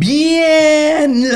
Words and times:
Bien. 0.00 1.12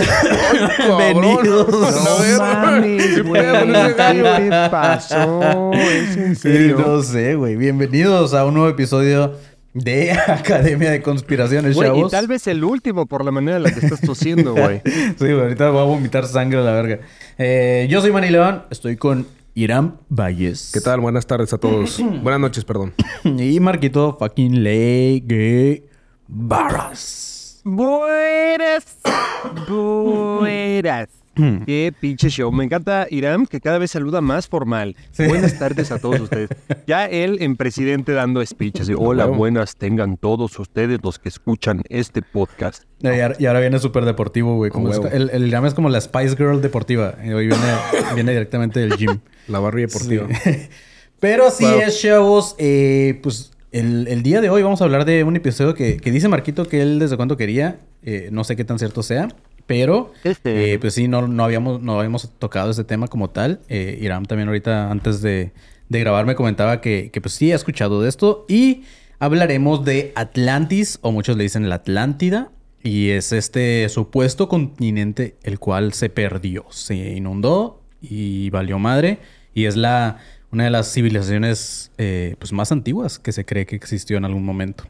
Bienvenidos. 0.86 1.68
No 1.68 2.38
mames, 2.38 3.22
güey. 3.22 3.42
¿Qué 3.42 4.22
te 4.22 4.70
pasó? 4.70 5.70
¿Es 5.74 6.16
en 6.16 6.34
Sí, 6.34 6.41
serio? 6.41 6.78
no 6.78 7.02
sé, 7.02 7.34
güey. 7.34 7.56
Bienvenidos 7.56 8.32
a 8.32 8.46
un 8.46 8.55
nuevo 8.55 8.70
episodio 8.70 9.34
de 9.74 10.12
Academia 10.28 10.91
de 10.92 11.02
Conspiraciones, 11.02 11.74
Güey, 11.77 11.91
y 11.91 11.92
chavos. 11.95 12.10
tal 12.12 12.27
vez 12.27 12.46
el 12.46 12.64
último 12.64 13.05
por 13.05 13.22
la 13.22 13.30
manera 13.32 13.58
en 13.58 13.64
la 13.64 13.70
que 13.70 13.80
estás 13.80 14.00
tosiendo, 14.00 14.55
güey. 14.56 14.80
Sí, 14.86 15.14
güey, 15.19 15.41
ahorita 15.42 15.69
voy 15.69 15.83
a 15.83 15.84
vomitar 15.84 16.27
sangre 16.27 16.60
a 16.60 16.62
la 16.62 16.72
verga. 16.72 17.00
Eh, 17.36 17.86
yo 17.91 18.00
soy 18.00 18.12
Manny 18.12 18.30
León, 18.30 18.62
estoy 18.70 18.96
con 18.96 19.27
Irán 19.52 19.98
Valles. 20.08 20.70
¿Qué 20.72 20.80
tal? 20.80 21.00
Buenas 21.00 21.27
tardes 21.27 21.52
a 21.52 21.58
todos. 21.58 22.00
Buenas 22.22 22.41
noches, 22.41 22.64
perdón. 22.64 22.94
Y 23.24 23.60
Marquito 23.60 24.16
fucking 24.19 24.62
Legue 24.64 25.86
Barras. 26.28 27.33
Buenas. 27.64 28.98
Buenas. 29.68 31.09
Qué 31.34 31.92
pinche 31.98 32.28
show. 32.28 32.52
Me 32.52 32.62
encanta 32.62 33.09
Irán, 33.10 33.46
que 33.46 33.60
cada 33.60 33.78
vez 33.78 33.91
saluda 33.91 34.20
más 34.20 34.46
formal. 34.46 34.95
Buenas 35.18 35.59
tardes 35.59 35.91
a 35.91 35.98
todos 35.98 36.20
ustedes. 36.20 36.50
Ya 36.86 37.06
él 37.06 37.39
en 37.41 37.56
presidente 37.56 38.12
dando 38.12 38.44
speech. 38.44 38.83
Así, 38.83 38.92
Hola, 38.97 39.24
buenas 39.27 39.77
tengan 39.77 40.16
todos 40.19 40.56
ustedes 40.58 41.00
los 41.02 41.19
que 41.19 41.30
escuchan 41.30 41.83
este 41.89 42.20
podcast. 42.22 42.84
Y 43.00 43.47
ahora, 43.47 43.61
viene 43.61 43.78
súper 43.78 44.05
deportivo, 44.05 44.55
güey. 44.56 44.70
como 44.70 44.92
El, 44.92 45.30
el 45.30 45.46
Irán 45.48 45.64
es 45.67 45.72
como 45.74 45.89
la 45.89 46.00
Spice 46.00 46.36
Girl 46.36 46.61
deportiva. 46.61 47.17
Y 47.24 47.30
hoy 47.33 47.46
viene, 47.48 47.64
viene 48.14 48.33
directamente 48.33 48.78
del 48.80 48.96
gym. 48.96 49.20
La 49.48 49.58
Barbie 49.58 49.86
deportiva. 49.86 50.28
Sí. 50.44 50.69
Pero 51.19 51.44
Wow. 51.58 51.70
es, 51.80 52.00
chavos. 52.02 52.55
eh, 52.58 53.19
pues 53.22 53.50
el, 53.78 54.06
el 54.08 54.22
día 54.22 54.41
de 54.41 54.50
hoy 54.50 54.62
vamos 54.62 54.80
a 54.80 54.84
hablar 54.84 55.05
de 55.05 55.25
un 55.25 55.36
episodio 55.36 55.75
que, 55.75 55.97
que 55.98 56.11
dice 56.11 56.28
Marquito 56.28 56.67
que 56.67 56.80
él 56.80 56.98
desde 56.98 57.17
cuando 57.17 57.36
quería. 57.36 57.80
eh, 58.03 58.28
no 58.33 58.44
sé 58.44 58.56
qué 58.56 58.64
tan 58.64 58.78
cierto 58.78 59.03
sea. 59.03 59.28
Pero, 59.67 60.12
Este. 60.25 60.75
eh, 60.75 60.78
pues 60.78 60.94
sí, 60.94 61.08
no, 61.08 61.27
no, 61.27 61.42
habíamos, 61.44 61.80
no 61.80 61.98
habíamos 61.98 62.30
tocado 62.39 62.70
ese 62.70 62.84
tema 62.84 63.08
como 63.08 63.30
tal. 63.30 63.61
Eh, 63.69 63.98
Irán 64.00 64.27
también 64.27 64.48
ahorita, 64.48 64.91
antes 64.91 65.22
de, 65.22 65.52
de 65.89 66.00
grabar, 66.00 66.27
me 66.27 66.34
comentaba 66.34 66.80
que, 66.80 67.11
que, 67.12 67.20
pues 67.20 67.34
sí, 67.34 67.50
ha 67.50 67.56
escuchado 67.56 68.02
de 68.02 68.08
esto. 68.11 68.45
Y 68.48 68.83
hablaremos 69.19 69.84
de 69.84 70.12
Atlantis, 70.17 70.98
o 71.00 71.12
muchos 71.12 71.36
le 71.36 71.45
dicen 71.45 71.69
la 71.69 71.77
Atlántida. 71.77 72.50
Y 72.83 73.08
es 73.11 73.33
este 73.33 73.89
supuesto 73.89 74.48
continente 74.48 75.36
el 75.42 75.58
cual 75.58 75.95
se 75.95 76.11
perdió, 76.11 76.67
se 76.69 76.95
inundó 76.95 77.80
y 78.02 78.50
valió 78.50 78.78
madre. 78.78 79.19
Y 79.55 79.64
es 79.64 79.77
la 79.77 80.19
una 80.55 80.64
de 80.64 80.70
las 80.70 80.92
civilizaciones 80.92 81.91
eh, 81.98 82.36
pues 82.38 82.52
más 82.52 82.70
antiguas 82.70 83.19
que 83.19 83.33
se 83.33 83.44
cree 83.44 83.66
que 83.66 83.74
existió 83.74 84.16
en 84.16 84.24
algún 84.24 84.44
momento. 84.44 84.84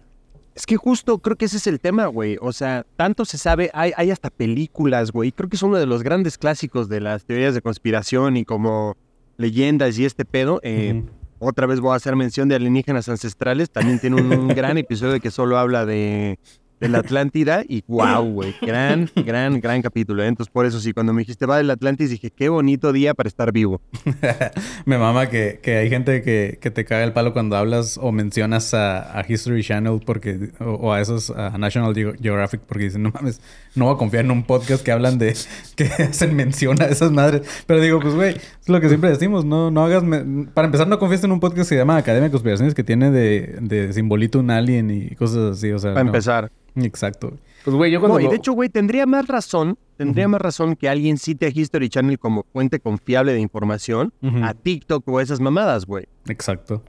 Es 0.54 0.66
que 0.66 0.76
justo 0.76 1.18
creo 1.18 1.36
que 1.36 1.46
ese 1.46 1.56
es 1.56 1.66
el 1.66 1.80
tema, 1.80 2.06
güey. 2.06 2.36
O 2.40 2.52
sea, 2.52 2.86
tanto 2.96 3.24
se 3.24 3.38
sabe, 3.38 3.70
hay, 3.72 3.92
hay 3.96 4.10
hasta 4.10 4.30
películas, 4.30 5.10
güey. 5.10 5.32
Creo 5.32 5.48
que 5.48 5.56
es 5.56 5.62
uno 5.62 5.78
de 5.78 5.86
los 5.86 6.02
grandes 6.02 6.38
clásicos 6.38 6.88
de 6.88 7.00
las 7.00 7.24
teorías 7.24 7.54
de 7.54 7.62
conspiración 7.62 8.36
y 8.36 8.44
como 8.44 8.96
leyendas 9.36 9.98
y 9.98 10.04
este 10.04 10.24
pedo. 10.24 10.60
Eh. 10.62 11.02
Otra 11.40 11.66
vez 11.66 11.80
voy 11.80 11.92
a 11.92 11.96
hacer 11.96 12.14
mención 12.14 12.48
de 12.48 12.54
alienígenas 12.54 13.08
ancestrales. 13.08 13.70
También 13.70 13.98
tiene 13.98 14.16
un, 14.16 14.32
un 14.32 14.48
gran 14.48 14.78
episodio 14.78 15.18
que 15.18 15.30
solo 15.30 15.58
habla 15.58 15.84
de, 15.86 16.39
de 16.80 16.89
la 16.89 16.98
Atlántida. 16.98 17.62
Y 17.68 17.83
wow, 17.86 18.23
güey. 18.30 18.55
Gran, 18.62 19.08
gran, 19.17 19.61
gran 19.61 19.83
capítulo. 19.83 20.23
¿eh? 20.23 20.27
Entonces, 20.27 20.52
por 20.52 20.67
eso 20.67 20.80
sí, 20.80 20.92
cuando 20.92 21.12
me 21.12 21.20
dijiste 21.20 21.46
va 21.46 21.57
del 21.58 21.70
Atlantis, 21.70 22.11
dije, 22.11 22.30
qué 22.30 22.48
bonito 22.48 22.92
día 22.92 23.14
para 23.14 23.29
estar 23.29 23.52
vivo. 23.52 23.80
Me 24.86 24.98
mama 24.98 25.29
que, 25.29 25.61
que 25.63 25.77
hay 25.79 25.89
gente 25.90 26.23
que, 26.23 26.58
que 26.61 26.70
te 26.70 26.84
caga 26.84 27.05
el 27.05 27.13
palo 27.13 27.33
cuando 27.33 27.57
hablas 27.57 27.98
o 28.01 28.13
mencionas 28.13 28.74
a, 28.74 29.18
a 29.18 29.24
History 29.27 29.63
Channel 29.63 30.01
porque 30.05 30.51
o, 30.61 30.64
o 30.74 30.92
a 30.92 31.01
esos 31.01 31.30
a 31.30 31.57
National 31.58 31.95
Geo- 31.95 32.14
Geographic 32.20 32.61
porque 32.63 32.84
dicen, 32.84 33.02
no 33.02 33.11
mames, 33.11 33.40
no 33.74 33.86
voy 33.86 33.95
a 33.95 33.98
confiar 33.98 34.24
en 34.24 34.30
un 34.30 34.42
podcast 34.45 34.84
que 34.84 34.92
hablan 34.92 35.18
de 35.18 35.34
que 35.77 35.84
hacen 35.84 36.34
mención 36.36 36.80
a 36.83 36.86
esas 36.86 37.11
madres. 37.13 37.42
Pero 37.67 37.80
digo, 37.80 38.01
pues 38.01 38.14
güey, 38.14 38.34
es 38.36 38.68
lo 38.68 38.80
que 38.80 38.89
siempre 38.89 39.11
decimos, 39.11 39.45
no, 39.45 39.70
no 39.70 39.84
hagas 39.84 40.02
me- 40.02 40.46
para 40.52 40.67
empezar 40.67 40.89
no 40.89 40.98
confíes 40.98 41.24
en 41.24 41.33
un 41.33 41.40
podcast 41.40 41.61
que 41.68 41.74
se 41.74 41.77
llama 41.77 41.96
Academia 41.96 42.29
de 42.29 42.33
Conspiraciones 42.33 42.74
que 42.74 42.84
tiene 42.84 43.11
de, 43.11 43.57
de 43.61 43.92
simbolito 43.92 44.39
un 44.40 44.51
alien 44.51 44.90
y 44.90 45.14
cosas 45.14 45.57
así, 45.58 45.70
o 45.73 45.79
sea, 45.79 45.92
Para 45.95 46.05
no. 46.05 46.11
empezar. 46.11 46.51
Exacto. 46.77 47.36
Pues, 47.64 47.77
güey, 47.77 47.90
yo 47.92 48.01
cuando... 48.01 48.18
No, 48.18 48.27
y 48.27 48.29
de 48.29 48.36
hecho, 48.36 48.52
güey, 48.52 48.68
tendría 48.68 49.07
más 49.07 49.27
razón, 49.27 49.79
tendría 49.96 50.29
más 50.29 50.40
razón 50.40 50.77
que 50.77 50.89
alguien 50.89 51.17
cite 51.18 51.46
a 51.46 51.48
History 51.55 51.89
Channel 51.89 52.18
como 52.18 52.45
fuente 52.52 52.79
confiable 52.80 53.33
de 53.33 53.40
información 53.40 54.12
a 54.42 54.55
TikTok 54.55 55.07
o 55.08 55.20
esas 55.20 55.40
mamadas, 55.40 55.86
güey. 55.86 56.07
Exacto. 56.29 56.83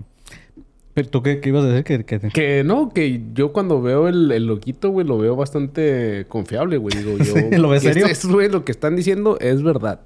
Pero 0.93 1.09
tú 1.09 1.21
qué, 1.21 1.41
qué 1.41 1.49
ibas 1.49 1.65
a 1.65 1.67
decir 1.67 1.83
que, 1.83 2.05
que- 2.05 2.29
Que 2.29 2.63
no, 2.63 2.87
que 2.89 3.21
yo 3.33 3.51
cuando 3.51 3.81
veo 3.81 4.07
el, 4.07 4.31
el 4.31 4.47
loquito, 4.47 4.89
güey, 4.91 5.05
lo 5.05 5.17
veo 5.17 5.35
bastante 5.35 6.25
confiable, 6.29 6.77
güey. 6.77 6.95
Digo, 6.97 7.17
yo... 7.17 7.33
¿Lo 7.57 7.67
ves 7.67 7.83
serio? 7.83 8.05
Estos 8.07 8.31
güeyes 8.31 8.53
lo 8.53 8.63
que 8.63 8.71
están 8.71 8.95
diciendo 8.95 9.37
es 9.41 9.61
verdad. 9.61 9.99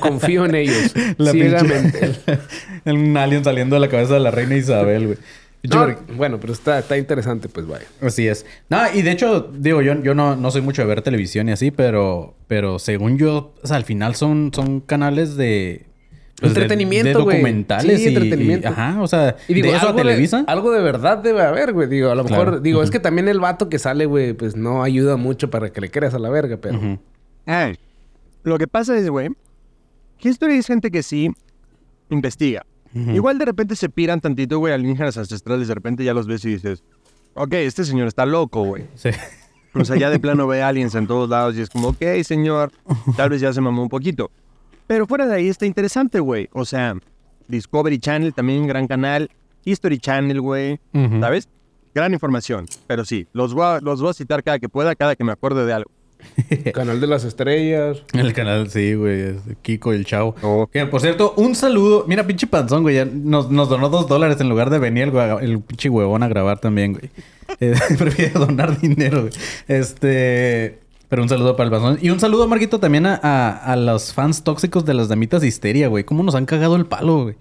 Confío 0.00 0.44
en 0.46 0.54
ellos. 0.54 0.94
La 1.18 1.32
ciegamente. 1.32 2.00
pinche- 2.26 2.40
un 2.92 3.16
alien 3.16 3.42
saliendo 3.42 3.74
de 3.76 3.80
la 3.80 3.88
cabeza 3.88 4.14
de 4.14 4.20
la 4.20 4.30
reina 4.30 4.56
Isabel, 4.56 5.06
güey. 5.06 5.18
No, 5.68 6.14
bueno, 6.16 6.38
pero 6.40 6.52
está, 6.52 6.78
está 6.78 6.96
interesante, 6.98 7.48
pues, 7.48 7.66
vaya. 7.66 7.86
Así 8.00 8.26
es. 8.28 8.46
No, 8.68 8.78
y 8.94 9.02
de 9.02 9.10
hecho, 9.10 9.50
digo, 9.52 9.82
yo, 9.82 10.00
yo 10.02 10.14
no, 10.14 10.36
no 10.36 10.50
soy 10.50 10.62
mucho 10.62 10.82
de 10.82 10.88
ver 10.88 11.02
televisión 11.02 11.48
y 11.48 11.52
así, 11.52 11.70
pero, 11.70 12.34
pero 12.46 12.78
según 12.78 13.18
yo, 13.18 13.54
o 13.62 13.66
sea, 13.66 13.76
al 13.76 13.84
final 13.84 14.14
son, 14.14 14.50
son 14.54 14.80
canales 14.80 15.36
de... 15.36 15.86
pues, 16.40 16.54
de- 16.54 16.60
Entretenimiento, 16.62 17.08
de, 17.18 17.24
güey. 17.24 17.36
documentales 17.36 17.98
Sí, 17.98 18.04
y- 18.04 18.08
entretenimiento. 18.08 18.68
y- 18.68 18.70
ajá, 18.72 19.00
o 19.02 19.06
sea, 19.06 19.36
Y 19.48 19.54
digo, 19.54 19.68
de 19.70 19.76
eso 19.76 19.86
a 19.86 19.88
algo 19.90 19.98
Televisa. 20.02 20.38
De, 20.38 20.44
algo 20.48 20.70
de 20.72 20.82
verdad 20.82 21.18
debe 21.18 21.42
haber, 21.42 21.72
güey. 21.72 21.88
Digo, 21.88 22.10
a 22.10 22.14
lo 22.14 22.24
Claro. 22.24 22.44
mejor... 22.44 22.62
Digo, 22.62 22.82
es 22.82 22.90
que 22.90 23.00
también 23.00 23.28
el 23.28 23.40
vato 23.40 23.68
que 23.68 23.78
sale, 23.78 24.06
güey, 24.06 24.32
pues 24.34 24.56
no 24.56 24.82
ayuda 24.82 25.16
mucho 25.16 25.50
para 25.50 25.70
que 25.70 25.80
le 25.80 25.90
creas 25.90 26.14
a 26.14 26.18
la 26.18 26.28
verga, 26.30 26.58
pero... 26.58 26.76
Ujú. 26.78 26.98
Lo 28.42 28.58
que 28.58 28.68
pasa 28.68 28.96
es, 28.96 29.08
güey, 29.08 29.30
History 30.20 30.54
es 30.58 30.66
gente 30.66 30.90
que 30.90 31.02
sí 31.02 31.30
investiga. 32.10 32.64
Igual 33.14 33.38
de 33.38 33.44
repente 33.44 33.76
se 33.76 33.88
piran 33.88 34.20
tantito, 34.20 34.58
güey, 34.58 34.72
alienígenas 34.72 35.16
ancestrales, 35.18 35.68
de 35.68 35.74
repente 35.74 36.02
ya 36.04 36.14
los 36.14 36.26
ves 36.26 36.44
y 36.44 36.50
dices, 36.50 36.82
ok, 37.34 37.52
este 37.54 37.84
señor 37.84 38.08
está 38.08 38.24
loco, 38.26 38.64
güey. 38.64 38.86
Sí. 38.94 39.10
O 39.74 39.84
sea, 39.84 39.96
ya 39.96 40.08
de 40.08 40.18
plano 40.18 40.46
ve 40.46 40.62
aliens 40.62 40.94
en 40.94 41.06
todos 41.06 41.28
lados 41.28 41.56
y 41.56 41.60
es 41.60 41.68
como, 41.68 41.88
ok, 41.88 42.02
señor, 42.24 42.72
tal 43.16 43.30
vez 43.30 43.40
ya 43.40 43.52
se 43.52 43.60
mamó 43.60 43.82
un 43.82 43.88
poquito. 43.88 44.30
Pero 44.86 45.06
fuera 45.06 45.26
de 45.26 45.34
ahí 45.34 45.48
está 45.48 45.66
interesante, 45.66 46.20
güey. 46.20 46.48
O 46.52 46.64
sea, 46.64 46.96
Discovery 47.48 47.98
Channel, 47.98 48.32
también 48.32 48.66
gran 48.66 48.86
canal. 48.86 49.30
History 49.64 49.98
Channel, 49.98 50.40
güey. 50.40 50.80
Ujú. 50.94 51.20
¿Sabes? 51.20 51.48
Gran 51.94 52.12
información. 52.12 52.66
Pero 52.86 53.04
sí, 53.04 53.26
los 53.32 53.52
voy, 53.52 53.64
a, 53.64 53.80
los 53.80 54.00
voy 54.00 54.10
a 54.10 54.14
citar 54.14 54.42
cada 54.42 54.58
que 54.58 54.68
pueda, 54.68 54.94
cada 54.94 55.16
que 55.16 55.24
me 55.24 55.32
acuerde 55.32 55.66
de 55.66 55.72
algo. 55.72 55.90
Canal 56.74 57.00
de 57.00 57.06
las 57.06 57.24
estrellas. 57.24 58.02
El 58.12 58.32
canal, 58.32 58.70
sí, 58.70 58.94
güey. 58.94 59.36
Kiko 59.62 59.92
y 59.92 59.96
el 59.96 60.06
Chavo. 60.06 60.34
Oh. 60.42 60.68
Que, 60.70 60.86
por 60.86 61.00
cierto, 61.00 61.34
un 61.36 61.54
saludo. 61.54 62.04
Mira, 62.06 62.26
pinche 62.26 62.46
panzón, 62.46 62.82
güey. 62.82 63.04
nos, 63.04 63.50
nos 63.50 63.68
donó 63.68 63.88
dos 63.88 64.08
dólares 64.08 64.40
en 64.40 64.48
lugar 64.48 64.70
de 64.70 64.78
venir 64.78 65.12
el, 65.40 65.60
pinche 65.60 65.88
huevón 65.88 66.22
a 66.22 66.28
grabar 66.28 66.58
también, 66.58 66.92
güey. 66.92 67.10
Eh, 67.60 67.74
prefiere 67.98 68.32
donar 68.32 68.78
dinero, 68.80 69.22
güey. 69.22 69.32
Este... 69.68 70.80
Pero 71.08 71.22
un 71.22 71.28
saludo 71.28 71.54
para 71.56 71.66
el 71.66 71.70
panzón. 71.70 71.98
Y 72.02 72.10
un 72.10 72.18
saludo, 72.18 72.48
Marquito, 72.48 72.80
también 72.80 73.06
a, 73.06 73.14
a, 73.22 73.72
a 73.72 73.76
los 73.76 74.12
fans 74.12 74.42
tóxicos 74.42 74.84
de 74.84 74.94
las 74.94 75.08
damitas 75.08 75.40
de 75.40 75.46
histeria, 75.46 75.86
güey. 75.86 76.02
¿Cómo 76.02 76.24
nos 76.24 76.34
han 76.34 76.44
cagado 76.44 76.74
el 76.74 76.86
palo, 76.86 77.22
güey? 77.22 77.36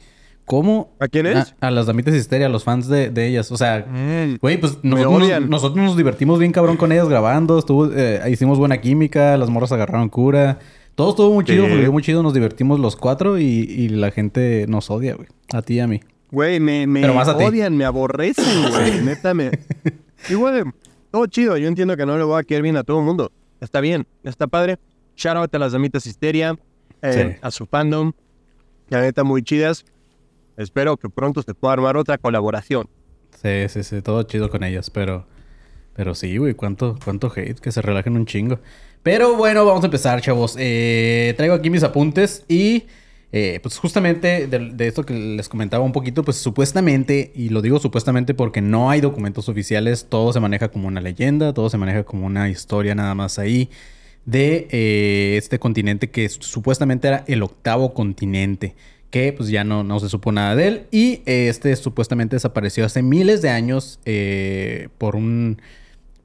¿Cómo? 0.45 0.95
¿A 0.99 1.07
quiénes? 1.07 1.55
A, 1.59 1.67
a 1.67 1.71
las 1.71 1.87
damitas 1.87 2.13
histeria, 2.13 2.45
a 2.45 2.49
los 2.49 2.63
fans 2.63 2.87
de, 2.87 3.09
de 3.09 3.27
ellas. 3.27 3.51
O 3.51 3.57
sea, 3.57 3.85
Mm. 3.87 4.37
güey, 4.41 4.57
pues 4.59 4.77
nosotros 4.83 5.27
nos, 5.29 5.49
nosotros 5.49 5.83
nos 5.85 5.97
divertimos 5.97 6.37
bien 6.39 6.51
cabrón 6.51 6.77
con 6.77 6.91
ellas 6.91 7.09
grabando. 7.09 7.57
Estuvo, 7.57 7.89
eh, 7.91 8.21
hicimos 8.31 8.59
buena 8.59 8.79
química, 8.79 9.37
las 9.37 9.49
morras 9.49 9.71
agarraron 9.71 10.09
cura. 10.09 10.59
Todo 10.93 11.09
estuvo 11.09 11.33
muy 11.33 11.43
chido, 11.43 11.65
fluyó 11.65 11.91
muy 11.91 12.03
chido. 12.03 12.21
Nos 12.23 12.33
divertimos 12.33 12.79
los 12.79 12.95
cuatro 12.95 13.37
y, 13.39 13.43
y 13.43 13.89
la 13.89 14.11
gente 14.11 14.65
nos 14.69 14.89
odia, 14.91 15.15
güey. 15.15 15.27
A 15.51 15.61
ti 15.61 15.75
y 15.75 15.79
a 15.79 15.87
mí. 15.87 15.99
Güey, 16.31 16.59
me, 16.59 16.85
me 16.87 17.07
odian, 17.09 17.75
me 17.75 17.85
aborrecen, 17.85 18.69
güey. 18.69 19.01
Neta, 19.01 19.33
me... 19.33 19.51
Y, 20.29 20.33
güey, 20.35 20.63
todo 21.11 21.25
chido. 21.27 21.57
Yo 21.57 21.67
entiendo 21.67 21.97
que 21.97 22.05
no 22.05 22.17
le 22.17 22.23
voy 22.23 22.39
a 22.39 22.43
quedar 22.43 22.61
bien 22.61 22.77
a 22.77 22.83
todo 22.83 22.99
el 22.99 23.05
mundo. 23.05 23.31
Está 23.61 23.79
bien, 23.79 24.05
está 24.23 24.47
padre. 24.47 24.77
Shout 25.17 25.37
out 25.37 25.53
a 25.55 25.59
las 25.59 25.71
damitas 25.73 26.05
Histeria, 26.05 26.57
eh, 27.01 27.33
Sí. 27.33 27.39
a 27.41 27.51
su 27.51 27.65
fandom. 27.65 28.11
La 28.89 29.01
neta, 29.01 29.23
muy 29.23 29.41
chidas. 29.43 29.85
Espero 30.57 30.97
que 30.97 31.09
pronto 31.09 31.41
se 31.41 31.53
pueda 31.53 31.73
armar 31.73 31.97
otra 31.97 32.17
colaboración. 32.17 32.87
Sí, 33.41 33.67
sí, 33.69 33.83
sí. 33.83 34.01
Todo 34.01 34.23
chido 34.23 34.49
con 34.49 34.63
ellas, 34.63 34.89
pero... 34.89 35.25
Pero 35.93 36.13
sí, 36.15 36.37
güey. 36.37 36.53
¿Cuánto, 36.53 36.97
cuánto 37.03 37.31
hate. 37.35 37.59
Que 37.59 37.71
se 37.71 37.81
relajen 37.81 38.15
un 38.17 38.25
chingo. 38.25 38.59
Pero 39.03 39.35
bueno, 39.35 39.65
vamos 39.65 39.83
a 39.83 39.87
empezar, 39.87 40.21
chavos. 40.21 40.55
Eh, 40.59 41.33
traigo 41.37 41.55
aquí 41.55 41.69
mis 41.69 41.83
apuntes 41.83 42.43
y... 42.47 42.85
eh, 43.31 43.59
pues 43.61 43.77
justamente 43.77 44.47
de, 44.47 44.87
esto 44.87 45.05
que 45.05 45.13
les 45.13 45.49
comentaba 45.49 45.83
un 45.83 45.91
poquito, 45.91 46.23
pues 46.23 46.37
supuestamente, 46.37 47.33
y 47.35 47.49
lo 47.49 47.61
digo 47.61 47.79
supuestamente 47.79 48.33
porque 48.33 48.61
no 48.61 48.89
hay 48.89 49.01
documentos 49.01 49.49
oficiales, 49.49 50.05
todo 50.07 50.31
se 50.31 50.39
maneja 50.39 50.69
como 50.69 50.87
una 50.87 51.01
leyenda, 51.01 51.53
todo 51.53 51.69
se 51.69 51.77
maneja 51.77 52.03
como 52.03 52.25
una 52.25 52.49
historia 52.49 52.95
nada 52.95 53.13
más 53.13 53.37
ahí 53.37 53.69
de 54.25 54.67
eh, 54.71 55.35
este 55.37 55.59
continente 55.59 56.09
que 56.09 56.29
supuestamente 56.29 57.09
era 57.09 57.25
el 57.27 57.43
octavo 57.43 57.93
continente, 57.93 58.75
que 59.15 59.31
pues 59.31 59.47
ya 59.47 59.63
no, 59.63 59.85
no 59.85 59.97
se 60.01 60.09
supo 60.09 60.33
nada 60.33 60.57
de 60.57 60.67
él, 60.67 60.87
y 60.91 61.21
eh, 61.25 61.47
este 61.47 61.73
supuestamente 61.77 62.35
desapareció 62.35 62.85
hace 62.85 63.01
miles 63.01 63.41
de 63.41 63.47
años 63.47 64.01
eh, 64.03 64.89
por 64.97 65.15
un... 65.15 65.61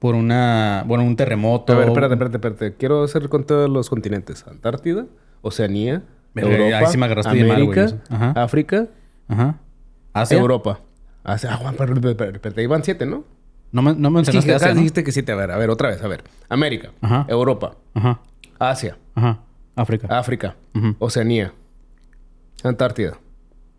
Por 0.01 0.17
una... 0.17 0.83
Bueno, 0.89 1.05
un 1.05 1.15
terremoto. 1.15 1.73
A 1.73 1.77
ver, 1.77 1.87
espérate, 1.87 2.15
espérate, 2.15 2.37
espérate. 2.39 2.75
Quiero 2.77 3.05
hacer 3.05 3.23
el 3.23 3.29
conteo 3.29 3.61
de 3.61 3.69
los 3.69 3.89
continentes. 3.89 4.45
Antártida, 4.45 5.07
Oceanía, 5.41 6.03
Europa, 6.35 6.87
sí 6.87 6.99
me 6.99 7.07
mal. 7.07 8.01
Ajá. 8.09 8.33
África, 8.43 8.89
Ajá. 9.29 9.61
¿Asia? 10.13 10.39
Europa. 10.39 10.81
Asia. 11.23 11.51
Ah, 11.53 11.59
Juan, 11.59 11.77
iban 12.57 12.83
siete, 12.83 13.07
¿no? 13.07 13.23
No, 13.71 13.83
me, 13.83 13.95
no 13.95 14.11
mencionaste 14.11 14.51
acá 14.51 14.65
Asia, 14.65 14.75
¿no? 14.75 14.81
dijiste 14.81 15.05
que 15.05 15.13
siete. 15.13 15.31
A 15.31 15.37
ver, 15.37 15.53
a 15.53 15.59
ver, 15.59 15.71
otra 15.71 15.91
vez. 15.91 16.03
A 16.03 16.09
ver. 16.09 16.25
América, 16.49 16.91
Ajá. 17.03 17.25
Europa, 17.29 17.77
Ajá. 17.95 18.21
Asia, 18.59 18.99
Ajá. 19.15 19.39
África. 19.77 20.09
África. 20.11 20.57
Oceanía, 20.99 21.53
Antártida. 22.65 23.19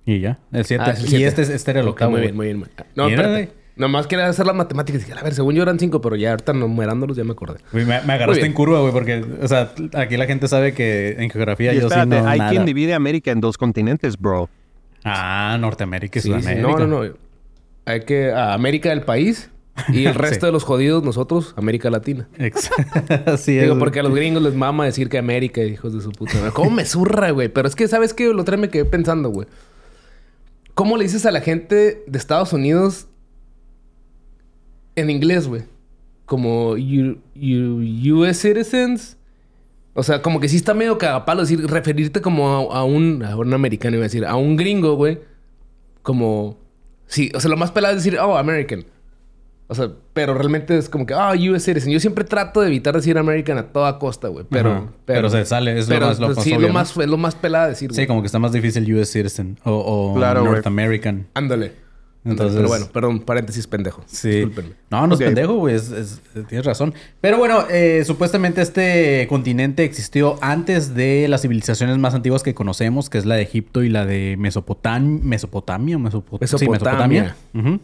Y 0.06 0.20
ya. 0.20 0.40
El 0.52 0.66
7. 0.66 0.84
Ah, 0.86 0.92
es 0.92 1.04
el 1.14 1.20
y 1.20 1.24
este, 1.24 1.42
es- 1.44 1.50
este 1.50 1.72
era 1.72 1.80
el 1.82 1.88
octavo. 1.88 2.16
Bien, 2.18 2.36
muy 2.36 2.48
bien. 2.48 2.58
muy 2.60 2.68
bien. 2.76 2.88
No, 2.96 3.08
espérate. 3.08 3.52
Nomás 3.78 4.06
quería 4.06 4.28
hacer 4.28 4.46
las 4.46 4.56
matemáticas. 4.56 5.02
Dije, 5.06 5.18
a 5.18 5.24
ver, 5.24 5.34
según 5.34 5.56
yo 5.56 5.64
eran 5.64 5.80
cinco, 5.80 6.02
pero 6.02 6.16
ya 6.16 6.32
ahorita 6.32 6.54
numerándolos 6.54 7.16
ya 7.16 7.24
me 7.24 7.32
acordé. 7.32 7.60
Güey, 7.72 7.86
me, 7.86 7.96
agarraste 7.96 8.46
en 8.46 8.54
curva, 8.54 8.80
güey, 8.82 8.92
porque, 8.92 9.24
o 9.42 9.48
sea, 9.48 9.72
aquí 9.94 10.18
la 10.18 10.26
gente 10.26 10.48
sabe 10.48 10.74
que 10.74 11.16
en 11.18 11.30
geografía 11.30 11.72
Y 11.74 11.78
yo 11.80 11.88
espérate, 11.88 12.16
sí 12.18 12.22
no 12.22 12.28
hay 12.28 12.40
nada. 12.40 12.52
quien 12.52 12.66
divide 12.66 12.94
América 12.94 13.32
en 13.32 13.40
dos 13.40 13.58
continentes, 13.58 14.18
bro. 14.20 14.50
Ah, 15.04 15.58
Norteamérica 15.60 16.20
y 16.20 16.22
Sí, 16.22 16.28
sí. 16.34 16.40
Sudamérica. 16.42 16.68
No, 16.68 16.78
no, 16.80 17.04
no. 17.06 17.14
Hay 17.86 18.02
que... 18.02 18.32
A 18.32 18.54
América 18.54 18.92
el 18.92 19.02
país 19.02 19.50
y 19.90 20.06
el 20.06 20.16
resto 20.16 20.42
Sí. 20.42 20.46
de 20.48 20.52
los 20.52 20.64
jodidos 20.64 21.04
nosotros, 21.04 21.54
América 21.58 21.90
Latina. 21.90 22.28
Exacto. 22.38 23.14
Así. 23.32 23.58
Digo, 23.58 23.78
porque 23.80 24.00
a 24.00 24.04
los 24.04 24.14
gringos 24.14 24.42
les 24.44 24.54
mama 24.54 24.86
decir 24.86 25.10
que 25.10 25.18
América, 25.18 25.62
hijos 25.64 25.94
de 25.94 26.02
su 26.02 26.12
puta 26.12 26.36
madre. 26.36 26.52
¿Cómo 26.54 26.70
me 26.72 26.86
zurra, 26.86 27.32
güey? 27.32 27.50
Pero 27.50 27.68
es 27.68 27.76
que, 27.76 27.88
¿sabes 27.88 28.14
qué? 28.14 28.32
Lo 28.34 28.44
vez 28.44 28.58
me 28.60 28.70
quedé 28.70 28.86
pensando, 28.86 29.30
güey. 29.30 29.48
¿Cómo 30.74 30.98
le 30.98 31.04
dices 31.04 31.26
a 31.26 31.32
la 31.32 31.42
gente 31.42 32.04
de 32.08 32.18
Estados 32.18 32.54
Unidos 32.54 33.08
en 34.96 35.10
inglés, 35.10 35.48
güey? 35.48 35.64
Como 36.26 36.78
you, 36.78 37.18
you- 37.36 38.16
US 38.18 38.38
citizens. 38.40 39.18
O 39.94 40.04
sea, 40.04 40.22
como 40.22 40.40
que 40.40 40.48
sí 40.48 40.56
está 40.56 40.74
medio 40.74 40.98
cagapalo 40.98 41.42
decir, 41.42 41.66
referirte 41.68 42.22
como 42.22 42.72
a, 42.72 42.80
a 42.80 42.84
un, 42.86 43.24
a 43.24 43.36
un 43.36 43.54
americano, 43.54 43.98
iba 43.98 44.04
a 44.04 44.08
decir, 44.08 44.26
a 44.26 44.36
un 44.38 44.56
gringo, 44.56 44.96
güey. 44.96 45.20
Como, 46.02 46.58
sí, 47.08 47.30
o 47.36 47.40
sea, 47.42 47.52
lo 47.52 47.58
más 47.58 47.72
pelado 47.72 47.98
es 47.98 48.04
decir, 48.04 48.18
oh, 48.20 48.38
American. 48.38 48.86
O 49.72 49.76
sea, 49.76 49.90
pero 50.14 50.34
realmente 50.34 50.78
es 50.78 50.90
como 50.90 51.06
que, 51.06 51.14
ah, 51.14 51.32
US 51.50 51.64
citizen. 51.64 51.92
Yo 51.94 52.00
siempre 52.02 52.26
trato 52.26 52.60
de 52.60 52.68
evitar 52.68 52.94
decir 52.94 53.18
American 53.18 53.58
a 53.58 53.64
toda 53.68 53.98
costa, 54.00 54.28
güey. 54.28 54.46
Pero. 54.50 54.92
Pero 55.06 55.30
se 55.30 55.46
sale, 55.46 55.80
es 55.80 55.88
lo 55.88 55.96
pero, 55.96 56.08
más- 56.08 56.20
lo 56.20 56.26
pues, 56.28 56.38
más 56.38 56.44
sí, 56.44 56.52
obvio, 56.52 56.62
lo 56.64 56.68
¿no? 56.68 56.74
más, 56.74 56.98
es 56.98 57.08
lo 57.08 57.18
más 57.18 57.36
pelada 57.36 57.70
decir. 57.70 57.94
Sí, 57.94 58.06
como 58.06 58.22
que 58.22 58.26
está 58.26 58.38
más 58.38 58.52
difícil 58.52 58.94
US 58.94 59.10
Citizen 59.10 59.58
o, 59.64 59.72
o 59.72 60.16
Claro. 60.16 60.44
North 60.44 60.68
American. 60.68 61.28
Ándale. 61.34 61.72
Entonces- 62.24 62.56
Pero 62.58 62.68
bueno, 62.68 62.86
perdón, 62.94 63.20
paréntesis 63.22 63.66
pendejo. 63.66 64.04
Sí. 64.06 64.30
Discúlpenme. 64.30 64.74
No, 64.92 65.08
no 65.08 65.16
es 65.16 65.20
pendejo, 65.20 65.56
güey. 65.56 65.74
es- 65.74 65.90
es- 65.90 66.22
tienes 66.48 66.64
razón. 66.68 66.94
Pero 67.20 67.40
bueno, 67.40 67.64
eh, 67.72 68.04
supuestamente 68.06 68.62
este 68.62 69.26
continente 69.28 69.84
existió 69.86 70.36
antes 70.40 70.94
de 70.94 71.26
las 71.28 71.42
civilizaciones 71.42 71.98
más 71.98 72.14
antiguas 72.14 72.44
que 72.44 72.54
conocemos, 72.54 73.10
que 73.10 73.18
es 73.18 73.26
la 73.26 73.34
de 73.36 73.42
Egipto 73.42 73.82
y 73.82 73.90
la 73.90 74.06
de 74.06 74.36
Mesopotam 74.38 75.22
Mesopotamia. 75.24 75.98
Mesopot- 75.98 76.46
sí, 76.46 76.68
Mesopotamia. 76.70 77.36
Ujú. 77.56 77.80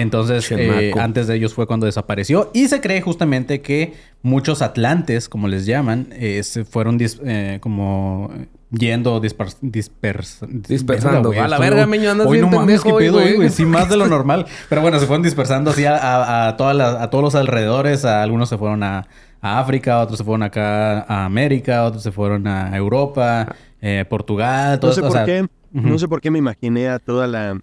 Entonces, 0.00 0.50
eh, 0.52 0.92
antes 0.98 1.26
de 1.26 1.36
ellos 1.36 1.54
fue 1.54 1.66
cuando 1.66 1.86
desapareció. 1.86 2.50
Y 2.54 2.68
se 2.68 2.80
cree 2.80 3.00
justamente 3.00 3.60
que 3.60 3.94
muchos 4.22 4.62
atlantes, 4.62 5.28
como 5.28 5.48
les 5.48 5.66
llaman, 5.66 6.08
eh, 6.12 6.42
se 6.42 6.64
fueron 6.64 6.98
dis- 6.98 7.20
eh, 7.24 7.58
como 7.60 8.30
yendo 8.70 9.20
dispers- 9.22 9.56
dispers- 9.62 10.46
Dispersando. 10.46 11.28
güey, 11.30 11.38
A 11.38 11.48
la 11.48 11.56
estoy- 11.56 11.70
verga, 11.70 11.86
meño, 11.86 12.10
andas 12.10 12.26
Hoy 12.26 12.38
bien 12.38 12.50
no 12.50 12.56
mames, 12.58 12.82
qué 12.82 12.92
pedo, 12.92 13.14
güey. 13.20 13.48
Sí, 13.50 13.64
más 13.64 13.88
de 13.88 13.96
lo 13.96 14.06
normal. 14.08 14.46
Pero 14.68 14.82
bueno, 14.82 14.98
se 15.00 15.06
fueron 15.06 15.22
dispersando 15.22 15.70
así 15.70 15.84
a, 15.86 15.96
a- 15.96 16.48
a 16.48 16.56
todas 16.56 16.76
las- 16.76 16.96
a 17.00 17.08
todos 17.10 17.24
los 17.24 17.34
alrededores. 17.34 18.04
A 18.04 18.22
algunos 18.22 18.48
se 18.48 18.58
fueron 18.58 18.82
a, 18.82 19.06
a 19.40 19.58
África, 19.60 20.00
otros 20.00 20.18
se 20.18 20.24
fueron 20.24 20.42
acá 20.42 21.00
a 21.00 21.24
América, 21.24 21.84
otros 21.84 22.02
se 22.02 22.12
fueron 22.12 22.46
a 22.46 22.76
Europa, 22.76 23.54
eh, 23.80 24.04
Portugal. 24.08 24.78
todo 24.80 24.90
No 24.90 24.94
sé 24.94 25.00
esto, 25.00 25.08
o 25.08 25.12
por 25.12 25.16
sea, 25.16 25.24
qué, 25.24 25.42
ujú. 25.78 25.88
no 25.88 25.98
sé 25.98 26.08
por 26.08 26.20
qué 26.20 26.30
me 26.30 26.38
imaginé 26.38 26.88
a 26.88 26.98
toda 26.98 27.26
la, 27.26 27.58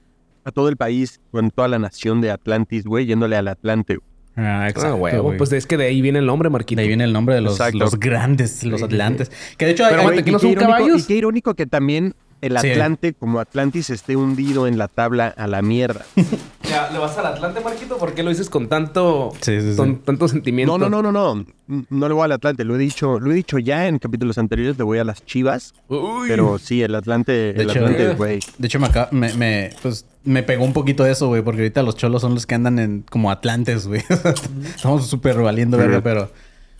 a 0.46 0.52
todo 0.52 0.70
el 0.70 0.78
país, 0.78 1.20
con 1.32 1.50
toda 1.52 1.68
la 1.68 1.80
nación 1.80 2.22
de 2.22 2.32
Atlantis, 2.32 2.86
güey, 2.86 3.06
yéndole 3.08 3.36
al 3.36 3.48
Atlante. 3.48 3.98
Ah, 4.38 4.64
Ah, 4.64 4.70
exacto, 4.70 4.96
huevo. 4.98 5.24
güey. 5.24 5.38
Pues 5.38 5.52
es 5.54 5.66
que 5.66 5.78
de 5.78 5.86
ahí 5.86 6.02
viene 6.02 6.20
el 6.20 6.26
nombre, 6.26 6.48
De 6.48 6.52
Marquito. 6.54 6.82
ahí 6.82 6.88
viene 6.88 7.04
el 7.06 7.14
nombre 7.14 7.36
de 7.36 7.42
los, 7.42 7.58
grandes, 8.00 8.64
los 8.66 8.80
Sí, 8.82 8.86
sí, 8.88 8.94
atlantes. 8.94 9.32
Que 9.58 9.66
de 9.66 9.72
hecho 9.72 9.86
hay- 9.86 9.92
Pero 9.92 10.02
hay- 10.02 10.08
aguanta, 10.08 10.24
¿que 10.26 10.32
no 10.32 10.38
y 10.38 10.40
qué 10.40 10.48
son 10.48 10.52
irónico- 10.52 10.72
caballos? 10.78 11.02
Y 11.04 11.08
qué 11.08 11.16
irónico 11.16 11.54
que 11.56 11.66
también 11.66 12.14
el 12.42 12.58
Sí. 12.60 12.70
Atlante, 12.72 13.14
como 13.14 13.40
Atlantis, 13.40 13.90
esté 13.90 14.16
hundido 14.16 14.68
en 14.68 14.78
la 14.78 14.88
tabla 14.88 15.28
a 15.36 15.48
la 15.48 15.62
mierda. 15.62 16.06
Ya, 16.68 16.90
¿Le 16.92 16.98
vas 16.98 17.16
al 17.20 17.28
Atlante, 17.28 17.62
Marquito? 17.62 17.98
¿Por 18.00 18.16
qué 18.16 18.24
lo 18.24 18.32
dices 18.32 18.50
con 18.50 18.68
tanto, 18.68 19.32
Sí, 19.40 19.62
sí, 19.62 19.72
sí. 19.74 19.78
con 19.78 20.00
tanto 20.00 20.28
sentimiento? 20.28 20.76
No, 20.80 20.90
no, 20.90 21.02
no, 21.04 21.12
no, 21.12 21.36
no. 21.36 21.46
No 21.92 22.08
le 22.08 22.14
voy 22.16 22.24
al 22.26 22.32
Atlante. 22.32 22.64
Lo 22.64 22.74
he 22.76 22.80
dicho, 22.80 23.20
lo 23.20 23.32
he 23.32 23.36
dicho 23.36 23.60
ya 23.60 23.88
en 23.88 24.00
capítulos 24.00 24.40
anteriores. 24.40 24.76
Le 24.76 24.84
voy 24.84 24.98
a 24.98 25.04
las 25.04 25.24
Chivas. 25.24 25.76
Uy. 25.90 26.28
Pero 26.28 26.58
sí, 26.58 26.82
el 26.82 26.96
Atlante, 26.96 27.32
De 27.32 27.50
el 27.52 27.70
hecho, 27.70 27.80
Atlante, 27.82 28.04
eh. 28.12 28.14
güey. 28.16 28.40
De 28.58 28.66
hecho, 28.66 28.80
me, 28.80 28.88
acaba- 28.88 29.10
me, 29.12 29.32
me- 29.36 29.70
pues, 29.84 30.08
me 30.24 30.42
pegó 30.42 30.66
un 30.66 30.74
poquito 30.74 31.06
eso, 31.06 31.28
güey, 31.28 31.44
porque 31.44 31.62
ahorita 31.62 31.84
los 31.84 31.96
cholos 31.98 32.22
son 32.24 32.34
los 32.34 32.48
que 32.48 32.56
andan 32.56 32.80
en 32.80 33.04
como 33.12 33.30
atlantes, 33.30 33.86
güey. 33.88 34.02
Estamos 34.76 35.06
súper 35.08 35.38
valiendo 35.38 35.78
verga, 35.78 36.02
pero... 36.02 36.32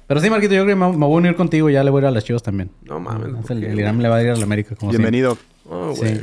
Pero 0.08 0.20
sí, 0.20 0.30
Marquito, 0.30 0.54
yo 0.54 0.64
creo 0.64 0.76
que 0.76 0.80
me, 0.80 0.90
me 0.92 1.06
voy 1.06 1.16
a 1.16 1.18
unir 1.18 1.36
contigo. 1.36 1.70
Ya 1.70 1.84
le 1.84 1.90
voy 1.90 2.00
a 2.00 2.04
ir 2.04 2.08
a 2.08 2.12
las 2.12 2.24
chivas 2.24 2.44
también. 2.44 2.70
No 2.84 3.00
mames. 3.00 3.34
¿por 3.46 3.52
El? 3.52 3.80
Irán 3.80 4.02
le 4.02 4.10
va 4.10 4.18
a 4.18 4.24
ir 4.24 4.30
a 4.30 4.36
la 4.36 4.44
América, 4.44 4.76
como. 4.76 4.92
Bienvenido. 4.92 5.38
Oh, 5.70 5.94
Sí. 5.96 6.20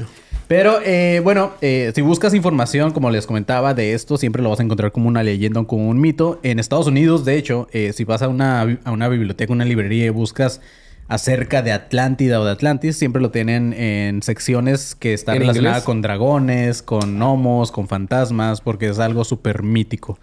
Pero 0.48 0.80
eh, 0.84 1.20
bueno, 1.24 1.52
eh, 1.62 1.92
si 1.94 2.02
buscas 2.02 2.34
información, 2.34 2.92
como 2.92 3.10
les 3.10 3.26
comentaba, 3.26 3.72
de 3.72 3.94
esto, 3.94 4.18
siempre 4.18 4.42
lo 4.42 4.50
vas 4.50 4.60
a 4.60 4.62
encontrar 4.62 4.92
como 4.92 5.08
una 5.08 5.22
leyenda 5.22 5.60
o 5.60 5.66
como 5.66 5.88
un 5.88 5.98
mito. 5.98 6.40
En 6.42 6.58
Estados 6.58 6.86
Unidos, 6.86 7.24
de 7.24 7.38
hecho, 7.38 7.68
eh, 7.72 7.94
si 7.94 8.04
vas 8.04 8.20
a 8.20 8.28
una, 8.28 8.60
a 8.84 8.90
una 8.92 9.08
biblioteca, 9.08 9.50
una 9.50 9.64
librería 9.64 10.04
y 10.04 10.10
buscas 10.10 10.60
acerca 11.08 11.62
de 11.62 11.72
Atlántida 11.72 12.38
o 12.40 12.44
de 12.44 12.52
Atlantis, 12.52 12.96
siempre 12.96 13.22
lo 13.22 13.30
tienen 13.30 13.72
en 13.72 14.22
secciones 14.22 14.94
que 14.94 15.14
están 15.14 15.36
¿En 15.36 15.42
relacionadas 15.42 15.78
inglés? 15.78 15.84
con 15.86 16.02
dragones, 16.02 16.82
con 16.82 17.18
gnomos, 17.18 17.72
con 17.72 17.88
fantasmas, 17.88 18.60
porque 18.60 18.88
es 18.88 18.98
algo 18.98 19.24
súper 19.24 19.62
mítico. 19.62 20.18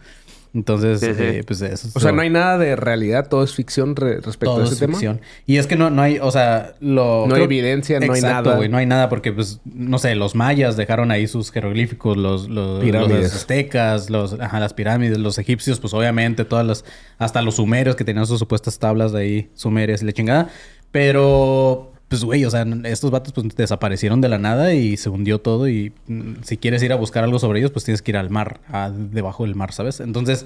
Entonces, 0.53 0.99
Sí, 0.99 1.13
sí. 1.13 1.21
eh, 1.23 1.43
pues 1.45 1.61
eso. 1.61 1.89
O 1.93 1.99
sea, 1.99 2.11
no 2.11 2.21
hay 2.21 2.29
nada 2.31 2.57
de 2.57 2.75
realidad, 2.75 3.27
todo 3.29 3.43
es 3.43 3.53
ficción 3.53 3.95
re- 3.95 4.15
respecto 4.15 4.45
Todo 4.55 4.61
a 4.61 4.65
es 4.65 4.71
ese 4.71 4.87
ficción. 4.87 5.21
Y 5.45 5.57
es 5.57 5.67
que 5.67 5.75
no, 5.75 5.91
no 5.91 6.01
hay, 6.01 6.17
o 6.19 6.31
sea, 6.31 6.73
lo... 6.79 7.25
No 7.27 7.35
hay 7.35 7.43
evidencia, 7.43 7.99
no 7.99 8.13
hay 8.13 8.21
nada. 8.21 8.55
güey, 8.55 8.67
no 8.67 8.77
hay 8.77 8.87
nada 8.87 9.09
porque, 9.09 9.31
pues, 9.31 9.61
no 9.65 9.99
sé, 9.99 10.15
los 10.15 10.33
mayas 10.33 10.75
dejaron 10.75 11.11
ahí 11.11 11.27
sus 11.27 11.51
jeroglíficos, 11.51 12.17
los, 12.17 12.49
los, 12.49 12.83
Pirámides. 12.83 13.23
los 13.23 13.35
aztecas, 13.35 14.09
los, 14.09 14.39
ajá, 14.39 14.59
las 14.59 14.73
pirámides, 14.73 15.19
los 15.19 15.37
egipcios, 15.37 15.79
pues 15.79 15.93
obviamente, 15.93 16.45
todas 16.45 16.65
las, 16.65 16.83
hasta 17.19 17.43
los 17.43 17.57
sumerios 17.57 17.95
que 17.95 18.03
tenían 18.03 18.25
sus 18.25 18.39
supuestas 18.39 18.79
tablas 18.79 19.11
de 19.11 19.21
ahí, 19.21 19.49
sumerias 19.53 20.01
y 20.01 20.05
la 20.05 20.13
chingada. 20.13 20.49
Pero, 20.91 21.88
pues, 22.09 22.23
güey, 22.25 22.43
o 22.43 22.49
sea, 22.51 22.65
estos 22.83 23.09
vatos 23.11 23.31
pues 23.33 23.47
desaparecieron 23.55 24.19
de 24.19 24.27
la 24.29 24.37
nada 24.37 24.73
y 24.73 24.97
se 24.97 25.09
hundió 25.09 25.39
todo 25.39 25.69
y 25.69 25.93
mm, 26.07 26.41
si 26.43 26.57
quieres 26.57 26.83
ir 26.83 26.91
a 26.91 26.95
buscar 26.95 27.23
algo 27.23 27.39
sobre 27.39 27.59
ellos, 27.59 27.71
pues 27.71 27.85
tienes 27.85 28.01
que 28.01 28.11
ir 28.11 28.17
al 28.17 28.29
mar, 28.29 28.59
a- 28.67 28.91
debajo 28.91 29.43
del 29.45 29.55
mar, 29.55 29.71
¿sabes? 29.71 29.99
Entonces... 30.01 30.45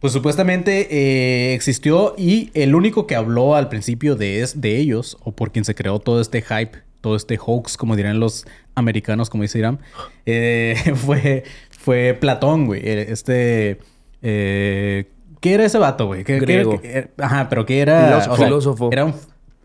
Pues 0.00 0.12
supuestamente 0.12 0.86
eh, 0.92 1.54
existió 1.54 2.14
y 2.16 2.50
el 2.54 2.76
único 2.76 3.08
que 3.08 3.16
habló 3.16 3.56
al 3.56 3.68
principio 3.68 4.14
de, 4.14 4.42
es, 4.42 4.60
de 4.60 4.76
ellos, 4.76 5.16
o 5.24 5.32
por 5.32 5.50
quien 5.50 5.64
se 5.64 5.74
creó 5.74 5.98
todo 5.98 6.20
este 6.20 6.40
hype, 6.40 6.78
todo 7.00 7.16
este 7.16 7.36
hoax, 7.36 7.76
como 7.76 7.96
dirían 7.96 8.20
los 8.20 8.46
americanos, 8.76 9.28
como 9.28 9.42
dice 9.42 9.58
Irán, 9.58 9.80
eh, 10.24 10.76
fue, 10.94 11.42
fue 11.70 12.14
Platón, 12.14 12.66
güey. 12.66 12.80
Eh, 12.84 13.06
Este... 13.10 13.80
eh, 14.22 15.06
¿Qué 15.40 15.54
era 15.54 15.64
ese 15.64 15.78
vato, 15.78 16.06
güey? 16.06 16.22
¿Qué- 16.22 16.34
qué 16.38 16.44
era- 16.44 16.44
Griego. 16.62 16.80
qué- 16.80 17.10
ajá, 17.18 17.48
pero 17.48 17.66
¿qué 17.66 17.80
era? 17.80 18.06
Filósofo. 18.06 18.32
O 18.32 18.36
sea, 18.36 18.46
Filósofo. 18.46 18.90
Era 18.92 19.04
un... 19.04 19.14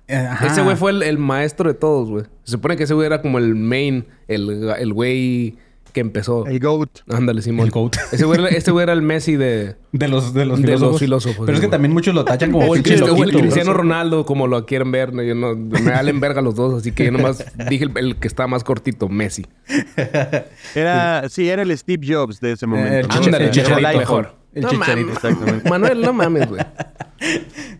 eh, 0.07 0.15
ajá. 0.15 0.47
Ese 0.47 0.61
güey 0.61 0.75
fue 0.75 0.91
el, 0.91 1.03
el 1.03 1.17
maestro 1.17 1.69
de 1.71 1.75
todos, 1.77 2.09
güey. 2.09 2.25
Se 2.43 2.51
supone 2.51 2.75
que 2.77 2.83
ese 2.83 2.93
güey 2.93 3.05
era 3.07 3.21
como 3.21 3.37
el 3.37 3.55
main, 3.55 4.05
el 4.27 4.69
el 4.77 4.93
güey 4.93 5.55
que 5.93 5.99
empezó. 6.01 6.47
El 6.47 6.59
GOAT. 6.59 6.89
Ándale, 7.07 7.43
Simón. 7.43 7.65
El 7.67 7.71
GOAT. 7.71 7.97
Ese 8.11 8.25
güey, 8.25 8.39
era- 8.39 8.49
este 8.49 8.71
güey 8.71 8.81
era 8.81 8.93
el 8.93 9.03
Messi 9.03 9.35
de... 9.35 9.75
De 9.91 10.07
los, 10.07 10.33
de 10.33 10.43
los 10.45 10.59
De 10.59 10.75
los 10.79 10.97
filósofos. 10.97 11.45
Pero 11.45 11.53
es 11.55 11.59
que 11.59 11.67
güey. 11.67 11.71
también 11.71 11.93
muchos 11.93 12.15
lo 12.15 12.25
tachan 12.25 12.51
como 12.51 12.65
O 12.67 12.75
el, 12.75 12.81
Cristo- 12.81 13.05
o 13.05 13.09
el 13.09 13.11
loquito, 13.13 13.29
güey. 13.37 13.41
Cristiano 13.43 13.73
Ronaldo, 13.73 14.25
como 14.25 14.47
lo 14.47 14.65
quieren 14.65 14.91
ver. 14.91 15.13
¿no? 15.13 15.21
Yo 15.21 15.35
no, 15.35 15.55
me 15.55 15.91
valen 15.91 16.19
verga 16.19 16.41
los 16.41 16.55
dos, 16.55 16.73
así 16.81 16.93
que 16.93 17.05
yo 17.05 17.11
nomás 17.11 17.45
dije 17.69 17.83
el, 17.85 17.91
el 17.95 18.15
que 18.15 18.27
está 18.27 18.47
más 18.47 18.63
cortito, 18.63 19.07
Messi. 19.07 19.45
Era, 20.75 21.29
sí, 21.29 21.47
era 21.47 21.61
el 21.61 21.77
Steve 21.77 22.05
Jobs 22.11 22.39
de 22.39 22.53
ese 22.53 22.65
momento. 22.65 22.93
el 22.95 23.01
¿no? 23.03 23.07
chicha- 23.09 23.25
Ándale, 23.25 23.45
el 23.45 23.51
Dejó 23.51 23.67
chicharito. 23.67 23.89
el 23.91 23.97
mejor. 23.97 24.35
El 24.53 24.61
no 24.63 24.69
chicharito. 24.69 25.11
Exactamente. 25.13 25.69
Manuel, 25.69 26.01
no 26.01 26.13
mames, 26.13 26.47
güey. 26.49 26.61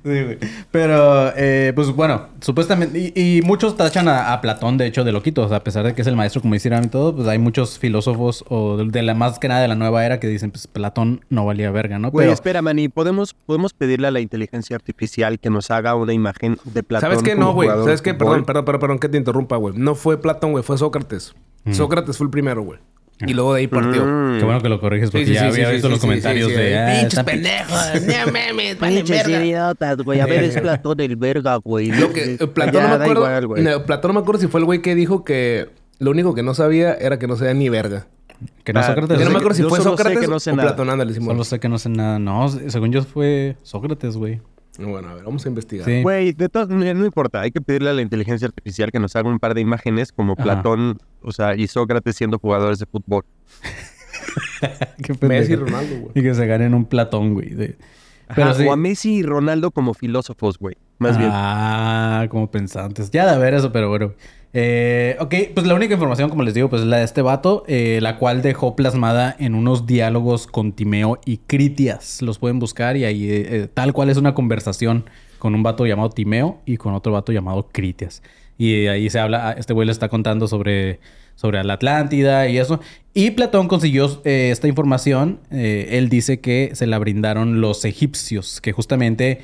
Sí, 0.04 0.10
güey. 0.24 0.38
Pero, 0.70 1.32
eh, 1.38 1.72
pues 1.76 1.90
bueno, 1.92 2.28
supuestamente. 2.42 3.14
Y, 3.16 3.38
y 3.38 3.42
muchos 3.42 3.78
tachan 3.78 4.10
a, 4.10 4.34
a 4.34 4.42
Platón, 4.42 4.78
de 4.78 4.86
hecho, 4.86 5.04
de 5.04 5.14
loquito. 5.14 5.44
O 5.44 5.48
sea, 5.48 5.58
a 5.58 5.64
pesar 5.64 5.86
de 5.86 5.94
que 5.94 6.02
es 6.02 6.08
el 6.08 6.16
maestro, 6.18 6.42
como 6.42 6.56
hicieran 6.56 6.84
y 6.86 6.88
todo, 6.88 7.16
pues 7.16 7.28
hay 7.28 7.40
muchos 7.40 7.80
filósofos, 7.80 8.44
o 8.50 8.76
de, 8.78 8.86
de 8.86 9.02
la 9.02 9.14
más 9.14 9.40
que 9.40 9.48
nada 9.48 9.62
de 9.62 9.70
la 9.70 9.76
nueva 9.76 10.06
era, 10.06 10.20
que 10.20 10.28
dicen, 10.28 10.52
pues 10.52 10.68
Platón 10.68 11.22
no 11.30 11.46
valía 11.46 11.72
verga, 11.72 12.00
¿no? 12.00 12.12
Güey, 12.12 12.26
Pero, 12.26 12.34
espera, 12.34 12.62
Manny, 12.62 12.90
¿podemos, 12.90 13.34
podemos 13.34 13.74
pedirle 13.74 14.08
a 14.08 14.12
la 14.12 14.20
inteligencia 14.20 14.76
artificial 14.76 15.40
que 15.40 15.50
nos 15.50 15.72
haga 15.72 15.96
una 15.96 16.14
imagen 16.14 16.58
de 16.66 16.84
Platón 16.84 17.10
¿Sabes 17.10 17.24
qué? 17.24 17.36
No, 17.36 17.54
güey. 17.54 17.70
¿Sabes 17.70 18.02
qué? 18.02 18.14
Perdón, 18.14 18.44
perdón, 18.44 18.66
perdón, 18.66 18.82
perdón 18.82 19.00
que 19.00 19.10
te 19.10 19.18
interrumpa, 19.18 19.56
güey. 19.56 19.76
No 19.78 19.96
fue 19.96 20.22
Platón, 20.22 20.52
güey. 20.52 20.64
Fue 20.64 20.78
Sócrates. 20.78 21.34
Sócrates 21.72 22.18
fue 22.18 22.26
el 22.26 22.32
primero, 22.32 22.62
güey. 22.62 22.80
Y 23.28 23.34
luego 23.34 23.54
de 23.54 23.62
ahí 23.62 23.68
partió. 23.68 24.06
Mm. 24.06 24.38
qué 24.40 24.46
bueno 24.46 24.62
que 24.62 24.70
lo 24.70 24.80
corriges, 24.80 25.12
porque 25.12 25.26
Sí, 25.26 25.32
sí, 25.32 25.36
ya 25.36 25.42
sí, 25.42 25.46
había 25.48 25.68
sí, 25.68 25.74
visto 25.74 25.88
sí, 25.88 25.92
los 25.92 26.00
sí, 26.02 26.08
comentarios 26.08 26.50
sí, 26.50 26.56
sí, 26.56 26.62
de. 26.62 26.68
sí. 26.70 26.74
"Ah, 26.76 26.86
Pinches 26.92 27.08
está 27.08 27.24
pi-". 27.24 27.32
pendejos. 27.32 28.02
No 28.08 28.32
mames, 28.32 28.80
vale 28.80 28.96
Pinches 28.98 29.28
verga. 29.28 29.46
idiotas, 29.46 29.98
güey. 29.98 30.20
A 30.20 30.26
ver, 30.26 30.44
es 30.44 30.60
Platón 30.62 31.00
el 31.02 31.16
verga, 31.16 31.56
güey. 31.58 31.88
Lo 31.92 32.12
que 32.14 32.34
eh, 32.36 32.48
Platón 32.48 32.74
Ya, 32.74 32.88
no 32.90 32.98
me 32.98 33.04
acuerdo. 33.04 33.42
igual, 33.42 33.64
no, 33.64 33.86
Platón 33.86 34.10
no 34.10 34.14
me 34.16 34.20
acuerdo 34.22 34.42
si 34.42 34.48
fue 34.48 34.60
el 34.60 34.66
güey 34.66 34.82
que 34.82 34.96
dijo 34.96 35.24
que 35.24 35.70
lo 36.00 36.12
único 36.12 36.34
que 36.36 36.44
no 36.44 36.54
sabía 36.54 36.94
era 36.96 37.20
que 37.20 37.28
no 37.28 37.36
sabía 37.36 37.54
ni 37.54 37.70
verga. 37.70 38.08
Que 38.66 38.74
no 38.74 38.82
Ah, 38.82 38.84
Sócrates. 38.88 39.18
Yo 39.20 39.26
no 39.26 39.32
me 39.32 39.38
acuerdo 39.38 39.56
si 39.56 39.64
fue 39.64 39.80
Sócrates 39.80 40.20
que 40.20 40.28
no 40.28 40.40
sé 40.40 40.52
o 40.52 40.56
nada. 40.56 40.70
Platón, 40.70 40.90
ándale, 40.90 41.14
Simón. 41.14 41.30
Solo 41.36 41.44
sé 41.46 41.60
que 41.60 41.70
no 41.70 41.78
sé 41.78 41.90
nada. 41.90 42.20
No, 42.20 42.50
según 42.50 42.92
yo 42.92 43.04
fue 43.04 43.56
Sócrates, 43.64 44.18
güey. 44.18 44.42
Bueno, 44.80 45.10
a 45.10 45.14
ver, 45.14 45.24
vamos 45.24 45.46
a 45.46 45.50
investigar. 45.50 45.86
Sí. 45.86 46.02
Güey, 46.02 46.32
de 46.34 46.50
todas 46.50 46.68
maneras, 46.70 46.96
no 46.98 47.06
importa. 47.06 47.42
Hay 47.42 47.52
que 47.52 47.62
pedirle 47.62 47.92
a 47.92 47.94
la 47.94 48.02
inteligencia 48.02 48.48
artificial 48.48 48.92
que 48.92 49.00
nos 49.00 49.16
haga 49.16 49.30
un 49.30 49.40
par 49.40 49.54
de 49.54 49.62
imágenes 49.62 50.12
como 50.12 50.34
Ajá. 50.34 50.44
Platón, 50.44 50.98
o 51.22 51.32
sea, 51.32 51.56
y 51.56 51.68
Sócrates 51.68 52.16
siendo 52.16 52.40
jugadores 52.40 52.80
de 52.80 52.86
fútbol. 52.88 53.24
Qué 55.04 55.14
Messi 55.28 55.54
y. 55.54 55.56
Ronaldo, 55.56 55.96
güey. 56.00 56.12
Y 56.16 56.22
que 56.24 56.34
se 56.34 56.46
ganen 56.48 56.74
un 56.74 56.86
Platón, 56.86 57.34
güey. 57.34 57.50
de- 57.50 57.78
Pero 58.36 58.50
Ajá, 58.50 58.54
sí. 58.56 58.66
O 58.68 58.72
a 58.72 58.76
Messi 58.78 59.16
y 59.16 59.24
Ronaldo 59.24 59.72
como 59.72 59.94
filósofos, 59.94 60.58
güey. 60.58 60.76
Más 60.98 61.18
bien. 61.18 61.30
Ah, 61.34 62.26
como 62.30 62.50
pensantes. 62.50 63.12
Ya 63.12 63.32
de 63.32 63.38
ver 63.38 63.54
eso, 63.54 63.72
pero 63.72 63.90
bueno. 63.90 64.14
Eh, 64.56 65.18
ok, 65.20 65.34
pues 65.56 65.66
la 65.66 65.74
única 65.74 65.96
información, 65.96 66.30
como 66.30 66.44
les 66.44 66.54
digo, 66.54 66.70
pues 66.70 66.84
es 66.84 66.88
la 66.88 66.98
de 66.98 67.06
este 67.06 67.24
vato, 67.24 67.64
eh, 67.68 68.00
la 68.02 68.18
cual 68.18 68.44
dejó 68.44 68.76
plasmada 68.76 69.36
en 69.40 69.56
unos 69.56 69.88
diálogos 69.88 70.46
con 70.46 70.74
Timeo 70.74 71.20
y 71.26 71.38
Critias. 71.38 72.22
Los 72.22 72.38
pueden 72.38 72.60
buscar 72.60 72.96
y 72.96 73.04
ahí 73.04 73.26
eh, 73.26 73.48
eh, 73.50 73.68
tal 73.74 73.94
cual 73.94 74.10
es 74.10 74.18
una 74.18 74.36
conversación 74.36 75.06
con 75.40 75.56
un 75.56 75.64
vato 75.64 75.88
llamado 75.88 76.10
Timeo 76.12 76.62
y 76.66 76.78
con 76.78 76.94
otro 76.94 77.12
vato 77.12 77.32
llamado 77.32 77.68
Critias. 77.72 78.22
Y 78.60 78.86
ahí 78.86 79.10
se 79.10 79.20
habla, 79.20 79.50
ah, 79.50 79.52
este 79.54 79.74
güey 79.74 79.88
le 79.88 79.92
está 79.92 80.08
contando 80.08 80.48
sobre, 80.48 81.00
sobre 81.34 81.64
la 81.64 81.74
Atlántida 81.74 82.48
y 82.48 82.60
eso. 82.60 82.80
Y 83.16 83.32
Platón 83.32 83.68
consiguió 83.68 84.22
esta 84.24 84.68
información. 84.68 85.40
él 85.50 86.10
dice 86.10 86.40
que 86.40 86.70
se 86.76 86.86
la 86.86 87.00
brindaron 87.00 87.60
los 87.60 87.84
egipcios, 87.84 88.62
que 88.62 88.72
justamente, 88.72 89.42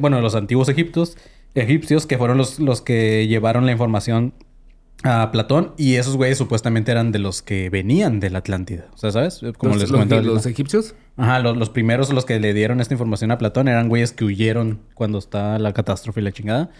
bueno, 0.00 0.20
los 0.20 0.34
antiguos 0.34 0.68
egiptos, 0.68 1.16
egipcios, 1.54 2.06
que 2.06 2.18
fueron 2.18 2.38
los, 2.38 2.58
los 2.60 2.80
que 2.80 3.26
llevaron 3.26 3.66
la 3.66 3.72
información 3.72 4.34
a 5.02 5.30
Platón. 5.30 5.72
Y 5.76 5.94
esos 5.96 6.16
güeyes 6.16 6.38
supuestamente 6.38 6.90
eran 6.92 7.12
de 7.12 7.18
los 7.18 7.42
que 7.42 7.68
venían 7.70 8.20
de 8.20 8.30
la 8.30 8.38
Atlántida. 8.38 8.86
O 8.94 8.96
sea, 8.98 9.10
¿sabes? 9.12 9.40
Como 9.58 9.74
los, 9.74 9.82
les 9.82 9.90
comentaba. 9.92 10.22
los 10.22 10.46
egipcios. 10.46 10.94
Ajá, 11.16 11.38
los, 11.40 11.56
los 11.56 11.70
primeros, 11.70 12.12
los 12.12 12.24
que 12.24 12.40
le 12.40 12.54
dieron 12.54 12.80
esta 12.80 12.94
información 12.94 13.30
a 13.30 13.38
Platón, 13.38 13.68
eran 13.68 13.88
güeyes 13.88 14.12
que 14.12 14.24
huyeron 14.24 14.80
cuando 14.94 15.18
está 15.18 15.58
la 15.58 15.72
catástrofe 15.72 16.20
y 16.20 16.24
la 16.24 16.32
chingada. 16.32 16.70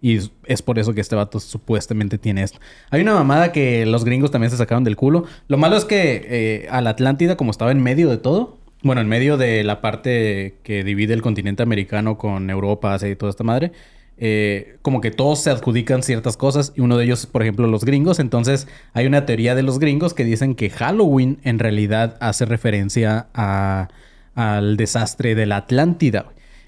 Y 0.00 0.16
es- 0.16 0.30
es 0.46 0.60
por 0.62 0.78
eso 0.78 0.92
que 0.94 1.00
este 1.00 1.14
vato 1.16 1.40
supuestamente 1.40 2.18
tiene 2.18 2.42
esto. 2.42 2.58
Hay 2.90 3.00
una 3.02 3.14
mamada 3.14 3.52
que 3.52 3.86
los 3.86 4.04
gringos 4.04 4.30
también 4.30 4.50
se 4.50 4.56
sacaron 4.56 4.84
del 4.84 4.96
culo. 4.96 5.24
Lo 5.48 5.56
malo 5.56 5.76
es 5.76 5.84
que 5.84 6.26
eh, 6.28 6.66
a 6.70 6.80
la 6.80 6.90
Atlántida, 6.90 7.36
como 7.36 7.50
estaba 7.50 7.70
en 7.70 7.82
medio 7.82 8.10
de 8.10 8.18
todo, 8.18 8.58
bueno, 8.82 9.00
en 9.00 9.08
medio 9.08 9.36
de 9.38 9.62
la 9.64 9.80
parte 9.80 10.56
que 10.62 10.84
divide 10.84 11.14
el 11.14 11.22
continente 11.22 11.62
americano 11.62 12.18
con 12.18 12.50
Europa, 12.50 12.92
Asia 12.92 13.08
y 13.08 13.16
toda 13.16 13.30
esta 13.30 13.44
madre, 13.44 13.72
eh, 14.16 14.76
como 14.82 15.00
que 15.00 15.10
todos 15.10 15.40
se 15.40 15.50
adjudican 15.50 16.02
ciertas 16.02 16.36
cosas 16.36 16.72
y 16.76 16.80
uno 16.80 16.96
de 16.96 17.04
ellos, 17.04 17.26
por 17.26 17.42
ejemplo, 17.42 17.66
los 17.66 17.84
gringos. 17.84 18.20
Entonces, 18.20 18.68
hay 18.92 19.06
una 19.06 19.26
teoría 19.26 19.54
de 19.54 19.62
los 19.62 19.78
gringos 19.78 20.14
que 20.14 20.24
dicen 20.24 20.54
que 20.54 20.70
Halloween 20.70 21.38
en 21.42 21.58
realidad 21.58 22.16
hace 22.20 22.44
referencia 22.44 23.26
a, 23.34 23.88
al 24.34 24.76
desastre 24.76 25.34
de 25.34 25.46
la 25.46 25.56
Atlántida. 25.58 26.26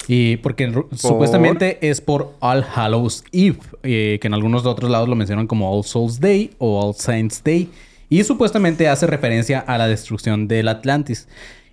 Y 0.08 0.36
porque 0.36 0.72
supuestamente 0.92 1.78
es 1.88 2.00
por 2.00 2.34
All 2.40 2.64
Hallows 2.74 3.24
Eve, 3.32 3.58
eh, 3.82 4.18
que 4.20 4.28
en 4.28 4.34
algunos 4.34 4.62
de 4.62 4.68
otros 4.68 4.90
lados 4.90 5.08
lo 5.08 5.16
mencionan 5.16 5.46
como 5.46 5.76
All 5.76 5.84
Souls 5.84 6.20
Day 6.20 6.52
o 6.58 6.80
All 6.80 6.94
Saints 6.94 7.42
Day. 7.42 7.70
Y 8.08 8.22
supuestamente 8.22 8.88
hace 8.88 9.06
referencia 9.06 9.58
a 9.58 9.78
la 9.78 9.88
destrucción 9.88 10.46
del 10.46 10.68
Atlantis. 10.68 11.26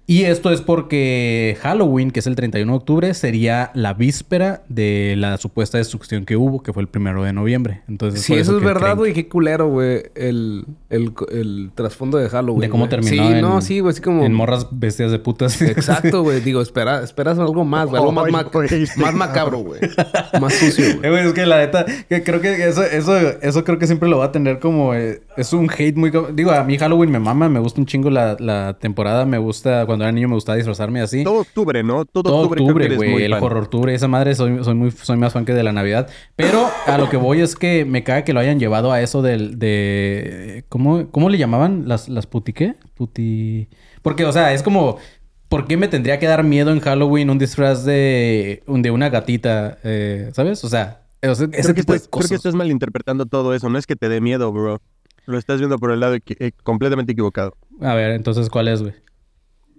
Y 0.05 0.23
esto 0.23 0.51
es 0.51 0.59
porque 0.59 1.57
Halloween, 1.61 2.11
que 2.11 2.19
es 2.19 2.27
el 2.27 2.35
31 2.35 2.69
de 2.71 2.77
octubre, 2.77 3.13
sería 3.13 3.71
la 3.73 3.93
víspera 3.93 4.61
de 4.67 5.15
la 5.17 5.37
supuesta 5.37 5.77
destrucción 5.77 6.25
que 6.25 6.35
hubo, 6.35 6.61
que 6.61 6.73
fue 6.73 6.81
el 6.83 6.89
primero 6.89 7.23
de 7.23 7.31
noviembre. 7.31 7.83
Entonces, 7.87 8.21
Sí, 8.21 8.33
eso 8.33 8.51
es 8.57 8.59
que 8.59 8.65
verdad, 8.65 8.97
güey. 8.97 9.13
Qué 9.13 9.29
culero, 9.29 9.69
güey. 9.69 10.03
El, 10.15 10.65
el, 10.89 11.13
el 11.31 11.71
trasfondo 11.73 12.17
de 12.17 12.27
Halloween. 12.27 12.59
De 12.59 12.69
cómo 12.69 12.87
güey. 12.87 12.89
terminó 12.89 13.27
Sí, 13.27 13.33
en, 13.33 13.41
no, 13.41 13.61
sí, 13.61 13.79
güey. 13.79 13.93
Así 13.93 14.01
como... 14.01 14.25
en 14.25 14.33
morras 14.33 14.67
bestias 14.71 15.09
de 15.11 15.19
putas. 15.19 15.61
Exacto, 15.61 16.21
güey. 16.23 16.41
Digo, 16.43 16.61
espera, 16.61 17.01
esperas 17.01 17.39
algo 17.39 17.63
más, 17.63 17.87
güey. 17.87 18.01
Algo 18.01 18.11
más, 18.11 18.29
ma- 18.29 18.45
más 18.97 19.13
macabro, 19.15 19.59
güey. 19.59 19.79
Más 20.41 20.53
sucio, 20.53 20.83
Eh, 20.85 20.95
güey. 20.97 21.11
güey, 21.11 21.27
es 21.27 21.33
que 21.33 21.45
la 21.45 21.59
neta, 21.59 21.85
que 22.09 22.23
creo 22.23 22.41
que 22.41 22.67
eso, 22.67 22.83
eso, 22.83 23.15
eso 23.41 23.63
creo 23.63 23.79
que 23.79 23.87
siempre 23.87 24.09
lo 24.09 24.17
va 24.17 24.25
a 24.25 24.31
tener 24.33 24.59
como... 24.59 24.93
eh, 24.95 25.21
es 25.37 25.53
un 25.53 25.69
hate 25.71 25.95
muy... 25.95 26.11
Digo, 26.33 26.51
a 26.51 26.63
mí 26.65 26.77
Halloween 26.77 27.09
me 27.09 27.19
mama, 27.19 27.47
me 27.47 27.61
gusta 27.61 27.79
un 27.79 27.87
chingo 27.87 28.09
la, 28.09 28.35
la 28.39 28.77
temporada, 28.79 29.25
me 29.25 29.37
gusta... 29.37 29.85
Cuando 29.93 30.05
era 30.05 30.11
niño 30.11 30.27
me 30.27 30.33
gustaba 30.33 30.55
disfrazarme 30.55 31.01
así. 31.01 31.23
Todo 31.23 31.41
octubre, 31.41 31.83
¿no? 31.83 32.03
Todo, 32.05 32.23
Todo 32.23 32.41
octubre, 32.47 32.95
güey. 32.95 33.25
El 33.25 33.33
horror 33.33 33.61
octubre, 33.65 33.93
esa 33.93 34.07
madre, 34.07 34.33
soy, 34.33 34.63
soy 34.63 34.73
muy, 34.73 34.89
soy 34.89 35.17
más 35.17 35.33
fan 35.33 35.45
que 35.45 35.53
de 35.53 35.61
la 35.61 35.71
Navidad. 35.71 36.09
Pero 36.35 36.67
a 36.87 36.97
lo 36.97 37.11
que 37.11 37.17
voy 37.17 37.41
es 37.41 37.55
que 37.55 37.85
me 37.85 38.03
caga 38.03 38.23
que 38.23 38.33
lo 38.33 38.39
hayan 38.39 38.59
llevado 38.59 38.91
a 38.91 39.01
eso 39.01 39.21
del, 39.21 39.59
de. 39.59 40.65
¿Cómo, 40.67 41.11
cómo 41.11 41.29
le 41.29 41.37
llamaban? 41.37 41.87
Las, 41.87 42.09
las 42.09 42.25
puti 42.25 42.53
qué? 42.53 42.73
Puti. 42.95 43.69
Porque, 44.01 44.25
o 44.25 44.31
sea, 44.31 44.51
es 44.51 44.63
como. 44.63 44.97
¿Por 45.47 45.67
qué 45.67 45.77
me 45.77 45.87
tendría 45.87 46.17
que 46.17 46.25
dar 46.25 46.43
miedo 46.43 46.71
en 46.71 46.79
Halloween 46.79 47.29
un 47.29 47.37
disfraz 47.37 47.85
de, 47.85 48.63
de 48.65 48.89
una 48.89 49.09
gatita? 49.09 49.77
eh, 49.83 50.31
¿Sabes? 50.33 50.63
O 50.63 50.69
sea, 50.69 51.03
ese 51.21 51.47
Creo 51.47 51.73
que, 51.75 51.81
estás, 51.81 52.07
creo 52.11 52.27
que 52.27 52.33
estás 52.35 52.55
malinterpretando 52.55 53.27
todo 53.27 53.53
eso. 53.53 53.69
No 53.69 53.77
es 53.77 53.85
que 53.85 53.95
te 53.95 54.09
dé 54.09 54.21
miedo, 54.21 54.51
bro. 54.51 54.81
Lo 55.27 55.37
estás 55.37 55.59
viendo 55.59 55.77
por 55.77 55.91
el 55.91 55.99
lado 55.99 56.15
eh, 56.15 56.51
completamente 56.63 57.11
equivocado. 57.11 57.55
A 57.79 57.93
ver, 57.93 58.11
entonces, 58.11 58.49
¿cuál 58.49 58.67
es, 58.67 58.81
güey? 58.81 58.93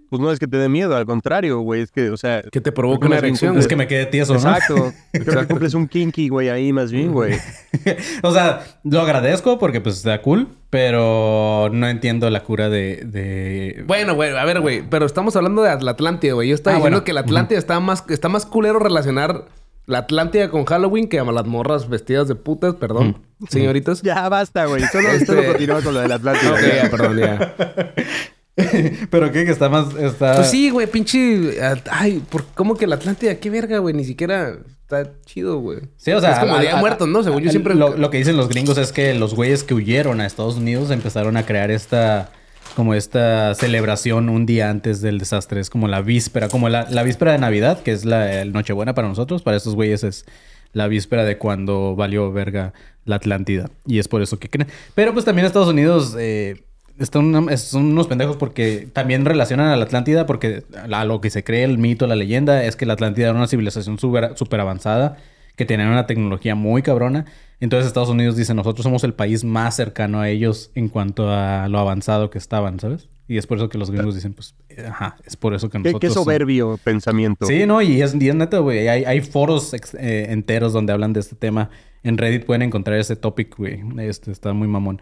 Pues 0.09 0.21
no 0.21 0.31
es 0.31 0.39
que 0.39 0.47
te 0.47 0.57
dé 0.57 0.69
miedo, 0.69 0.95
al 0.95 1.05
contrario, 1.05 1.59
güey. 1.59 1.81
Es 1.81 1.91
que, 1.91 2.09
o 2.09 2.17
sea... 2.17 2.41
Que 2.51 2.61
te 2.61 2.71
provoca 2.71 3.07
una 3.07 3.17
erección, 3.17 3.57
Es 3.57 3.67
que 3.67 3.75
me 3.75 3.87
quedé 3.87 4.05
tieso, 4.05 4.33
¿no? 4.33 4.39
Exacto. 4.39 4.93
Creo 5.11 5.41
que 5.41 5.47
cumples 5.47 5.73
un 5.73 5.87
kinky, 5.87 6.29
güey, 6.29 6.49
ahí 6.49 6.71
más 6.71 6.91
bien, 6.91 7.11
güey. 7.11 7.35
o 8.21 8.31
sea, 8.31 8.61
lo 8.83 9.01
agradezco 9.01 9.57
porque 9.59 9.81
pues 9.81 9.97
está 9.97 10.21
cool, 10.21 10.47
pero 10.69 11.69
no 11.73 11.87
entiendo 11.87 12.29
la 12.29 12.43
cura 12.43 12.69
de... 12.69 13.03
de... 13.05 13.83
Bueno, 13.87 14.15
güey, 14.15 14.35
a 14.37 14.45
ver, 14.45 14.61
güey, 14.61 14.83
pero 14.89 15.05
estamos 15.05 15.35
hablando 15.35 15.63
de 15.63 15.81
la 15.81 15.91
Atlántida, 15.91 16.33
güey. 16.33 16.49
Yo 16.49 16.55
estaba 16.55 16.75
Ah, 16.75 16.77
diciendo 16.79 16.97
bueno. 16.97 17.05
que 17.05 17.13
la 17.13 17.21
Atlántida 17.21 17.57
está 17.57 17.79
más 17.79 18.03
está 18.09 18.29
más 18.29 18.45
culero 18.45 18.79
relacionar 18.79 19.45
la 19.87 19.99
Atlántida 19.99 20.49
con 20.49 20.65
Halloween 20.65 21.07
que 21.07 21.19
a 21.19 21.23
las 21.23 21.45
morras 21.45 21.89
vestidas 21.89 22.27
de 22.27 22.35
putas, 22.35 22.75
perdón, 22.75 23.21
señoritas. 23.49 24.01
Ya 24.01 24.27
basta, 24.29 24.65
güey. 24.65 24.81
Solo, 24.91 25.09
Este- 25.09 25.25
solo 25.27 25.45
continúa 25.45 25.81
con 25.81 25.93
lo 25.93 25.99
del 25.99 26.11
Atlántico. 26.11 26.53
Ok, 26.53 26.59
ya, 26.83 26.89
perdón, 26.89 27.17
ya. 27.17 27.55
¿Pero 29.09 29.31
qué? 29.31 29.45
Que 29.45 29.51
está 29.51 29.69
más... 29.69 29.95
Está... 29.95 30.35
Pues 30.35 30.49
sí, 30.49 30.69
güey, 30.69 30.87
pinche. 30.87 31.57
Ay, 31.91 32.21
¿por, 32.29 32.45
¿cómo 32.53 32.75
que 32.75 32.87
la 32.87 32.95
Atlántida? 32.95 33.35
¿Qué 33.35 33.49
verga, 33.49 33.79
güey? 33.79 33.93
Ni 33.95 34.03
siquiera 34.05 34.57
está 34.81 35.11
chido, 35.25 35.59
güey. 35.59 35.79
Sí, 35.97 36.11
o 36.11 36.19
sea... 36.21 36.33
Es 36.33 36.39
como 36.39 36.55
a- 36.55 36.61
Día 36.61 36.77
a- 36.77 36.79
Muertos, 36.79 37.07
¿no? 37.07 37.23
Según 37.23 37.41
yo 37.43 37.49
siempre. 37.51 37.75
Lo, 37.75 37.95
lo 37.97 38.09
que 38.09 38.17
dicen 38.17 38.37
los 38.37 38.49
gringos 38.49 38.77
es 38.77 38.91
que 38.91 39.13
los 39.13 39.33
güeyes 39.35 39.63
que 39.63 39.73
huyeron 39.73 40.21
a 40.21 40.25
Estados 40.25 40.55
Unidos 40.57 40.91
empezaron 40.91 41.37
a 41.37 41.45
crear 41.45 41.71
esta... 41.71 42.31
Como 42.75 42.93
esta 42.93 43.55
celebración 43.55 44.27
un 44.27 44.45
día 44.45 44.69
antes 44.69 44.99
del 44.99 45.17
desastre. 45.17 45.61
Es 45.61 45.69
como 45.69 45.87
la 45.87 46.01
víspera. 46.01 46.49
Como 46.49 46.67
la, 46.67 46.89
la 46.89 47.03
víspera 47.03 47.31
de 47.31 47.37
Navidad, 47.37 47.81
que 47.81 47.93
es 47.93 48.03
la 48.03 48.41
el 48.41 48.51
Nochebuena 48.51 48.93
para 48.93 49.07
nosotros. 49.07 49.43
Para 49.43 49.55
estos 49.55 49.75
güeyes 49.75 50.03
es 50.03 50.25
la 50.73 50.87
víspera 50.89 51.23
de 51.23 51.37
cuando 51.37 51.95
valió 51.95 52.33
verga 52.33 52.73
la 53.05 53.15
Atlántida. 53.15 53.69
Y 53.85 53.99
es 53.99 54.09
por 54.09 54.21
eso 54.21 54.39
que 54.39 54.49
creen. 54.49 54.67
Pero 54.93 55.13
pues 55.13 55.23
también 55.23 55.45
Estados 55.45 55.69
Unidos... 55.69 56.15
eh, 56.19 56.64
están 56.99 57.57
son 57.57 57.85
unos 57.85 58.07
pendejos 58.07 58.37
porque 58.37 58.87
también 58.93 59.25
relacionan 59.25 59.67
a 59.67 59.75
la 59.75 59.83
Atlántida 59.83 60.25
porque 60.25 60.63
a 60.91 61.05
lo 61.05 61.21
que 61.21 61.29
se 61.29 61.43
cree 61.43 61.63
el 61.63 61.77
mito, 61.77 62.07
la 62.07 62.15
leyenda 62.15 62.63
es 62.63 62.75
que 62.75 62.85
la 62.85 62.93
Atlántida 62.93 63.29
era 63.29 63.37
una 63.37 63.47
civilización 63.47 63.99
súper 63.99 64.37
super 64.37 64.59
avanzada 64.59 65.17
que 65.55 65.65
tenían 65.65 65.89
una 65.89 66.05
tecnología 66.07 66.55
muy 66.55 66.81
cabrona. 66.81 67.25
Entonces 67.61 67.87
Estados 67.87 68.09
Unidos 68.09 68.35
dice, 68.35 68.53
nosotros 68.53 68.83
somos 68.83 69.03
el 69.05 69.13
país 69.13 69.43
más 69.45 69.75
cercano 69.75 70.19
a 70.19 70.29
ellos 70.29 70.71
en 70.75 70.89
cuanto 70.89 71.29
a 71.31 71.69
lo 71.69 71.79
avanzado 71.79 72.29
que 72.29 72.37
estaban, 72.37 72.79
¿sabes? 72.79 73.07
Y 73.27 73.37
es 73.37 73.47
por 73.47 73.57
eso 73.57 73.69
que 73.69 73.77
los 73.77 73.89
gringos 73.89 74.13
dicen, 74.13 74.33
pues, 74.33 74.53
ajá, 74.87 75.15
es 75.25 75.35
por 75.35 75.55
eso 75.55 75.69
que 75.69 75.81
Qué, 75.81 75.89
nosotros... 75.89 75.99
qué 76.01 76.13
soberbio 76.13 76.77
pensamiento. 76.83 77.45
Sí, 77.47 77.65
no, 77.65 77.81
y 77.81 78.01
es, 78.01 78.13
y 78.13 78.29
es 78.29 78.35
neta, 78.35 78.59
güey. 78.59 78.87
Hay, 78.87 79.03
hay 79.05 79.21
foros 79.21 79.73
ex- 79.73 79.95
eh, 79.95 80.27
enteros 80.29 80.73
donde 80.73 80.93
hablan 80.93 81.13
de 81.13 81.21
este 81.21 81.35
tema. 81.35 81.69
En 82.03 82.17
Reddit 82.19 82.45
pueden 82.45 82.61
encontrar 82.61 82.99
ese 82.99 83.15
topic, 83.15 83.57
güey. 83.57 83.81
Este 83.99 84.31
está 84.31 84.53
muy 84.53 84.67
mamón. 84.67 85.01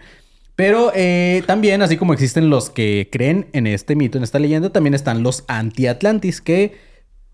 Pero 0.55 0.91
eh, 0.95 1.43
también, 1.47 1.81
así 1.81 1.97
como 1.97 2.13
existen 2.13 2.49
los 2.49 2.69
que 2.69 3.09
creen 3.11 3.47
en 3.53 3.65
este 3.65 3.95
mito, 3.95 4.17
en 4.17 4.23
esta 4.23 4.39
leyenda, 4.39 4.71
también 4.71 4.93
están 4.93 5.23
los 5.23 5.43
anti-Atlantis, 5.47 6.41
que 6.41 6.75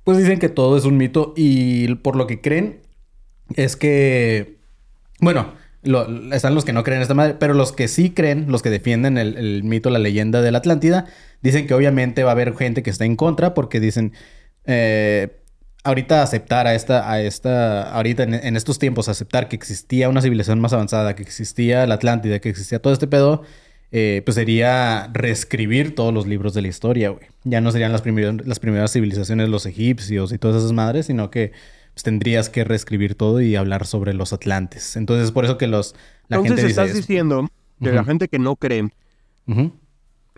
pues 0.04 0.18
dicen 0.18 0.40
que 0.40 0.50
todo 0.50 0.78
es 0.78 0.86
un 0.86 0.98
mito 0.98 1.34
y 1.36 1.94
por 1.96 2.16
lo 2.16 2.28
que 2.28 2.40
creen 2.42 2.80
es 3.56 3.76
que, 3.76 4.58
bueno, 5.20 5.54
están 6.32 6.56
los 6.56 6.66
que 6.66 6.74
no 6.74 6.84
creen 6.84 6.98
en 6.98 7.02
esta 7.04 7.14
madre, 7.14 7.36
pero 7.40 7.54
los 7.54 7.72
que 7.72 7.88
sí 7.88 8.12
creen, 8.12 8.46
los 8.50 8.62
que 8.62 8.70
defienden 8.70 9.18
el, 9.18 9.38
el 9.38 9.64
mito, 9.64 9.90
la 9.90 10.00
leyenda 10.00 10.42
de 10.42 10.52
la 10.52 10.60
Atlántida, 10.60 11.06
dicen 11.42 11.68
que 11.68 11.74
obviamente 11.74 12.24
va 12.24 12.32
a 12.32 12.34
haber 12.34 12.56
gente 12.56 12.84
que 12.84 12.90
está 12.90 13.06
en 13.06 13.16
contra 13.16 13.54
porque 13.54 13.80
dicen, 13.80 14.14
eh, 14.66 15.39
ahorita 15.84 16.22
aceptar 16.24 16.68
a 16.68 16.76
esta, 16.76 17.12
a 17.12 17.22
esta, 17.22 17.92
ahorita 17.92 18.24
en, 18.24 18.34
en 18.34 18.56
estos 18.58 18.80
tiempos, 18.80 19.10
aceptar 19.10 19.48
que 19.48 19.56
existía 19.56 20.10
una 20.10 20.22
civilización 20.22 20.60
más 20.60 20.74
avanzada, 20.74 21.16
que 21.16 21.24
existía 21.24 21.86
la 21.88 21.96
Atlántida, 21.96 22.40
que 22.40 22.50
existía 22.50 22.82
todo 22.82 22.94
este 22.94 23.08
pedo, 23.08 23.44
eh, 23.92 24.22
pues 24.24 24.36
sería 24.36 25.10
reescribir 25.14 25.96
todos 25.96 26.14
los 26.14 26.28
libros 26.28 26.54
de 26.54 26.62
la 26.62 26.68
historia, 26.68 27.10
güey. 27.10 27.26
Ya 27.44 27.60
no 27.62 27.72
serían 27.72 27.92
las, 27.92 28.02
primeras 28.02 28.46
las 28.46 28.60
primeras 28.60 28.92
civilizaciones, 28.92 29.50
los 29.50 29.66
egipcios 29.66 30.32
y 30.32 30.38
todas 30.38 30.58
esas 30.58 30.74
madres, 30.74 31.08
sino 31.08 31.32
que 31.32 31.54
pues, 31.94 32.04
tendrías 32.04 32.50
que 32.50 32.64
reescribir 32.64 33.16
todo 33.16 33.42
y 33.42 33.56
hablar 33.56 33.88
sobre 33.88 34.14
los 34.14 34.32
atlantes. 34.32 34.96
Entonces, 34.96 35.26
es 35.26 35.32
por 35.32 35.46
eso 35.46 35.58
que 35.58 35.68
los, 35.68 35.96
la 36.28 36.38
Entonces 36.38 36.50
gente 36.58 36.62
dice 36.68 36.82
estás 36.82 36.90
eso. 36.90 36.98
diciendo 36.98 37.48
que 37.82 37.92
la 37.92 38.04
gente 38.04 38.28
que 38.28 38.38
no 38.38 38.56
cree. 38.56 38.90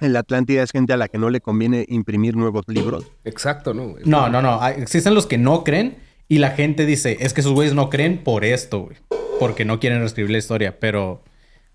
En 0.01 0.13
la 0.13 0.19
Atlántida 0.19 0.63
es 0.63 0.71
gente 0.71 0.93
a 0.93 0.97
la 0.97 1.07
que 1.07 1.17
no 1.17 1.29
le 1.29 1.41
conviene 1.41 1.85
imprimir 1.89 2.35
nuevos 2.35 2.65
libros. 2.67 3.05
Exacto, 3.23 3.73
¿no? 3.73 3.89
güey? 3.89 4.03
No, 4.05 4.29
no, 4.29 4.41
no. 4.41 4.61
Hay- 4.61 4.81
Existen 4.81 5.13
los 5.13 5.27
que 5.27 5.37
no 5.37 5.63
creen 5.63 5.97
y 6.27 6.37
la 6.39 6.51
gente 6.51 6.85
dice, 6.85 7.17
es 7.21 7.33
que 7.33 7.41
esos 7.41 7.53
güeyes 7.53 7.73
no 7.73 7.89
creen 7.89 8.23
por 8.23 8.45
esto, 8.45 8.81
güey. 8.81 8.97
Porque 9.39 9.65
no 9.65 9.79
quieren 9.79 9.99
reescribir 9.99 10.31
la 10.31 10.37
historia, 10.37 10.79
pero 10.79 11.23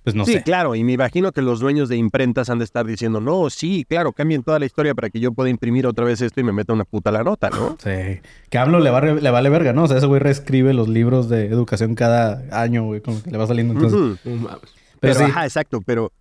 pues 0.05 0.15
no 0.15 0.25
sí, 0.25 0.35
sé. 0.35 0.43
claro, 0.45 0.77
y 0.77 0.85
me 0.85 0.93
imagino 0.93 1.33
que 1.33 1.43
los 1.43 1.59
dueños 1.59 1.89
de 1.89 1.97
imprentas 1.97 2.49
han 2.49 2.59
de 2.61 2.65
estar 2.65 2.87
diciendo, 2.87 3.21
no, 3.21 3.51
sí, 3.51 3.85
claro, 3.89 4.13
cambien 4.13 4.45
toda 4.45 4.61
la 4.61 4.65
historia 4.67 4.95
para 4.95 5.11
que 5.11 5.19
yo 5.19 5.33
pueda 5.33 5.51
imprimir 5.51 5.85
otra 5.85 6.05
vez 6.05 6.21
esto 6.21 6.41
y 6.41 6.45
me 6.45 6.53
meta 6.53 6.73
una 6.73 6.85
puta 6.85 7.11
la 7.11 7.25
nota, 7.25 7.51
¿no? 7.51 7.77
Sí. 7.83 8.21
Que 8.49 8.59
hablo 8.59 8.79
le, 8.79 8.91
va- 8.91 9.01
le 9.01 9.31
vale 9.33 9.49
verga, 9.51 9.73
¿no? 9.73 9.83
O 9.83 9.89
sea, 9.89 9.97
ese 9.97 10.07
güey 10.07 10.21
reescribe 10.21 10.73
los 10.75 10.87
libros 10.89 11.29
de 11.29 11.47
educación 11.47 11.97
cada 11.97 12.45
año, 12.53 12.85
güey, 12.85 13.01
como 13.01 13.21
que 13.21 13.33
le 13.33 13.37
va 13.37 13.49
saliendo. 13.49 13.75
Entonces, 13.75 14.21
pero, 14.23 14.61
Pero, 15.01 15.15
sí. 15.15 15.23
ajá, 15.25 15.45
exacto, 15.45 15.81
pero, 15.85 16.13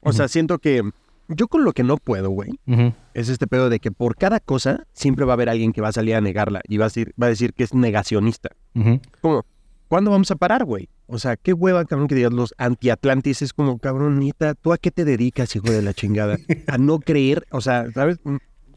o 0.00 0.12
sea, 0.12 0.26
siento 0.26 0.58
que 0.58 0.82
yo 1.36 1.48
con 1.48 1.64
lo 1.64 1.72
que 1.72 1.82
no 1.82 1.96
puedo, 1.96 2.30
güey, 2.30 2.50
es 3.14 3.28
este 3.28 3.46
pedo 3.46 3.68
de 3.70 3.80
que 3.80 3.90
por 3.90 4.16
cada 4.16 4.40
cosa 4.40 4.86
siempre 4.92 5.24
va 5.24 5.32
a 5.32 5.34
haber 5.34 5.48
alguien 5.48 5.72
que 5.72 5.80
va 5.80 5.88
a 5.88 5.92
salir 5.92 6.14
a 6.14 6.20
negarla 6.20 6.60
y 6.68 6.76
va 6.76 6.86
a 6.86 6.88
decir, 6.88 7.14
va 7.20 7.26
a 7.26 7.30
decir 7.30 7.54
que 7.54 7.64
es 7.64 7.74
negacionista. 7.74 8.50
Ujú. 8.74 9.00
Como, 9.20 9.44
¿cuándo 9.88 10.10
vamos 10.10 10.30
a 10.30 10.36
parar, 10.36 10.64
güey? 10.64 10.88
O 11.06 11.18
sea, 11.18 11.36
qué 11.36 11.52
hueva, 11.52 11.84
cabrón, 11.84 12.06
que 12.06 12.14
digas 12.14 12.32
los 12.32 12.54
anti-atlantis. 12.56 13.42
Es 13.42 13.52
como, 13.52 13.78
cabrón, 13.78 14.20
neta, 14.20 14.54
¿tú 14.54 14.72
a 14.72 14.78
qué 14.78 14.90
te 14.92 15.04
dedicas, 15.04 15.56
hijo 15.56 15.70
de 15.70 15.82
la 15.82 15.92
chingada? 15.92 16.36
A 16.68 16.78
no 16.78 17.00
creer, 17.00 17.46
o 17.50 17.60
sea, 17.60 17.90
¿sabes? 17.92 18.18
Mm, 18.22 18.36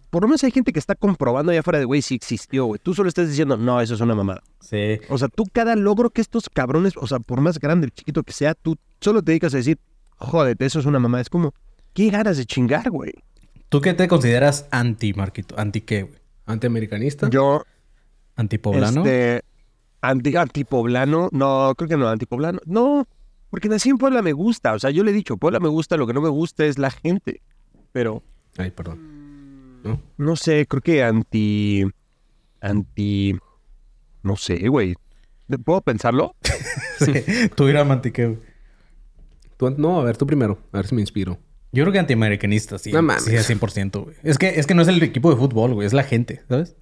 Por 0.10 0.24
lo 0.24 0.28
menos 0.28 0.44
hay 0.44 0.50
gente 0.52 0.74
que 0.74 0.80
está 0.80 0.96
comprobando 0.96 1.52
allá 1.52 1.60
afuera 1.60 1.78
de, 1.80 1.86
güey, 1.86 2.02
si 2.02 2.16
existió, 2.16 2.66
güey. 2.66 2.80
Tú 2.82 2.96
solo 2.96 3.10
estás 3.10 3.30
diciendo, 3.30 3.56
no, 3.58 3.80
eso 3.82 3.94
es 3.94 4.02
una 4.02 4.16
mamada. 4.16 4.42
Sí. 4.62 5.00
O 5.10 5.18
sea, 5.20 5.28
tú 5.28 5.44
cada 5.52 5.76
logro 5.76 6.10
que 6.10 6.22
estos 6.22 6.50
cabrones, 6.50 6.94
o 6.98 7.06
sea, 7.06 7.20
por 7.20 7.40
más 7.42 7.60
grande 7.60 7.88
o 7.88 7.90
chiquito 7.92 8.24
que 8.24 8.34
sea, 8.34 8.56
tú 8.56 8.78
solo 9.00 9.22
te 9.22 9.32
dedicas 9.32 9.54
a 9.54 9.58
decir, 9.58 9.78
jódete, 10.18 10.66
eso 10.66 10.80
es 10.80 10.86
una 10.88 10.98
mamada. 11.00 11.22
Es 11.22 11.30
como, 11.30 11.54
¿qué 11.94 12.10
ganas 12.10 12.38
de 12.38 12.46
chingar, 12.46 12.90
güey? 12.90 13.14
¿Tú 13.70 13.82
qué 13.82 13.94
te 13.94 14.08
consideras 14.08 14.68
anti, 14.72 15.14
Marquito? 15.14 15.58
¿Anti 15.58 15.82
qué, 15.82 16.04
güey? 16.04 16.20
Antiamericanista. 16.46 17.30
Yo, 17.30 17.64
¿Antipoblano? 18.36 19.02
Este, 19.06 19.42
anti, 20.02 20.36
antipoblano, 20.36 21.30
no, 21.32 21.74
creo 21.78 21.88
que 21.90 21.98
no, 21.98 22.08
antipoblano, 22.10 22.60
no, 22.66 23.08
porque 23.50 23.70
nací 23.70 23.90
en 23.90 23.98
Puebla 23.98 24.22
me 24.22 24.34
gusta, 24.34 24.74
o 24.74 24.80
sea, 24.80 24.90
yo 24.90 25.04
le 25.04 25.12
he 25.12 25.14
dicho, 25.14 25.38
Puebla 25.38 25.60
me 25.60 25.70
gusta, 25.70 25.98
lo 25.98 26.08
que 26.08 26.14
no 26.14 26.22
me 26.22 26.30
gusta 26.30 26.66
es 26.66 26.78
la 26.78 26.92
gente, 26.92 27.42
pero 27.92 28.24
Ay, 28.58 28.72
perdón. 28.72 29.82
No. 29.84 30.00
no 30.18 30.36
sé, 30.36 30.66
creo 30.68 30.82
que 30.82 31.04
anti, 31.04 31.84
anti, 32.62 33.36
no 34.24 34.36
sé, 34.36 34.68
güey, 34.68 34.96
¿puedo 35.64 35.82
pensarlo? 35.82 36.36
Sí. 37.00 37.12
¿Tú 37.56 37.68
eras 37.68 37.90
anti 37.90 38.12
qué, 38.12 38.28
güey? 38.28 38.40
Tú- 39.58 39.74
no, 39.78 40.00
a 40.00 40.04
ver, 40.04 40.16
tú 40.16 40.26
primero. 40.26 40.58
A 40.72 40.78
ver 40.78 40.88
si 40.88 40.96
me 40.96 41.02
inspiro. 41.02 41.38
Yo 41.74 41.84
creo 41.84 41.92
que 41.92 42.00
antiamericanista, 42.00 42.77
sí. 42.77 42.92
No 42.94 43.01
mames. 43.01 43.24
Sí, 43.24 43.36
al 43.36 43.43
100%, 43.43 44.04
güey. 44.04 44.15
Es 44.24 44.38
que, 44.38 44.60
es 44.60 44.65
que 44.67 44.74
no 44.76 44.82
es 44.84 44.88
el 44.88 45.02
equipo 45.04 45.30
de 45.32 45.36
fútbol, 45.38 45.74
güey. 45.74 45.86
Es 45.86 45.91
la 45.93 46.04
gente, 46.04 46.41
¿sabes? 46.48 46.76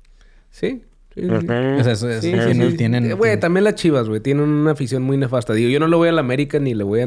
Sí. 0.52 0.84
sí, 1.16 1.22
sí. 1.22 1.28
O 1.28 1.84
sea, 1.84 1.94
eso 1.94 2.10
es- 2.10 2.22
Sí, 2.22 2.32
tienen... 2.32 2.72
sí. 2.72 2.78
tienen- 2.78 3.06
Eh, 3.06 3.13
Güey, 3.13 3.39
también 3.39 3.63
las 3.63 3.76
chivas, 3.76 4.08
güey, 4.10 4.20
tienen 4.20 4.44
una 4.48 4.72
afición 4.72 5.02
muy 5.02 5.18
nefasta. 5.18 5.54
Digo, 5.54 5.70
yo 5.70 5.80
no 5.80 5.88
le 5.88 5.96
voy 5.96 6.10
a 6.10 6.12
la 6.12 6.20
América 6.22 6.60
ni 6.60 6.74
le 6.74 6.84
voy 6.84 7.00
a. 7.02 7.04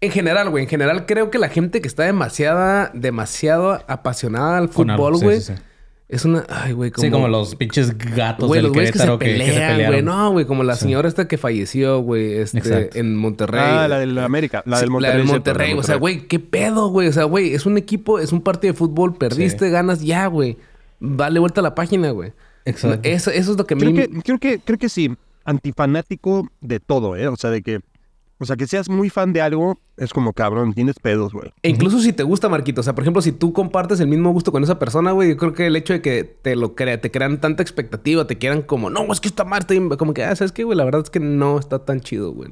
En 0.00 0.10
general, 0.10 0.50
güey, 0.50 0.64
en 0.64 0.68
general 0.70 1.06
creo 1.06 1.30
que 1.30 1.38
la 1.38 1.48
gente 1.48 1.80
que 1.80 1.88
está 1.88 2.02
demasiada, 2.04 2.90
demasiado 2.94 3.82
apasionada 3.88 4.58
al 4.58 4.68
fútbol, 4.68 5.16
sí, 5.18 5.24
güey, 5.24 5.40
sí, 5.40 5.54
sí. 5.54 5.62
Es 6.08 6.24
una. 6.24 6.44
Ay, 6.48 6.72
güey, 6.72 6.90
como. 6.90 7.04
Sí, 7.04 7.10
como 7.10 7.28
los 7.28 7.54
pinches 7.56 7.96
gatos 7.96 8.46
Güey, 8.46 8.60
del 8.62 8.70
los 8.72 8.76
que 8.76 8.86
se 8.86 8.92
Querétaro 8.92 9.18
que, 9.18 9.26
que 9.26 9.32
se 9.32 9.38
pelean, 9.38 9.86
güey. 9.90 10.02
No, 10.02 10.30
güey, 10.32 10.44
como 10.46 10.62
la 10.62 10.74
Sí. 10.74 10.82
señora 10.82 11.08
esta 11.08 11.26
que 11.26 11.38
falleció, 11.38 12.00
güey, 12.00 12.34
este, 12.34 12.58
Exacto. 12.58 12.98
en 12.98 13.16
Monterrey. 13.16 13.60
Ah, 13.64 13.88
la 13.88 13.98
de 13.98 14.06
la 14.06 14.24
América, 14.24 14.62
la 14.66 14.80
del 14.80 14.90
Monterrey. 14.90 15.12
La 15.12 15.18
del 15.18 15.26
Monterrey. 15.26 15.72
O 15.74 15.82
sea, 15.82 15.96
güey, 15.96 16.26
¿qué 16.26 16.38
pedo, 16.38 16.88
güey? 16.88 17.08
O 17.08 17.12
sea, 17.12 17.24
güey, 17.24 17.54
es 17.54 17.64
un 17.66 17.78
equipo, 17.78 18.18
es 18.18 18.32
un 18.32 18.42
partido 18.42 18.72
de 18.72 18.78
fútbol, 18.78 19.16
perdiste, 19.16 19.70
ganas, 19.70 20.00
ya, 20.02 20.26
güey. 20.26 20.58
Dale 21.00 21.40
vuelta 21.40 21.60
a 21.60 21.64
la 21.64 21.74
página, 21.74 22.10
güey. 22.10 22.32
Exacto. 22.66 23.00
Eso, 23.08 23.30
eso 23.30 23.52
es 23.52 23.58
lo 23.58 23.66
que 23.66 23.74
a 23.74 23.76
mí... 23.76 23.82
Creo 23.82 23.94
que, 23.94 24.20
creo 24.22 24.38
que, 24.38 24.58
creo 24.60 24.78
que 24.78 24.88
sí, 24.88 25.14
antifanático 25.44 26.48
de 26.60 26.80
todo, 26.80 27.16
¿eh? 27.16 27.28
O 27.28 27.36
sea, 27.36 27.50
de 27.50 27.62
que, 27.62 27.80
o 28.44 28.46
sea, 28.46 28.56
que 28.56 28.66
seas 28.66 28.88
muy 28.88 29.10
fan 29.10 29.32
de 29.32 29.40
algo, 29.40 29.78
es 29.96 30.12
como, 30.12 30.32
cabrón, 30.32 30.74
tienes 30.74 30.96
pedos, 31.00 31.32
güey. 31.32 31.52
E 31.62 31.70
incluso 31.70 31.98
si 31.98 32.12
te 32.12 32.22
gusta, 32.22 32.48
Marquito. 32.48 32.82
O 32.82 32.84
sea, 32.84 32.94
por 32.94 33.02
ejemplo, 33.02 33.22
si 33.22 33.32
tú 33.32 33.52
compartes 33.52 34.00
el 34.00 34.06
mismo 34.06 34.30
gusto 34.32 34.52
con 34.52 34.62
esa 34.62 34.78
persona, 34.78 35.12
güey, 35.12 35.30
yo 35.30 35.36
creo 35.36 35.54
que 35.54 35.66
el 35.66 35.76
hecho 35.76 35.94
de 35.94 36.02
que 36.02 36.24
te 36.24 36.56
lo 36.56 36.74
crea, 36.74 37.00
te 37.00 37.10
crean 37.10 37.40
tanta 37.40 37.62
expectativa, 37.62 38.26
te 38.26 38.36
quieran 38.36 38.62
como, 38.62 38.90
no, 38.90 39.10
es 39.12 39.20
que 39.20 39.28
está 39.28 39.44
mal, 39.44 39.60
está 39.60 39.72
bien", 39.72 39.88
como 39.88 40.12
que, 40.12 40.24
ah, 40.24 40.36
¿sabes 40.36 40.52
qué, 40.52 40.64
güey? 40.64 40.76
La 40.76 40.84
verdad 40.84 41.00
es 41.02 41.10
que 41.10 41.20
no 41.20 41.58
está 41.58 41.84
tan 41.84 42.00
chido, 42.00 42.32
güey. 42.32 42.50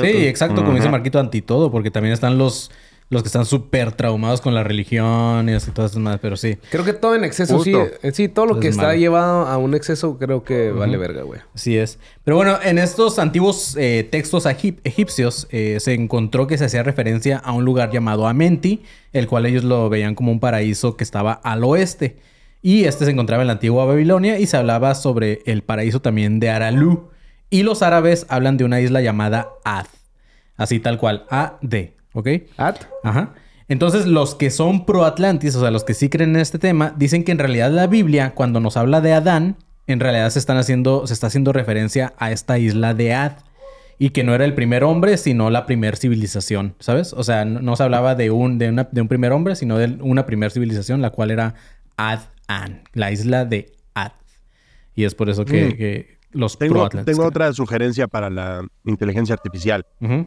Sí, 0.00 0.26
exacto, 0.26 0.64
como 0.64 0.76
dice 0.76 0.88
Marquito, 0.88 1.20
anti 1.20 1.42
todo, 1.42 1.70
porque 1.70 1.90
también 1.90 2.12
están 2.12 2.38
los, 2.38 2.70
los 3.12 3.22
que 3.22 3.28
están 3.28 3.44
súper 3.44 3.92
traumados 3.92 4.40
con 4.40 4.54
la 4.54 4.64
religión 4.64 5.48
y 5.48 5.52
así 5.52 5.70
todas 5.70 5.90
esas 5.92 6.02
más, 6.02 6.18
pero 6.20 6.36
sí, 6.36 6.56
Creo 6.70 6.84
que 6.84 6.92
todo 6.94 7.14
en 7.14 7.24
exceso, 7.24 7.62
sí. 7.62 7.72
Justo. 7.72 7.94
eh, 8.02 8.12
Sí, 8.12 8.28
todo 8.28 8.46
lo 8.46 8.58
que 8.58 8.68
Es 8.68 8.74
está 8.74 8.88
malo. 8.88 8.98
llevado 8.98 9.46
a 9.46 9.58
un 9.58 9.74
exceso, 9.74 10.18
creo 10.18 10.42
que 10.44 10.70
vale 10.72 10.96
verga, 10.96 11.22
güey. 11.22 11.40
así 11.54 11.76
es. 11.76 11.98
Pero 12.24 12.36
bueno, 12.36 12.58
en 12.64 12.78
estos 12.78 13.18
antiguos 13.18 13.76
eh, 13.78 14.08
textos 14.10 14.46
egip- 14.46 14.78
egipcios 14.84 15.46
eh, 15.50 15.76
se 15.80 15.94
encontró 15.94 16.46
que 16.46 16.56
se 16.58 16.64
hacía 16.64 16.82
referencia 16.82 17.36
a 17.38 17.52
un 17.52 17.64
lugar 17.64 17.90
llamado 17.92 18.26
Amenti, 18.26 18.82
el 19.12 19.26
cual 19.28 19.46
ellos 19.46 19.62
lo 19.62 19.88
veían 19.90 20.14
como 20.14 20.32
un 20.32 20.40
paraíso 20.40 20.96
que 20.96 21.04
estaba 21.04 21.32
al 21.32 21.62
oeste. 21.64 22.16
Y 22.62 22.84
este 22.84 23.04
se 23.04 23.10
encontraba 23.10 23.42
en 23.42 23.48
la 23.48 23.54
antigua 23.54 23.84
Babilonia 23.84 24.38
y 24.38 24.46
se 24.46 24.56
hablaba 24.56 24.94
sobre 24.94 25.42
el 25.46 25.62
paraíso 25.62 26.00
también 26.00 26.40
de 26.40 26.48
Aralú. 26.48 27.10
Y 27.50 27.64
los 27.64 27.82
árabes 27.82 28.24
hablan 28.30 28.56
de 28.56 28.64
una 28.64 28.80
isla 28.80 29.02
llamada 29.02 29.48
Ad. 29.64 29.86
Así 30.56 30.78
tal 30.80 30.96
cual, 30.98 31.26
A-D, 31.28 31.94
¿ok? 32.14 32.28
¿At? 32.56 32.76
Ajá. 33.02 33.34
Entonces, 33.68 34.06
los 34.06 34.34
que 34.34 34.50
son 34.50 34.84
pro-Atlantis, 34.84 35.54
o 35.56 35.60
sea, 35.60 35.70
los 35.70 35.84
que 35.84 35.94
sí 35.94 36.08
creen 36.08 36.30
en 36.36 36.40
este 36.42 36.58
tema, 36.58 36.94
dicen 36.96 37.24
que 37.24 37.32
en 37.32 37.38
realidad 37.38 37.70
la 37.70 37.86
Biblia, 37.86 38.32
cuando 38.34 38.60
nos 38.60 38.76
habla 38.76 39.00
de 39.00 39.12
Adán, 39.14 39.56
en 39.86 40.00
realidad 40.00 40.28
se 40.30 40.38
están 40.38 40.56
haciendo, 40.58 41.06
se 41.06 41.14
está 41.14 41.28
haciendo 41.28 41.52
referencia 41.52 42.12
a 42.18 42.30
esta 42.32 42.58
isla 42.58 42.92
de 42.94 43.14
Ad. 43.14 43.32
Y 43.98 44.10
que 44.10 44.24
no 44.24 44.34
era 44.34 44.44
el 44.44 44.54
primer 44.54 44.82
hombre, 44.84 45.16
sino 45.16 45.48
la 45.48 45.64
primer 45.64 45.96
civilización, 45.96 46.74
¿sabes? 46.80 47.12
O 47.12 47.22
sea, 47.22 47.44
no, 47.44 47.60
no 47.60 47.76
se 47.76 47.84
hablaba 47.84 48.14
de 48.16 48.30
un, 48.32 48.58
de, 48.58 48.68
una- 48.70 48.88
de 48.90 49.00
un 49.00 49.06
primer 49.08 49.30
hombre, 49.32 49.54
sino 49.54 49.78
de 49.78 49.96
una 50.00 50.26
primer 50.26 50.50
civilización, 50.50 51.00
la 51.02 51.10
cual 51.10 51.30
era 51.30 51.54
Ad-An, 51.96 52.82
la 52.94 53.12
isla 53.12 53.44
de 53.44 53.72
Ad. 53.94 54.12
Y 54.94 55.04
es 55.04 55.14
por 55.14 55.30
eso 55.30 55.44
que, 55.44 55.66
Mm. 55.66 55.72
que 55.76 56.18
los 56.32 56.58
Tengo, 56.58 56.74
pro-Atlantis. 56.74 57.06
tengo 57.06 57.22
creen. 57.22 57.28
otra 57.28 57.52
sugerencia 57.52 58.08
para 58.08 58.28
la 58.28 58.66
inteligencia 58.84 59.34
artificial. 59.34 59.86
Ujú, 60.00 60.26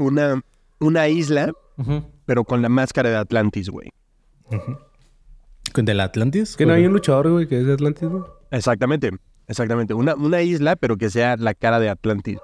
Una, 0.00 0.42
una 0.80 1.08
isla, 1.08 1.52
pero 2.24 2.44
con 2.44 2.62
la 2.62 2.68
máscara 2.68 3.10
de 3.10 3.16
Atlantis, 3.16 3.68
güey. 3.68 3.90
¿Del 5.74 6.00
Atlantis? 6.00 6.56
Que 6.56 6.66
no 6.66 6.72
hay 6.72 6.86
un 6.86 6.92
luchador, 6.92 7.30
güey, 7.30 7.46
que 7.46 7.60
es 7.60 7.66
de 7.66 7.74
Atlantis, 7.74 8.08
güey. 8.08 8.22
Exactamente, 8.50 9.10
exactamente. 9.46 9.94
Una, 9.94 10.14
una 10.14 10.42
isla, 10.42 10.74
pero 10.76 10.96
que 10.96 11.10
sea 11.10 11.36
la 11.36 11.54
cara 11.54 11.78
de 11.78 11.88
Atlantis. 11.88 12.38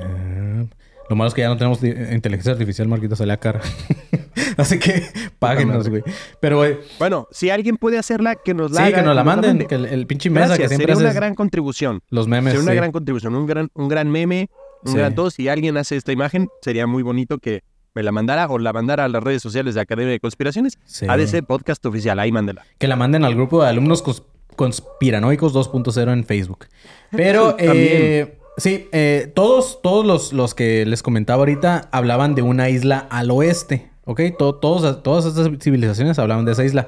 Ah, 0.00 0.64
lo 1.08 1.16
malo 1.16 1.28
es 1.28 1.34
que 1.34 1.42
ya 1.42 1.48
no 1.48 1.56
tenemos 1.56 1.82
inteligencia 1.82 2.52
artificial, 2.52 2.88
Marquito, 2.88 3.14
se 3.16 3.24
la 3.24 3.36
cara. 3.38 3.60
Así 4.56 4.78
que 4.78 5.02
páguenos, 5.38 5.88
güey. 5.88 6.02
Pero, 6.40 6.58
güey, 6.58 6.78
Bueno, 6.98 7.28
si 7.30 7.50
alguien 7.50 7.76
puede 7.76 7.98
hacerla, 7.98 8.34
que 8.36 8.52
nos 8.54 8.72
la 8.72 8.80
sí, 8.80 8.86
haga, 8.88 8.96
que 8.98 9.02
nos 9.06 9.14
la 9.16 9.24
manden. 9.24 9.50
mande. 9.50 9.66
Que 9.66 9.74
el, 9.76 9.84
el 9.86 10.06
pinche 10.06 10.28
mesa 10.30 10.46
Gracias, 10.48 10.70
que 10.70 10.76
siempre 10.76 10.94
sería 10.96 11.10
una 11.10 11.14
gran 11.14 11.34
contribución. 11.34 12.02
los 12.10 12.26
memes. 12.28 12.52
Sería 12.52 12.62
una 12.62 12.72
sí. 12.72 12.76
gran 12.76 12.92
contribución, 12.92 13.34
un 13.36 13.46
gran, 13.46 13.70
un 13.74 13.88
gran 13.88 14.10
meme, 14.10 14.48
Sí. 14.92 14.96
gran 14.96 15.14
todo. 15.14 15.30
Si 15.30 15.48
alguien 15.48 15.76
hace 15.76 15.96
esta 15.96 16.12
imagen, 16.12 16.48
sería 16.62 16.86
muy 16.86 17.02
bonito 17.02 17.38
que 17.38 17.62
me 17.94 18.02
la 18.02 18.10
mandara 18.12 18.46
o 18.48 18.58
la 18.58 18.72
mandara 18.72 19.04
a 19.04 19.08
las 19.08 19.22
redes 19.22 19.40
sociales 19.42 19.74
de 19.74 19.80
Academia 19.80 20.10
de 20.12 20.20
Conspiraciones. 20.20 20.78
Sí. 20.84 21.06
ADC 21.08 21.42
Podcast 21.46 21.84
Oficial, 21.86 22.18
ahí 22.18 22.32
mándela. 22.32 22.64
Que 22.78 22.88
la 22.88 22.96
manden 22.96 23.24
al 23.24 23.34
grupo 23.34 23.62
de 23.62 23.68
alumnos 23.68 24.04
cons- 24.04 24.24
conspiranoicos 24.56 25.52
2.0 25.54 26.12
en 26.12 26.24
Facebook. 26.24 26.66
Pero, 27.10 27.56
eh, 27.58 28.38
Sí, 28.56 28.88
eh, 28.92 29.32
todos, 29.34 29.80
todos 29.82 30.06
los, 30.06 30.32
los 30.32 30.54
que 30.54 30.86
les 30.86 31.02
comentaba 31.02 31.40
ahorita 31.40 31.88
hablaban 31.90 32.36
de 32.36 32.42
una 32.42 32.68
isla 32.70 32.98
al 33.10 33.32
oeste, 33.32 33.90
¿ok? 34.04 34.20
To- 34.38 34.54
todos, 34.54 35.02
todas 35.02 35.24
estas 35.24 35.50
civilizaciones 35.60 36.20
hablaban 36.20 36.44
de 36.44 36.52
esa 36.52 36.64
isla. 36.64 36.86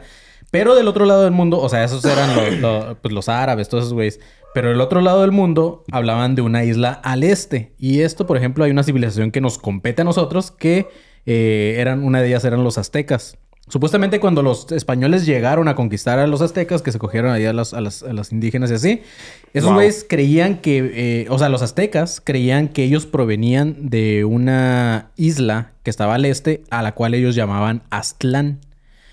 Pero 0.52 0.76
del 0.76 0.86
otro 0.86 1.06
lado 1.06 1.24
del 1.24 1.32
mundo, 1.32 1.58
o 1.60 1.68
sea, 1.68 1.82
esos 1.82 2.04
eran 2.04 2.30
pues, 3.02 3.12
los 3.12 3.28
árabes, 3.28 3.68
todos 3.68 3.82
esos 3.82 3.94
güeyes. 3.94 4.20
Pero 4.56 4.70
del 4.70 4.80
otro 4.80 5.02
lado 5.02 5.20
del 5.20 5.32
mundo 5.32 5.84
hablaban 5.92 6.34
de 6.34 6.40
una 6.40 6.64
isla 6.64 6.92
al 7.04 7.24
este. 7.24 7.74
Y 7.78 8.00
esto, 8.00 8.26
por 8.26 8.38
ejemplo, 8.38 8.64
hay 8.64 8.70
una 8.70 8.84
civilización 8.84 9.30
que 9.30 9.42
nos 9.42 9.58
compete 9.58 10.00
a 10.00 10.04
nosotros, 10.06 10.50
que 10.50 10.88
eh, 11.26 11.74
eran, 11.78 12.02
una 12.02 12.22
de 12.22 12.28
ellas 12.28 12.42
eran 12.46 12.64
los 12.64 12.78
aztecas. 12.78 13.36
Supuestamente 13.68 14.18
cuando 14.18 14.42
los 14.42 14.72
españoles 14.72 15.26
llegaron 15.26 15.68
a 15.68 15.74
conquistar 15.74 16.18
a 16.20 16.26
los 16.26 16.40
aztecas, 16.40 16.80
que 16.80 16.90
se 16.90 16.98
cogieron 16.98 17.32
ahí 17.32 17.44
a 17.44 17.52
las, 17.52 17.74
a 17.74 17.82
las- 17.82 18.02
a 18.02 18.14
las 18.14 18.32
indígenas 18.32 18.70
y 18.70 18.74
así, 18.76 19.02
esos 19.52 19.66
Wow. 19.68 19.74
güeyes 19.74 20.06
creían 20.08 20.56
que, 20.62 20.90
eh, 20.94 21.26
o 21.28 21.38
sea, 21.38 21.50
los 21.50 21.60
aztecas 21.60 22.22
creían 22.24 22.68
que 22.68 22.82
ellos 22.84 23.04
provenían 23.04 23.90
de 23.90 24.24
una 24.24 25.10
isla 25.16 25.72
que 25.82 25.90
estaba 25.90 26.14
al 26.14 26.24
este, 26.24 26.62
a 26.70 26.80
la 26.82 26.94
cual 26.94 27.12
ellos 27.12 27.34
llamaban 27.34 27.82
Aztlán. 27.90 28.60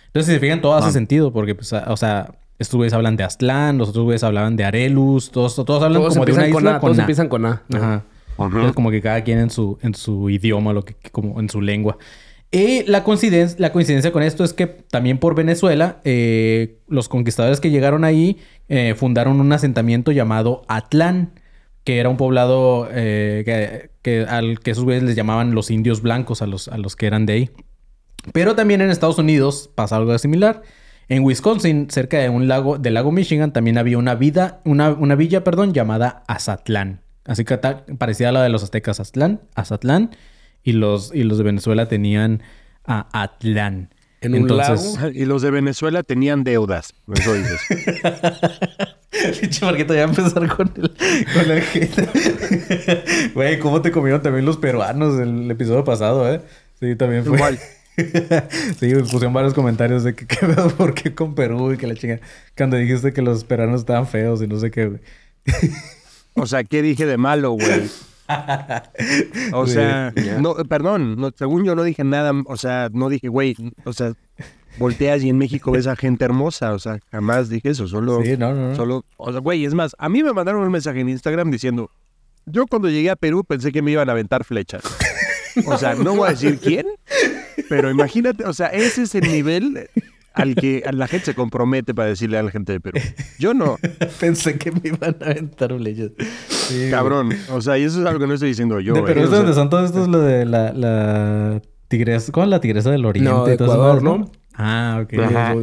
Entonces, 0.06 0.28
si 0.28 0.34
se 0.36 0.40
fijan, 0.40 0.62
todo 0.62 0.76
hace 0.76 0.94
sentido, 0.94 1.34
porque, 1.34 1.54
pues, 1.54 1.74
a- 1.74 1.92
o 1.92 1.98
sea, 1.98 2.36
estos 2.60 2.78
güeyes 2.78 2.94
hablan 2.94 3.16
de 3.16 3.24
Aztlán, 3.24 3.78
los 3.78 3.90
otros 3.90 4.06
güeyes 4.06 4.24
hablan 4.24 4.56
de 4.56 4.64
Arelus, 4.64 5.32
todos, 5.32 5.56
todos 5.56 5.84
hablan 5.84 6.02
Todos 6.02 6.14
como 6.14 6.26
de 6.26 6.32
una 6.34 6.42
con 6.50 6.50
isla 6.62 6.76
A. 6.76 6.80
con 6.80 6.88
Todos 6.90 7.00
A. 7.00 7.02
empiezan 7.02 7.28
con 7.30 7.46
A. 7.46 7.62
Ajá. 7.74 8.04
Entonces, 8.40 8.72
como 8.74 8.90
que 8.92 9.02
cada 9.02 9.24
quien 9.24 9.38
en 9.40 9.50
su, 9.52 9.78
en 9.82 9.94
su 9.94 10.30
idioma, 10.30 10.74
lo 10.74 10.84
que, 10.84 10.96
como 11.12 11.40
en 11.40 11.50
su 11.50 11.62
lengua. 11.62 11.98
Y 12.52 12.84
la 12.84 13.04
coincidencia, 13.04 13.56
la 13.60 13.72
coincidencia 13.72 14.12
con 14.12 14.22
esto 14.24 14.44
es 14.44 14.54
que 14.54 14.68
también 14.68 15.18
por 15.18 15.36
Venezuela, 15.36 16.00
eh, 16.04 16.78
los 16.88 17.10
conquistadores 17.10 17.60
que 17.60 17.70
llegaron 17.72 18.04
ahí 18.04 18.38
eh, 18.70 18.94
fundaron 18.96 19.40
un 19.40 19.52
asentamiento 19.54 20.12
llamado 20.12 20.64
Atlán, 20.68 21.32
que 21.84 22.00
era 22.00 22.10
un 22.10 22.18
poblado 22.18 22.88
eh, 22.92 23.44
que, 23.46 23.90
que- 24.02 24.26
al 24.28 24.60
que 24.60 24.72
esos 24.72 24.84
güeyes 24.84 25.04
les 25.04 25.16
llamaban 25.16 25.54
los 25.56 25.70
indios 25.72 26.02
blancos, 26.02 26.42
a 26.42 26.48
los, 26.48 26.68
a 26.68 26.78
los 26.78 26.96
que 26.96 27.08
eran 27.08 27.26
de 27.26 27.34
ahí. 27.34 27.50
Pero 28.34 28.56
también 28.56 28.82
en 28.82 28.90
Estados 28.90 29.18
Unidos 29.20 29.70
pasa 29.76 29.96
algo 29.98 30.18
similar. 30.18 30.62
En 31.14 31.24
Wisconsin, 31.24 31.92
cerca 31.92 32.18
de 32.18 32.30
un 32.30 32.48
lago, 32.48 32.80
del 32.80 32.96
lago 32.96 33.12
Michigan, 33.12 33.54
también 33.54 33.78
había 33.78 34.00
una 34.00 34.16
vida, 34.16 34.62
una, 34.66 34.90
una 34.90 35.14
villa, 35.14 35.44
perdón, 35.44 35.72
llamada 35.72 36.24
Azatlán. 36.28 37.02
Así 37.24 37.46
que 37.46 37.56
parecida 37.56 38.30
a 38.30 38.32
la 38.32 38.42
de 38.42 38.50
los 38.50 38.64
aztecas 38.64 39.00
Aztlán, 39.00 39.40
Azatlán. 39.54 40.10
Y 40.64 40.72
los, 40.72 41.14
y 41.14 41.24
los 41.24 41.38
de 41.38 41.44
Venezuela 41.44 41.88
tenían 41.88 42.42
a 42.84 43.08
Atlán. 43.14 43.94
En 44.22 44.34
un 44.34 44.52
Y 45.14 45.26
los 45.26 45.44
de 45.44 45.52
Venezuela 45.52 46.02
tenían 46.02 46.44
deudas. 46.44 46.96
Eso 47.14 47.36
dices. 47.36 47.62
Pinche 49.40 49.64
Marquito, 49.64 49.94
ya 49.94 50.06
empezar 50.06 50.48
con 50.48 50.74
el, 50.76 50.90
con 50.90 51.52
el 51.52 51.64
hate. 51.74 53.34
Güey, 53.36 53.60
¿cómo 53.60 53.84
te 53.84 53.92
comieron 53.92 54.24
también 54.24 54.46
los 54.46 54.58
peruanos 54.58 55.20
el 55.20 55.52
episodio 55.52 55.84
pasado, 55.84 56.28
eh? 56.34 56.42
Sí, 56.80 56.96
también 56.96 57.24
fue. 57.24 57.36
Igual. 57.38 57.60
sí, 58.80 58.94
pusieron 58.96 59.34
varios 59.34 59.54
comentarios 59.54 60.04
de 60.04 60.16
que 60.16 60.26
qué 60.28 60.38
por 60.78 60.94
qué 60.94 61.14
con 61.14 61.36
Perú 61.36 61.74
y 61.74 61.78
que 61.78 61.88
la 61.88 61.96
chinga. 61.96 62.20
Cuando 62.58 62.78
dijiste 62.78 63.14
que 63.14 63.22
los 63.22 63.44
peruanos 63.44 63.82
estaban 63.82 64.08
feos 64.08 64.42
y 64.42 64.48
no 64.48 64.60
sé 64.60 64.72
qué, 64.72 64.88
güey. 64.88 65.02
O 66.36 66.48
sea, 66.48 66.64
¿qué 66.64 66.82
dije 66.82 67.06
de 67.06 67.18
malo, 67.18 67.52
güey? 67.52 67.88
O 69.54 69.68
sea, 69.68 70.12
no, 70.40 70.56
perdón, 70.56 71.16
no, 71.16 71.30
según 71.38 71.64
yo 71.64 71.76
no 71.76 71.84
dije 71.84 72.04
nada, 72.04 72.32
o 72.48 72.58
sea, 72.58 72.90
no 72.92 73.08
dije, 73.10 73.28
güey, 73.28 73.56
o 73.84 73.94
sea, 73.94 74.14
volteas 74.80 75.22
y 75.22 75.30
en 75.30 75.38
México 75.38 75.72
ves 75.72 75.86
a 75.86 75.96
gente 75.96 76.26
hermosa, 76.26 76.74
o 76.74 76.80
sea, 76.80 76.98
jamás 77.12 77.50
dije 77.50 77.70
eso, 77.70 77.88
solo, 77.88 78.24
Sí, 78.24 78.36
no, 78.36 78.56
no, 78.56 78.70
no. 78.70 78.76
solo, 78.76 79.06
o 79.18 79.32
sea, 79.32 79.42
güey, 79.42 79.64
es 79.64 79.76
más, 79.76 79.96
a 80.00 80.10
mí 80.10 80.24
me 80.24 80.34
mandaron 80.34 80.64
un 80.64 80.72
mensaje 80.72 81.02
en 81.02 81.10
Instagram 81.10 81.52
diciendo, 81.52 81.92
yo 82.48 82.66
cuando 82.66 82.90
llegué 82.90 83.12
a 83.12 83.16
Perú 83.16 83.44
pensé 83.44 83.72
que 83.72 83.84
me 83.84 83.92
iban 83.92 84.10
a 84.10 84.14
aventar 84.14 84.44
flechas. 84.44 84.84
O 85.66 85.78
sea, 85.78 85.96
no 85.96 86.16
voy 86.16 86.28
a 86.28 86.32
decir 86.32 86.60
quién, 86.60 86.88
pero 87.70 87.90
imagínate, 87.90 88.46
o 88.46 88.54
sea, 88.54 88.68
ese 88.68 89.04
es 89.04 89.16
el 89.16 89.32
nivel 89.32 89.90
al 90.34 90.56
que 90.56 90.84
a 90.86 90.92
la 90.92 91.08
gente 91.08 91.28
se 91.28 91.36
compromete 91.36 91.94
para 91.94 92.10
decirle 92.10 92.38
a 92.40 92.44
la 92.44 92.50
gente 92.52 92.72
de 92.74 92.80
Perú. 92.80 93.00
Yo 93.40 93.54
no, 93.54 93.78
Pensé 94.20 94.58
que 94.58 94.72
me 94.72 94.82
iban 94.84 95.16
a 95.22 95.26
aventar 95.26 95.76
flechas. 95.78 96.12
Sí, 96.48 96.88
cabrón, 96.90 97.30
o 97.52 97.62
sea, 97.62 97.78
y 97.78 97.84
eso 97.84 98.02
es 98.02 98.06
algo 98.08 98.20
que 98.20 98.28
no 98.28 98.34
estoy 98.34 98.50
diciendo 98.50 98.80
yo. 98.80 98.94
De 98.94 99.02
eh, 99.02 99.04
Perú 99.04 99.22
o 99.22 99.24
es 99.26 99.30
sea, 99.30 99.38
donde 99.40 99.54
son 99.54 99.70
todos 99.70 99.86
estos, 99.86 100.08
lo 100.08 100.20
de 100.20 100.46
la, 100.46 100.74
la 100.74 101.62
tigresa. 101.88 102.32
¿Cómo 102.32 102.46
es 102.46 102.50
la 102.50 102.60
tigresa 102.60 102.90
del 102.92 103.06
oriente? 103.06 103.32
No, 103.32 103.46
de 103.46 103.54
Ecuador, 103.54 104.02
¿no? 104.02 104.32
Ah, 104.56 105.02
ok. 105.04 105.14
Ajá. 105.20 105.56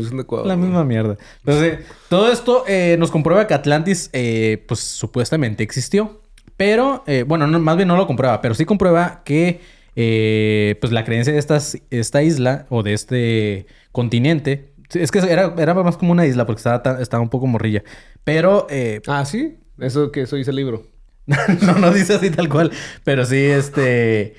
La 0.44 0.57
misma 0.57 0.85
mierda. 0.85 1.16
Entonces, 1.44 1.81
todo 2.09 2.31
esto 2.31 2.64
eh, 2.66 2.96
nos 2.98 3.11
comprueba 3.11 3.46
que 3.46 3.55
Atlantis, 3.55 4.11
eh, 4.12 4.64
pues 4.66 4.81
supuestamente 4.81 5.62
existió. 5.62 6.20
Pero, 6.57 7.05
eh, 7.07 7.24
bueno, 7.26 7.46
no- 7.46 7.59
más 7.59 7.76
bien 7.76 7.88
no 7.88 7.96
lo 7.96 8.07
comprueba, 8.07 8.40
pero 8.40 8.55
sí 8.55 8.64
comprueba 8.64 9.22
que, 9.24 9.61
eh, 9.96 10.76
pues 10.81 10.92
la 10.92 11.05
creencia 11.05 11.33
de 11.33 11.38
estas, 11.38 11.79
esta 11.90 12.22
isla 12.22 12.66
o 12.70 12.83
de 12.83 12.92
este 12.94 13.66
continente, 13.92 14.72
es 14.92 15.11
que 15.11 15.18
era, 15.20 15.55
era 15.59 15.74
más 15.74 15.96
como 15.96 16.12
una 16.12 16.26
isla 16.26 16.46
porque 16.46 16.59
estaba, 16.61 16.83
tan- 16.83 17.00
estaba 17.00 17.22
un 17.22 17.29
poco 17.31 17.46
morrilla. 17.46 17.83
Pero, 18.24 18.66
eh, 18.70 19.00
Ah, 19.07 19.24
sí. 19.24 19.57
Eso 19.79 20.11
que 20.12 20.22
eso 20.22 20.37
dice 20.37 20.50
el 20.50 20.57
libro. 20.57 20.87
no, 21.62 21.74
no 21.79 21.92
dice 21.92 22.14
así 22.14 22.31
tal 22.31 22.48
cual, 22.48 22.70
pero 23.05 23.24
sí, 23.24 23.37
este, 23.37 24.35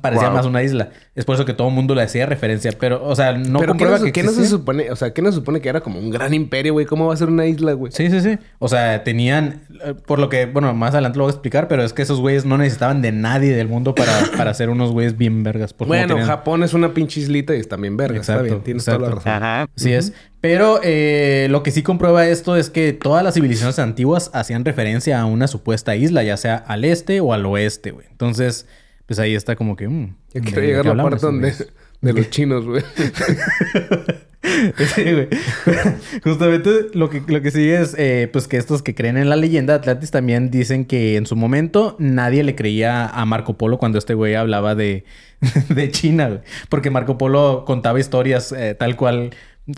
parecía 0.00 0.28
Wow. 0.28 0.36
más 0.36 0.46
una 0.46 0.62
isla. 0.62 0.90
Es 1.14 1.24
por 1.24 1.34
eso 1.34 1.44
que 1.44 1.52
todo 1.52 1.68
el 1.68 1.74
mundo 1.74 1.94
le 1.94 2.02
hacía 2.02 2.26
referencia, 2.26 2.72
pero, 2.78 3.04
o 3.04 3.14
sea, 3.14 3.32
no 3.32 3.58
Pero 3.60 3.60
¿qué 3.60 3.66
comprueba 3.78 3.98
no, 3.98 4.04
que 4.06 4.12
¿qué 4.12 4.22
no 4.22 4.32
se 4.32 4.46
supone? 4.46 4.90
O 4.90 4.96
sea, 4.96 5.12
¿qué 5.12 5.22
no 5.22 5.28
se 5.30 5.36
supone 5.36 5.60
que 5.60 5.68
era 5.68 5.80
como 5.80 5.98
un 5.98 6.10
gran 6.10 6.34
imperio, 6.34 6.72
güey? 6.72 6.86
¿Cómo 6.86 7.06
va 7.06 7.14
a 7.14 7.16
ser 7.16 7.28
una 7.28 7.46
isla, 7.46 7.72
güey? 7.74 7.92
Sí, 7.92 8.10
sí, 8.10 8.20
sí. 8.20 8.38
O 8.58 8.68
sea, 8.68 9.04
tenían, 9.04 9.62
eh, 9.84 9.94
por 10.06 10.18
lo 10.18 10.28
que, 10.28 10.46
bueno, 10.46 10.72
más 10.74 10.92
adelante 10.94 11.18
lo 11.18 11.24
voy 11.24 11.30
a 11.30 11.34
explicar, 11.34 11.68
pero 11.68 11.82
es 11.84 11.92
que 11.92 12.02
esos 12.02 12.20
güeyes 12.20 12.44
no 12.44 12.58
necesitaban 12.58 13.02
de 13.02 13.12
nadie 13.12 13.54
del 13.54 13.68
mundo 13.68 13.94
para, 13.94 14.12
para 14.36 14.54
ser 14.54 14.70
unos 14.70 14.92
güeyes 14.92 15.16
bien 15.16 15.42
vergas. 15.42 15.72
por 15.72 15.86
Bueno, 15.88 16.08
tenían- 16.08 16.26
Japón 16.26 16.62
es 16.62 16.74
una 16.74 16.94
pinche 16.94 17.20
islita 17.20 17.54
y 17.54 17.60
está 17.60 17.76
bien 17.76 17.96
verga. 17.96 18.20
Está 18.20 18.32
Exacto, 18.34 18.54
bien, 18.54 18.64
tienes 18.64 18.84
toda 18.84 18.98
la 18.98 19.08
razón. 19.10 19.32
Ajá. 19.32 19.68
Así 19.76 19.92
es. 19.92 20.12
Pero 20.40 20.78
eh, 20.84 21.48
lo 21.50 21.62
que 21.64 21.70
sí 21.72 21.82
comprueba 21.82 22.26
esto 22.28 22.56
es 22.56 22.70
que 22.70 22.92
todas 22.92 23.24
las 23.24 23.34
civilizaciones 23.34 23.78
antiguas 23.80 24.30
hacían 24.32 24.64
referencia 24.64 25.20
a 25.20 25.24
una 25.24 25.48
supuesta 25.48 25.96
isla, 25.96 26.22
ya 26.22 26.36
sea 26.36 26.56
al 26.56 26.84
este 26.84 27.20
o 27.20 27.32
al 27.32 27.44
oeste, 27.46 27.90
güey. 27.90 28.06
Entonces, 28.10 28.66
pues 29.06 29.18
ahí 29.18 29.34
está 29.34 29.56
como 29.56 29.76
que... 29.76 29.88
mm, 29.88 30.14
Ya 30.34 30.40
¿de 30.40 30.46
quiero 30.46 30.62
llegar 30.62 30.88
a 30.88 30.94
la 30.94 31.02
parte 31.02 31.24
donde... 31.26 31.52
De 32.02 32.12
los 32.12 32.28
chinos, 32.28 32.66
güey. 32.66 32.82
Sí, 34.94 35.02
güey. 35.02 35.28
Justamente 36.24 36.70
lo 36.94 37.10
que, 37.10 37.22
lo 37.26 37.42
que 37.42 37.50
sigue 37.50 37.80
es, 37.80 37.94
eh, 37.98 38.28
pues 38.32 38.46
que 38.46 38.56
estos 38.58 38.82
que 38.82 38.94
creen 38.94 39.16
en 39.16 39.28
la 39.28 39.34
leyenda 39.34 39.72
de 39.72 39.80
Atlantis 39.80 40.10
también 40.12 40.50
dicen 40.50 40.84
que 40.84 41.16
en 41.16 41.26
su 41.26 41.34
momento 41.36 41.96
nadie 41.98 42.44
le 42.44 42.54
creía 42.54 43.06
a 43.06 43.24
Marco 43.24 43.56
Polo 43.58 43.78
cuando 43.78 43.98
este 43.98 44.14
güey 44.14 44.34
hablaba 44.34 44.74
de, 44.74 45.04
de 45.68 45.90
China, 45.90 46.28
güey. 46.28 46.40
Porque 46.68 46.90
Marco 46.90 47.18
Polo 47.18 47.64
contaba 47.66 47.98
historias 47.98 48.52
eh, 48.52 48.74
tal 48.78 48.96
cual. 48.96 49.30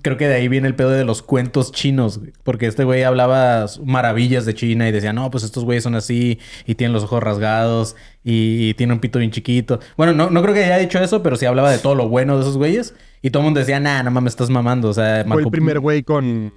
Creo 0.03 0.19
que 0.19 0.29
de 0.29 0.35
ahí 0.35 0.49
viene 0.49 0.69
el 0.69 0.75
pedo 0.75 0.91
de 0.91 1.05
los 1.05 1.23
cuentos 1.23 1.73
chinos, 1.73 2.19
güey. 2.19 2.33
Porque 2.45 2.67
este 2.67 2.85
güey 2.85 3.05
hablaba 3.05 3.65
maravillas 3.85 4.45
de 4.45 4.53
China 4.55 4.87
y 4.89 4.93
decía, 4.93 5.15
no, 5.15 5.31
pues 5.31 5.45
estos 5.45 5.65
güeyes 5.65 5.83
son 5.85 5.95
así 5.95 6.39
y 6.67 6.75
tienen 6.75 6.93
los 6.93 7.05
ojos 7.05 7.23
rasgados 7.23 7.97
y, 8.23 8.69
y 8.69 8.75
tienen 8.75 8.95
un 8.95 9.01
pito 9.01 9.19
bien 9.19 9.31
chiquito. 9.31 9.81
Bueno, 9.97 10.13
no, 10.13 10.29
no 10.29 10.43
creo 10.43 10.53
que 10.55 10.65
haya 10.65 10.77
dicho 10.77 10.99
eso, 10.99 11.23
pero 11.23 11.37
sí 11.37 11.47
hablaba 11.47 11.71
de 11.71 11.79
todo 11.79 11.95
lo 11.95 12.09
bueno 12.09 12.37
de 12.37 12.43
esos 12.43 12.59
güeyes. 12.59 12.95
Y 13.23 13.31
todo 13.31 13.41
el 13.41 13.45
mundo 13.47 13.61
decía, 13.61 13.81
nah, 13.81 14.03
no 14.03 14.11
mames, 14.11 14.33
estás 14.35 14.51
mamando. 14.51 14.91
O 14.91 14.95
sea, 14.95 15.25
Fue 15.27 15.41
el 15.43 15.49
primer 15.51 15.81
güey 15.81 16.03
con. 16.03 16.53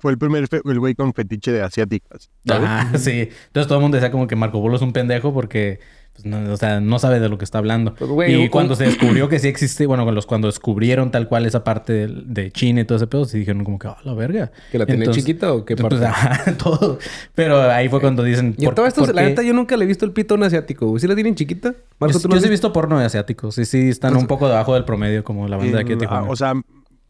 Fue 0.00 0.12
el 0.12 0.18
primer 0.18 0.46
fe- 0.48 0.60
el 0.64 0.78
güey 0.78 0.94
con 0.94 1.12
fetiche 1.14 1.52
de 1.52 1.62
asiáticas. 1.62 2.30
¿sabes? 2.46 2.68
Ah, 2.70 2.90
sí. 2.98 3.28
Entonces 3.46 3.66
todo 3.68 3.76
el 3.78 3.82
mundo 3.82 3.96
decía 3.96 4.10
como 4.10 4.26
que 4.26 4.36
Marco 4.36 4.60
Polo 4.62 4.76
es 4.76 4.82
un 4.82 4.92
pendejo 4.92 5.32
porque, 5.32 5.78
pues, 6.16 6.24
no, 6.26 6.52
o 6.52 6.56
sea, 6.56 6.80
no 6.80 6.98
sabe 6.98 7.20
de 7.20 7.28
lo 7.28 7.38
que 7.38 7.44
está 7.44 7.58
hablando. 7.58 7.94
Pues, 7.94 8.10
güey, 8.10 8.32
y 8.32 8.36
un- 8.44 8.48
cuando 8.48 8.74
se 8.76 8.84
descubrió 8.84 9.28
que 9.28 9.38
sí 9.38 9.48
existe, 9.48 9.86
bueno, 9.86 10.10
los, 10.10 10.26
cuando 10.26 10.48
descubrieron 10.48 11.10
tal 11.10 11.28
cual 11.28 11.46
esa 11.46 11.62
parte 11.64 11.92
de, 11.92 12.06
de 12.26 12.50
China 12.50 12.80
y 12.80 12.84
todo 12.84 12.96
ese 12.96 13.06
pedo, 13.06 13.24
sí 13.24 13.38
dijeron 13.38 13.62
como 13.64 13.78
que, 13.78 13.88
ah, 13.88 13.96
la 14.04 14.14
verga. 14.14 14.50
¿Que 14.72 14.78
la 14.78 14.86
tenía 14.86 15.10
chiquita 15.10 15.52
o 15.52 15.64
qué 15.64 15.76
pues, 15.76 15.94
parte? 16.00 16.06
ajá, 16.10 16.56
todo. 16.56 16.98
Pero 17.34 17.62
ahí 17.70 17.88
fue 17.88 18.00
cuando 18.00 18.22
dicen... 18.22 18.54
Y 18.58 18.64
¿por- 18.64 18.74
todo 18.74 18.86
esto, 18.86 19.06
la 19.12 19.22
qué? 19.22 19.28
neta, 19.28 19.42
yo 19.42 19.52
nunca 19.52 19.76
le 19.76 19.84
he 19.84 19.86
visto 19.86 20.04
el 20.04 20.12
pito 20.12 20.34
a 20.34 20.36
un 20.36 20.42
asiático. 20.44 20.98
¿Sí 20.98 21.06
la 21.06 21.14
tienen 21.14 21.34
chiquita? 21.34 21.74
Marco, 22.00 22.14
Yo, 22.14 22.20
¿tú 22.22 22.28
yo 22.28 22.34
lo 22.34 22.40
sí 22.40 22.46
he 22.46 22.50
visto 22.50 22.72
porno 22.72 22.98
de 22.98 23.04
asiáticos. 23.06 23.54
Sí, 23.54 23.64
sí, 23.64 23.88
están 23.88 24.16
un 24.16 24.26
poco 24.26 24.48
debajo 24.48 24.74
del 24.74 24.84
promedio 24.84 25.22
como 25.24 25.46
la 25.48 25.56
banda 25.56 25.76
de 25.78 25.82
aquí 25.82 25.90
de 25.90 25.96
Mm, 25.96 26.00
Tijuana. 26.00 26.26
ah, 26.26 26.30
o 26.30 26.36
sea, 26.36 26.54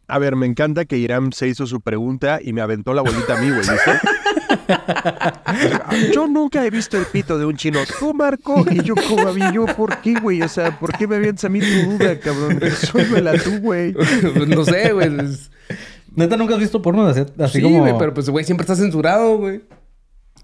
a 0.09 0.19
ver, 0.21 0.37
me 0.37 0.47
encanta 0.47 0.85
que 0.85 0.97
Irán 0.99 1.33
se 1.33 1.49
hizo 1.49 1.67
su 1.67 1.81
pregunta 1.81 2.39
y 2.43 2.53
me 2.53 2.61
aventó 2.61 2.95
la 2.95 3.03
bolita 3.03 3.37
a 3.37 3.41
mí, 3.41 3.49
güey, 3.49 3.61
¿viste? 3.61 3.75
yo 6.13 6.27
nunca 6.27 6.65
he 6.65 6.71
visto 6.71 6.97
el 6.99 7.07
pito 7.07 7.39
de 7.39 7.45
un 7.45 7.57
chino. 7.57 7.81
Tú, 7.99 8.13
Marco. 8.15 8.65
Y 8.71 8.83
yo, 8.83 8.95
como 9.09 9.29
a 9.29 9.33
mí, 9.33 9.43
yo, 9.53 9.67
¿por 9.67 9.99
qué, 10.01 10.15
güey? 10.21 10.43
O 10.43 10.49
sea, 10.49 10.79
¿por 10.79 10.97
qué 10.97 11.07
me 11.07 11.17
avientas 11.17 11.45
a 11.45 11.49
mí 11.49 11.61
tu 11.61 11.91
duda, 11.93 12.19
cabrón? 12.19 12.61
Resuélvela 12.61 13.33
tú, 13.43 13.59
güey. 13.61 13.93
Pues 13.93 14.49
no 14.49 14.65
sé, 14.65 14.93
güey. 14.93 15.21
Es- 15.21 15.51
¿Neta 16.15 16.37
nunca 16.37 16.55
has 16.55 16.61
visto 16.61 16.81
porno 16.81 17.07
asiáticos? 17.07 17.45
Así 17.45 17.59
sí, 17.59 17.63
como... 17.63 17.81
güey, 17.81 17.95
pero 17.99 18.15
pues, 18.15 18.29
güey, 18.31 18.45
siempre 18.45 18.63
está 18.63 18.75
censurado, 18.75 19.37
güey. 19.37 19.63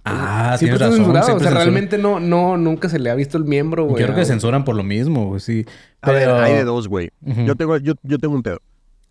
Ah, 0.04 0.56
siempre 0.58 0.74
está 0.74 0.86
razón. 0.86 0.98
censurado. 0.98 1.24
siempre 1.26 1.46
o 1.46 1.50
sea, 1.50 1.58
realmente 1.58 1.96
no, 1.96 2.20
no, 2.20 2.56
nunca 2.58 2.88
se 2.88 2.98
le 2.98 3.08
ha 3.08 3.14
visto 3.14 3.38
el 3.38 3.44
miembro, 3.44 3.84
Y 3.84 3.88
güey. 3.90 4.04
creo 4.04 4.14
que 4.16 4.24
censuran 4.26 4.64
por 4.64 4.74
lo 4.76 4.82
mismo, 4.82 5.26
güey, 5.28 5.40
sí. 5.40 5.64
A 6.02 6.10
ver, 6.10 6.24
Pero- 6.24 6.40
hay 6.40 6.54
de 6.54 6.64
dos, 6.64 6.88
güey. 6.88 7.10
Yo, 7.46 7.54
tengo, 7.54 7.78
yo, 7.78 7.94
yo 8.02 8.18
tengo 8.18 8.34
un 8.34 8.42
pedo. 8.42 8.58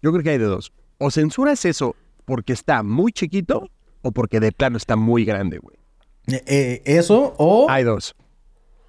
Yo 0.03 0.11
creo 0.11 0.21
que 0.23 0.29
hay 0.31 0.37
de 0.37 0.45
dos. 0.45 0.71
O 0.99 1.09
censuras 1.09 1.65
eso 1.65 1.95
porque 2.25 2.53
está 2.53 2.83
muy 2.83 3.11
chiquito 3.11 3.67
o 4.01 4.11
porque 4.11 4.39
de 4.39 4.51
plano 4.51 4.77
está 4.77 4.95
muy 4.95 5.25
grande, 5.25 5.57
güey. 5.59 5.77
Eh, 6.27 6.43
eh, 6.45 6.81
eso 6.85 7.33
o, 7.37 7.67
Hay 7.69 7.83
dos. 7.83 8.15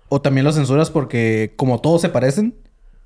o 0.09 0.20
también 0.20 0.44
lo 0.44 0.53
censuras 0.53 0.90
porque 0.90 1.55
como 1.57 1.81
todos 1.81 2.01
se 2.03 2.09
parecen, 2.11 2.55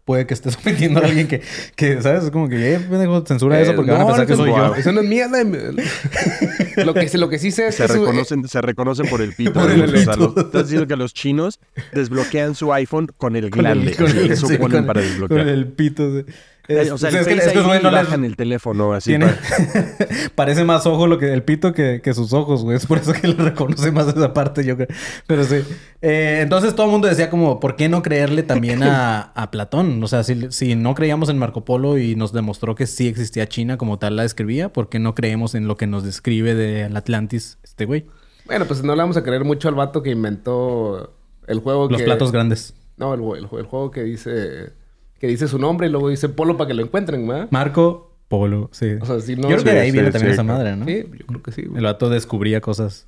puede 0.04 0.26
que 0.26 0.34
estés 0.34 0.56
ofendiendo 0.56 1.00
a 1.00 1.04
alguien 1.04 1.26
que, 1.28 1.42
que 1.76 2.00
¿sabes? 2.02 2.24
Es 2.24 2.30
como 2.30 2.48
que, 2.48 2.74
eh, 2.74 2.78
pendejo, 2.80 3.24
censura 3.26 3.60
eso 3.60 3.74
porque 3.74 3.90
Eh, 3.90 3.94
van 3.94 4.02
a 4.02 4.04
no, 4.04 4.08
pensar 4.10 4.26
que 4.26 4.36
soy 4.36 4.50
yo. 4.50 4.74
Eso 4.74 4.92
no 4.92 5.00
es 5.00 5.08
mierda. 5.08 5.42
lo, 6.84 6.94
que, 6.94 7.10
lo 7.18 7.28
que 7.28 7.38
sí 7.38 7.50
sé 7.50 7.68
es 7.68 7.76
Se 7.76 7.86
que 7.86 7.92
su- 7.92 8.00
reconocen, 8.00 8.46
se 8.48 8.60
reconocen 8.60 9.06
por 9.08 9.20
el 9.20 9.32
pito. 9.32 9.52
Por 9.52 9.70
el 9.70 9.82
O 9.82 9.88
sea, 9.98 10.12
pito. 10.14 10.32
los- 10.34 10.44
estás 10.46 10.62
diciendo 10.64 10.86
que 10.86 10.96
los 10.96 11.14
chinos 11.14 11.58
desbloquean 11.92 12.54
su 12.54 12.72
iPhone 12.72 13.08
con 13.16 13.36
el 13.36 13.50
Con 13.50 13.66
el- 13.66 13.72
glande. 13.80 13.94
con 13.96 14.06
el- 14.06 14.30
Eso 14.32 14.46
sí, 14.48 14.58
ponen 14.58 14.78
con- 14.78 14.86
para 14.86 15.00
desbloquear. 15.00 15.40
Con 15.40 15.48
el 15.48 15.66
pito. 15.72 16.12
de- 16.12 16.26
Es- 16.68 16.90
o 16.90 16.98
sea, 16.98 17.10
es 17.10 17.14
el 17.16 17.24
que- 17.26 17.32
es 17.34 17.44
Face 17.44 17.52
que, 17.54 17.60
ID 17.60 17.82
no 17.82 17.90
les- 17.90 18.04
bajan 18.04 18.24
el 18.24 18.36
teléfono 18.36 18.92
así. 18.92 19.10
Tiene... 19.10 19.26
para- 19.26 19.86
Parece 20.34 20.64
más 20.64 20.86
ojo 20.86 21.06
lo 21.06 21.18
que 21.18 21.32
el 21.32 21.42
pito 21.42 21.72
que, 21.72 22.00
que 22.02 22.12
sus 22.14 22.32
ojos, 22.32 22.62
güey. 22.64 22.76
Es 22.76 22.86
por 22.86 22.98
eso 22.98 23.12
que 23.12 23.28
le 23.28 23.34
reconoce 23.34 23.90
más 23.92 24.08
esa 24.08 24.32
parte, 24.34 24.64
yo 24.64 24.76
creo. 24.76 24.88
Pero 25.26 25.44
sí. 25.44 25.56
Eh, 26.02 26.40
entonces 26.42 26.74
todo 26.74 26.86
el 26.86 26.92
mundo 26.92 27.08
decía 27.08 27.30
como, 27.30 27.60
¿por 27.60 27.76
qué 27.76 27.88
no 27.88 28.02
creerle 28.02 28.42
también 28.42 28.82
a, 28.82 29.20
a 29.34 29.50
Platón? 29.50 30.02
O 30.02 30.08
sea, 30.08 30.22
si, 30.24 30.50
si 30.50 30.74
no 30.74 30.94
creíamos 30.94 31.28
en 31.28 31.38
Marco 31.38 31.64
Polo 31.64 31.98
y 31.98 32.16
nos 32.16 32.32
demostró 32.32 32.74
que 32.74 32.86
sí 32.86 33.08
existía 33.08 33.46
China 33.48 33.76
como 33.78 33.98
tal 33.98 34.16
la 34.16 34.22
describía, 34.22 34.72
¿por 34.72 34.88
qué 34.88 34.98
no 34.98 35.14
creemos 35.14 35.54
en 35.54 35.66
lo 35.68 35.76
que 35.76 35.86
nos 35.86 36.04
describe 36.04 36.54
del 36.54 36.96
Atlantis 36.96 37.58
este 37.62 37.84
güey? 37.86 38.06
Bueno, 38.46 38.64
pues 38.66 38.82
no 38.84 38.94
le 38.94 39.02
vamos 39.02 39.16
a 39.16 39.22
creer 39.22 39.44
mucho 39.44 39.68
al 39.68 39.74
vato 39.74 40.02
que 40.02 40.10
inventó 40.10 41.12
el 41.46 41.60
juego 41.60 41.88
Los 41.88 41.98
que... 41.98 42.04
platos 42.04 42.30
grandes. 42.32 42.74
No, 42.96 43.12
el, 43.14 43.20
el, 43.38 43.48
el 43.58 43.66
juego 43.66 43.90
que 43.90 44.02
dice... 44.04 44.72
Que 45.20 45.26
dice 45.26 45.48
su 45.48 45.58
nombre 45.58 45.86
y 45.86 45.90
luego 45.90 46.08
dice 46.10 46.28
Polo 46.28 46.56
para 46.56 46.68
que 46.68 46.74
lo 46.74 46.82
encuentren, 46.82 47.26
¿verdad? 47.26 47.48
Marco 47.50 48.14
Polo, 48.28 48.68
sí. 48.72 48.94
O 49.00 49.06
sea, 49.06 49.20
si 49.20 49.36
no... 49.36 49.42
yo 49.42 49.56
creo 49.56 49.64
que 49.64 49.72
de 49.72 49.80
ahí 49.80 49.86
sí, 49.90 49.92
viene 49.92 50.08
sí, 50.08 50.12
también 50.12 50.30
sí, 50.32 50.34
esa 50.34 50.42
madre, 50.42 50.76
¿no? 50.76 50.84
Sí, 50.84 51.04
yo 51.18 51.26
creo 51.26 51.42
que 51.42 51.52
sí. 51.52 51.62
güey. 51.62 51.78
El 51.78 51.84
vato 51.84 52.10
descubría 52.10 52.60
cosas. 52.60 53.06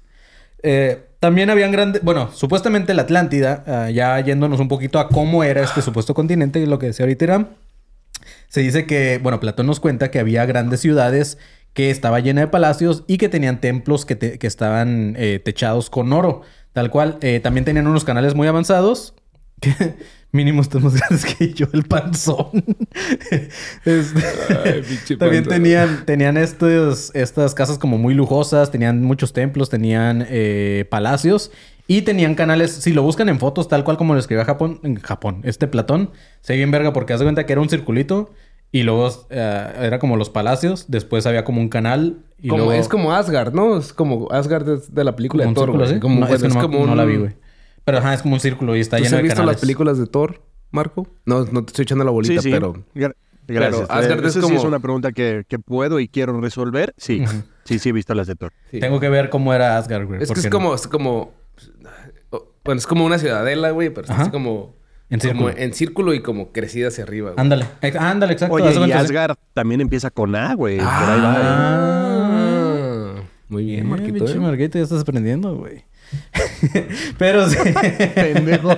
Eh, 0.62 1.04
también 1.20 1.50
habían 1.50 1.70
grandes... 1.72 2.02
Bueno, 2.02 2.30
supuestamente 2.32 2.94
la 2.94 3.02
Atlántida, 3.02 3.64
ah, 3.66 3.90
ya 3.90 4.18
yéndonos 4.20 4.60
un 4.60 4.68
poquito 4.68 4.98
a 4.98 5.08
cómo 5.08 5.44
era 5.44 5.62
este 5.62 5.82
supuesto 5.82 6.14
continente, 6.14 6.64
lo 6.66 6.78
que 6.78 6.86
decía 6.86 7.04
ahorita 7.04 7.24
Irán, 7.24 7.48
se 8.48 8.60
dice 8.60 8.86
que, 8.86 9.18
bueno, 9.22 9.40
Platón 9.40 9.66
nos 9.66 9.80
cuenta 9.80 10.10
que 10.10 10.18
había 10.18 10.46
grandes 10.46 10.80
ciudades 10.80 11.38
que 11.74 11.90
estaba 11.90 12.20
llena 12.20 12.40
de 12.40 12.48
palacios 12.48 13.04
y 13.06 13.18
que 13.18 13.28
tenían 13.28 13.60
templos 13.60 14.04
que, 14.04 14.16
te- 14.16 14.38
que 14.38 14.46
estaban 14.46 15.14
eh, 15.18 15.40
techados 15.44 15.90
con 15.90 16.12
oro. 16.12 16.42
Tal 16.72 16.90
cual, 16.90 17.18
eh, 17.20 17.40
también 17.40 17.64
tenían 17.64 17.86
unos 17.86 18.04
canales 18.04 18.34
muy 18.34 18.46
avanzados. 18.48 19.14
Que 19.60 19.96
mínimo 20.32 20.60
están 20.62 20.82
más 20.82 20.94
grandes 20.94 21.24
que 21.24 21.52
yo, 21.52 21.66
el 21.72 21.84
panzón. 21.84 22.46
Este, 23.84 24.22
Ay, 24.64 25.16
también 25.18 25.44
tenían, 25.44 26.04
tenían 26.04 26.36
estos, 26.36 27.14
estas 27.14 27.54
casas 27.54 27.78
como 27.78 27.98
muy 27.98 28.14
lujosas, 28.14 28.70
tenían 28.70 29.02
muchos 29.02 29.32
templos, 29.32 29.70
tenían 29.70 30.26
eh, 30.28 30.86
palacios 30.90 31.50
y 31.86 32.02
tenían 32.02 32.34
canales. 32.34 32.72
Si 32.72 32.92
lo 32.92 33.02
buscan 33.02 33.28
en 33.28 33.38
fotos, 33.38 33.68
tal 33.68 33.84
cual 33.84 33.96
como 33.96 34.14
lo 34.14 34.20
escribía 34.20 34.44
Japón, 34.44 34.80
en 34.82 34.96
Japón, 34.96 35.40
este 35.44 35.66
Platón, 35.68 36.10
se 36.40 36.52
ve 36.52 36.58
bien 36.58 36.70
verga 36.70 36.92
porque 36.92 37.12
hace 37.12 37.24
cuenta 37.24 37.46
que 37.46 37.52
era 37.52 37.62
un 37.62 37.68
circulito 37.68 38.30
y 38.70 38.82
luego 38.82 39.08
eh, 39.30 39.72
era 39.80 39.98
como 39.98 40.16
los 40.16 40.28
palacios, 40.28 40.86
después 40.88 41.26
había 41.26 41.44
como 41.44 41.60
un 41.60 41.68
canal 41.70 42.18
y 42.40 42.48
Como- 42.48 42.64
luego 42.64 42.80
Es 42.80 42.88
como 42.88 43.12
Asgard, 43.12 43.54
¿no? 43.54 43.78
Es 43.78 43.92
como 43.92 44.30
Asgard 44.30 44.82
de 44.88 45.04
la 45.04 45.16
película 45.16 45.44
como 45.44 45.54
de 45.54 45.66
Thor, 45.66 45.76
güey. 45.76 46.00
Como, 46.00 46.20
no, 46.20 46.26
es 46.26 46.40
que 46.40 46.48
es 46.48 46.54
no, 46.54 46.60
como 46.60 46.86
no 46.86 46.94
la 46.94 47.04
vi, 47.04 47.16
güey. 47.16 47.32
Pero 47.88 47.98
ajá, 47.98 48.14
es 48.14 48.22
como 48.22 48.34
un 48.34 48.40
círculo 48.40 48.76
y 48.76 48.80
está 48.80 48.98
¿Tú 48.98 49.04
lleno 49.04 49.16
has 49.16 49.18
de 49.18 49.22
visto 49.22 49.36
canales. 49.36 49.54
las 49.56 49.60
películas 49.60 49.98
de 49.98 50.06
Thor, 50.06 50.42
Marco? 50.70 51.06
No, 51.24 51.44
no 51.46 51.64
te 51.64 51.70
estoy 51.70 51.84
echando 51.84 52.04
la 52.04 52.10
bolita, 52.10 52.42
Sí, 52.42 52.48
sí. 52.48 52.50
pero... 52.52 52.74
Gra- 52.94 53.14
Gracias. 53.46 53.86
Pero 53.88 53.92
Asgard 53.98 54.24
Eh, 54.24 54.26
es 54.28 54.36
esa 54.36 54.46
sí 54.46 54.52
es 54.54 54.58
como- 54.60 54.68
una 54.68 54.78
pregunta 54.78 55.10
que, 55.12 55.44
que 55.48 55.58
puedo 55.58 55.98
y 56.00 56.08
quiero 56.08 56.38
resolver. 56.38 56.92
Sí, 56.98 57.24
sí, 57.64 57.78
sí 57.78 57.88
he 57.88 57.92
visto 57.92 58.12
las 58.12 58.26
de 58.26 58.34
Thor. 58.36 58.52
sí. 58.70 58.78
Tengo 58.78 59.00
que 59.00 59.08
ver 59.08 59.30
cómo 59.30 59.54
era 59.54 59.78
Asgard, 59.78 60.04
güey. 60.06 60.22
Es 60.22 60.30
que 60.30 60.40
es 60.40 60.48
como, 60.48 60.74
es 60.74 60.86
como... 60.86 61.32
Bueno, 62.64 62.78
es 62.78 62.86
como 62.86 63.06
una 63.06 63.18
ciudadela, 63.18 63.70
güey, 63.70 63.88
pero 63.88 64.06
así 64.12 64.30
como... 64.30 64.76
En 65.10 65.18
como 65.20 65.32
círculo. 65.32 65.54
en 65.56 65.72
círculo 65.72 66.12
y 66.12 66.20
como 66.20 66.52
crecida 66.52 66.88
hacia 66.88 67.04
arriba, 67.04 67.30
güey. 67.30 67.40
Ándale. 67.40 67.64
Ex- 67.80 67.96
Ándale, 67.96 68.34
exacto. 68.34 68.54
Oye, 68.56 68.74
y. 68.88 68.92
Asgard 68.92 69.36
también 69.54 69.80
empieza 69.80 70.10
con 70.10 70.36
A, 70.36 70.52
güey. 70.54 70.76
Por 70.76 70.86
ahí 70.86 71.20
va. 71.22 71.32
¿eh? 71.32 72.08
Ah, 72.18 73.14
muy 73.48 73.64
bien, 73.64 73.80
Eh, 73.80 73.84
Marquito. 73.84 74.12
pinche 74.12 74.34
¿eh? 74.34 74.40
Marquito, 74.40 74.76
ya 74.76 74.84
estás 74.84 75.00
aprendiendo, 75.00 75.56
güey. 75.56 75.84
Pero 77.18 77.48
sí. 77.48 77.56
Pendejo. 78.14 78.76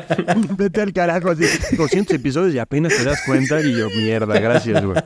Vete 0.57 0.81
al 0.83 0.93
carajo. 0.93 1.31
Así, 1.31 1.45
200 1.77 2.16
episodios 2.16 2.55
y 2.55 2.59
apenas 2.59 2.97
te 2.97 3.05
das 3.05 3.23
cuenta. 3.27 3.61
Y 3.61 3.77
yo, 3.77 3.88
mierda, 3.90 4.38
gracias, 4.38 4.85
güey. 4.85 5.01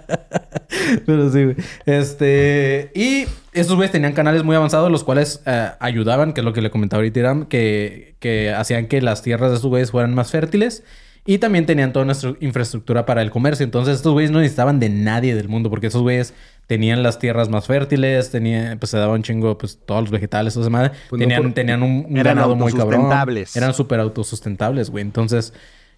Pero 1.06 1.30
sí, 1.30 1.44
güey. 1.44 1.56
Este. 1.86 2.90
Y 2.94 3.26
estos 3.52 3.76
güeyes 3.76 3.92
tenían 3.92 4.12
canales 4.12 4.44
muy 4.44 4.56
avanzados, 4.56 4.90
los 4.90 5.04
cuales 5.04 5.42
eh, 5.46 5.70
ayudaban, 5.80 6.32
que 6.32 6.40
es 6.40 6.44
lo 6.44 6.52
que 6.52 6.62
le 6.62 6.70
comentaba 6.70 7.00
ahorita 7.00 7.20
Iram, 7.20 7.46
que, 7.46 8.16
que 8.20 8.52
hacían 8.52 8.86
que 8.86 9.00
las 9.00 9.22
tierras 9.22 9.50
de 9.50 9.56
estos 9.56 9.70
güeyes 9.70 9.90
fueran 9.90 10.14
más 10.14 10.30
fértiles. 10.30 10.82
Y 11.26 11.38
también 11.38 11.64
tenían 11.64 11.92
toda 11.94 12.04
nuestra 12.04 12.34
infraestructura 12.40 13.06
para 13.06 13.22
el 13.22 13.30
comercio. 13.30 13.64
Entonces, 13.64 13.96
estos 13.96 14.12
güeyes 14.12 14.30
no 14.30 14.40
necesitaban 14.40 14.78
de 14.78 14.90
nadie 14.90 15.34
del 15.34 15.48
mundo, 15.48 15.70
porque 15.70 15.86
esos 15.86 16.02
güeyes 16.02 16.34
tenían 16.66 17.02
las 17.02 17.18
tierras 17.18 17.48
más 17.48 17.66
fértiles, 17.66 18.30
tenían, 18.30 18.78
pues 18.78 18.90
se 18.90 18.96
daban 18.98 19.16
un 19.16 19.22
chingo, 19.22 19.58
pues 19.58 19.78
todos 19.84 20.02
los 20.02 20.10
vegetales, 20.10 20.56
esa 20.56 20.70
madre. 20.70 20.90
Pues 21.10 21.18
no 21.18 21.24
tenían, 21.24 21.42
por- 21.42 21.52
tenían 21.52 21.82
un, 21.82 22.06
un 22.08 22.16
Eran 22.16 22.36
ganado 22.36 22.56
muy 22.56 22.72
cabrón. 22.72 22.86
autosustentables. 22.94 23.56
Eran 23.56 23.74
súper 23.74 24.00
autosustentables, 24.00 24.90
güey. 24.90 25.02
Entonces, 25.02 25.52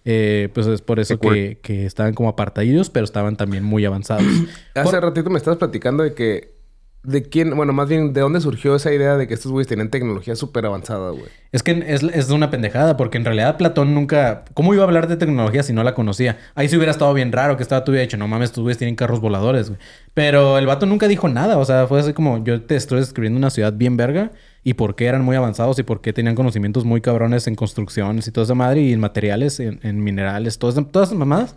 eh, 0.05 0.49
pues 0.53 0.67
es 0.67 0.81
por 0.81 0.99
eso 0.99 1.19
que, 1.19 1.59
que 1.61 1.85
estaban 1.85 2.13
como 2.13 2.29
apartadillos, 2.29 2.89
pero 2.89 3.03
estaban 3.05 3.35
también 3.37 3.63
muy 3.63 3.85
avanzados. 3.85 4.23
Hace 4.75 4.83
Por- 4.91 5.01
ratito 5.01 5.29
me 5.29 5.37
estabas 5.37 5.57
platicando 5.57 6.03
de 6.03 6.13
que... 6.13 6.56
¿De 7.03 7.23
quién? 7.23 7.55
Bueno, 7.55 7.71
más 7.71 7.87
bien, 7.87 8.11
¿de 8.11 8.19
dónde 8.19 8.41
surgió 8.41 8.75
esa 8.75 8.91
idea 8.91 9.15
de 9.15 9.27
que 9.27 9.33
estos 9.33 9.51
güeyes 9.51 9.67
tenían 9.67 9.89
tecnología 9.89 10.35
súper 10.35 10.65
avanzada, 10.65 11.11
güey? 11.11 11.27
Es 11.53 11.63
que 11.63 11.83
es, 11.87 12.03
es 12.03 12.29
una 12.31 12.49
pendejada, 12.49 12.97
porque 12.97 13.17
en 13.17 13.23
realidad 13.23 13.55
Platón 13.55 13.93
nunca... 13.93 14.43
¿Cómo 14.53 14.73
iba 14.73 14.83
a 14.83 14.87
hablar 14.87 15.07
de 15.07 15.15
tecnología 15.15 15.63
si 15.63 15.71
no 15.71 15.83
la 15.83 15.93
conocía? 15.93 16.37
Ahí 16.53 16.67
sí 16.67 16.75
hubiera 16.75 16.91
estado 16.91 17.13
bien 17.13 17.31
raro 17.31 17.55
que 17.55 17.63
estaba 17.63 17.85
tú 17.85 17.91
hubiera 17.91 18.01
dicho, 18.01 18.17
no 18.17 18.27
mames, 18.27 18.49
estos 18.49 18.61
güeyes 18.61 18.77
tienen 18.77 18.95
carros 18.95 19.21
voladores, 19.21 19.69
güey. 19.69 19.79
Pero 20.13 20.57
el 20.57 20.65
vato 20.65 20.85
nunca 20.85 21.07
dijo 21.07 21.29
nada, 21.29 21.57
o 21.57 21.63
sea, 21.63 21.87
fue 21.87 22.01
así 22.01 22.11
como, 22.11 22.43
yo 22.43 22.61
te 22.63 22.75
estoy 22.75 22.99
describiendo 22.99 23.37
una 23.37 23.51
ciudad 23.51 23.71
bien 23.71 23.95
verga 23.95 24.31
y 24.63 24.73
por 24.73 24.95
qué 24.95 25.05
eran 25.05 25.23
muy 25.23 25.37
avanzados 25.37 25.79
y 25.79 25.83
por 25.83 26.01
qué 26.01 26.11
tenían 26.11 26.35
conocimientos 26.35 26.83
muy 26.83 26.99
cabrones 26.99 27.47
en 27.47 27.55
construcciones 27.55 28.27
y 28.27 28.31
toda 28.31 28.43
esa 28.43 28.55
madre 28.55 28.81
y 28.81 28.91
en 28.91 28.99
materiales, 28.99 29.61
en, 29.61 29.79
en 29.83 30.03
minerales, 30.03 30.59
todas, 30.59 30.75
todas 30.91 31.07
esas 31.09 31.17
mamadas. 31.17 31.55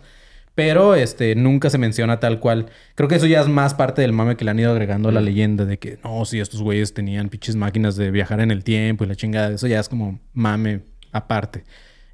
Pero 0.53 0.95
este 0.95 1.35
nunca 1.35 1.69
se 1.69 1.77
menciona 1.77 2.19
tal 2.19 2.39
cual. 2.39 2.67
Creo 2.95 3.07
que 3.07 3.15
eso 3.15 3.25
ya 3.25 3.41
es 3.41 3.47
más 3.47 3.73
parte 3.73 4.01
del 4.01 4.11
mame 4.11 4.35
que 4.35 4.43
le 4.43 4.51
han 4.51 4.59
ido 4.59 4.71
agregando 4.71 5.09
a 5.09 5.11
la 5.11 5.21
leyenda 5.21 5.65
de 5.65 5.79
que 5.79 5.97
no, 6.03 6.25
si 6.25 6.39
estos 6.39 6.61
güeyes 6.61 6.93
tenían 6.93 7.29
pinches 7.29 7.55
máquinas 7.55 7.95
de 7.95 8.11
viajar 8.11 8.41
en 8.41 8.51
el 8.51 8.63
tiempo 8.63 9.03
y 9.03 9.07
la 9.07 9.15
chingada. 9.15 9.51
Eso 9.53 9.67
ya 9.67 9.79
es 9.79 9.87
como 9.87 10.19
mame 10.33 10.81
aparte. 11.11 11.63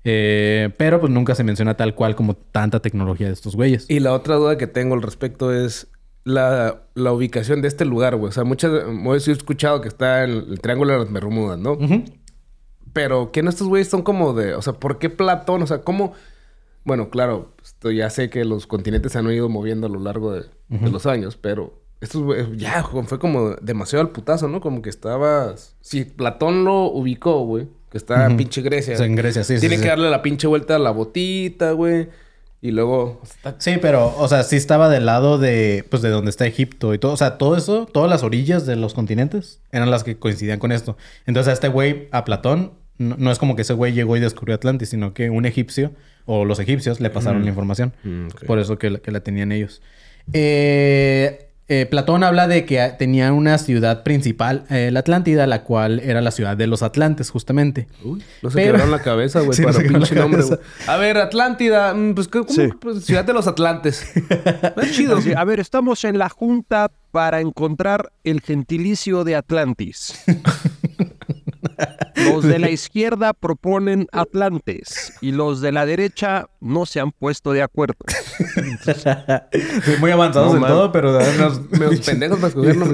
Eh, 0.04 0.69
pero 0.78 1.02
pues 1.02 1.12
nunca 1.12 1.36
se 1.36 1.43
menciona 1.43 1.76
tal 1.76 1.95
cual 1.95 2.15
como 2.15 2.36
tanta 2.36 2.80
tecnología 2.80 3.28
de 3.28 3.34
estos 3.34 3.56
güeyes. 3.56 3.89
Y 3.89 4.00
la 4.00 4.13
otra 4.13 4.36
duda 4.36 4.58
que 4.58 4.67
tengo 4.67 4.93
al 4.93 5.02
respecto 5.02 5.52
es 5.52 5.88
la, 6.23 6.84
la 6.93 7.12
ubicación 7.12 7.62
de 7.62 7.67
este 7.67 7.86
lugar, 7.86 8.15
güey. 8.15 8.30
O 8.30 8.32
sea, 8.32 8.43
muchas... 8.43 8.71
Yo 8.71 9.13
he 9.13 9.17
escuchado 9.36 9.82
que 9.82 9.88
está 9.88 10.23
en 10.23 10.32
el 10.32 10.60
Triángulo 10.62 10.93
de 10.93 11.00
las 11.00 11.12
Bermudas, 11.12 11.58
¿no? 11.58 11.78
Pero 12.93 13.32
que 13.32 13.41
no 13.41 13.50
estos 13.50 13.67
güeyes 13.67 13.89
son 13.89 14.04
como 14.04 14.34
de... 14.34 14.54
O 14.54 14.62
sea, 14.62 14.73
¿por 14.73 15.00
qué 15.00 15.10
Platón? 15.10 15.63
O 15.63 15.67
sea, 15.67 15.80
¿cómo...? 15.80 16.13
Bueno, 16.88 17.10
claro, 17.10 17.54
esto 17.62 17.91
ya 17.91 18.10
sé 18.10 18.30
que 18.30 18.45
los 18.45 18.65
continentes 18.65 19.12
se 19.12 19.19
han 19.19 19.30
ido 19.30 19.50
moviendo 19.50 19.88
a 19.88 19.89
lo 19.89 20.00
largo 20.00 20.32
de, 20.32 20.45
de 20.69 20.89
los 20.89 21.06
años, 21.06 21.36
pero 21.36 21.73
güeyes... 22.13 22.47
Ya, 22.56 22.82
fue 22.84 23.19
como 23.19 23.56
demasiado 23.56 24.06
al 24.06 24.12
putazo, 24.12 24.47
¿no? 24.47 24.62
Como 24.62 24.82
que 24.82 24.89
estabas... 24.89 25.76
Si 25.82 26.06
Platón 26.06 26.63
lo 26.63 26.86
ubicó, 26.86 27.41
güey, 27.41 27.67
que 27.91 27.97
está 27.97 28.26
en 28.26 28.38
pinche 28.38 28.62
Grecia. 28.62 28.93
O 28.93 28.97
sea, 28.97 29.06
en 29.06 29.17
Grecia, 29.17 29.43
sí, 29.43 29.60
Tiene 29.60 29.76
sí. 29.76 29.82
que 29.82 29.89
darle 29.89 30.10
la 30.10 30.21
pinche 30.21 30.47
vuelta 30.47 30.78
a 30.78 30.80
la 30.80 30.91
botita, 30.91 31.73
güey. 31.73 32.08
Y 32.62 32.71
luego... 32.71 33.21
Sí, 33.58 33.80
pero, 33.82 34.15
o 34.17 34.28
sea, 34.30 34.43
sí 34.43 34.56
estaba 34.56 34.88
del 34.88 35.06
lado 35.06 35.38
de, 35.38 35.86
pues, 35.89 36.02
de 36.02 36.10
donde 36.10 36.30
está 36.30 36.45
Egipto 36.45 36.93
y 36.93 37.00
todo. 37.00 37.12
O 37.12 37.17
sea, 37.17 37.38
todo 37.38 37.58
eso, 37.58 37.86
todas 37.86 38.10
las 38.10 38.23
orillas 38.23 38.65
de 38.65 38.78
los 38.78 38.93
continentes 38.93 39.60
eran 39.73 39.91
las 39.91 40.06
que 40.06 40.17
coincidían 40.17 40.60
con 40.60 40.71
esto. 40.71 40.95
Entonces, 41.26 41.50
a 41.50 41.54
este 41.54 41.67
güey, 41.67 42.08
a 42.12 42.23
Platón, 42.23 42.73
no, 42.98 43.16
no 43.18 43.32
es 43.32 43.40
como 43.40 43.56
que 43.56 43.62
ese 43.64 43.74
güey 43.74 43.94
llegó 43.94 44.18
y 44.18 44.20
descubrió 44.20 44.56
Atlantis, 44.56 44.90
sino 44.90 45.14
que 45.14 45.30
un 45.30 45.46
egipcio 45.46 45.92
o 46.26 46.46
los 46.46 46.60
egipcios 46.60 47.00
le 47.00 47.10
pasaron 47.10 47.44
la 47.44 47.50
información. 47.50 47.94
Mm. 48.04 48.28
Por 48.46 48.60
eso 48.60 48.78
que, 48.78 48.90
la- 48.90 49.00
que 49.00 49.12
la 49.12 49.20
tenían 49.22 49.52
ellos. 49.52 49.82
Eh, 50.34 51.44
eh, 51.70 51.86
Platón 51.86 52.24
habla 52.24 52.48
de 52.48 52.64
que 52.66 52.94
tenía 52.98 53.34
una 53.34 53.58
ciudad 53.58 54.04
principal, 54.04 54.64
eh, 54.70 54.90
la 54.92 55.02
Atlántida, 55.02 55.48
la 55.48 55.64
cual 55.64 56.00
era 56.00 56.22
la 56.22 56.32
ciudad 56.32 56.56
de 56.56 56.66
los 56.66 56.82
Atlantes, 56.82 57.30
justamente. 57.30 57.88
Uy, 58.06 58.24
no 58.42 58.50
se 58.50 58.56
Pero- 58.56 58.68
quebraron 58.74 58.92
la 58.92 59.02
cabeza, 59.02 59.42
güey, 59.42 59.52
Sí, 59.58 59.64
para 59.64 59.80
no 59.82 59.88
pinche 59.90 60.16
nombre. 60.16 60.44
A 60.88 60.96
ver, 60.98 61.18
Atlántida, 61.18 61.94
mm, 61.94 62.14
pues, 62.16 62.28
¿cómo? 62.30 62.48
Sí. 62.48 62.70
Pues, 62.80 63.04
ciudad 63.04 63.26
de 63.26 63.34
los 63.34 63.48
Atlantes. 63.48 64.06
Está 64.16 64.90
chido. 64.92 65.18
Así, 65.18 65.34
a 65.36 65.44
ver, 65.44 65.60
estamos 65.60 66.04
en 66.06 66.18
la 66.18 66.30
junta 66.30 66.90
para 67.12 67.42
encontrar 67.42 68.12
el 68.24 68.40
gentilicio 68.42 69.24
de 69.26 69.36
Atlantis. 69.36 70.14
Los 72.16 72.44
de 72.44 72.60
la 72.60 72.70
izquierda 72.70 73.34
proponen 73.34 74.08
Atlantes 74.12 75.13
y 75.22 75.32
los 75.32 75.62
de 75.62 75.72
la 75.72 75.86
derecha 75.86 76.48
no 76.60 76.86
se 76.86 77.00
han 77.00 77.12
puesto 77.12 77.54
de 77.54 77.62
acuerdo. 77.62 77.96
Sí, 78.84 79.92
muy 80.00 80.12
avanzados 80.12 80.52
No, 80.54 80.58
en 80.58 80.63
todo, 80.68 80.92
pero 80.92 81.18
unos 81.18 81.60
pendejos 82.06 82.38
para 82.38 82.48
escogernos. 82.50 82.90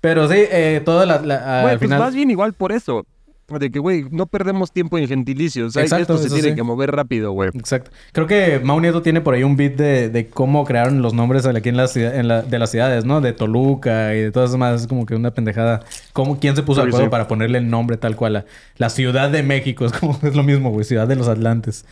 Pero 0.00 0.28
sí, 0.28 0.36
eh, 0.38 0.82
toda 0.84 1.06
la, 1.06 1.20
la- 1.20 1.60
al 1.62 1.68
pues 1.70 1.80
final. 1.80 1.98
más 1.98 2.14
bien 2.14 2.30
igual 2.30 2.52
por 2.52 2.72
eso. 2.72 3.04
De 3.48 3.70
que, 3.70 3.78
güey, 3.78 4.04
no 4.10 4.26
perdemos 4.26 4.72
tiempo 4.72 4.98
en 4.98 5.06
gentilicios. 5.06 5.68
O 5.68 5.70
sea, 5.70 5.82
Exacto, 5.82 6.14
esto 6.14 6.28
se 6.28 6.34
tiene 6.34 6.50
sí. 6.50 6.54
que 6.56 6.62
mover 6.64 6.90
rápido, 6.90 7.30
güey. 7.32 7.50
Exacto. 7.54 7.90
Creo 8.12 8.26
que 8.26 8.60
Mau 8.62 8.80
Nieto 8.80 9.02
tiene 9.02 9.20
por 9.20 9.34
ahí 9.34 9.44
un 9.44 9.56
beat 9.56 9.74
de, 9.76 10.08
de 10.08 10.26
cómo 10.28 10.64
crearon 10.64 11.00
los 11.00 11.14
nombres 11.14 11.46
aquí 11.46 11.68
en 11.68 11.76
la 11.76 11.86
ciudad, 11.86 12.16
en 12.16 12.26
la- 12.26 12.42
de 12.42 12.58
las 12.58 12.70
ciudades, 12.70 13.04
¿no? 13.04 13.20
De 13.20 13.32
Toluca 13.32 14.14
y 14.16 14.20
de 14.22 14.32
todas 14.32 14.50
esas 14.50 14.58
más. 14.58 14.80
Es 14.82 14.86
como 14.88 15.06
que 15.06 15.14
una 15.14 15.30
pendejada. 15.32 15.84
¿Cómo, 16.12 16.40
¿Quién 16.40 16.56
se 16.56 16.62
puso 16.64 16.80
de 16.80 16.86
Sí, 16.86 16.88
acuerdo 16.88 17.06
sí. 17.06 17.10
para 17.10 17.28
ponerle 17.28 17.58
el 17.58 17.70
nombre 17.70 17.96
tal 17.96 18.16
cual? 18.16 18.32
La, 18.32 18.44
la 18.78 18.90
Ciudad 18.90 19.30
de 19.30 19.42
México. 19.44 19.86
Es 19.86 19.92
como, 19.92 20.18
es 20.22 20.34
lo 20.34 20.42
mismo, 20.42 20.70
güey. 20.70 20.84
Ciudad 20.84 21.06
de 21.06 21.14
los 21.16 21.28
Atlantes. 21.28 21.84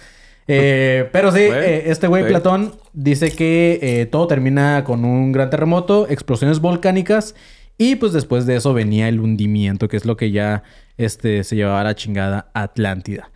Eh, 0.47 1.09
pero 1.13 1.33
sí, 1.33 1.39
eh, 1.41 1.85
este 1.87 2.07
güey. 2.07 2.27
Platón 2.27 2.75
dice 2.93 3.31
que 3.31 3.79
eh, 3.81 4.07
todo 4.07 4.27
termina 4.27 4.85
con 4.85 5.05
un 5.05 5.33
gran 5.33 5.51
terremoto, 5.51 6.07
explosiones 6.09 6.61
volcánicas 6.61 7.35
y 7.79 7.97
pues 7.97 8.13
después 8.13 8.47
de 8.47 8.57
eso 8.57 8.73
venía 8.75 9.09
el 9.09 9.21
hundimiento, 9.21 9.89
que 9.89 9.97
es 9.97 10.05
lo 10.05 10.17
que 10.17 10.31
ya 10.31 10.63
este, 10.97 11.45
se 11.45 11.57
llevaba 11.57 11.85
la 11.85 11.95
chingada 11.95 12.51
Atlántida. 12.55 13.31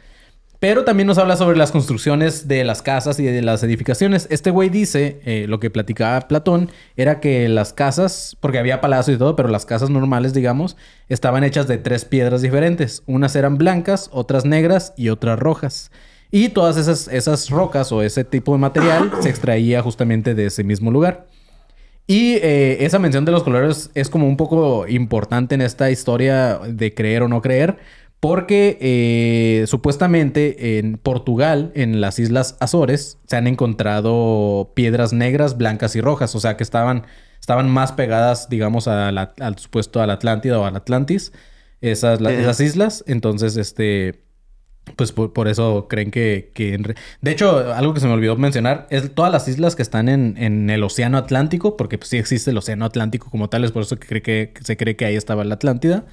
Pero 0.60 0.82
también 0.84 1.06
nos 1.06 1.18
habla 1.18 1.36
sobre 1.36 1.56
las 1.56 1.70
construcciones 1.70 2.48
de 2.48 2.64
las 2.64 2.82
casas 2.82 3.20
y 3.20 3.24
de 3.24 3.42
las 3.42 3.62
edificaciones. 3.62 4.26
Este 4.28 4.50
güey 4.50 4.70
dice, 4.70 5.20
eh, 5.24 5.46
lo 5.48 5.60
que 5.60 5.70
platicaba 5.70 6.26
Platón, 6.26 6.68
era 6.96 7.20
que 7.20 7.48
las 7.48 7.72
casas, 7.72 8.36
porque 8.40 8.58
había 8.58 8.80
palacios 8.80 9.14
y 9.14 9.18
todo, 9.18 9.36
pero 9.36 9.50
las 9.50 9.66
casas 9.66 9.88
normales, 9.88 10.34
digamos, 10.34 10.76
estaban 11.08 11.44
hechas 11.44 11.68
de 11.68 11.78
tres 11.78 12.04
piedras 12.04 12.42
diferentes. 12.42 13.04
Unas 13.06 13.36
eran 13.36 13.56
blancas, 13.56 14.10
otras 14.12 14.44
negras 14.44 14.94
y 14.96 15.10
otras 15.10 15.38
rojas. 15.38 15.92
Y 16.32 16.48
todas 16.48 16.76
esas, 16.76 17.06
esas 17.06 17.50
rocas 17.50 17.92
o 17.92 18.02
ese 18.02 18.24
tipo 18.24 18.52
de 18.52 18.58
material 18.58 19.12
se 19.20 19.30
extraía 19.30 19.80
justamente 19.80 20.34
de 20.34 20.46
ese 20.46 20.64
mismo 20.64 20.90
lugar. 20.90 21.26
Y 22.10 22.36
eh, 22.36 22.86
esa 22.86 22.98
mención 22.98 23.26
de 23.26 23.32
los 23.32 23.42
colores 23.42 23.90
es 23.94 24.08
como 24.08 24.26
un 24.26 24.38
poco 24.38 24.88
importante 24.88 25.54
en 25.54 25.60
esta 25.60 25.90
historia 25.90 26.58
de 26.66 26.94
creer 26.94 27.22
o 27.22 27.28
no 27.28 27.42
creer, 27.42 27.76
porque 28.18 28.78
eh, 28.80 29.66
supuestamente 29.66 30.78
en 30.78 30.96
Portugal, 30.96 31.70
en 31.74 32.00
las 32.00 32.18
Islas 32.18 32.56
Azores, 32.60 33.18
se 33.26 33.36
han 33.36 33.46
encontrado 33.46 34.72
piedras 34.74 35.12
negras, 35.12 35.58
blancas 35.58 35.94
y 35.96 36.00
rojas, 36.00 36.34
o 36.34 36.40
sea 36.40 36.56
que 36.56 36.62
estaban, 36.64 37.04
estaban 37.40 37.68
más 37.68 37.92
pegadas, 37.92 38.48
digamos, 38.48 38.88
a 38.88 39.12
la- 39.12 39.34
al 39.38 39.58
supuesto 39.58 40.00
a 40.00 40.06
la 40.06 40.14
Atlántida 40.14 40.58
o 40.58 40.64
al 40.64 40.76
Atlantis, 40.76 41.32
esas, 41.82 42.22
la- 42.22 42.30
esas 42.40 42.60
islas. 42.60 43.04
Entonces, 43.06 43.56
este, 43.58 44.22
pues 44.96 45.12
por, 45.12 45.32
por 45.32 45.48
eso 45.48 45.86
creen 45.88 46.10
que... 46.10 46.50
que 46.54 46.78
De 47.20 47.30
hecho, 47.30 47.72
algo 47.74 47.94
que 47.94 48.00
se 48.00 48.06
me 48.06 48.12
olvidó 48.12 48.36
mencionar 48.36 48.86
es 48.90 49.14
todas 49.14 49.32
las 49.32 49.48
islas 49.48 49.76
que 49.76 49.82
están 49.82 50.08
en, 50.08 50.36
en 50.38 50.70
el 50.70 50.82
Océano 50.82 51.18
Atlántico, 51.18 51.76
porque 51.76 51.98
pues, 51.98 52.10
sí 52.10 52.16
existe 52.16 52.50
el 52.50 52.58
Océano 52.58 52.84
Atlántico 52.84 53.30
como 53.30 53.48
tal, 53.48 53.64
es 53.64 53.72
por 53.72 53.82
eso 53.82 53.96
que, 53.98 54.06
cree 54.06 54.22
que, 54.22 54.54
se 54.62 54.76
cree 54.76 54.96
que 54.96 55.04
ahí 55.04 55.16
estaba 55.16 55.44
la 55.44 55.54
Atlántida. 55.54 56.06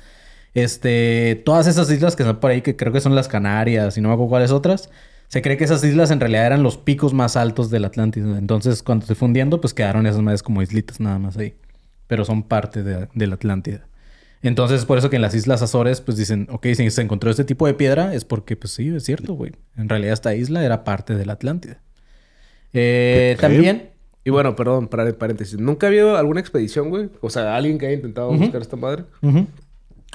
Este, 0.54 1.42
todas 1.46 1.68
esas 1.68 1.90
islas 1.92 2.16
que 2.16 2.24
están 2.24 2.40
por 2.40 2.52
ahí, 2.52 2.62
que 2.62 2.76
creo 2.76 2.94
que 2.94 3.02
son 3.02 3.14
las 3.16 3.28
Canarias 3.28 3.98
y 3.98 4.02
no 4.02 4.08
me 4.08 4.14
acuerdo 4.14 4.30
cuáles 4.30 4.52
otras, 4.52 4.90
se 5.28 5.42
cree 5.42 5.58
que 5.58 5.66
esas 5.66 5.84
islas 5.84 6.12
en 6.12 6.20
realidad 6.20 6.46
eran 6.46 6.64
los 6.64 6.78
picos 6.78 7.14
más 7.14 7.36
altos 7.36 7.70
de 7.70 7.80
la 7.80 7.88
Atlántida. 7.88 8.38
Entonces, 8.38 8.84
cuando 8.84 9.06
se 9.06 9.16
fundiendo, 9.16 9.60
pues 9.60 9.74
quedaron 9.74 10.08
esas 10.08 10.22
madres 10.22 10.44
como 10.44 10.62
islitas 10.62 11.00
nada 11.00 11.20
más 11.20 11.38
ahí. 11.38 11.56
Pero 12.08 12.24
son 12.26 12.44
parte 12.44 12.84
de, 12.84 13.08
de 13.14 13.28
la 13.28 13.36
Atlántida. 13.36 13.88
Entonces, 14.48 14.82
es 14.82 14.86
por 14.86 14.98
eso 14.98 15.10
que 15.10 15.16
en 15.16 15.22
las 15.22 15.34
Islas 15.36 15.62
Azores, 15.62 16.02
pues 16.02 16.18
dicen, 16.18 16.48
ok, 16.52 16.68
si 16.76 16.90
se 16.90 17.02
encontró 17.02 17.30
este 17.32 17.44
tipo 17.44 17.68
de 17.68 17.74
piedra, 17.74 18.14
es 18.14 18.26
porque, 18.26 18.56
pues 18.56 18.74
sí, 18.74 18.94
es 18.96 19.04
cierto, 19.04 19.34
güey. 19.34 19.54
En 19.76 19.90
realidad 19.90 20.14
esta 20.14 20.36
isla 20.36 20.64
era 20.64 20.84
parte 20.84 21.16
de 21.16 21.26
la 21.26 21.34
Atlántida. 21.34 21.82
Eh. 22.74 23.38
También, 23.40 23.90
Y 24.24 24.30
bueno, 24.32 24.56
perdón, 24.56 24.88
para 24.88 25.12
paréntesis. 25.18 25.60
¿Nunca 25.60 25.88
ha 25.88 25.90
habido 25.90 26.18
alguna 26.18 26.40
expedición, 26.40 26.90
güey? 26.90 27.10
O 27.22 27.30
sea, 27.30 27.56
alguien 27.56 27.78
que 27.78 27.88
haya 27.88 27.96
intentado 27.96 28.32
buscar 28.34 28.62
esta 28.62 28.76
madre. 28.76 29.04
ujú. 29.22 29.48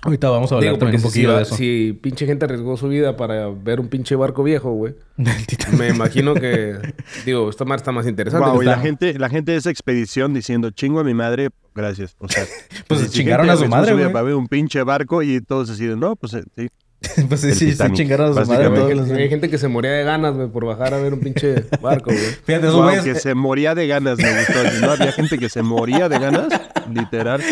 Ahorita 0.03 0.31
vamos 0.31 0.51
a 0.53 0.57
hablar 0.57 0.71
Digo, 0.71 0.79
también 0.79 0.97
un 0.97 1.03
poquillo 1.03 1.31
si, 1.31 1.37
de 1.37 1.43
eso. 1.43 1.57
si 1.57 1.99
pinche 2.01 2.27
gente 2.27 2.45
arriesgó 2.45 2.77
su 2.77 2.89
vida 2.89 3.17
para 3.17 3.49
ver 3.49 3.81
un 3.81 3.89
pinche 3.89 4.15
barco 4.17 4.43
viejo, 4.43 4.73
güey. 4.73 4.95
Del 5.17 5.47
Titanic. 5.47 5.79
Me 5.79 5.89
imagino 5.89 6.35
que... 6.35 6.79
digo, 7.27 7.51
esta 7.51 7.65
madre 7.65 7.79
está 7.79 7.93
más 7.93 8.07
interesante. 8.07 8.49
Wow, 8.49 8.63
y 8.63 8.67
la 8.67 8.79
gente, 8.79 9.19
la 9.19 9.29
gente 9.29 9.53
de 9.53 9.59
esa 9.59 9.71
expedición 9.71 10.35
diciendo, 10.35 10.71
chingo 10.71 11.01
a 11.01 11.05
mi 11.05 11.15
madre, 11.15 11.51
gracias. 11.75 12.17
O 12.19 12.29
sea, 12.29 12.45
Pues 12.89 13.01
si 13.01 13.11
chingaron 13.11 13.47
gente 13.47 13.63
a 13.63 13.65
su 13.65 13.71
madre, 13.71 13.93
vida 13.93 14.05
güey. 14.05 14.13
Para 14.13 14.25
ver 14.25 14.35
un 14.35 14.49
pinche 14.49 14.83
barco 14.83 15.23
y 15.23 15.41
todos 15.41 15.71
así 15.71 15.87
de, 15.87 15.97
no, 15.97 16.17
pues 16.17 16.35
eh, 16.35 16.45
sí. 16.57 16.69
pues 17.29 17.41
sí, 17.41 17.53
sí, 17.53 17.55
sí, 17.55 17.71
Titanic, 17.73 17.97
chingaron 17.97 18.37
a 18.39 18.45
su 18.45 18.51
madre 18.51 18.69
todos 18.69 18.95
los 18.95 19.11
Hay 19.11 19.29
gente 19.31 19.49
que 19.49 19.57
se 19.57 19.69
moría 19.69 19.91
de 19.93 20.05
ganas, 20.05 20.35
güey, 20.35 20.49
por 20.49 20.67
bajar 20.67 20.93
a 20.93 20.99
ver 20.99 21.15
un 21.15 21.21
pinche 21.21 21.65
barco, 21.81 22.11
güey. 22.11 22.19
Fíjate, 22.45 22.67
esos 22.67 22.75
Wow, 22.75 22.83
güeyes... 22.85 23.05
que 23.05 23.15
se 23.15 23.35
moría 23.35 23.75
de 23.75 23.87
ganas, 23.87 24.19
me 24.19 24.31
gustó. 24.39 24.61
así, 24.67 24.81
¿no? 24.83 24.91
Había 24.91 25.13
gente 25.13 25.39
que 25.39 25.49
se 25.49 25.63
moría 25.63 26.09
de 26.11 26.19
ganas, 26.19 26.49
literal. 26.93 27.43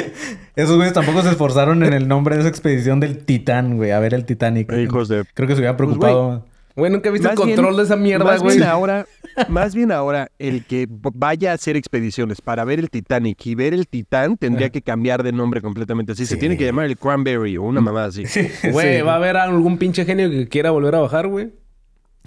Esos 0.54 0.76
güeyes 0.76 0.92
tampoco 0.92 1.22
se 1.22 1.30
esforzaron 1.30 1.82
en 1.82 1.94
el 1.94 2.08
nombre 2.08 2.34
de 2.34 2.42
esa 2.42 2.50
expedición 2.50 3.00
del 3.00 3.24
Titán, 3.24 3.76
güey. 3.78 3.92
A 3.92 4.00
ver 4.00 4.12
el 4.12 4.24
Titanic. 4.26 4.70
Hijos 4.72 5.08
de... 5.08 5.24
Creo 5.32 5.48
que 5.48 5.54
se 5.54 5.60
hubieran 5.60 5.76
Pues, 5.76 5.86
preocupado. 5.88 6.44
Güey, 6.78 6.92
nunca 6.92 7.10
viste 7.10 7.28
el 7.28 7.34
Más 7.36 7.44
bien- 7.44 7.56
control 7.56 7.76
de 7.76 7.82
esa 7.82 7.96
mierda, 7.96 8.24
más 8.24 8.40
güey. 8.42 8.56
Bien 8.56 8.68
ahora, 8.68 9.06
más 9.48 9.74
bien 9.74 9.90
ahora, 9.92 10.30
el 10.38 10.64
que 10.64 10.86
vaya 10.88 11.50
a 11.50 11.54
hacer 11.54 11.76
expediciones 11.76 12.40
para 12.40 12.64
ver 12.64 12.78
el 12.78 12.88
Titanic 12.88 13.44
y 13.46 13.54
ver 13.54 13.74
el 13.74 13.88
Titán 13.88 14.36
tendría 14.36 14.70
que 14.70 14.80
cambiar 14.80 15.22
de 15.22 15.32
nombre 15.32 15.60
completamente. 15.60 16.12
Así 16.12 16.24
se 16.24 16.36
tiene 16.36 16.56
que 16.56 16.64
llamar 16.64 16.86
el 16.86 16.96
Cranberry 16.96 17.56
o 17.56 17.64
una 17.64 17.80
mamada 17.80 18.06
así. 18.06 18.22
Güey, 18.72 18.96
Sí. 18.98 19.02
va 19.02 19.12
a 19.14 19.16
haber 19.16 19.36
algún 19.36 19.76
pinche 19.78 20.04
genio 20.04 20.30
que 20.30 20.46
quiera 20.48 20.70
volver 20.70 20.94
a 20.94 21.00
bajar, 21.00 21.26
güey. 21.26 21.50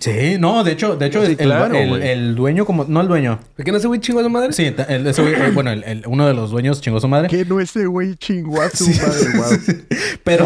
Sí, 0.02 0.38
no, 0.40 0.64
de 0.64 0.72
hecho, 0.72 0.96
de 0.96 1.06
hecho, 1.06 1.24
Sí, 1.24 1.32
el, 1.32 1.38
claro, 1.38 1.76
el- 1.76 2.34
dueño 2.36 2.66
como... 2.66 2.86
No 2.86 3.02
el 3.02 3.08
dueño. 3.08 3.40
¿Por 3.56 3.64
qué 3.64 3.72
no 3.72 3.78
ese 3.78 3.86
güey 3.88 4.00
chingó 4.00 4.20
a 4.20 4.24
su 4.24 4.30
madre? 4.32 4.52
Sí, 4.52 4.74
el- 4.90 5.06
ese 5.06 5.22
güey, 5.22 5.52
bueno, 5.52 5.72
el- 5.72 5.84
el- 5.84 6.04
uno 6.08 6.26
de 6.28 6.34
los 6.34 6.50
dueños 6.50 6.82
chingó 6.82 6.98
a 6.98 7.02
su 7.02 7.08
madre. 7.08 7.28
Que 7.30 7.46
no 7.46 7.60
ese 7.60 7.86
güey 7.86 8.16
chingó 8.16 8.62
a 8.62 8.70
su 8.72 8.88
madre, 8.90 9.28
wow. 9.38 9.76
Pero, 10.24 10.46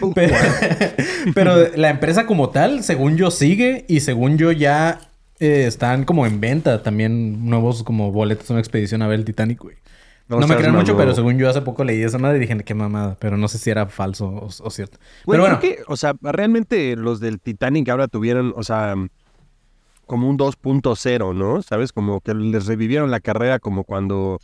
Wow, 0.00 0.12
pero, 0.14 0.34
pero 1.34 1.56
la 1.76 1.90
empresa 1.90 2.26
como 2.26 2.50
tal, 2.50 2.82
según 2.82 3.16
yo, 3.16 3.30
sigue 3.30 3.84
y 3.88 4.00
según 4.00 4.38
yo 4.38 4.50
ya 4.50 4.98
eh, 5.38 5.64
están 5.68 6.04
como 6.04 6.26
en 6.26 6.40
venta 6.40 6.82
también 6.82 7.48
nuevos 7.48 7.84
como 7.84 8.10
boletos 8.10 8.50
a 8.50 8.54
una 8.54 8.60
expedición 8.60 9.02
a 9.02 9.06
ver 9.06 9.20
el 9.20 9.24
Titanic, 9.24 9.60
güey. 9.62 9.76
No, 10.28 10.38
me 10.46 10.56
crean 10.56 10.74
mucho, 10.74 10.96
pero 10.96 11.14
según 11.14 11.38
yo 11.38 11.48
hace 11.48 11.62
poco 11.62 11.84
leí 11.84 12.02
esa 12.02 12.18
madre 12.18 12.38
y 12.38 12.40
dije, 12.40 12.56
qué 12.64 12.74
mamada. 12.74 13.16
Pero 13.20 13.36
no 13.36 13.46
sé 13.46 13.58
si 13.58 13.70
era 13.70 13.86
falso 13.86 14.26
o, 14.26 14.46
o 14.46 14.70
cierto. 14.70 14.98
Güey, 15.24 15.38
pero 15.38 15.42
bueno, 15.44 15.60
creo 15.60 15.76
que, 15.76 15.82
o 15.86 15.96
sea, 15.96 16.14
realmente 16.20 16.96
los 16.96 17.20
del 17.20 17.40
Titanic 17.40 17.88
ahora 17.88 18.08
tuvieron, 18.08 18.52
o 18.56 18.64
sea, 18.64 18.96
como 20.06 20.28
un 20.28 20.38
2.0, 20.38 21.34
¿no? 21.34 21.62
¿Sabes? 21.62 21.92
Como 21.92 22.20
que 22.20 22.34
les 22.34 22.66
revivieron 22.66 23.10
la 23.10 23.20
carrera 23.20 23.58
como 23.58 23.84
cuando 23.84 24.40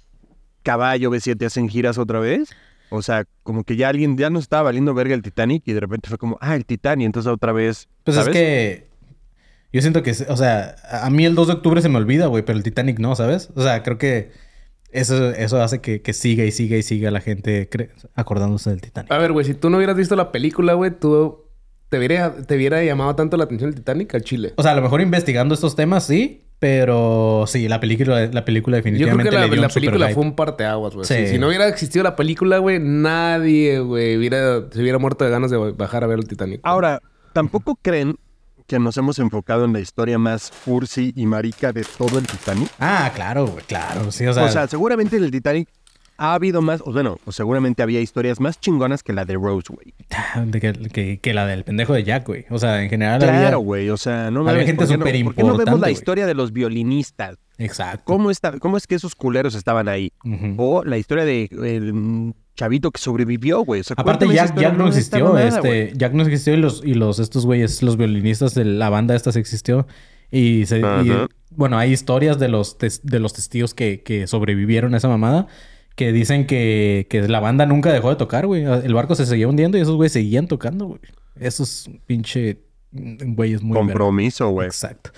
Caballo 0.62 1.10
B7 1.10 1.46
hacen 1.46 1.68
giras 1.68 1.98
otra 1.98 2.20
vez. 2.20 2.50
O 2.90 3.00
sea, 3.00 3.24
como 3.42 3.64
que 3.64 3.76
ya 3.76 3.88
alguien 3.88 4.18
ya 4.18 4.28
no 4.28 4.38
estaba 4.38 4.64
valiendo 4.64 4.92
verga 4.92 5.14
el 5.14 5.22
Titanic 5.22 5.62
y 5.66 5.72
de 5.72 5.80
repente 5.80 6.08
fue 6.08 6.18
como, 6.18 6.36
ah, 6.40 6.54
el 6.54 6.66
Titanic, 6.66 7.06
entonces 7.06 7.32
otra 7.32 7.52
vez. 7.52 7.88
pues 8.04 8.16
¿sabes? 8.16 8.28
es 8.28 8.34
que 8.34 8.88
yo 9.72 9.80
siento 9.80 10.02
que, 10.02 10.10
o 10.28 10.36
sea, 10.36 10.76
a 11.02 11.08
mí 11.08 11.24
el 11.24 11.34
2 11.34 11.46
de 11.46 11.52
octubre 11.54 11.80
se 11.80 11.88
me 11.88 11.96
olvida, 11.96 12.26
güey, 12.26 12.44
pero 12.44 12.58
el 12.58 12.62
Titanic 12.62 12.98
no, 12.98 13.16
¿sabes? 13.16 13.50
O 13.54 13.62
sea, 13.62 13.82
creo 13.82 13.96
que 13.96 14.30
eso, 14.92 15.30
eso 15.30 15.62
hace 15.62 15.80
que, 15.80 16.02
que 16.02 16.12
siga 16.12 16.44
y 16.44 16.50
siga 16.50 16.76
y 16.76 16.82
siga 16.82 17.10
la 17.10 17.20
gente 17.20 17.68
cre- 17.70 17.90
acordándose 18.14 18.70
del 18.70 18.80
Titanic. 18.80 19.10
A 19.10 19.18
ver, 19.18 19.32
güey, 19.32 19.44
si 19.46 19.54
tú 19.54 19.70
no 19.70 19.76
hubieras 19.78 19.96
visto 19.96 20.16
la 20.16 20.32
película, 20.32 20.74
güey, 20.74 20.90
tú 20.90 21.44
te 21.88 21.98
hubiera, 21.98 22.34
te 22.34 22.56
hubiera 22.56 22.82
llamado 22.82 23.14
tanto 23.14 23.36
la 23.36 23.44
atención 23.44 23.68
el 23.70 23.74
Titanic 23.76 24.14
al 24.14 24.22
Chile. 24.22 24.52
O 24.56 24.62
sea, 24.62 24.72
a 24.72 24.74
lo 24.74 24.82
mejor 24.82 25.00
investigando 25.00 25.54
estos 25.54 25.76
temas, 25.76 26.04
sí. 26.04 26.46
Pero 26.58 27.44
sí, 27.48 27.66
la 27.66 27.80
película, 27.80 28.24
la 28.26 28.44
película 28.44 28.76
Yo 28.78 28.82
creo 28.84 28.92
definitivamente 28.94 29.30
que 29.30 29.60
la, 29.60 29.68
película 29.68 30.08
fue 30.10 30.22
un 30.22 30.36
parteaguas, 30.36 30.94
güey. 30.94 31.04
Sí. 31.04 31.14
Si, 31.26 31.32
si 31.32 31.38
no 31.40 31.48
hubiera 31.48 31.66
existido 31.66 32.04
la 32.04 32.14
película, 32.14 32.58
güey, 32.58 32.78
nadie, 32.78 33.80
güey, 33.80 34.16
hubiera, 34.16 34.70
se 34.70 34.80
hubiera 34.80 34.98
muerto 34.98 35.24
de 35.24 35.30
ganas 35.32 35.50
de 35.50 35.56
bajar 35.56 36.04
a 36.04 36.06
ver 36.06 36.20
el 36.20 36.28
Titanic. 36.28 36.60
Ahora, 36.62 37.00
¿tampoco 37.32 37.76
creen 37.82 38.16
que 38.66 38.78
nos 38.78 38.96
hemos 38.96 39.18
enfocado 39.18 39.64
en 39.64 39.72
la 39.72 39.80
historia 39.80 40.18
más 40.18 40.52
cursi 40.64 41.12
y 41.16 41.26
marica 41.26 41.72
de 41.72 41.84
todo 41.98 42.18
el 42.18 42.26
Titanic? 42.26 42.68
Ah, 42.78 43.10
claro, 43.14 43.46
güey, 43.46 43.64
claro. 43.64 44.10
Sí, 44.12 44.26
o 44.26 44.32
sea, 44.34 44.44
O 44.44 44.48
sea, 44.48 44.66
seguramente 44.68 45.16
en 45.16 45.24
el 45.24 45.30
Titanic 45.30 45.68
ha 46.18 46.34
habido 46.34 46.62
más, 46.62 46.82
o 46.84 46.92
bueno, 46.92 47.18
seguramente 47.30 47.82
había 47.82 48.00
historias 48.00 48.38
más 48.38 48.60
chingonas 48.60 49.02
que 49.02 49.12
la 49.12 49.24
de 49.24 49.34
Rose, 49.34 49.72
güey. 49.72 49.94
de 50.46 50.60
que, 50.60 50.72
que- 50.72 51.18
que 51.20 51.34
la 51.34 51.46
del 51.46 51.64
pendejo 51.64 51.94
de 51.94 52.04
Jack, 52.04 52.26
güey. 52.26 52.44
O 52.50 52.58
sea, 52.58 52.82
en 52.82 52.90
general 52.90 53.20
Claro, 53.20 53.58
güey, 53.60 53.88
o 53.90 53.96
sea, 53.96 54.30
no 54.30 54.40
había 54.40 54.52
mames, 54.52 54.66
gente 54.66 54.78
¿por 54.84 54.86
qué 54.88 54.96
no- 54.98 55.04
súper 55.06 55.24
¿Por 55.24 55.34
qué 55.34 55.40
no 55.42 55.46
vemos 55.48 55.60
importante, 55.60 55.86
la 55.86 55.90
historia 55.90 56.26
de 56.26 56.34
los 56.34 56.52
violinistas? 56.52 57.38
Exacto. 57.64 58.02
¿Cómo, 58.04 58.30
está, 58.30 58.58
¿Cómo 58.58 58.76
es 58.76 58.86
que 58.86 58.94
esos 58.94 59.14
culeros 59.14 59.54
estaban 59.54 59.88
ahí? 59.88 60.12
O 60.56 60.84
la 60.84 60.98
historia 60.98 61.24
de 61.24 61.48
el 61.52 62.34
chavito 62.54 62.90
que 62.90 63.00
sobrevivió, 63.00 63.64
güey. 63.64 63.80
O 63.80 63.84
sea, 63.84 63.94
Aparte, 63.98 64.26
Jack, 64.28 64.58
Jack 64.58 64.76
no 64.76 64.86
existió. 64.88 65.32
nada, 65.32 65.48
este. 65.48 65.92
Jack 65.96 66.12
no 66.12 66.22
existió 66.22 66.54
y 66.54 66.58
los, 66.58 66.82
y 66.84 66.94
los 66.94 67.18
estos 67.18 67.46
güeyes, 67.46 67.82
los 67.82 67.96
violinistas 67.96 68.54
de 68.54 68.64
la 68.64 68.90
banda 68.90 69.14
esta 69.14 69.32
se 69.32 69.40
existió. 69.40 69.86
Y, 70.30 70.64
se, 70.66 70.80
y, 70.80 70.82
Ajá. 70.82 71.28
bueno, 71.50 71.76
hay 71.78 71.92
historias 71.92 72.38
de 72.38 72.48
los, 72.48 72.78
tes- 72.78 73.00
de 73.02 73.18
los 73.20 73.32
testigos 73.34 73.74
que, 73.74 74.02
que 74.02 74.26
sobrevivieron 74.26 74.94
a 74.94 74.96
esa 74.98 75.08
mamada. 75.08 75.46
Que 75.94 76.10
dicen 76.10 76.46
que, 76.46 77.06
que 77.10 77.28
la 77.28 77.38
banda 77.40 77.66
nunca 77.66 77.92
dejó 77.92 78.08
de 78.08 78.16
tocar, 78.16 78.46
güey. 78.46 78.64
El 78.64 78.94
barco 78.94 79.14
se 79.14 79.26
seguía 79.26 79.46
hundiendo 79.46 79.76
y 79.76 79.82
esos 79.82 79.96
güeyes 79.96 80.12
seguían 80.12 80.46
tocando, 80.46 80.86
güey. 80.86 81.00
Esos 81.38 81.90
pinche 82.06 82.60
mm, 82.92 83.34
güeyes 83.34 83.62
muy... 83.62 83.76
Compromiso, 83.76 84.48
güey. 84.50 84.66
Exacto. 84.68 85.10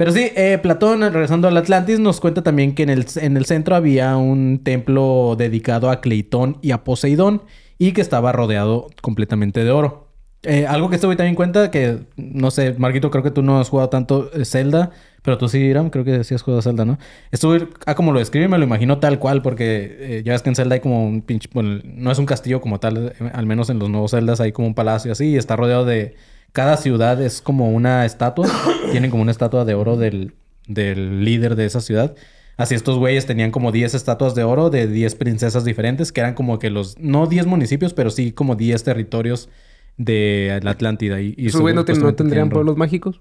Pero 0.00 0.12
sí, 0.12 0.32
eh, 0.34 0.58
Platón, 0.62 1.02
regresando 1.02 1.46
al 1.46 1.58
Atlantis, 1.58 1.98
nos 1.98 2.20
cuenta 2.20 2.42
también 2.42 2.74
que 2.74 2.84
en 2.84 2.88
el, 2.88 3.04
en 3.16 3.36
el 3.36 3.44
centro 3.44 3.76
había 3.76 4.16
un 4.16 4.60
templo 4.64 5.34
dedicado 5.36 5.90
a 5.90 6.00
Cleitón 6.00 6.56
y 6.62 6.70
a 6.70 6.84
Poseidón 6.84 7.42
y 7.76 7.92
que 7.92 8.00
estaba 8.00 8.32
rodeado 8.32 8.86
completamente 9.02 9.62
de 9.62 9.70
oro. 9.70 10.08
Eh, 10.42 10.66
algo 10.66 10.88
que 10.88 10.96
güey 10.96 11.18
también 11.18 11.34
cuenta, 11.34 11.70
que 11.70 11.98
no 12.16 12.50
sé, 12.50 12.74
Marquito, 12.78 13.10
creo 13.10 13.22
que 13.22 13.30
tú 13.30 13.42
no 13.42 13.60
has 13.60 13.68
jugado 13.68 13.90
tanto 13.90 14.30
eh, 14.32 14.46
Zelda, 14.46 14.90
pero 15.20 15.36
tú 15.36 15.50
sí, 15.50 15.58
Iram, 15.58 15.90
creo 15.90 16.02
que 16.02 16.24
sí 16.24 16.34
has 16.34 16.40
jugado 16.40 16.62
Zelda, 16.62 16.86
¿no? 16.86 16.98
Güey, 17.42 17.68
ah, 17.84 17.94
como 17.94 18.12
lo 18.12 18.20
describe, 18.20 18.48
me 18.48 18.56
lo 18.56 18.64
imagino 18.64 19.00
tal 19.00 19.18
cual, 19.18 19.42
porque 19.42 19.98
eh, 20.00 20.22
ya 20.24 20.32
ves 20.32 20.40
que 20.40 20.48
en 20.48 20.54
Zelda 20.54 20.76
hay 20.76 20.80
como 20.80 21.06
un 21.06 21.20
pinche, 21.20 21.50
bueno, 21.52 21.82
no 21.84 22.10
es 22.10 22.18
un 22.18 22.24
castillo 22.24 22.62
como 22.62 22.80
tal, 22.80 23.12
al 23.34 23.44
menos 23.44 23.68
en 23.68 23.78
los 23.78 23.90
nuevos 23.90 24.12
Zeldas 24.12 24.40
hay 24.40 24.52
como 24.52 24.66
un 24.66 24.74
palacio 24.74 25.12
así, 25.12 25.32
y 25.32 25.36
está 25.36 25.56
rodeado 25.56 25.84
de. 25.84 26.14
Cada 26.52 26.76
ciudad 26.76 27.20
es 27.22 27.40
como 27.42 27.70
una 27.70 28.04
estatua, 28.04 28.48
tienen 28.90 29.10
como 29.10 29.22
una 29.22 29.30
estatua 29.32 29.64
de 29.64 29.74
oro 29.74 29.96
del, 29.96 30.32
del 30.66 31.24
líder 31.24 31.56
de 31.56 31.66
esa 31.66 31.80
ciudad. 31.80 32.14
Así 32.56 32.74
estos 32.74 32.98
güeyes 32.98 33.24
tenían 33.24 33.50
como 33.52 33.72
10 33.72 33.94
estatuas 33.94 34.34
de 34.34 34.44
oro 34.44 34.68
de 34.68 34.86
10 34.86 35.14
princesas 35.14 35.64
diferentes, 35.64 36.12
que 36.12 36.20
eran 36.20 36.34
como 36.34 36.58
que 36.58 36.68
los, 36.68 36.98
no 36.98 37.26
10 37.26 37.46
municipios, 37.46 37.94
pero 37.94 38.10
sí 38.10 38.32
como 38.32 38.54
10 38.54 38.82
territorios 38.84 39.48
de 39.96 40.60
la 40.62 40.72
Atlántida. 40.72 41.20
Y, 41.20 41.34
y 41.38 41.46
¿Esos 41.48 41.60
güey 41.62 41.74
no, 41.74 41.84
ten- 41.84 42.00
no 42.00 42.14
tendrían 42.14 42.48
pueblos 42.50 42.76
mágicos? 42.76 43.20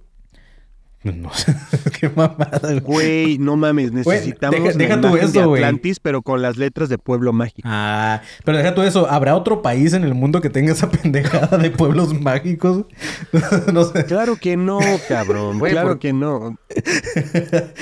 No 1.04 1.34
sé. 1.34 1.56
Qué 2.00 2.10
mamada, 2.10 2.60
güey. 2.82 2.82
Güey, 2.82 3.38
no 3.38 3.56
mames, 3.56 3.92
necesitamos 3.94 4.60
deja- 4.76 4.78
deja 4.78 5.02
tú 5.02 5.16
eso, 5.16 5.40
de 5.40 5.46
güey. 5.46 5.64
Atlantis, 5.64 6.00
pero 6.02 6.22
con 6.22 6.42
las 6.42 6.58
letras 6.58 6.90
de 6.90 6.98
Pueblo 6.98 7.32
Mágico. 7.32 7.62
Ah, 7.72 8.22
pero 8.44 8.58
deja 8.58 8.76
tú 8.76 8.82
eso. 8.82 9.10
¿Habrá 9.10 9.36
otro 9.36 9.62
país 9.62 9.94
en 9.94 10.04
el 10.04 10.14
mundo 10.14 10.42
que 10.42 10.50
tenga 10.50 10.74
esa 10.74 10.90
pendejada 10.92 11.58
de 11.58 11.72
pueblos 11.72 12.14
mágicos? 12.20 12.86
no 13.74 13.84
sé. 13.86 14.06
Claro 14.06 14.36
que 14.36 14.58
no, 14.58 14.80
cabrón. 15.08 15.60
Güey, 15.60 15.72
claro 15.72 15.90
por- 15.90 16.00
que 16.00 16.12
no. 16.12 16.58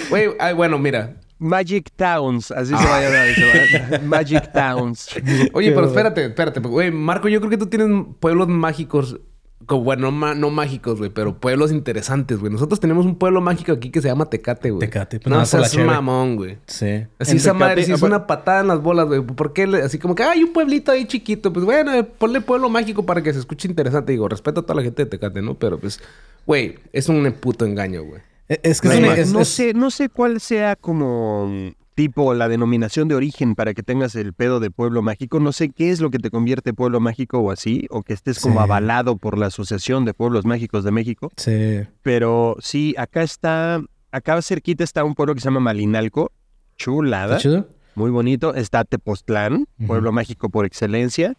Güey, 0.09 0.29
ay, 0.39 0.53
bueno, 0.53 0.77
mira. 0.77 1.15
Magic 1.39 1.91
Towns, 1.95 2.49
así 2.51 2.69
se 2.75 2.83
va 2.83 2.97
a 2.97 3.01
llamar. 3.01 4.01
Magic 4.03 4.51
Towns. 4.51 5.07
Oye, 5.53 5.71
pero 5.71 5.85
espérate, 5.87 6.25
espérate. 6.25 6.59
Güey, 6.61 6.89
Marco, 6.91 7.27
yo 7.27 7.39
creo 7.39 7.49
que 7.51 7.57
tú 7.57 7.67
tienes 7.67 7.89
pueblos 8.19 8.47
mágicos. 8.47 9.19
Como, 9.65 9.83
bueno, 9.83 10.11
no, 10.11 10.35
no 10.35 10.49
mágicos, 10.51 10.99
güey, 10.99 11.09
pero 11.09 11.39
pueblos 11.39 11.71
interesantes, 11.71 12.37
güey. 12.39 12.51
Nosotros 12.51 12.79
tenemos 12.79 13.05
un 13.05 13.15
pueblo 13.15 13.41
mágico 13.41 13.71
aquí 13.71 13.89
que 13.89 14.01
se 14.01 14.07
llama 14.07 14.29
Tecate, 14.29 14.69
güey. 14.69 14.81
Tecate, 14.87 15.19
pues 15.19 15.35
no 15.35 15.43
seas 15.45 15.71
cheve. 15.71 15.85
mamón, 15.85 16.35
güey. 16.35 16.57
Sí. 16.67 17.05
Así 17.17 17.31
En 17.31 17.37
esa 17.37 17.53
Tecate, 17.53 17.53
madre, 17.59 17.83
si 17.83 17.91
es 17.91 18.03
ah, 18.03 18.05
una 18.05 18.27
patada 18.27 18.61
en 18.61 18.67
las 18.67 18.81
bolas, 18.81 19.07
güey. 19.07 19.21
¿Por 19.21 19.53
qué? 19.53 19.65
le- 19.65 19.81
Así 19.81 19.97
como 19.97 20.13
que 20.13 20.23
hay 20.23 20.43
un 20.43 20.53
pueblito 20.53 20.91
ahí 20.91 21.05
chiquito. 21.05 21.51
Pues 21.51 21.65
bueno, 21.65 21.93
eh, 21.93 22.03
ponle 22.03 22.39
pueblo 22.41 22.69
mágico 22.69 23.03
para 23.05 23.23
que 23.23 23.33
se 23.33 23.39
escuche 23.39 23.67
interesante. 23.67 24.11
Digo, 24.11 24.29
respeto 24.29 24.59
a 24.59 24.63
toda 24.63 24.75
la 24.75 24.83
gente 24.83 25.03
de 25.03 25.09
Tecate, 25.09 25.41
¿no? 25.41 25.55
Pero 25.55 25.79
pues, 25.79 25.99
güey, 26.45 26.75
es 26.93 27.09
un 27.09 27.29
puto 27.33 27.65
engaño, 27.65 28.03
güey. 28.03 28.21
E, 28.47 28.59
Es 28.63 28.79
que 28.79 28.89
es, 28.89 29.17
es- 29.19 29.33
no 29.33 29.41
es- 29.41 29.47
sé, 29.49 29.73
no 29.73 29.89
sé 29.89 30.07
cuál 30.09 30.39
sea 30.39 30.75
como 30.75 31.73
tipo 31.97 32.35
la 32.35 32.47
denominación 32.47 33.07
de 33.07 33.15
origen 33.15 33.55
para 33.55 33.73
que 33.73 33.81
tengas 33.81 34.13
el 34.13 34.31
pedo 34.33 34.59
de 34.59 34.69
pueblo 34.69 35.01
mágico. 35.01 35.39
No 35.39 35.51
sé 35.51 35.69
qué 35.71 35.89
es 35.89 35.99
lo 35.99 36.11
que 36.11 36.19
te 36.19 36.29
convierte 36.29 36.71
pueblo 36.71 36.99
mágico 36.99 37.39
o 37.39 37.49
así, 37.49 37.87
o 37.89 38.03
que 38.03 38.13
estés 38.13 38.39
como 38.39 38.59
Sí. 38.59 38.63
avalado 38.65 39.17
por 39.17 39.35
la 39.35 39.47
Asociación 39.47 40.05
de 40.05 40.13
Pueblos 40.13 40.45
Mágicos 40.45 40.83
de 40.83 40.91
México. 40.91 41.31
Sí. 41.37 41.81
Pero 42.03 42.55
sí, 42.59 42.93
acá 42.99 43.23
está, 43.23 43.81
acá 44.11 44.39
cerquita 44.43 44.83
está 44.83 45.03
un 45.03 45.15
pueblo 45.15 45.33
que 45.33 45.41
se 45.41 45.45
llama 45.45 45.59
Malinalco. 45.59 46.31
Chulada. 46.75 47.37
¿Está 47.37 47.41
chido? 47.49 47.67
Muy 47.95 48.11
bonito. 48.11 48.53
Está 48.53 48.83
Tepoztlán, 48.83 49.65
pueblo 49.87 50.11
mágico 50.11 50.49
por 50.49 50.65
excelencia. 50.67 51.33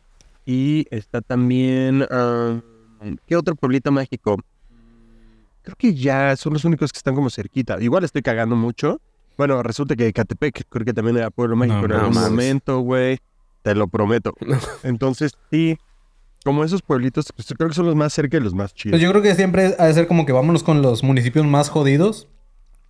Y 0.45 0.87
está 0.91 1.21
también. 1.21 2.05
ah, 2.11 2.59
¿Qué 3.29 3.37
otro 3.37 3.55
pueblito 3.55 3.93
mágico? 3.93 4.39
Creo 5.63 5.77
que 5.79 5.95
ya 5.95 6.35
son 6.37 6.55
los 6.55 6.65
únicos 6.65 6.91
que 6.93 6.97
están 6.97 7.15
como 7.15 7.31
cerquita. 7.31 7.81
Igual 7.81 8.03
estoy 8.03 8.23
cagando 8.23 8.57
mucho. 8.57 9.01
Bueno, 9.39 9.63
resulta 9.63 9.97
que 9.97 10.13
Catepec 10.13 10.65
creo 10.69 10.85
que 10.85 10.93
también 10.93 11.17
era 11.17 11.31
pueblo 11.31 11.57
mágico 11.57 11.79
No, 11.79 11.85
en 11.87 11.93
algún 11.93 12.15
mames. 12.15 12.31
momento, 12.31 12.81
güey. 12.81 13.19
Te 13.63 13.75
lo 13.75 13.89
prometo. 13.89 14.35
Entonces, 14.83 15.33
sí. 15.51 15.79
Como 16.45 16.63
esos 16.65 16.83
pueblitos, 16.83 17.33
pues, 17.35 17.49
creo 17.57 17.69
que 17.69 17.75
son 17.75 17.87
los 17.87 17.95
más 17.97 18.13
cerca 18.13 18.37
y 18.37 18.41
los 18.41 18.55
más 18.55 18.73
chidos. 18.75 18.93
Pues 18.93 19.03
yo 19.03 19.11
creo 19.11 19.23
que 19.23 19.35
siempre 19.35 19.75
ha 19.79 19.87
de 19.87 19.95
ser 19.95 20.07
como 20.07 20.25
que 20.27 20.33
vámonos 20.33 20.63
con 20.63 20.83
los 20.83 21.03
municipios 21.03 21.45
más 21.47 21.69
jodidos. 21.69 22.29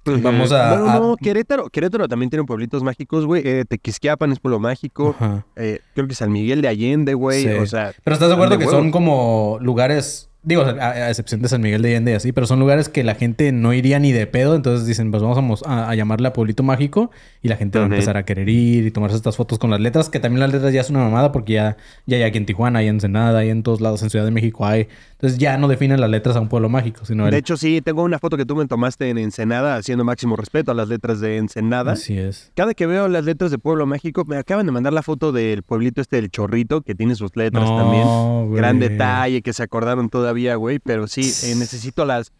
Vamos 0.05 0.53
a- 0.53 0.77
No, 0.77 0.89
a- 0.91 0.99
no, 1.01 1.17
Querétaro. 1.17 1.69
Querétaro 1.69 2.09
también 2.09 2.31
tiene 2.31 2.45
pueblitos 2.45 2.83
mágicos, 2.83 3.27
güey. 3.27 3.43
Eh, 3.47 3.65
Tequisquiapan 3.69 4.33
es 4.33 4.39
pueblo 4.39 4.59
mágico. 4.61 5.15
Eh, 5.57 5.81
creo 5.95 6.07
que 6.09 6.15
San 6.15 6.31
Miguel 6.33 6.63
de 6.63 6.69
Allende, 6.69 7.13
güey. 7.15 7.43
Sí. 7.43 7.49
O 7.51 7.67
sea, 7.67 7.93
Pero 8.05 8.15
estás 8.15 8.29
de 8.29 8.35
acuerdo 8.35 8.57
que 8.59 8.65
huevo. 8.67 8.79
son 8.79 8.91
como 8.91 9.59
lugares, 9.61 10.28
digo, 10.49 10.63
a, 10.63 10.73
a 10.73 11.09
excepción 11.11 11.43
de 11.43 11.49
San 11.49 11.61
Miguel 11.61 11.83
de 11.83 11.91
Allende 11.91 12.13
y 12.13 12.15
así, 12.15 12.33
pero 12.33 12.47
son 12.47 12.59
lugares 12.59 12.89
que 12.89 13.05
la 13.05 13.15
gente 13.15 13.53
no 13.53 13.73
iría 13.75 13.99
ni 13.99 14.13
de 14.13 14.27
pedo, 14.27 14.57
entonces 14.57 14.87
dicen, 14.87 15.11
pues 15.11 15.23
vamos 15.23 15.63
a 15.67 15.95
llamarle 15.95 16.29
a 16.29 16.33
Pueblito 16.33 16.63
Mágico 16.63 17.11
y 17.43 17.49
la 17.49 17.57
gente 17.57 17.79
va 17.79 17.85
a 17.85 17.89
empezar 17.89 18.17
a 18.17 18.25
querer 18.25 18.49
ir 18.49 18.87
y 18.87 18.91
tomarse 18.91 19.17
estas 19.17 19.37
fotos 19.37 19.59
con 19.59 19.71
las 19.71 19.81
letras, 19.81 20.09
que 20.09 20.21
también 20.21 20.41
las 20.41 20.53
letras 20.53 20.73
ya 20.73 20.81
es 20.81 20.91
una 20.91 21.01
mamada 21.01 21.33
porque 21.33 21.53
ya, 21.53 21.77
ya 22.07 22.17
hay 22.17 22.23
aquí 22.23 22.39
en 22.39 22.47
Tijuana, 22.47 22.79
hay 22.81 22.89
en 22.89 22.97
Ensenada, 22.97 23.41
hay 23.41 23.51
en 23.51 23.63
todos 23.63 23.81
lados, 23.81 24.03
en 24.03 24.11
Ciudad 24.11 24.25
de 24.25 24.31
México 24.31 24.67
hay. 24.67 24.89
Entonces 25.13 25.39
ya 25.39 25.57
no 25.59 25.67
definen 25.69 26.01
las 26.01 26.11
letras 26.11 26.37
a 26.37 26.41
un 26.41 26.49
pueblo 26.49 26.69
mágico, 26.69 27.05
sino 27.05 27.25
el... 27.27 27.33
de 27.33 27.39
hecho, 27.39 27.57
sí, 27.57 27.81
tengo 27.83 28.05
una 28.05 28.19
foto 28.21 28.37
que 28.37 28.47
tú 28.47 28.55
me 28.55 28.67
tomaste 28.67 29.11
en 29.11 29.19
Ensenada 29.19 29.75
haciendo 29.77 30.05
máximo 30.05 30.37
respeto 30.37 30.71
a 30.71 30.75
las 30.75 30.89
letras 30.89 31.21
de 31.21 31.37
Ensenada. 31.39 31.93
Así 31.93 32.17
es. 32.17 32.53
Cada 32.55 32.73
que 32.73 32.87
veo 32.87 33.09
las 33.09 33.25
letras 33.25 33.51
de 33.51 33.59
Pueblo 33.59 33.85
Mágico, 33.85 34.25
me 34.27 34.37
acaban 34.37 34.65
de 34.67 34.73
mandar 34.73 34.93
la 34.93 35.03
foto 35.03 35.33
del 35.33 35.63
pueblito 35.65 36.01
este 36.01 36.17
del 36.17 36.31
Chorrito, 36.31 36.83
que 36.83 36.95
tiene 36.95 37.17
sus 37.17 37.35
letras 37.37 37.65
No, 37.69 37.77
también. 37.77 38.49
güey. 38.49 38.57
Gran 38.59 38.79
detalle, 38.79 39.43
que 39.43 39.53
se 39.53 39.63
acordaron 39.63 40.09
todavía, 40.09 40.38
güey. 40.57 40.79
Pero 40.79 41.07
sí, 41.07 41.21
eh, 41.21 41.55
necesito 41.55 42.05
las... 42.05 42.33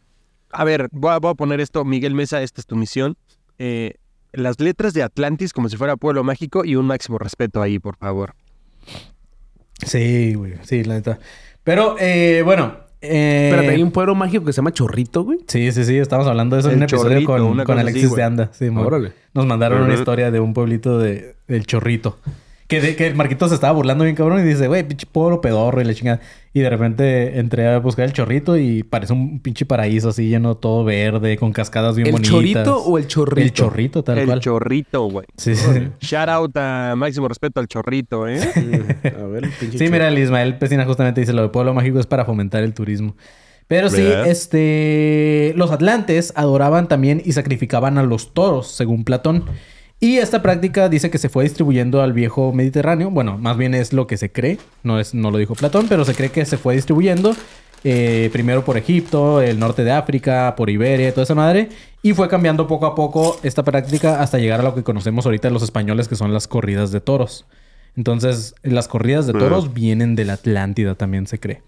A 0.51 0.65
ver, 0.65 0.89
voy 0.93 1.13
a, 1.13 1.19
voy 1.19 1.31
a 1.31 1.35
poner 1.35 1.61
esto, 1.61 1.85
Miguel 1.85 2.15
Mesa, 2.15 2.43
esta 2.43 2.61
es 2.61 2.67
tu 2.67 2.77
misión. 2.77 3.17
Eh, 3.59 3.95
las 4.33 4.61
letras 4.61 4.95
de 4.95 5.03
Atlantis 5.03 5.53
como 5.53 5.69
si 5.69 5.77
fuera 5.77 5.97
Pueblo 5.97 6.25
Mágico 6.25 6.65
y 6.65 6.77
un 6.77 6.87
máximo 6.87 7.19
respeto 7.19 7.61
ahí, 7.63 7.79
por 7.79 7.97
favor. 7.97 8.35
Sí, 9.85 10.35
güey, 10.35 10.55
sí, 10.63 10.85
la 10.85 10.95
neta. 10.95 11.19
Pero, 11.65 11.97
eh, 11.99 12.43
bueno... 12.45 12.77
eh, 13.01 13.51
Espérate, 13.51 13.75
hay 13.75 13.83
un 13.83 13.93
pueblo 13.93 14.15
mágico 14.15 14.45
que 14.45 14.53
se 14.53 14.57
llama 14.57 14.73
Chorrito, 14.73 15.23
güey. 15.23 15.39
Sí, 15.47 15.71
sí, 15.73 15.85
sí, 15.85 15.97
estamos 15.99 16.27
hablando 16.27 16.57
de 16.57 16.61
eso 16.61 16.69
en 16.71 16.75
El 16.75 16.79
un 16.79 16.83
episodio 16.85 17.21
Chorrito, 17.21 17.65
con, 17.65 17.79
Alexis 17.79 18.07
así, 18.07 18.17
de 18.17 18.23
Anda. 18.23 18.51
Sí, 18.53 18.69
Órale. 18.69 19.13
Nos 19.35 19.47
mandaron 19.47 19.83
una 19.83 19.95
historia 19.95 20.31
de 20.31 20.41
un 20.41 20.55
pueblito 20.55 20.99
de, 20.99 21.37
del 21.47 21.67
Chorrito. 21.67 22.19
Que, 22.69 22.83
de, 22.83 22.97
que 22.97 23.07
el 23.07 23.15
Marquito 23.15 23.49
se 23.49 23.55
estaba 23.55 23.73
burlando 23.73 24.05
bien 24.05 24.15
cabrón 24.15 24.41
y 24.41 24.43
dice, 24.43 24.69
güey, 24.69 24.87
pinche 24.87 25.07
pueblo 25.11 25.41
pedorro 25.41 25.81
y 25.81 25.85
la 25.85 25.95
chingada. 25.95 26.21
Y 26.53 26.61
de 26.61 26.69
repente 26.69 27.39
entré 27.39 27.67
a 27.67 27.79
buscar 27.79 28.05
el 28.05 28.13
Chorrito 28.13 28.59
y 28.59 28.83
parece 28.83 29.15
un 29.15 29.41
pinche 29.41 29.65
paraíso 29.65 30.11
así 30.11 30.29
lleno 30.29 30.55
todo 30.55 30.85
verde, 30.85 31.39
con 31.39 31.53
cascadas 31.53 31.97
bien 31.97 32.09
¿El 32.09 32.13
bonitas. 32.13 32.31
chorito 32.31 32.77
o 32.85 32.99
el 32.99 33.07
chorrito? 33.07 33.41
El 33.41 33.53
Chorrito, 33.53 34.05
tal 34.05 34.19
el 34.19 34.27
cual. 34.27 34.41
Chorrito, 34.41 35.05
güey. 35.09 35.25
sí, 35.39 35.57
sí. 35.57 35.67
Shout 36.01 36.29
out 36.29 36.57
a 36.59 36.95
máximo 36.95 37.27
respeto 37.27 37.59
al 37.59 37.69
Chorrito, 37.69 38.29
¿eh? 38.29 38.39
A 39.19 39.25
ver, 39.25 39.45
el 39.45 39.51
pinche 39.51 39.79
Sí, 39.79 39.89
mira, 39.91 40.09
el 40.09 40.19
Ismael 40.19 40.59
Pesina 40.59 40.85
justamente 40.85 41.23
dice 41.23 41.33
lo 41.33 41.41
de 41.41 41.49
pueblo 41.49 41.73
mágico 41.73 41.99
es 42.01 42.07
para 42.07 42.27
fomentar 42.27 42.63
el 42.63 42.75
turismo. 42.75 43.17
Pero 43.67 43.89
sí, 43.89 44.03
¿Verdad? 44.03 44.27
este, 44.27 45.53
los 45.57 45.71
atlantes 45.71 46.33
adoraban 46.37 46.89
también 46.89 47.23
y 47.25 47.33
sacrificaban 47.33 47.97
a 47.97 48.03
los 48.03 48.35
toros, 48.35 48.69
según 48.73 49.05
Platón. 49.05 49.45
Y 50.01 50.19
esta 50.19 50.43
práctica 50.43 50.89
dice 50.89 51.11
que 51.11 51.19
se 51.19 51.29
fue 51.29 51.45
distribuyendo 51.45 52.03
al 52.03 52.13
viejo 52.13 52.53
Mediterráneo. 52.53 53.11
Bueno, 53.11 53.37
más 53.37 53.57
bien 53.57 53.75
es 53.75 53.93
lo 53.93 54.07
que 54.07 54.17
se 54.17 54.31
cree. 54.31 54.59
No, 54.85 55.01
es, 55.01 55.13
no 55.13 55.31
lo 55.31 55.39
dijo 55.39 55.55
Platón, 55.55 55.87
pero 55.89 56.05
se 56.05 56.15
cree 56.15 56.31
que 56.31 56.45
se 56.45 56.57
fue 56.57 56.75
distribuyendo. 56.77 57.35
eh, 57.85 58.31
primero 58.33 58.65
por 58.65 58.77
Egipto, 58.77 59.41
el 59.41 59.59
norte 59.59 59.85
de 59.85 59.93
África, 59.93 60.55
por 60.57 60.71
Iberia, 60.71 61.13
toda 61.13 61.25
esa 61.25 61.35
madre. 61.35 61.69
Y 62.03 62.13
fue 62.13 62.29
cambiando 62.29 62.67
poco 62.67 62.87
a 62.87 62.95
poco 62.95 63.39
esta 63.43 63.63
práctica 63.65 64.21
hasta 64.21 64.39
llegar 64.39 64.61
a 64.61 64.63
lo 64.63 64.75
que 64.75 64.83
conocemos 64.83 65.27
ahorita 65.27 65.51
los 65.51 65.63
españoles, 65.63 66.09
que 66.09 66.17
son 66.17 66.33
las 66.33 66.49
corridas 66.49 66.91
de 66.91 67.01
toros. 67.01 67.47
Entonces, 67.97 68.55
las 68.63 68.87
corridas 68.87 69.27
de 69.27 69.33
toros 69.33 69.75
vienen 69.75 70.15
de 70.15 70.25
la 70.25 70.35
Atlántida, 70.35 70.95
también 70.95 71.27
se 71.27 71.41
cree. 71.41 71.63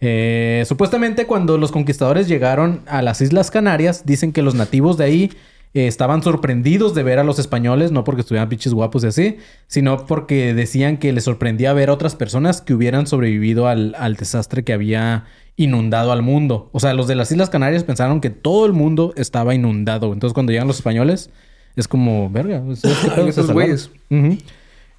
Eh, 0.00 0.64
supuestamente 0.66 1.26
cuando 1.26 1.56
los 1.56 1.70
conquistadores 1.70 2.26
llegaron 2.26 2.80
a 2.86 3.00
las 3.00 3.20
Islas 3.20 3.50
Canarias, 3.50 4.04
dicen 4.04 4.32
que 4.32 4.42
los 4.42 4.54
nativos 4.54 4.98
de 4.98 5.04
ahí 5.04 5.32
eh, 5.74 5.86
estaban 5.86 6.22
sorprendidos 6.22 6.94
de 6.94 7.02
ver 7.02 7.18
a 7.18 7.24
los 7.24 7.38
españoles, 7.38 7.92
no 7.92 8.04
porque 8.04 8.20
estuvieran 8.22 8.48
pinches 8.48 8.72
guapos 8.72 9.04
y 9.04 9.08
así, 9.08 9.36
sino 9.66 10.06
porque 10.06 10.54
decían 10.54 10.96
que 10.96 11.12
les 11.12 11.24
sorprendía 11.24 11.72
ver 11.72 11.90
a 11.90 11.92
otras 11.92 12.14
personas 12.14 12.60
que 12.62 12.74
hubieran 12.74 13.06
sobrevivido 13.06 13.68
al, 13.68 13.94
al 13.98 14.14
desastre 14.14 14.64
que 14.64 14.72
había 14.72 15.24
inundado 15.56 16.12
al 16.12 16.22
mundo. 16.22 16.70
O 16.72 16.80
sea, 16.80 16.94
los 16.94 17.06
de 17.06 17.14
las 17.16 17.30
Islas 17.30 17.50
Canarias 17.50 17.84
pensaron 17.84 18.20
que 18.20 18.30
todo 18.30 18.66
el 18.66 18.72
mundo 18.72 19.12
estaba 19.16 19.54
inundado. 19.54 20.12
Entonces 20.12 20.32
cuando 20.34 20.52
llegan 20.52 20.66
los 20.68 20.76
españoles, 20.76 21.30
es 21.76 21.88
como, 21.88 22.30
verga, 22.30 22.62
Esos 22.70 22.92
salvaron". 23.34 23.52
güeyes. 23.52 23.90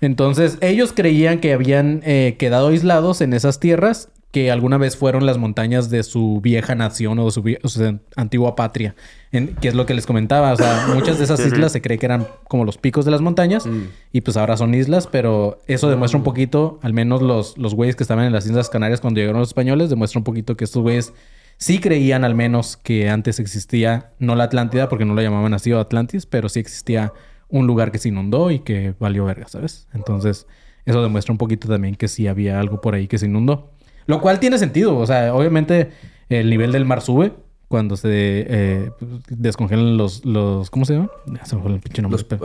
Entonces, 0.01 0.57
ellos 0.61 0.91
creían 0.93 1.39
que 1.39 1.53
habían 1.53 2.01
eh, 2.03 2.35
quedado 2.37 2.67
aislados 2.67 3.21
en 3.21 3.33
esas 3.33 3.59
tierras 3.59 4.09
que 4.35 4.51
alguna 4.51 4.77
vez 4.77 4.97
fueron 4.97 5.25
las 5.25 5.37
montañas 5.37 5.89
de 5.89 6.03
su 6.03 6.41
vieja 6.41 6.75
nación 6.75 7.17
o 7.19 7.23
de 7.25 7.31
su, 7.31 7.41
vie- 7.41 7.57
o 7.63 7.69
sea, 7.69 7.99
antigua 8.17 8.53
patria. 8.57 8.93
En- 9.31 9.55
que 9.55 9.69
es 9.69 9.75
lo 9.75 9.85
que 9.85 9.93
les 9.93 10.05
comentaba. 10.05 10.51
O 10.51 10.57
sea, 10.57 10.87
muchas 10.93 11.19
de 11.19 11.23
esas 11.23 11.39
islas 11.39 11.71
se 11.71 11.81
cree 11.81 11.97
que 11.97 12.05
eran 12.05 12.27
como 12.49 12.65
los 12.65 12.77
picos 12.77 13.05
de 13.05 13.11
las 13.11 13.21
montañas 13.21 13.63
y 14.11 14.19
pues 14.19 14.35
ahora 14.35 14.57
son 14.57 14.73
islas, 14.75 15.07
pero 15.07 15.61
eso 15.67 15.89
demuestra 15.89 16.17
un 16.17 16.25
poquito, 16.25 16.79
al 16.81 16.91
menos 16.93 17.21
los, 17.21 17.57
los 17.57 17.75
güeyes 17.75 17.95
que 17.95 18.03
estaban 18.03 18.25
en 18.25 18.33
las 18.33 18.45
Islas 18.45 18.69
Canarias 18.69 18.99
cuando 18.99 19.21
llegaron 19.21 19.39
los 19.39 19.47
españoles, 19.47 19.89
demuestra 19.89 20.19
un 20.19 20.25
poquito 20.25 20.57
que 20.57 20.65
estos 20.65 20.81
güeyes 20.83 21.13
sí 21.57 21.79
creían 21.79 22.25
al 22.25 22.35
menos 22.35 22.75
que 22.75 23.09
antes 23.09 23.39
existía, 23.39 24.11
no 24.19 24.35
la 24.35 24.43
Atlántida, 24.43 24.89
porque 24.89 25.05
no 25.05 25.13
lo 25.13 25.21
llamaban 25.21 25.53
así 25.53 25.71
o 25.71 25.79
Atlantis, 25.79 26.25
pero 26.25 26.49
sí 26.49 26.59
existía 26.59 27.13
un 27.47 27.67
lugar 27.67 27.89
que 27.93 27.99
se 27.99 28.09
inundó 28.09 28.51
y 28.51 28.59
que 28.59 28.95
valió 28.99 29.23
verga, 29.23 29.47
¿sabes? 29.47 29.87
Entonces, 29.93 30.45
eso 30.83 31.01
demuestra 31.01 31.31
un 31.31 31.37
poquito 31.37 31.69
también 31.69 31.95
que 31.95 32.09
sí 32.09 32.27
había 32.27 32.59
algo 32.59 32.81
por 32.81 32.95
ahí 32.95 33.07
que 33.07 33.17
se 33.17 33.27
inundó. 33.27 33.71
Lo 34.07 34.21
cual 34.21 34.39
tiene 34.39 34.57
sentido. 34.57 34.97
O 34.97 35.05
sea, 35.07 35.33
obviamente 35.33 35.91
el 36.29 36.49
nivel 36.49 36.71
del 36.71 36.85
mar 36.85 37.01
sube 37.01 37.33
cuando 37.67 37.97
se 37.97 38.09
eh, 38.11 38.91
descongelan 39.29 39.97
los, 39.97 40.23
los... 40.25 40.69
¿Cómo 40.69 40.85
se 40.85 40.93
llama? 40.93 41.09
Ya 41.25 41.45
se 41.45 41.55
me 41.55 41.61
fue 41.63 41.71
el 41.73 41.79
pinche 41.79 42.01
nombre. 42.01 42.21
Los, 42.29 42.39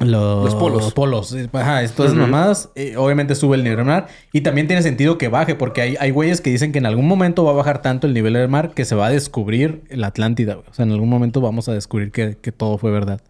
Los, 0.00 0.44
Los 0.44 0.54
polos. 0.54 0.82
Los 0.82 0.94
polos. 0.94 1.36
Ajá, 1.52 1.86
todas 1.88 2.12
esas 2.12 2.14
mamadas. 2.14 2.70
eh, 2.74 2.96
obviamente 2.96 3.34
sube 3.34 3.56
el 3.56 3.62
nivel 3.64 3.78
del 3.78 3.86
mar. 3.86 4.08
Y 4.32 4.40
también 4.40 4.66
tiene 4.66 4.82
sentido 4.82 5.18
que 5.18 5.28
baje, 5.28 5.54
porque 5.54 5.82
hay, 5.82 5.96
hay 6.00 6.10
güeyes 6.10 6.40
que 6.40 6.50
dicen 6.50 6.72
que 6.72 6.78
en 6.78 6.86
algún 6.86 7.06
momento 7.06 7.44
va 7.44 7.50
a 7.50 7.54
bajar 7.54 7.82
tanto 7.82 8.06
el 8.06 8.14
nivel 8.14 8.32
del 8.32 8.48
mar 8.48 8.72
que 8.72 8.86
se 8.86 8.94
va 8.94 9.06
a 9.06 9.10
descubrir 9.10 9.82
la 9.90 10.06
Atlántida. 10.06 10.54
güey. 10.54 10.66
O 10.70 10.74
sea, 10.74 10.84
en 10.86 10.92
algún 10.92 11.08
momento 11.10 11.40
vamos 11.42 11.68
a 11.68 11.74
descubrir 11.74 12.12
que, 12.12 12.36
que 12.40 12.50
todo 12.52 12.78
fue 12.78 12.90
verdad. 12.90 13.20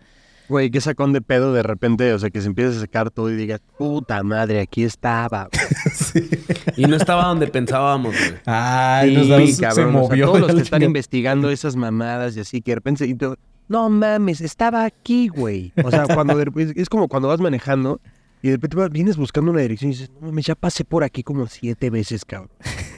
Güey, 0.50 0.70
que 0.70 0.80
sacón 0.80 1.12
de 1.12 1.20
pedo 1.22 1.52
de 1.52 1.62
repente, 1.62 2.12
o 2.12 2.18
sea, 2.18 2.28
que 2.30 2.40
se 2.40 2.48
empieza 2.48 2.76
a 2.76 2.80
sacar 2.80 3.10
todo 3.10 3.30
y 3.30 3.36
digas, 3.36 3.60
puta 3.78 4.22
madre, 4.24 4.60
aquí 4.60 4.82
estaba. 4.82 5.48
güey". 5.50 6.28
y 6.76 6.84
no 6.86 6.96
estaba 6.96 7.24
donde 7.26 7.46
pensábamos, 7.46 8.14
güey. 8.18 8.34
Ay, 8.46 9.10
Sí, 9.10 9.16
nos 9.16 9.28
damos- 9.28 9.54
se 9.54 9.62
cabrón, 9.62 9.86
o 9.86 9.92
sea, 9.92 10.00
movió. 10.08 10.26
todos 10.26 10.40
los 10.40 10.54
que 10.56 10.62
están 10.62 10.82
investigando 10.82 11.50
esas 11.50 11.76
mamadas 11.76 12.36
y 12.36 12.40
así, 12.40 12.60
que 12.62 12.72
de 12.72 12.74
repente... 12.74 13.06
y 13.06 13.14
tú, 13.14 13.36
no 13.68 13.88
mames, 13.88 14.40
estaba 14.40 14.84
aquí, 14.84 15.28
güey. 15.28 15.72
O 15.84 15.90
sea, 15.90 16.06
cuando 16.12 16.36
de 16.36 16.44
repente- 16.46 16.80
es 16.82 16.88
como 16.88 17.06
cuando 17.06 17.28
vas 17.28 17.38
manejando 17.40 18.00
y 18.42 18.48
de 18.48 18.54
repente 18.56 18.88
vienes 18.88 19.16
buscando 19.16 19.52
una 19.52 19.60
dirección 19.60 19.92
y 19.92 19.94
dices, 19.94 20.10
no 20.20 20.26
mames, 20.26 20.46
ya 20.46 20.56
pasé 20.56 20.84
por 20.84 21.04
aquí 21.04 21.22
como 21.22 21.46
siete 21.46 21.90
veces, 21.90 22.24
cabrón. 22.24 22.50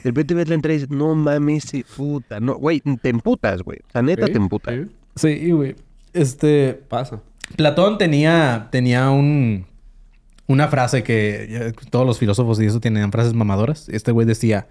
De 0.03 0.09
repente 0.09 0.33
ves 0.33 0.49
la 0.49 0.55
entrada 0.55 0.73
y 0.73 0.77
dices, 0.79 0.89
no 0.89 1.13
mames, 1.13 1.65
sí, 1.65 1.85
puta, 1.95 2.39
no, 2.39 2.55
güey, 2.55 2.79
te 2.79 3.09
emputas, 3.09 3.61
güey. 3.61 3.77
O 3.87 3.91
sea, 3.91 4.01
neta 4.01 4.25
Sí, 4.25 4.31
te 4.31 4.37
emputas. 4.39 4.73
sí, 4.73 4.87
Sí, 5.37 5.51
güey. 5.51 5.75
Este... 6.13 6.73
Pasa. 6.89 7.21
Platón 7.55 7.97
tenía, 7.97 8.69
tenía 8.71 9.09
un, 9.09 9.65
una 10.47 10.67
frase 10.67 11.03
que 11.03 11.73
todos 11.89 12.05
los 12.05 12.17
filósofos 12.17 12.59
y 12.61 12.65
eso 12.65 12.79
tenían 12.79 13.11
frases 13.11 13.33
mamadoras. 13.33 13.89
Este 13.89 14.11
güey 14.11 14.25
decía, 14.25 14.67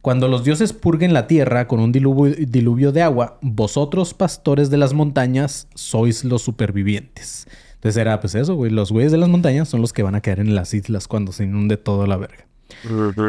cuando 0.00 0.28
los 0.28 0.44
dioses 0.44 0.72
purguen 0.72 1.14
la 1.14 1.26
tierra 1.26 1.66
con 1.66 1.80
un 1.80 1.90
diluvio, 1.92 2.34
diluvio 2.38 2.92
de 2.92 3.02
agua, 3.02 3.38
vosotros, 3.40 4.14
pastores 4.14 4.68
de 4.68 4.76
las 4.76 4.92
montañas, 4.92 5.66
sois 5.74 6.24
los 6.24 6.42
supervivientes. 6.42 7.46
Entonces 7.74 8.00
era 8.00 8.20
pues 8.20 8.34
eso, 8.34 8.54
güey. 8.54 8.70
Los 8.70 8.92
güeyes 8.92 9.12
de 9.12 9.18
las 9.18 9.28
montañas 9.28 9.68
son 9.68 9.80
los 9.80 9.92
que 9.92 10.02
van 10.02 10.14
a 10.14 10.20
caer 10.20 10.40
en 10.40 10.54
las 10.54 10.74
islas 10.74 11.08
cuando 11.08 11.32
se 11.32 11.44
inunde 11.44 11.76
toda 11.76 12.06
la 12.06 12.16
verga. 12.16 12.46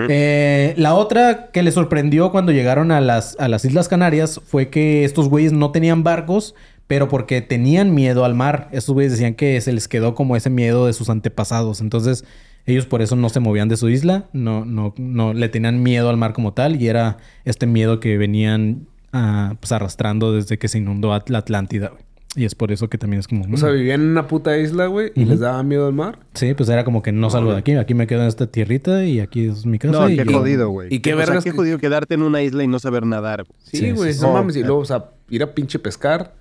Eh, 0.09 0.73
la 0.77 0.95
otra 0.95 1.49
que 1.51 1.63
le 1.63 1.71
sorprendió 1.71 2.31
cuando 2.31 2.51
llegaron 2.51 2.91
a 2.91 3.01
las, 3.01 3.37
a 3.39 3.47
las 3.47 3.65
Islas 3.65 3.87
Canarias 3.87 4.41
fue 4.45 4.69
que 4.69 5.05
estos 5.05 5.29
güeyes 5.29 5.53
no 5.53 5.71
tenían 5.71 6.03
barcos, 6.03 6.55
pero 6.87 7.07
porque 7.07 7.41
tenían 7.41 7.93
miedo 7.93 8.25
al 8.25 8.35
mar. 8.35 8.69
Estos 8.71 8.93
güeyes 8.93 9.11
decían 9.11 9.33
que 9.35 9.59
se 9.61 9.73
les 9.73 9.87
quedó 9.87 10.13
como 10.15 10.35
ese 10.35 10.49
miedo 10.49 10.85
de 10.85 10.93
sus 10.93 11.09
antepasados. 11.09 11.81
Entonces, 11.81 12.25
ellos 12.65 12.85
por 12.85 13.01
eso 13.01 13.15
no 13.15 13.29
se 13.29 13.39
movían 13.39 13.69
de 13.69 13.77
su 13.77 13.89
isla, 13.89 14.25
no, 14.33 14.65
no, 14.65 14.93
no 14.97 15.33
le 15.33 15.49
tenían 15.49 15.83
miedo 15.83 16.09
al 16.09 16.17
mar 16.17 16.33
como 16.33 16.53
tal, 16.53 16.81
y 16.81 16.87
era 16.87 17.17
este 17.43 17.67
miedo 17.67 17.99
que 17.99 18.17
venían 18.17 18.87
pues, 19.11 19.71
arrastrando 19.71 20.33
desde 20.33 20.57
que 20.57 20.67
se 20.67 20.79
inundó 20.79 21.13
At- 21.13 21.29
la 21.29 21.39
Atlántida, 21.39 21.89
güey. 21.89 22.03
Y 22.37 22.43
es 22.43 22.53
por 22.53 22.73
eso 22.73 22.89
que 22.89 22.97
también 22.97 23.21
es 23.21 23.29
como. 23.29 23.45
O 23.53 23.57
sea, 23.57 23.69
mm. 23.69 23.75
vivían 23.75 24.01
en 24.01 24.07
una 24.09 24.27
puta 24.27 24.57
isla, 24.57 24.87
güey, 24.87 25.13
y 25.15 25.23
les 25.23 25.39
daba 25.39 25.63
miedo 25.63 25.87
al 25.87 25.93
mar. 25.93 26.19
Sí, 26.33 26.53
pues 26.53 26.67
era 26.67 26.83
como 26.83 27.01
que 27.01 27.13
no 27.13 27.29
salgo 27.29 27.53
de 27.53 27.59
aquí. 27.59 27.71
Aquí 27.75 27.93
me 27.93 28.07
quedo 28.07 28.23
en 28.23 28.27
esta 28.27 28.47
tierrita 28.47 29.05
y 29.05 29.21
aquí 29.21 29.47
es 29.47 29.65
mi 29.65 29.79
casa. 29.79 29.93
No, 29.97 30.09
y 30.09 30.17
qué 30.17 30.25
yo- 30.25 30.39
jodido, 30.39 30.69
güey. 30.69 30.93
¿Y 30.93 30.99
qué 30.99 31.13
O 31.13 31.17
sea, 31.17 31.25
vergas 31.27 31.45
qué 31.45 31.51
jodido 31.51 31.77
quedarte 31.77 32.15
en 32.15 32.23
una 32.23 32.41
isla 32.41 32.65
y 32.65 32.67
no 32.67 32.77
saber 32.79 33.05
nadar. 33.05 33.45
güey. 33.45 33.57
Sí, 33.63 33.77
Sí, 33.77 33.91
güey, 33.91 34.11
sí, 34.13 34.19
no 34.21 34.33
mames. 34.33 34.57
Y 34.57 34.63
luego, 34.63 34.79
o 34.79 34.85
sea, 34.85 35.11
ir 35.29 35.43
a 35.43 35.53
pinche 35.53 35.79
pescar. 35.79 36.33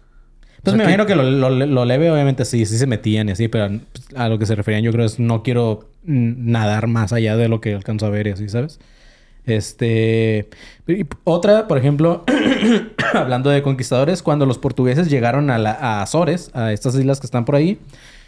Pues 0.64 0.74
O 0.74 0.76
sea, 0.76 0.78
me 0.78 0.82
imagino 0.84 1.06
que 1.06 1.14
lo, 1.14 1.22
lo, 1.50 1.50
lo 1.50 1.84
leve, 1.84 2.10
obviamente, 2.10 2.44
sí, 2.44 2.64
sí 2.66 2.78
se 2.78 2.86
metían 2.86 3.28
y 3.28 3.32
así, 3.32 3.48
pero 3.48 3.68
pues, 3.92 4.06
a 4.16 4.28
lo 4.28 4.38
que 4.38 4.46
se 4.46 4.54
referían, 4.54 4.82
yo 4.82 4.90
creo 4.92 5.04
es 5.04 5.18
no 5.20 5.42
quiero 5.42 5.88
nadar 6.04 6.86
más 6.86 7.12
allá 7.12 7.36
de 7.36 7.48
lo 7.48 7.60
que 7.60 7.74
alcanzo 7.74 8.06
a 8.06 8.10
ver 8.10 8.26
y 8.26 8.30
así, 8.30 8.48
¿sabes? 8.48 8.80
Este. 9.46 10.48
y 10.86 11.04
otra, 11.24 11.68
por 11.68 11.76
ejemplo, 11.78 12.24
hablando 13.14 13.50
de 13.50 13.62
conquistadores, 13.62 14.22
cuando 14.22 14.46
los 14.46 14.58
portugueses 14.58 15.10
llegaron 15.10 15.50
a, 15.50 15.58
la, 15.58 15.72
a 15.72 16.02
Azores, 16.02 16.50
a 16.54 16.72
estas 16.72 16.94
islas 16.94 17.20
que 17.20 17.26
están 17.26 17.44
por 17.44 17.54
ahí, 17.56 17.78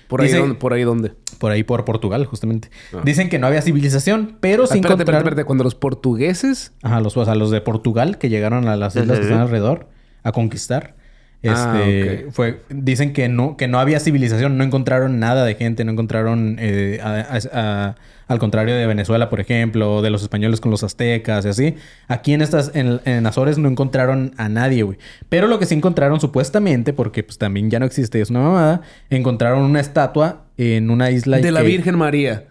Por 0.08 0.20
ahí, 0.20 0.30
donde, 0.30 0.54
por 0.56 0.72
ahí 0.74 0.82
donde. 0.84 1.12
por 1.38 1.52
ahí 1.52 1.62
por 1.62 1.84
Portugal, 1.86 2.26
justamente, 2.26 2.68
Ah. 2.92 3.00
dicen 3.02 3.30
que 3.30 3.38
no 3.38 3.46
había 3.46 3.62
civilización, 3.62 4.36
pero 4.40 4.64
Ah, 4.64 4.66
sin 4.66 4.76
espérate, 4.76 5.02
espérate, 5.02 5.02
encontrar... 5.02 5.22
espérate. 5.22 5.44
Cuando 5.46 5.64
los 5.64 5.74
portugueses... 5.74 6.72
Ajá, 6.82 7.00
los, 7.00 7.16
o 7.16 7.24
sea, 7.24 7.34
los 7.34 7.50
de 7.50 7.62
Portugal 7.62 8.18
que 8.18 8.28
llegaron 8.28 8.68
a 8.68 8.76
las 8.76 8.94
islas 8.96 9.18
que 9.18 9.24
están 9.24 9.40
alrededor 9.40 9.88
a 10.22 10.32
conquistar. 10.32 10.96
Ah, 11.44 11.80
Este, 11.86 12.26
fue, 12.32 12.60
dicen 12.70 13.12
que 13.12 13.28
no, 13.28 13.56
que 13.56 13.68
no 13.68 13.78
había 13.78 14.00
civilización, 14.00 14.56
no 14.58 14.64
encontraron 14.64 15.18
nada 15.20 15.44
de 15.44 15.54
gente, 15.54 15.84
no 15.84 15.92
encontraron, 15.92 16.56
eh, 16.58 16.98
a- 17.02 17.20
a- 17.20 17.40
a- 17.88 17.94
al 18.28 18.40
contrario 18.40 18.74
de 18.74 18.84
Venezuela, 18.88 19.30
por 19.30 19.38
ejemplo, 19.38 20.02
de 20.02 20.10
los 20.10 20.22
españoles 20.22 20.60
con 20.60 20.72
los 20.72 20.82
aztecas 20.82 21.44
y 21.44 21.48
así. 21.48 21.74
Aquí 22.08 22.32
en 22.32 22.42
estas, 22.42 22.72
en, 22.74 23.00
en 23.04 23.24
Azores 23.24 23.56
no 23.58 23.68
encontraron 23.68 24.32
a 24.36 24.48
nadie, 24.48 24.82
güey. 24.82 24.98
Pero 25.28 25.46
lo 25.46 25.60
que 25.60 25.66
sí 25.66 25.76
encontraron 25.76 26.18
supuestamente, 26.20 26.92
porque 26.92 27.22
pues 27.22 27.38
también 27.38 27.70
ya 27.70 27.78
no 27.78 27.86
existe, 27.86 28.20
es 28.20 28.30
una 28.30 28.40
mamada, 28.40 28.80
encontraron 29.10 29.62
una 29.62 29.78
estatua 29.78 30.42
en 30.58 30.90
una 30.90 31.12
isla 31.12 31.36
De 31.36 31.52
la 31.52 31.60
que- 31.60 31.68
Virgen 31.68 31.96
María. 31.96 32.44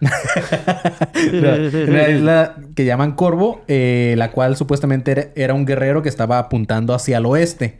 una 1.88 2.08
isla 2.08 2.56
que 2.74 2.84
llaman 2.84 3.12
Corvo, 3.12 3.62
eh, 3.68 4.14
la 4.16 4.30
cual 4.30 4.56
supuestamente 4.56 5.10
era, 5.10 5.26
era 5.34 5.54
un 5.54 5.66
guerrero 5.66 6.02
que 6.02 6.08
estaba 6.08 6.38
apuntando 6.38 6.94
hacia 6.94 7.18
el 7.18 7.26
oeste. 7.26 7.78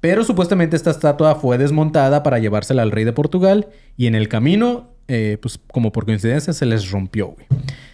Pero 0.00 0.22
supuestamente 0.22 0.76
esta 0.76 0.90
estatua 0.90 1.34
fue 1.34 1.58
desmontada 1.58 2.22
para 2.22 2.38
llevársela 2.38 2.82
al 2.82 2.92
rey 2.92 3.04
de 3.04 3.12
Portugal 3.12 3.68
y 3.96 4.06
en 4.06 4.14
el 4.14 4.28
camino, 4.28 4.90
eh, 5.08 5.38
pues 5.42 5.58
como 5.72 5.90
por 5.90 6.04
coincidencia, 6.04 6.52
se 6.52 6.66
les 6.66 6.90
rompió. 6.90 7.34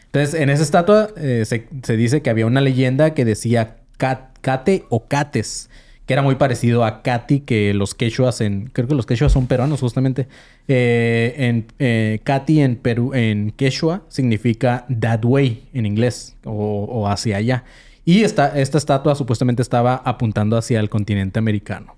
Entonces, 0.06 0.38
en 0.38 0.50
esa 0.50 0.62
estatua 0.62 1.08
eh, 1.16 1.44
se, 1.46 1.96
dice 1.96 2.20
que 2.22 2.30
había 2.30 2.46
una 2.46 2.60
leyenda 2.60 3.14
que 3.14 3.24
decía 3.24 3.76
Cat- 3.96 4.38
Cate 4.42 4.84
o 4.90 5.06
Cates, 5.08 5.70
que 6.06 6.12
era 6.12 6.20
muy 6.20 6.34
parecido 6.34 6.84
a 6.84 7.02
Cati, 7.02 7.40
que 7.40 7.72
los 7.72 7.94
quechuas 7.94 8.42
en... 8.42 8.66
Creo 8.66 8.86
que 8.86 8.94
los 8.94 9.06
quechuas 9.06 9.32
son 9.32 9.46
peruanos, 9.46 9.80
justamente. 9.80 10.28
Eh, 10.68 11.64
en 11.78 12.18
Cati 12.22 12.60
en 12.60 12.76
Perú, 12.76 13.14
en 13.14 13.50
quechua, 13.52 14.02
significa 14.08 14.84
that 15.00 15.24
way 15.24 15.66
en 15.72 15.86
inglés, 15.86 16.36
o, 16.44 16.52
o 16.84 17.08
hacia 17.08 17.38
allá. 17.38 17.64
Y 18.04 18.22
esta, 18.22 18.58
esta 18.58 18.78
estatua 18.78 19.14
supuestamente 19.14 19.62
estaba 19.62 19.96
apuntando 20.04 20.56
hacia 20.56 20.80
el 20.80 20.88
continente 20.90 21.38
americano. 21.38 21.96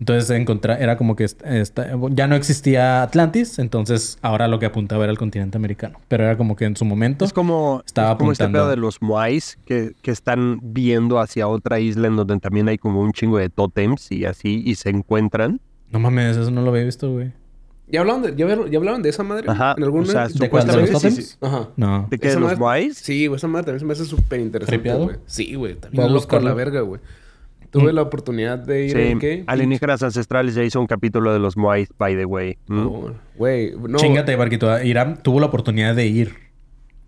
Entonces 0.00 0.28
encontra- 0.30 0.76
era 0.80 0.96
como 0.96 1.14
que 1.14 1.22
esta- 1.24 1.86
ya 2.10 2.26
no 2.26 2.34
existía 2.34 3.02
Atlantis, 3.02 3.58
entonces 3.60 4.18
ahora 4.22 4.48
lo 4.48 4.58
que 4.58 4.66
apuntaba 4.66 5.04
era 5.04 5.12
el 5.12 5.18
continente 5.18 5.56
americano. 5.56 6.00
Pero 6.08 6.24
era 6.24 6.36
como 6.36 6.56
que 6.56 6.64
en 6.64 6.76
su 6.76 6.84
momento... 6.84 7.24
Es 7.24 7.32
como, 7.32 7.82
Estaba 7.86 8.12
es 8.12 8.18
como 8.18 8.32
este 8.32 8.48
pedo 8.48 8.68
de 8.68 8.76
los 8.76 9.00
Moais 9.02 9.56
que, 9.64 9.92
que 10.02 10.10
están 10.10 10.58
viendo 10.62 11.20
hacia 11.20 11.46
otra 11.46 11.78
isla 11.78 12.08
en 12.08 12.16
donde 12.16 12.38
también 12.40 12.68
hay 12.68 12.76
como 12.76 13.00
un 13.00 13.12
chingo 13.12 13.38
de 13.38 13.50
tótems 13.50 14.10
y 14.10 14.24
así, 14.24 14.62
y 14.66 14.74
se 14.74 14.90
encuentran. 14.90 15.60
No 15.90 16.00
mames, 16.00 16.36
eso 16.38 16.50
no 16.50 16.62
lo 16.62 16.70
había 16.70 16.82
visto, 16.84 17.12
güey. 17.12 17.32
¿Ya 17.86 18.00
hablaron 18.00 18.22
de, 18.22 18.34
ya, 18.34 18.46
ya 18.70 18.78
hablaron 18.78 19.02
de 19.02 19.10
esa 19.10 19.22
madre? 19.22 19.44
Ajá, 19.48 19.74
¿En 19.76 19.84
algún 19.84 20.02
o 20.02 20.06
sea, 20.06 20.26
¿De 20.28 20.48
cuál? 20.48 20.66
¿De 20.66 20.72
supuestamente 20.72 20.92
los 20.92 21.02
sí, 21.02 21.08
tótems? 21.08 21.28
sí. 21.30 21.36
Ajá. 21.42 21.68
No. 21.76 22.06
¿De 22.10 22.18
qué? 22.18 22.28
¿De 22.30 22.40
los 22.40 22.58
Moais? 22.58 22.96
Sí, 22.96 23.26
güey. 23.26 23.36
Esa 23.36 23.46
madre 23.48 23.64
también 23.66 23.80
se 23.80 23.86
me 23.86 23.92
hace 23.92 24.04
súper 24.06 24.40
interesante, 24.40 24.92
güey. 24.94 25.16
Sí, 25.26 25.54
güey. 25.54 25.74
También 25.74 26.02
a 26.02 26.06
loco 26.06 26.14
buscarlo. 26.20 26.48
la 26.48 26.54
verga, 26.54 26.80
güey. 26.80 27.00
Tuve 27.70 27.92
la 27.92 28.02
oportunidad 28.02 28.58
de 28.58 28.84
ir 28.86 28.92
Sí, 28.92 28.98
en 29.00 29.18
qué? 29.18 29.44
Alienígenas 29.48 30.02
Ancestrales 30.02 30.54
ya 30.54 30.62
hizo 30.62 30.80
un 30.80 30.86
capítulo 30.86 31.32
de 31.32 31.40
los 31.40 31.56
Moais, 31.56 31.88
by 31.98 32.14
the 32.16 32.24
way. 32.24 32.56
¿Mm? 32.68 32.74
No, 32.84 33.14
Güey, 33.36 33.74
no. 33.76 33.98
Chingate, 33.98 34.36
Barquito. 34.36 34.80
Irán 34.82 35.20
tuvo 35.22 35.40
la 35.40 35.46
oportunidad 35.46 35.94
de 35.94 36.06
ir. 36.06 36.34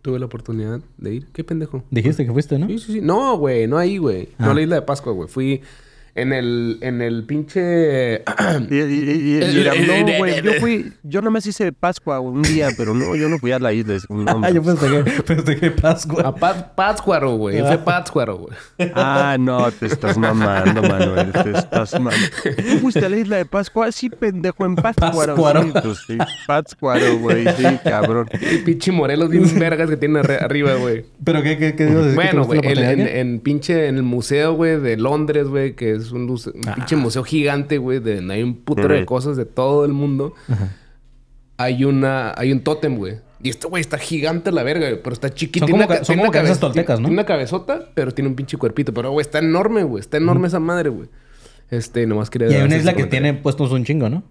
Tuve 0.03 0.19
la 0.19 0.27
oportunidad 0.27 0.81
de 0.99 1.15
ir. 1.15 1.27
¿Qué 1.33 1.43
pendejo? 1.45 1.85
Dijiste 1.91 2.27
que 2.27 2.33
fuiste, 2.33 2.59
¿no? 2.59 2.67
Sí, 2.67 2.79
sí, 2.81 2.93
sí. 2.95 3.01
No, 3.01 3.39
güey. 3.39 3.67
No 3.69 3.79
ahí, 3.79 3.99
güey. 3.99 4.29
No 4.39 4.47
Ah. 4.49 4.51
a 4.51 4.55
la 4.55 4.61
isla 4.63 4.75
de 4.77 4.83
Pascua, 4.83 5.13
güey. 5.13 5.29
Fui 5.29 5.63
en 6.17 6.33
el... 6.33 6.79
En 6.81 7.01
el 7.03 7.25
pinche... 7.25 8.23
Y, 8.71 8.75
y- 8.75 8.81
y- 8.81 9.39
y- 9.39 9.45
y 9.45 9.61
Irán, 9.61 10.07
no, 10.07 10.19
güey, 10.19 10.43
yo 10.43 10.53
fui, 10.61 10.93
yo 11.03 11.21
nada 11.21 11.31
más 11.31 11.47
hice 11.47 11.73
Pascua 11.73 12.21
un 12.21 12.43
día, 12.43 12.69
pero 12.77 12.95
no, 12.95 13.15
yo 13.17 13.29
no 13.29 13.39
fui 13.39 13.53
a 13.53 13.59
la 13.59 13.73
isla. 13.73 13.97
Ah, 14.43 14.51
yo 14.51 14.63
pensé 14.63 14.87
que, 14.89 15.23
pensé 15.23 15.57
que 15.57 15.71
Pascua. 15.71 16.23
a 16.29 16.35
Pa- 16.35 16.73
Pátzcuaro, 16.75 17.37
güey. 17.37 17.61
Fue 17.61 17.79
Pátzcuaro, 17.79 18.37
güey. 18.39 18.57
Ah, 18.95 19.37
no, 19.39 19.71
te 19.71 19.87
estás 19.87 20.17
mamando, 20.17 20.83
Manuel. 20.83 21.33
Te 21.33 21.51
estás 21.51 21.93
mamando. 21.95 22.27
¿Tú 22.43 22.79
fuiste 22.81 23.05
a 23.05 23.09
la 23.09 23.17
isla 23.17 23.37
de 23.37 23.45
Pascua? 23.45 23.93
Sí, 23.93 24.09
pendejo, 24.11 24.65
en 24.65 24.75
Pátzcuaro. 24.77 25.35
Pátzcuaro. 25.35 25.63
Sí, 25.63 25.71
pues 25.83 25.99
sí, 26.07 26.19
Pátzcuaro, 26.47 27.19
güey. 27.19 27.45
Sí, 27.57 27.65
cabrón. 27.85 28.29
Y 28.41 28.59
pinche 28.65 28.93
Morelos 28.93 29.31
bien 29.31 29.45
vergas 29.59 29.89
que 29.91 29.97
tiene 29.97 30.21
arriba, 30.21 30.75
güey. 30.75 31.05
¿Pero 31.25 31.43
qué, 31.43 31.59
qué, 31.59 31.75
qué 31.77 31.87
Bueno, 32.15 32.45
güey, 32.45 32.61
en, 32.65 33.01
en 33.01 33.41
pinche, 33.41 33.89
en 33.89 33.97
el 33.97 34.03
museo, 34.03 34.55
güey, 34.55 34.81
de 34.81 34.97
Londres, 34.97 35.47
güey, 35.49 35.75
que 35.75 35.93
es 35.93 36.06
un, 36.13 36.27
luce- 36.27 36.51
un 36.55 36.69
Ah. 36.69 36.75
pinche 36.75 36.97
museo 36.97 37.23
gigante, 37.25 37.79
güey, 37.79 37.99
de 38.01 38.17
donde 38.17 38.35
hay 38.35 38.43
un 38.43 38.55
putero 38.57 38.95
de 38.95 39.05
cosas 39.07 39.37
de 39.37 39.45
todo 39.47 39.85
el 39.85 39.93
mundo. 39.93 40.35
Hay 41.59 41.85
una, 41.85 42.35
hay 42.37 42.53
un 42.53 42.61
tótem, 42.61 42.97
güey. 42.97 43.19
Y 43.43 43.51
este 43.51 43.67
güey 43.67 43.81
está 43.81 43.99
gigante 43.99 44.51
a 44.51 44.53
la 44.53 44.63
verga, 44.63 44.89
güey, 44.89 45.03
pero 45.03 45.13
está 45.15 45.33
chiquito. 45.33 45.67
Son 45.67 45.67
Tiene 45.67 45.85
como 45.85 45.91
una 45.93 45.99
ca- 46.01 46.05
son 46.05 46.15
tiene 46.15 46.21
como 46.23 46.31
una 46.31 46.39
cabezas 46.39 46.59
cabe- 46.59 46.61
toltecas, 46.73 47.01
¿no? 47.01 47.07
Tiene 47.09 47.21
una 47.21 47.27
cabezota, 47.27 47.89
pero 47.95 48.13
tiene 48.13 48.29
un 48.31 48.37
pinche 48.37 48.57
cuerpito. 48.57 48.93
Pero, 48.93 49.11
güey, 49.11 49.23
está 49.23 49.39
enorme, 49.39 49.83
güey. 49.85 50.01
Está 50.01 50.17
enorme 50.17 50.49
esa 50.49 50.61
madre, 50.61 50.89
güey. 50.91 51.09
Este, 51.71 52.07
nomás 52.07 52.31
quería... 52.31 52.49
Y 52.51 52.55
hay 52.55 52.63
una 52.63 52.77
isla 52.77 52.93
que 52.93 52.99
comentario. 53.03 53.09
tiene 53.33 53.43
puestos 53.43 53.73
un 53.73 53.85
chingo, 53.85 54.09
¿no? 54.09 54.23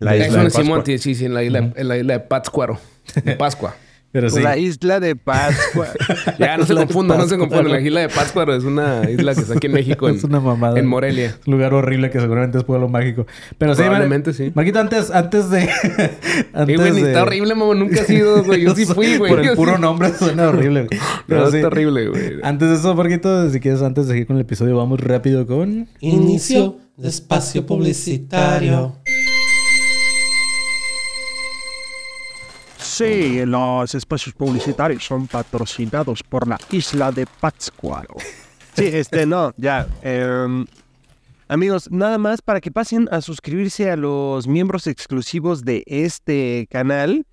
La 0.00 0.16
isla 0.16 0.38
en 0.38 0.44
de 0.44 0.50
Simón, 0.50 0.82
sí, 0.86 0.98
sí, 1.14 1.24
en 1.24 1.34
la 1.34 1.42
isla, 1.42 1.72
en 1.74 1.88
la 1.88 1.96
isla 1.98 2.12
de 2.14 2.20
Pátzcuaro. 2.20 2.78
De 3.24 3.32
Pascua. 3.36 3.74
Pero 4.10 4.30
sí. 4.30 4.40
La 4.40 4.56
isla 4.56 5.00
de 5.00 5.16
Pascua. 5.16 5.86
Ya, 6.38 6.56
no 6.56 6.64
se 6.64 6.74
confundan, 6.74 7.18
no 7.18 7.26
se 7.28 7.36
confundan. 7.36 7.70
La 7.72 7.80
isla 7.80 8.00
de 8.00 8.08
Pátzcuaro 8.08 8.54
es 8.54 8.64
una 8.64 9.02
isla 9.10 9.34
que 9.34 9.40
está 9.42 9.54
aquí 9.54 9.66
en 9.66 9.72
México. 9.74 10.08
En, 10.08 10.16
es 10.16 10.24
una 10.24 10.40
mamada. 10.40 10.78
En 10.78 10.86
Morelia. 10.86 11.26
Es 11.26 11.38
un 11.46 11.54
lugar 11.54 11.74
horrible 11.74 12.10
que 12.10 12.20
seguramente 12.20 12.58
es 12.58 12.64
pueblo 12.64 12.88
mágico. 12.88 13.26
Pero 13.58 13.74
sí, 13.74 13.80
Mar- 13.80 13.88
Probablemente 13.90 14.32
sí. 14.32 14.50
Marquito, 14.54 14.78
antes, 14.78 15.10
antes 15.10 15.50
de. 15.50 15.68
Antes 16.54 16.76
güey, 16.76 16.92
de- 16.92 17.08
está 17.08 17.22
horrible, 17.22 17.54
mamá. 17.54 17.74
Nunca 17.74 18.00
has 18.00 18.10
ido, 18.10 18.42
güey. 18.44 18.62
Yo 18.62 18.74
sí 18.74 18.86
fui, 18.86 19.16
güey. 19.18 19.30
Por 19.30 19.40
el 19.44 19.54
puro 19.56 19.76
nombre 19.78 20.12
suena 20.14 20.48
horrible. 20.48 20.86
güey. 20.86 21.00
Pero 21.26 21.42
No, 21.44 21.50
sí. 21.50 21.56
es 21.58 21.62
terrible, 21.62 22.08
güey. 22.08 22.22
Antes 22.42 22.68
de 22.70 22.74
eso, 22.76 22.94
Marquito, 22.94 23.50
si 23.50 23.60
quieres, 23.60 23.82
antes 23.82 24.06
de 24.06 24.12
seguir 24.14 24.26
con 24.26 24.36
el 24.36 24.42
episodio, 24.42 24.76
vamos 24.76 25.00
rápido 25.00 25.46
con. 25.46 25.86
Inicio 26.00 26.78
de 26.96 27.08
espacio 27.08 27.66
publicitario. 27.66 28.96
Sí, 32.98 33.46
los 33.46 33.94
espacios 33.94 34.34
publicitarios 34.34 35.04
son 35.04 35.28
patrocinados 35.28 36.24
por 36.24 36.48
la 36.48 36.58
isla 36.72 37.12
de 37.12 37.26
Pátzcuaro. 37.26 38.16
Sí, 38.74 38.86
este, 38.86 39.24
no, 39.24 39.54
ya. 39.56 39.86
em, 40.02 40.66
amigos, 41.46 41.88
nada 41.92 42.18
más 42.18 42.42
para 42.42 42.60
que 42.60 42.72
pasen 42.72 43.08
a 43.12 43.20
suscribirse 43.20 43.88
a 43.88 43.94
los 43.94 44.48
miembros 44.48 44.88
exclusivos 44.88 45.64
de 45.64 45.84
este 45.86 46.66
canal, 46.72 47.24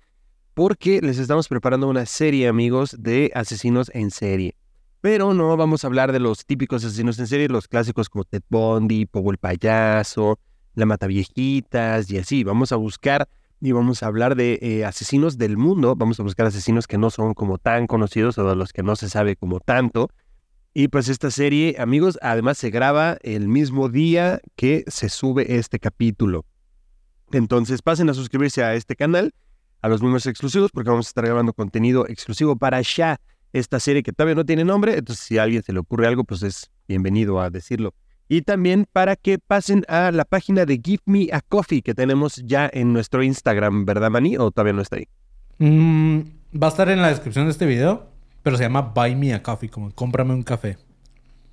porque 0.54 1.00
les 1.02 1.18
estamos 1.18 1.48
preparando 1.48 1.88
una 1.88 2.06
serie, 2.06 2.46
amigos, 2.46 2.94
de 2.96 3.32
asesinos 3.34 3.90
en 3.92 4.12
serie. 4.12 4.54
Pero 5.00 5.34
no 5.34 5.56
vamos 5.56 5.82
a 5.82 5.88
hablar 5.88 6.12
de 6.12 6.20
los 6.20 6.46
típicos 6.46 6.84
asesinos 6.84 7.18
en 7.18 7.26
serie, 7.26 7.48
los 7.48 7.66
clásicos 7.66 8.08
como 8.08 8.22
Ted 8.22 8.44
Bundy, 8.48 9.06
Pogo 9.06 9.32
el 9.32 9.38
Payaso, 9.38 10.38
La 10.76 10.86
Mataviejitas 10.86 12.08
y 12.08 12.18
así. 12.18 12.44
Vamos 12.44 12.70
a 12.70 12.76
buscar 12.76 13.28
y 13.60 13.72
vamos 13.72 14.02
a 14.02 14.06
hablar 14.06 14.36
de 14.36 14.58
eh, 14.60 14.84
asesinos 14.84 15.38
del 15.38 15.56
mundo. 15.56 15.96
Vamos 15.96 16.20
a 16.20 16.22
buscar 16.22 16.46
asesinos 16.46 16.86
que 16.86 16.98
no 16.98 17.10
son 17.10 17.34
como 17.34 17.58
tan 17.58 17.86
conocidos 17.86 18.38
o 18.38 18.48
de 18.48 18.56
los 18.56 18.72
que 18.72 18.82
no 18.82 18.96
se 18.96 19.08
sabe 19.08 19.36
como 19.36 19.60
tanto. 19.60 20.10
Y 20.74 20.88
pues 20.88 21.08
esta 21.08 21.30
serie, 21.30 21.76
amigos, 21.78 22.18
además 22.20 22.58
se 22.58 22.70
graba 22.70 23.16
el 23.22 23.48
mismo 23.48 23.88
día 23.88 24.40
que 24.56 24.84
se 24.88 25.08
sube 25.08 25.56
este 25.56 25.78
capítulo. 25.78 26.44
Entonces 27.32 27.80
pasen 27.80 28.10
a 28.10 28.14
suscribirse 28.14 28.62
a 28.62 28.74
este 28.74 28.94
canal, 28.94 29.32
a 29.80 29.88
los 29.88 30.02
miembros 30.02 30.26
exclusivos, 30.26 30.70
porque 30.70 30.90
vamos 30.90 31.06
a 31.06 31.10
estar 31.10 31.24
grabando 31.24 31.54
contenido 31.54 32.06
exclusivo 32.06 32.56
para 32.56 32.80
ya 32.82 33.18
esta 33.54 33.80
serie 33.80 34.02
que 34.02 34.12
todavía 34.12 34.34
no 34.34 34.44
tiene 34.44 34.64
nombre. 34.64 34.98
Entonces 34.98 35.24
si 35.24 35.38
a 35.38 35.44
alguien 35.44 35.62
se 35.62 35.72
le 35.72 35.78
ocurre 35.78 36.06
algo, 36.06 36.24
pues 36.24 36.42
es 36.42 36.70
bienvenido 36.86 37.40
a 37.40 37.48
decirlo. 37.48 37.94
Y 38.28 38.42
también 38.42 38.86
para 38.92 39.14
que 39.14 39.38
pasen 39.38 39.84
a 39.88 40.10
la 40.10 40.24
página 40.24 40.64
de 40.66 40.80
Give 40.82 41.02
Me 41.06 41.28
a 41.32 41.40
Coffee 41.40 41.82
que 41.82 41.94
tenemos 41.94 42.36
ya 42.44 42.68
en 42.72 42.92
nuestro 42.92 43.22
Instagram, 43.22 43.84
¿verdad, 43.84 44.10
Mani? 44.10 44.36
¿O 44.36 44.50
todavía 44.50 44.72
no 44.72 44.82
está 44.82 44.96
ahí? 44.96 45.06
Mm, 45.58 46.20
va 46.60 46.66
a 46.66 46.70
estar 46.70 46.88
en 46.88 47.02
la 47.02 47.08
descripción 47.08 47.46
de 47.46 47.52
este 47.52 47.66
video, 47.66 48.08
pero 48.42 48.56
se 48.56 48.64
llama 48.64 48.82
Buy 48.82 49.14
Me 49.14 49.32
a 49.32 49.42
Coffee, 49.42 49.70
como 49.70 49.92
cómprame 49.92 50.34
un 50.34 50.42
café. 50.42 50.76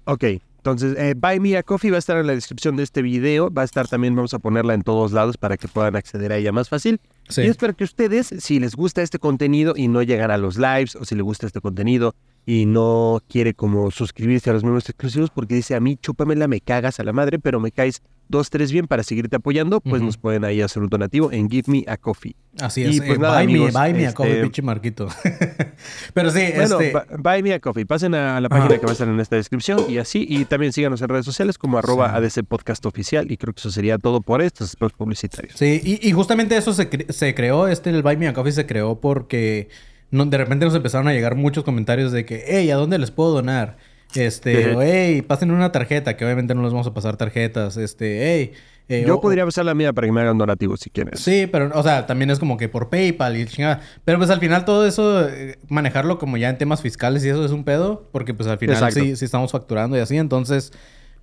Ok, 0.05 0.23
entonces 0.57 0.97
eh, 0.97 1.13
Buy 1.15 1.39
Me 1.39 1.57
a 1.57 1.63
Coffee 1.63 1.91
va 1.91 1.97
a 1.97 1.99
estar 1.99 2.17
en 2.17 2.25
la 2.25 2.33
descripción 2.33 2.75
de 2.75 2.83
este 2.83 3.01
video. 3.03 3.53
Va 3.53 3.61
a 3.61 3.65
estar 3.65 3.87
también, 3.87 4.15
vamos 4.15 4.33
a 4.33 4.39
ponerla 4.39 4.73
en 4.73 4.81
todos 4.81 5.11
lados 5.11 5.37
para 5.37 5.57
que 5.57 5.67
puedan 5.67 5.95
acceder 5.95 6.31
a 6.31 6.37
ella 6.37 6.51
más 6.51 6.69
fácil. 6.69 6.99
Sí. 7.29 7.41
Y 7.43 7.47
es 7.47 7.57
para 7.57 7.73
que 7.73 7.83
ustedes, 7.83 8.33
si 8.39 8.59
les 8.59 8.75
gusta 8.75 9.03
este 9.03 9.19
contenido 9.19 9.73
y 9.75 9.89
no 9.89 10.01
llegan 10.01 10.31
a 10.31 10.37
los 10.37 10.57
lives, 10.57 10.95
o 10.95 11.05
si 11.05 11.13
les 11.15 11.23
gusta 11.23 11.45
este 11.45 11.61
contenido 11.61 12.15
y 12.45 12.65
no 12.65 13.21
quiere 13.29 13.53
como 13.53 13.89
suscribirse 13.91 14.49
a 14.49 14.53
los 14.53 14.63
miembros 14.63 14.89
exclusivos 14.89 15.29
porque 15.29 15.55
dice 15.55 15.75
a 15.75 15.79
mí, 15.79 15.97
chúpamela, 16.01 16.47
me 16.47 16.59
cagas 16.61 16.99
a 16.99 17.03
la 17.03 17.13
madre, 17.13 17.39
pero 17.39 17.59
me 17.59 17.71
caes 17.71 18.01
dos, 18.29 18.49
tres 18.49 18.71
bien 18.71 18.87
para 18.87 19.03
seguirte 19.03 19.35
apoyando, 19.35 19.79
pues 19.81 20.01
nos 20.01 20.17
pueden 20.17 20.43
ahí 20.43 20.61
hacer 20.61 20.81
un 20.81 20.89
donativo 20.89 21.31
en 21.31 21.49
Give 21.49 21.63
Me 21.67 21.83
a 21.87 21.97
Coffee. 21.97 22.35
Así 22.59 22.81
Y 22.81 22.85
es. 22.85 22.97
pues 23.01 23.11
eh, 23.11 23.17
nada, 23.19 23.35
buy 23.35 23.43
amigos, 23.43 23.73
me, 23.73 23.79
buy 23.79 23.93
me 23.93 23.99
a 23.99 24.09
este- 24.09 24.13
coffee, 24.15 24.41
pinche 24.41 24.61
Marquito. 24.61 25.07
pero 26.13 26.31
sí, 26.31 26.39
Bueno, 26.55 26.79
este... 26.79 26.93
bu- 26.93 27.05
Buy 27.21 27.43
Me 27.43 27.53
a 27.53 27.59
Coffee. 27.59 27.85
Pasen 27.85 28.15
a 28.15 28.39
la 28.41 28.49
página 28.49 28.77
que 28.77 28.85
va 28.85 28.89
a 28.91 28.93
estar 28.93 29.07
en 29.07 29.19
esta 29.19 29.35
descripción 29.35 29.79
y 29.89 29.97
así. 29.97 30.25
Y 30.27 30.45
también 30.45 30.73
síganos 30.73 31.01
en 31.01 31.09
redes 31.09 31.25
sociales 31.25 31.57
como 31.57 31.77
arroba 31.77 32.09
Sí. 32.09 32.39
ADC 32.39 32.45
Podcast 32.47 32.85
Oficial. 32.85 33.31
Y 33.31 33.37
creo 33.37 33.53
que 33.53 33.59
eso 33.59 33.71
sería 33.71 33.97
todo 33.97 34.21
por 34.21 34.41
estos 34.41 34.71
spots 34.71 34.93
publicitarios. 34.95 35.55
Sí, 35.57 35.81
y, 35.83 36.07
y 36.07 36.11
justamente 36.11 36.55
eso 36.57 36.73
se, 36.73 36.89
cre- 36.89 37.11
se 37.11 37.33
creó, 37.35 37.67
este, 37.67 37.89
el 37.89 38.03
Buy 38.03 38.17
Me 38.17 38.27
a 38.27 38.33
Coffee 38.33 38.51
se 38.53 38.65
creó 38.65 38.99
porque 38.99 39.69
no- 40.13 40.25
de 40.25 40.37
repente 40.37 40.65
nos 40.65 40.75
empezaron 40.75 41.07
a 41.07 41.13
llegar 41.13 41.35
muchos 41.35 41.63
comentarios 41.63 42.11
de 42.11 42.25
que, 42.25 42.43
hey, 42.47 42.69
¿a 42.71 42.75
dónde 42.75 42.97
les 42.97 43.11
puedo 43.11 43.31
donar? 43.31 43.77
Este, 44.15 44.75
o 44.75 44.81
hey, 44.81 45.21
pasen 45.23 45.49
una 45.51 45.71
tarjeta, 45.71 46.15
que 46.15 46.23
obviamente 46.23 46.53
no 46.55 46.61
les 46.61 46.71
vamos 46.71 46.85
a 46.87 46.93
pasar 46.93 47.17
tarjetas, 47.17 47.77
este, 47.77 48.21
hey. 48.23 48.51
eh, 48.89 49.03
Yo 49.07 49.15
o- 49.15 49.21
podría 49.21 49.43
usar 49.45 49.65
la 49.65 49.73
mía 49.73 49.91
para 49.91 50.05
que 50.07 50.11
me 50.13 50.21
hagan 50.21 50.37
donativos 50.37 50.79
si 50.81 50.89
quieres. 50.91 51.19
Sí, 51.19 51.47
pero, 51.51 51.71
o 51.73 51.81
sea, 51.81 52.05
también 52.05 52.29
es 52.29 52.37
como 52.37 52.55
que 52.57 52.69
por 52.69 52.89
PayPal 52.89 53.35
y 53.37 53.45
chingada. 53.47 53.81
Pero 54.05 54.19
pues 54.19 54.29
al 54.29 54.39
final 54.39 54.65
todo 54.65 54.85
eso, 54.85 55.27
eh, 55.27 55.57
manejarlo 55.67 56.19
como 56.19 56.37
ya 56.37 56.49
en 56.49 56.57
temas 56.59 56.81
fiscales 56.83 57.25
y 57.25 57.29
eso 57.29 57.43
es 57.43 57.51
un 57.51 57.63
pedo, 57.63 58.07
porque 58.11 58.33
pues 58.35 58.47
al 58.47 58.59
final 58.59 58.75
sí, 58.91 59.15
sí 59.15 59.25
estamos 59.25 59.51
facturando 59.51 59.97
y 59.97 60.01
así. 60.01 60.17
Entonces, 60.17 60.73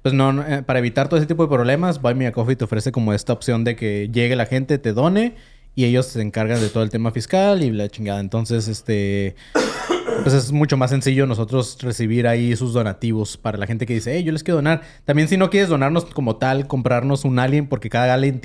pues 0.02 0.12
no, 0.14 0.32
no, 0.32 0.42
eh, 0.44 0.62
para 0.64 0.80
evitar 0.80 1.08
todo 1.08 1.18
ese 1.18 1.26
tipo 1.26 1.44
de 1.44 1.48
problemas, 1.48 2.00
Buy 2.02 2.14
Me 2.16 2.26
a 2.26 2.32
Coffee 2.32 2.56
te 2.56 2.64
ofrece 2.64 2.90
como 2.90 3.12
esta 3.12 3.32
opción 3.34 3.62
de 3.62 3.76
que 3.76 4.08
llegue 4.12 4.34
la 4.34 4.46
gente, 4.46 4.78
te 4.78 4.92
done 4.94 5.36
y 5.80 5.86
ellos 5.86 6.04
se 6.04 6.20
encargan 6.20 6.60
de 6.60 6.68
todo 6.68 6.82
el 6.82 6.90
tema 6.90 7.10
fiscal 7.10 7.62
y 7.62 7.70
la 7.70 7.88
chingada. 7.88 8.20
Entonces, 8.20 8.68
este. 8.68 9.34
Pues 10.22 10.34
es 10.34 10.52
mucho 10.52 10.76
más 10.76 10.90
sencillo 10.90 11.26
nosotros 11.26 11.78
recibir 11.80 12.28
ahí 12.28 12.54
sus 12.54 12.74
donativos 12.74 13.38
para 13.38 13.56
la 13.56 13.66
gente 13.66 13.86
que 13.86 13.94
dice, 13.94 14.14
hey, 14.14 14.22
yo 14.22 14.32
les 14.32 14.42
quiero 14.42 14.56
donar. 14.56 14.82
También 15.06 15.28
si 15.28 15.38
no 15.38 15.48
quieres 15.48 15.70
donarnos 15.70 16.04
como 16.04 16.36
tal, 16.36 16.66
comprarnos 16.66 17.24
un 17.24 17.38
alien, 17.38 17.66
porque 17.66 17.88
cada 17.88 18.12
alien 18.12 18.42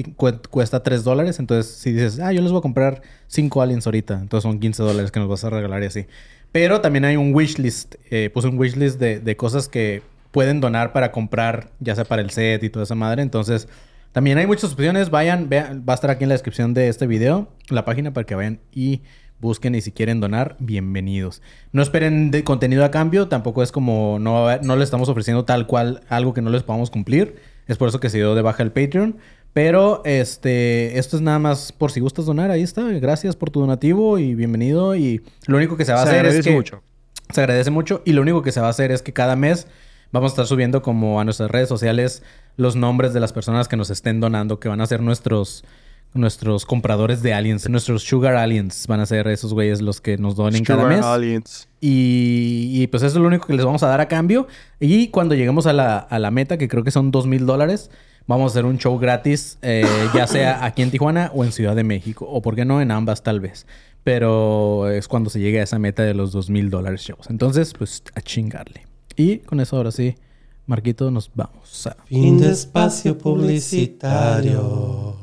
cuesta 0.49 0.81
3 0.81 1.03
dólares. 1.03 1.39
Entonces, 1.39 1.73
si 1.73 1.91
dices, 1.91 2.21
ah, 2.21 2.31
yo 2.31 2.41
les 2.41 2.51
voy 2.51 2.59
a 2.59 2.61
comprar 2.61 3.01
5 3.27 3.61
aliens 3.61 3.85
ahorita, 3.85 4.13
entonces 4.13 4.43
son 4.49 4.61
15 4.61 4.83
dólares 4.83 5.11
que 5.11 5.19
nos 5.19 5.27
vas 5.27 5.43
a 5.43 5.49
regalar 5.49 5.83
y 5.83 5.87
así. 5.87 6.05
Pero 6.53 6.79
también 6.79 7.03
hay 7.03 7.17
un 7.17 7.35
wishlist. 7.35 7.95
Eh, 8.09 8.29
puse 8.33 8.47
un 8.47 8.57
wishlist 8.57 8.97
de, 8.97 9.19
de 9.19 9.35
cosas 9.35 9.67
que 9.67 10.03
pueden 10.31 10.61
donar 10.61 10.93
para 10.93 11.11
comprar, 11.11 11.71
ya 11.81 11.95
sea 11.95 12.05
para 12.05 12.21
el 12.21 12.29
set 12.29 12.63
y 12.63 12.69
toda 12.69 12.83
esa 12.83 12.95
madre. 12.95 13.21
Entonces, 13.21 13.67
también 14.15 14.37
hay 14.37 14.47
muchas 14.47 14.71
opciones. 14.71 15.09
Vayan, 15.09 15.49
vean, 15.49 15.83
va 15.87 15.91
a 15.91 15.95
estar 15.95 16.09
aquí 16.09 16.23
en 16.23 16.29
la 16.29 16.35
descripción 16.35 16.73
de 16.73 16.87
este 16.87 17.05
video, 17.05 17.49
la 17.67 17.83
página 17.83 18.13
para 18.13 18.25
que 18.25 18.33
vayan 18.33 18.61
y 18.71 19.01
busquen 19.41 19.75
y 19.75 19.81
si 19.81 19.91
quieren 19.91 20.21
donar, 20.21 20.55
bienvenidos. 20.59 21.41
No 21.73 21.81
esperen 21.81 22.31
de 22.31 22.45
contenido 22.45 22.85
a 22.85 22.91
cambio, 22.91 23.27
tampoco 23.27 23.61
es 23.61 23.73
como 23.73 24.17
no, 24.21 24.57
no 24.59 24.75
les 24.77 24.85
estamos 24.85 25.09
ofreciendo 25.09 25.43
tal 25.43 25.67
cual 25.67 25.99
algo 26.07 26.33
que 26.33 26.41
no 26.41 26.49
les 26.49 26.63
podamos 26.63 26.91
cumplir. 26.91 27.41
Es 27.67 27.77
por 27.77 27.89
eso 27.89 27.99
que 27.99 28.09
se 28.09 28.15
dio 28.15 28.35
de 28.35 28.41
baja 28.41 28.63
el 28.63 28.71
Patreon. 28.71 29.17
Pero 29.51 30.01
este, 30.05 30.97
esto 30.97 31.17
es 31.17 31.21
nada 31.21 31.39
más 31.39 31.73
por 31.73 31.91
si 31.91 31.99
gustas 31.99 32.25
donar, 32.25 32.51
ahí 32.51 32.61
está. 32.61 32.83
Gracias 32.83 33.35
por 33.35 33.49
tu 33.49 33.59
donativo 33.59 34.17
y 34.17 34.33
bienvenido. 34.33 34.95
Y 34.95 35.23
lo 35.45 35.57
único 35.57 35.75
que 35.75 35.83
se 35.83 35.91
va 35.91 36.03
a 36.03 36.03
Se 36.03 36.11
hacer 36.11 36.25
es 36.25 36.29
agradece 36.29 36.49
que 36.51 36.55
mucho. 36.55 36.83
se 37.33 37.41
agradece 37.41 37.69
mucho 37.69 38.01
y 38.05 38.13
lo 38.13 38.21
único 38.21 38.41
que 38.43 38.53
se 38.53 38.61
va 38.61 38.67
a 38.67 38.69
hacer 38.69 38.91
es 38.91 39.01
que 39.01 39.11
cada 39.11 39.35
mes 39.35 39.67
vamos 40.13 40.31
a 40.31 40.33
estar 40.33 40.47
subiendo 40.47 40.81
como 40.81 41.19
a 41.19 41.25
nuestras 41.25 41.51
redes 41.51 41.67
sociales 41.67 42.23
los 42.57 42.75
nombres 42.75 43.13
de 43.13 43.19
las 43.19 43.33
personas 43.33 43.67
que 43.67 43.77
nos 43.77 43.89
estén 43.89 44.19
donando, 44.19 44.59
que 44.59 44.69
van 44.69 44.81
a 44.81 44.85
ser 44.85 45.01
nuestros 45.01 45.63
nuestros 46.15 46.65
compradores 46.65 47.21
de 47.21 47.33
aliens, 47.33 47.69
nuestros 47.69 48.03
sugar 48.03 48.35
aliens 48.35 48.87
van 48.87 49.01
a 49.01 49.05
ser 49.05 49.27
esos 49.27 49.53
güeyes 49.53 49.81
los 49.81 49.99
que 49.99 50.17
nos 50.17 50.35
donen 50.35 50.63
cada 50.63 50.87
mes. 50.87 51.03
Aliens. 51.03 51.67
Y, 51.81 52.71
y, 52.73 52.87
pues 52.87 53.03
eso 53.03 53.17
es 53.17 53.21
lo 53.21 53.27
único 53.27 53.45
que 53.45 53.53
les 53.53 53.65
vamos 53.65 53.83
a 53.83 53.87
dar 53.87 53.99
a 53.99 54.07
cambio. 54.07 54.47
Y 54.79 55.09
cuando 55.09 55.35
lleguemos 55.35 55.67
a 55.67 55.73
la, 55.73 55.97
a 55.97 56.17
la 56.17 56.31
meta, 56.31 56.57
que 56.57 56.67
creo 56.67 56.83
que 56.83 56.91
son 56.91 57.11
dos 57.11 57.27
mil 57.27 57.45
dólares, 57.45 57.91
vamos 58.27 58.51
a 58.51 58.53
hacer 58.53 58.65
un 58.65 58.77
show 58.77 58.97
gratis, 58.97 59.59
eh, 59.61 59.85
ya 60.13 60.25
sea 60.25 60.65
aquí 60.65 60.81
en 60.81 60.91
Tijuana 60.91 61.31
o 61.33 61.43
en 61.43 61.51
Ciudad 61.51 61.75
de 61.75 61.83
México. 61.83 62.25
O 62.27 62.41
por 62.41 62.55
qué 62.55 62.65
no, 62.65 62.81
en 62.81 62.91
ambas 62.91 63.21
tal 63.21 63.39
vez. 63.39 63.67
Pero 64.03 64.89
es 64.89 65.07
cuando 65.07 65.29
se 65.29 65.39
llegue 65.39 65.59
a 65.59 65.63
esa 65.63 65.79
meta 65.79 66.03
de 66.03 66.13
los 66.13 66.31
dos 66.31 66.49
mil 66.49 66.69
dólares 66.69 67.01
shows. 67.01 67.29
Entonces, 67.29 67.73
pues 67.77 68.03
a 68.15 68.21
chingarle. 68.21 68.85
Y 69.17 69.39
con 69.39 69.59
eso 69.59 69.77
ahora 69.77 69.91
sí, 69.91 70.15
Marquito, 70.67 71.11
nos 71.11 71.29
vamos 71.33 71.87
a... 71.87 71.95
Fin 72.05 72.39
de 72.39 72.51
espacio 72.51 73.17
publicitario. 73.17 75.15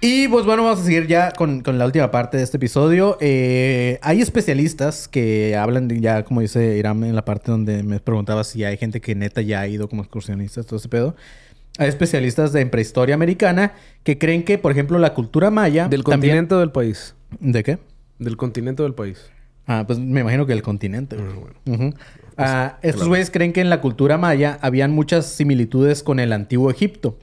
Y 0.00 0.28
pues 0.28 0.44
bueno, 0.44 0.62
vamos 0.62 0.80
a 0.80 0.84
seguir 0.84 1.08
ya 1.08 1.32
con, 1.32 1.60
con 1.62 1.76
la 1.76 1.84
última 1.84 2.12
parte 2.12 2.36
de 2.36 2.44
este 2.44 2.56
episodio. 2.56 3.16
Eh, 3.20 3.98
hay 4.00 4.20
especialistas 4.20 5.08
que 5.08 5.56
hablan 5.56 5.88
de 5.88 6.00
ya, 6.00 6.22
como 6.22 6.40
dice 6.40 6.76
Iram 6.76 7.02
en 7.02 7.16
la 7.16 7.24
parte 7.24 7.50
donde 7.50 7.82
me 7.82 7.98
preguntaba 7.98 8.44
si 8.44 8.62
hay 8.62 8.76
gente 8.76 9.00
que 9.00 9.16
neta 9.16 9.40
ya 9.40 9.60
ha 9.60 9.66
ido 9.66 9.88
como 9.88 10.02
excursionistas, 10.02 10.66
todo 10.66 10.76
ese 10.76 10.88
pedo. 10.88 11.16
Hay 11.78 11.88
especialistas 11.88 12.52
de 12.52 12.60
en 12.60 12.70
prehistoria 12.70 13.16
americana 13.16 13.72
que 14.04 14.18
creen 14.18 14.44
que, 14.44 14.56
por 14.58 14.70
ejemplo, 14.70 14.98
la 15.00 15.14
cultura 15.14 15.50
maya... 15.50 15.88
Del 15.88 16.04
también- 16.04 16.32
continente 16.32 16.54
o 16.54 16.58
del 16.58 16.70
país. 16.70 17.14
¿De 17.40 17.64
qué? 17.64 17.78
Del 18.20 18.36
continente 18.36 18.82
o 18.82 18.84
del 18.84 18.94
país. 18.94 19.18
Ah, 19.68 19.84
pues 19.86 19.98
me 19.98 20.20
imagino 20.22 20.46
que 20.46 20.54
el 20.54 20.62
continente. 20.62 21.14
güey. 21.16 21.76
Ujú. 21.76 21.94
Ah, 22.38 22.78
estos 22.82 23.06
güeyes 23.06 23.30
creen 23.30 23.52
que 23.52 23.60
en 23.60 23.68
la 23.68 23.80
cultura 23.82 24.16
maya 24.16 24.58
habían 24.62 24.92
muchas 24.92 25.26
similitudes 25.26 26.02
con 26.02 26.18
el 26.20 26.32
antiguo 26.32 26.70
Egipto. 26.70 27.18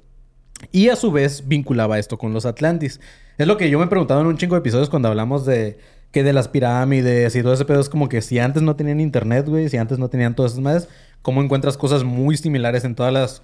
Y 0.72 0.90
a 0.90 0.96
su 0.96 1.12
vez 1.12 1.48
vinculaba 1.48 1.98
esto 1.98 2.18
con 2.18 2.34
los 2.34 2.46
Atlantis. 2.46 3.02
Es 3.38 3.48
lo 3.48 3.58
que 3.58 3.70
yo 3.70 3.80
me 3.80 3.86
he 3.86 3.88
preguntado 3.88 4.22
en 4.22 4.28
un 4.28 4.38
chingo 4.38 4.56
de 4.56 4.60
episodios 4.60 4.90
cuando 4.90 5.08
hablamos 5.10 5.46
de 5.46 5.80
que 6.12 6.24
de 6.24 6.34
las 6.34 6.48
pirámides 6.48 7.36
y 7.36 7.42
todo 7.42 7.54
ese 7.54 7.66
pedo. 7.66 7.82
Es 7.82 7.90
como 7.90 8.08
que 8.10 8.22
si 8.22 8.38
antes 8.40 8.62
no 8.62 8.76
tenían 8.76 9.00
internet, 9.00 9.48
güey, 9.50 9.68
si 9.68 9.78
antes 9.78 9.98
no 9.98 10.08
tenían 10.10 10.36
todas 10.36 10.52
esas 10.54 10.64
madres, 10.64 10.88
¿cómo 11.24 11.42
encuentras 11.42 11.78
cosas 11.78 12.04
muy 12.04 12.38
similares 12.38 12.86
en 12.86 12.94
todas 12.94 13.12
las, 13.12 13.42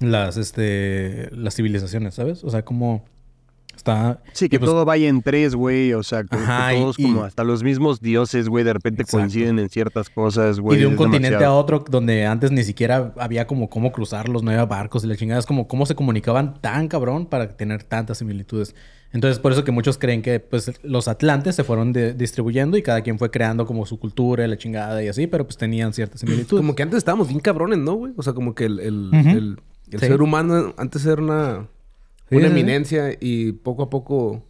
las, 0.00 0.36
este, 0.36 1.30
las 1.32 1.54
civilizaciones, 1.54 2.14
¿sabes? 2.14 2.42
O 2.44 2.50
sea, 2.50 2.64
como 2.64 3.04
Está... 3.78 4.20
Sí, 4.32 4.48
que 4.48 4.58
pues- 4.58 4.70
todo 4.70 4.84
vaya 4.84 5.08
en 5.08 5.22
tres, 5.22 5.54
güey. 5.54 5.92
O 5.94 6.02
sea, 6.02 6.24
que 6.24 6.36
Ajá, 6.36 6.70
todos 6.74 6.98
y- 6.98 7.04
como 7.04 7.22
hasta 7.24 7.44
los 7.44 7.62
mismos 7.62 8.00
dioses, 8.00 8.48
güey, 8.48 8.64
de 8.64 8.72
repente 8.74 9.02
Exacto. 9.02 9.18
coinciden 9.18 9.58
en 9.58 9.68
ciertas 9.70 10.10
cosas, 10.10 10.60
güey. 10.60 10.78
y 10.78 10.80
de 10.82 10.86
un 10.88 10.96
continente 10.96 11.28
demasiado. 11.30 11.54
a 11.54 11.58
otro 11.58 11.84
donde 11.88 12.26
antes 12.26 12.50
ni 12.50 12.64
siquiera 12.64 13.14
había 13.16 13.46
como 13.46 13.70
cómo 13.70 13.92
cruzarlos, 13.92 14.42
no 14.42 14.50
había 14.50 14.66
barcos 14.66 15.04
y 15.04 15.06
la 15.06 15.16
chingada. 15.16 15.38
Es 15.40 15.46
como 15.46 15.68
cómo 15.68 15.86
se 15.86 15.94
comunicaban 15.94 16.60
tan 16.60 16.88
cabrón 16.88 17.26
para 17.26 17.56
tener 17.56 17.84
tantas 17.84 18.18
similitudes. 18.18 18.74
Entonces, 19.12 19.38
por 19.38 19.52
eso 19.52 19.64
que 19.64 19.72
muchos 19.72 19.96
creen 19.96 20.20
que 20.20 20.38
pues 20.40 20.70
los 20.82 21.08
atlantes 21.08 21.54
se 21.54 21.64
fueron 21.64 21.92
de- 21.94 22.12
distribuyendo 22.12 22.76
y 22.76 22.82
cada 22.82 23.00
quien 23.00 23.18
fue 23.18 23.30
creando 23.30 23.64
como 23.64 23.86
su 23.86 23.98
cultura 23.98 24.44
y 24.44 24.48
la 24.48 24.58
chingada 24.58 25.02
y 25.02 25.08
así, 25.08 25.26
pero 25.26 25.44
pues 25.44 25.56
tenían 25.56 25.94
ciertas 25.94 26.20
similitudes. 26.20 26.60
Como 26.60 26.74
que 26.74 26.82
antes 26.82 26.98
estábamos 26.98 27.28
bien 27.28 27.40
cabrones, 27.40 27.78
¿no, 27.78 27.94
güey? 27.94 28.12
O 28.16 28.22
sea, 28.22 28.34
como 28.34 28.54
que 28.54 28.64
el, 28.66 28.80
el, 28.80 29.10
el- 29.14 29.58
el 29.92 30.00
Sí. 30.00 30.06
ser 30.06 30.20
humano 30.20 30.74
antes 30.76 31.06
era 31.06 31.22
una, 31.22 31.66
una 32.30 32.46
sí, 32.46 32.52
eminencia 32.52 33.16
y 33.20 33.52
poco 33.52 33.84
a 33.84 33.90
poco 33.90 34.44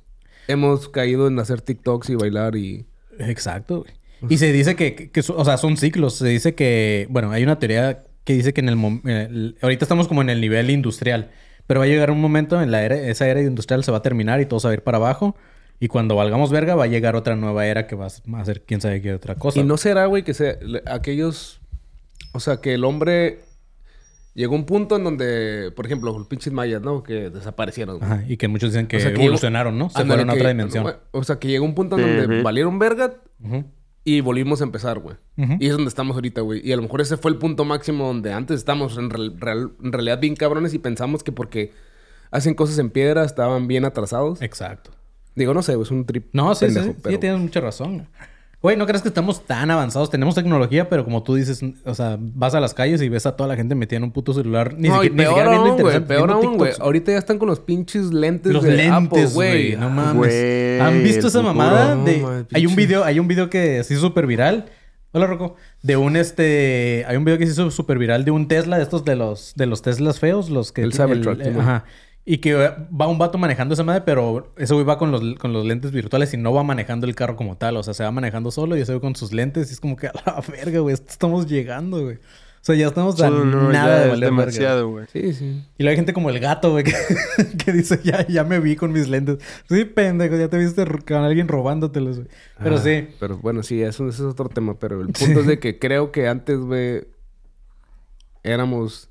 hemos 0.48 0.88
caído 0.88 1.28
en 1.28 1.38
hacer 1.38 1.60
TikToks 1.60 2.10
y 2.10 2.14
bailar 2.14 2.56
y... 2.56 2.86
Exacto. 3.18 3.80
güey. 3.80 4.32
Y 4.32 4.38
se 4.38 4.52
dice 4.52 4.74
que, 4.76 5.10
que- 5.10 5.20
o 5.20 5.44
sea, 5.44 5.56
son 5.58 5.76
ciclos. 5.76 6.14
Se 6.14 6.26
dice 6.26 6.54
que, 6.54 7.06
bueno, 7.10 7.30
hay 7.30 7.42
una 7.42 7.58
teoría 7.58 8.04
que 8.24 8.32
dice 8.32 8.52
que 8.52 8.60
en 8.60 8.68
el, 8.68 9.00
el- 9.04 9.56
ahorita 9.62 9.84
estamos 9.84 10.08
como 10.08 10.22
en 10.22 10.30
el 10.30 10.40
nivel 10.40 10.70
industrial, 10.70 11.30
pero 11.66 11.80
va 11.80 11.84
a 11.86 11.88
llegar 11.88 12.10
un 12.10 12.20
momento 12.20 12.60
en 12.60 12.70
la 12.70 12.82
era, 12.82 12.96
esa 12.96 13.28
era 13.28 13.40
industrial 13.40 13.84
se 13.84 13.90
va 13.92 13.98
a 13.98 14.02
terminar 14.02 14.40
y 14.40 14.46
todo 14.46 14.58
se 14.60 14.68
va 14.68 14.72
a 14.72 14.74
ir 14.74 14.82
para 14.82 14.96
abajo. 14.96 15.36
Y 15.80 15.86
cuando 15.88 16.16
valgamos 16.16 16.50
verga, 16.50 16.74
va 16.74 16.84
a 16.84 16.88
llegar 16.88 17.14
otra 17.14 17.36
nueva 17.36 17.64
era 17.66 17.86
que 17.86 17.94
va 17.94 18.06
a 18.06 18.40
hacer 18.40 18.62
quién 18.62 18.80
sabe 18.80 19.00
qué 19.00 19.14
otra 19.14 19.36
cosa. 19.36 19.60
Y 19.60 19.62
no 19.62 19.76
será, 19.76 20.06
güey, 20.06 20.24
que 20.24 20.34
sea 20.34 20.58
aquellos... 20.86 21.60
O 22.32 22.40
sea, 22.40 22.60
que 22.60 22.74
el 22.74 22.84
hombre 22.84 23.40
llegó 24.38 24.54
un 24.54 24.64
punto 24.64 24.96
en 24.96 25.04
donde, 25.04 25.72
por 25.74 25.84
ejemplo, 25.86 26.16
los 26.16 26.26
pinches 26.28 26.52
mayas, 26.52 26.80
¿no? 26.80 27.02
Que 27.02 27.28
desaparecieron. 27.30 27.98
güey. 27.98 28.10
Ajá, 28.10 28.24
y 28.28 28.36
que 28.36 28.48
muchos 28.48 28.70
dicen 28.72 28.86
que, 28.86 28.96
O 28.96 29.00
sea, 29.00 29.12
que 29.12 29.20
evolucionaron, 29.22 29.76
¿no? 29.78 29.90
Se 29.90 30.04
fueron 30.04 30.30
a 30.30 30.34
otra 30.34 30.48
dimensión. 30.48 30.86
O 31.10 31.22
sea, 31.24 31.38
que 31.38 31.48
llegó 31.48 31.64
un 31.64 31.74
punto 31.74 31.98
en 31.98 32.16
donde 32.18 32.42
valieron 32.42 32.78
verga 32.78 33.14
y 34.04 34.20
volvimos 34.22 34.60
a 34.60 34.64
empezar, 34.64 34.98
güey. 35.00 35.16
Y 35.60 35.66
es 35.66 35.72
donde 35.72 35.88
estamos 35.88 36.14
ahorita, 36.16 36.40
güey. 36.40 36.66
Y 36.66 36.72
a 36.72 36.76
lo 36.76 36.82
mejor 36.82 37.00
ese 37.00 37.16
fue 37.16 37.30
el 37.30 37.36
punto 37.38 37.64
máximo 37.64 38.06
donde 38.06 38.32
antes 38.32 38.56
estábamos 38.58 38.96
en, 38.96 39.10
real- 39.10 39.34
real- 39.38 39.72
en 39.82 39.92
realidad 39.92 40.18
bien 40.20 40.34
cabrones 40.36 40.72
y 40.74 40.78
pensamos 40.78 41.22
que 41.22 41.32
porque 41.32 41.72
hacen 42.30 42.54
cosas 42.54 42.78
en 42.78 42.90
piedra 42.90 43.24
estaban 43.24 43.66
bien 43.68 43.84
atrasados. 43.84 44.40
Exacto. 44.42 44.92
Digo, 45.34 45.52
no 45.54 45.62
sé, 45.62 45.80
es 45.80 45.90
un 45.90 46.04
trip. 46.04 46.26
No, 46.32 46.54
sí, 46.54 46.64
pendejo, 46.66 46.86
sí, 46.86 46.92
sí, 46.94 47.00
pero- 47.02 47.18
tienes 47.20 47.40
mucha 47.40 47.60
razón. 47.60 48.08
Güey, 48.60 48.76
no 48.76 48.86
crees 48.86 49.02
que 49.02 49.08
estamos 49.08 49.46
tan 49.46 49.70
avanzados. 49.70 50.10
Tenemos 50.10 50.34
tecnología, 50.34 50.88
pero 50.88 51.04
como 51.04 51.22
tú 51.22 51.36
dices, 51.36 51.60
o 51.84 51.94
sea, 51.94 52.16
vas 52.18 52.54
a 52.54 52.60
las 52.60 52.74
calles 52.74 53.00
y 53.02 53.08
ves 53.08 53.24
a 53.24 53.36
toda 53.36 53.48
la 53.48 53.54
gente 53.54 53.76
metida 53.76 53.98
en 53.98 54.02
un 54.04 54.10
puto 54.10 54.34
celular. 54.34 54.74
Ni, 54.76 54.88
No, 54.88 55.00
siquiera, 55.00 55.14
ni 55.14 55.28
siquiera 55.28 55.50
viendo 55.50 55.82
güey. 55.82 56.00
Peor 56.00 56.28
viendo 56.28 56.48
aún, 56.48 56.58
güey. 56.58 56.72
Ahorita 56.80 57.12
ya 57.12 57.18
están 57.18 57.38
con 57.38 57.46
los 57.46 57.60
pinches 57.60 58.12
lentes 58.12 58.52
Los 58.52 58.64
de 58.64 58.72
lentes, 58.72 58.92
Apple, 58.92 59.26
güey. 59.26 59.76
No 59.76 59.90
mames. 59.90 60.16
Güey, 60.16 60.80
¿Han 60.80 61.04
visto 61.04 61.28
esa 61.28 61.38
futuro. 61.38 61.54
mamada? 61.54 61.94
No, 61.94 62.04
de... 62.04 62.18
mames, 62.18 62.46
hay 62.52 62.66
un 62.66 62.74
video, 62.74 63.04
hay 63.04 63.20
un 63.20 63.28
video 63.28 63.48
que 63.48 63.84
se 63.84 63.94
hizo 63.94 64.02
súper 64.02 64.26
viral. 64.26 64.66
Hola, 65.12 65.26
Rocco. 65.28 65.54
De 65.82 65.96
un 65.96 66.16
este. 66.16 67.04
Hay 67.06 67.16
un 67.16 67.24
video 67.24 67.38
que 67.38 67.46
se 67.46 67.52
hizo 67.52 67.70
súper 67.70 67.98
viral 67.98 68.24
de 68.24 68.32
un 68.32 68.48
Tesla, 68.48 68.76
de 68.76 68.82
estos 68.82 69.04
de 69.04 69.14
los, 69.14 69.54
de 69.54 69.66
los 69.66 69.82
Teslas 69.82 70.18
feos, 70.18 70.50
los 70.50 70.72
que. 70.72 70.82
El 70.82 70.92
Cybertruck. 70.92 71.40
Ajá. 71.60 71.84
Y 72.30 72.38
que 72.38 72.52
va 72.54 73.08
un 73.08 73.16
vato 73.16 73.38
manejando 73.38 73.72
esa 73.72 73.84
madre, 73.84 74.02
pero 74.02 74.52
ese 74.58 74.74
güey 74.74 74.84
va 74.84 74.98
con 74.98 75.10
los, 75.10 75.22
con 75.36 75.54
los 75.54 75.64
lentes 75.64 75.92
virtuales 75.92 76.34
y 76.34 76.36
no 76.36 76.52
va 76.52 76.62
manejando 76.62 77.06
el 77.06 77.14
carro 77.14 77.36
como 77.36 77.56
tal. 77.56 77.78
O 77.78 77.82
sea, 77.82 77.94
se 77.94 78.04
va 78.04 78.10
manejando 78.10 78.50
solo 78.50 78.76
y 78.76 78.82
ese 78.82 78.92
güey 78.92 79.00
con 79.00 79.16
sus 79.16 79.32
lentes. 79.32 79.70
Y 79.70 79.72
es 79.72 79.80
como 79.80 79.96
que 79.96 80.08
a 80.08 80.12
la 80.26 80.42
verga, 80.46 80.80
güey. 80.80 80.92
Estamos 80.92 81.46
llegando, 81.46 82.02
güey. 82.02 82.16
O 82.16 82.20
sea, 82.60 82.74
ya 82.74 82.88
estamos 82.88 83.18
a 83.22 83.30
No, 83.30 83.46
no, 83.46 83.72
nada 83.72 83.96
ya 83.96 84.02
de 84.02 84.08
valer 84.10 84.28
demasiado, 84.28 84.90
güey. 84.90 85.06
Sí, 85.10 85.32
sí. 85.32 85.64
Y 85.78 85.82
luego 85.82 85.90
hay 85.92 85.96
gente 85.96 86.12
como 86.12 86.28
el 86.28 86.38
gato, 86.38 86.72
güey, 86.72 86.84
que, 86.84 86.92
que 87.64 87.72
dice, 87.72 87.98
ya, 88.04 88.26
ya 88.26 88.44
me 88.44 88.60
vi 88.60 88.76
con 88.76 88.92
mis 88.92 89.08
lentes. 89.08 89.38
Sí, 89.66 89.86
pendejo, 89.86 90.36
ya 90.36 90.48
te 90.48 90.58
viste 90.58 90.84
con 90.84 91.24
alguien 91.24 91.48
robándotelos, 91.48 92.16
güey. 92.16 92.28
Pero 92.62 92.76
Ah, 92.76 92.78
sí. 92.78 93.08
Pero 93.18 93.38
bueno, 93.38 93.62
sí, 93.62 93.80
eso, 93.80 94.06
es 94.06 94.20
otro 94.20 94.50
tema. 94.50 94.78
Pero 94.78 95.00
el 95.00 95.14
punto 95.14 95.40
es 95.40 95.46
de 95.46 95.58
que 95.60 95.78
creo 95.78 96.12
que 96.12 96.28
antes, 96.28 96.58
güey, 96.58 97.04
éramos 98.42 99.07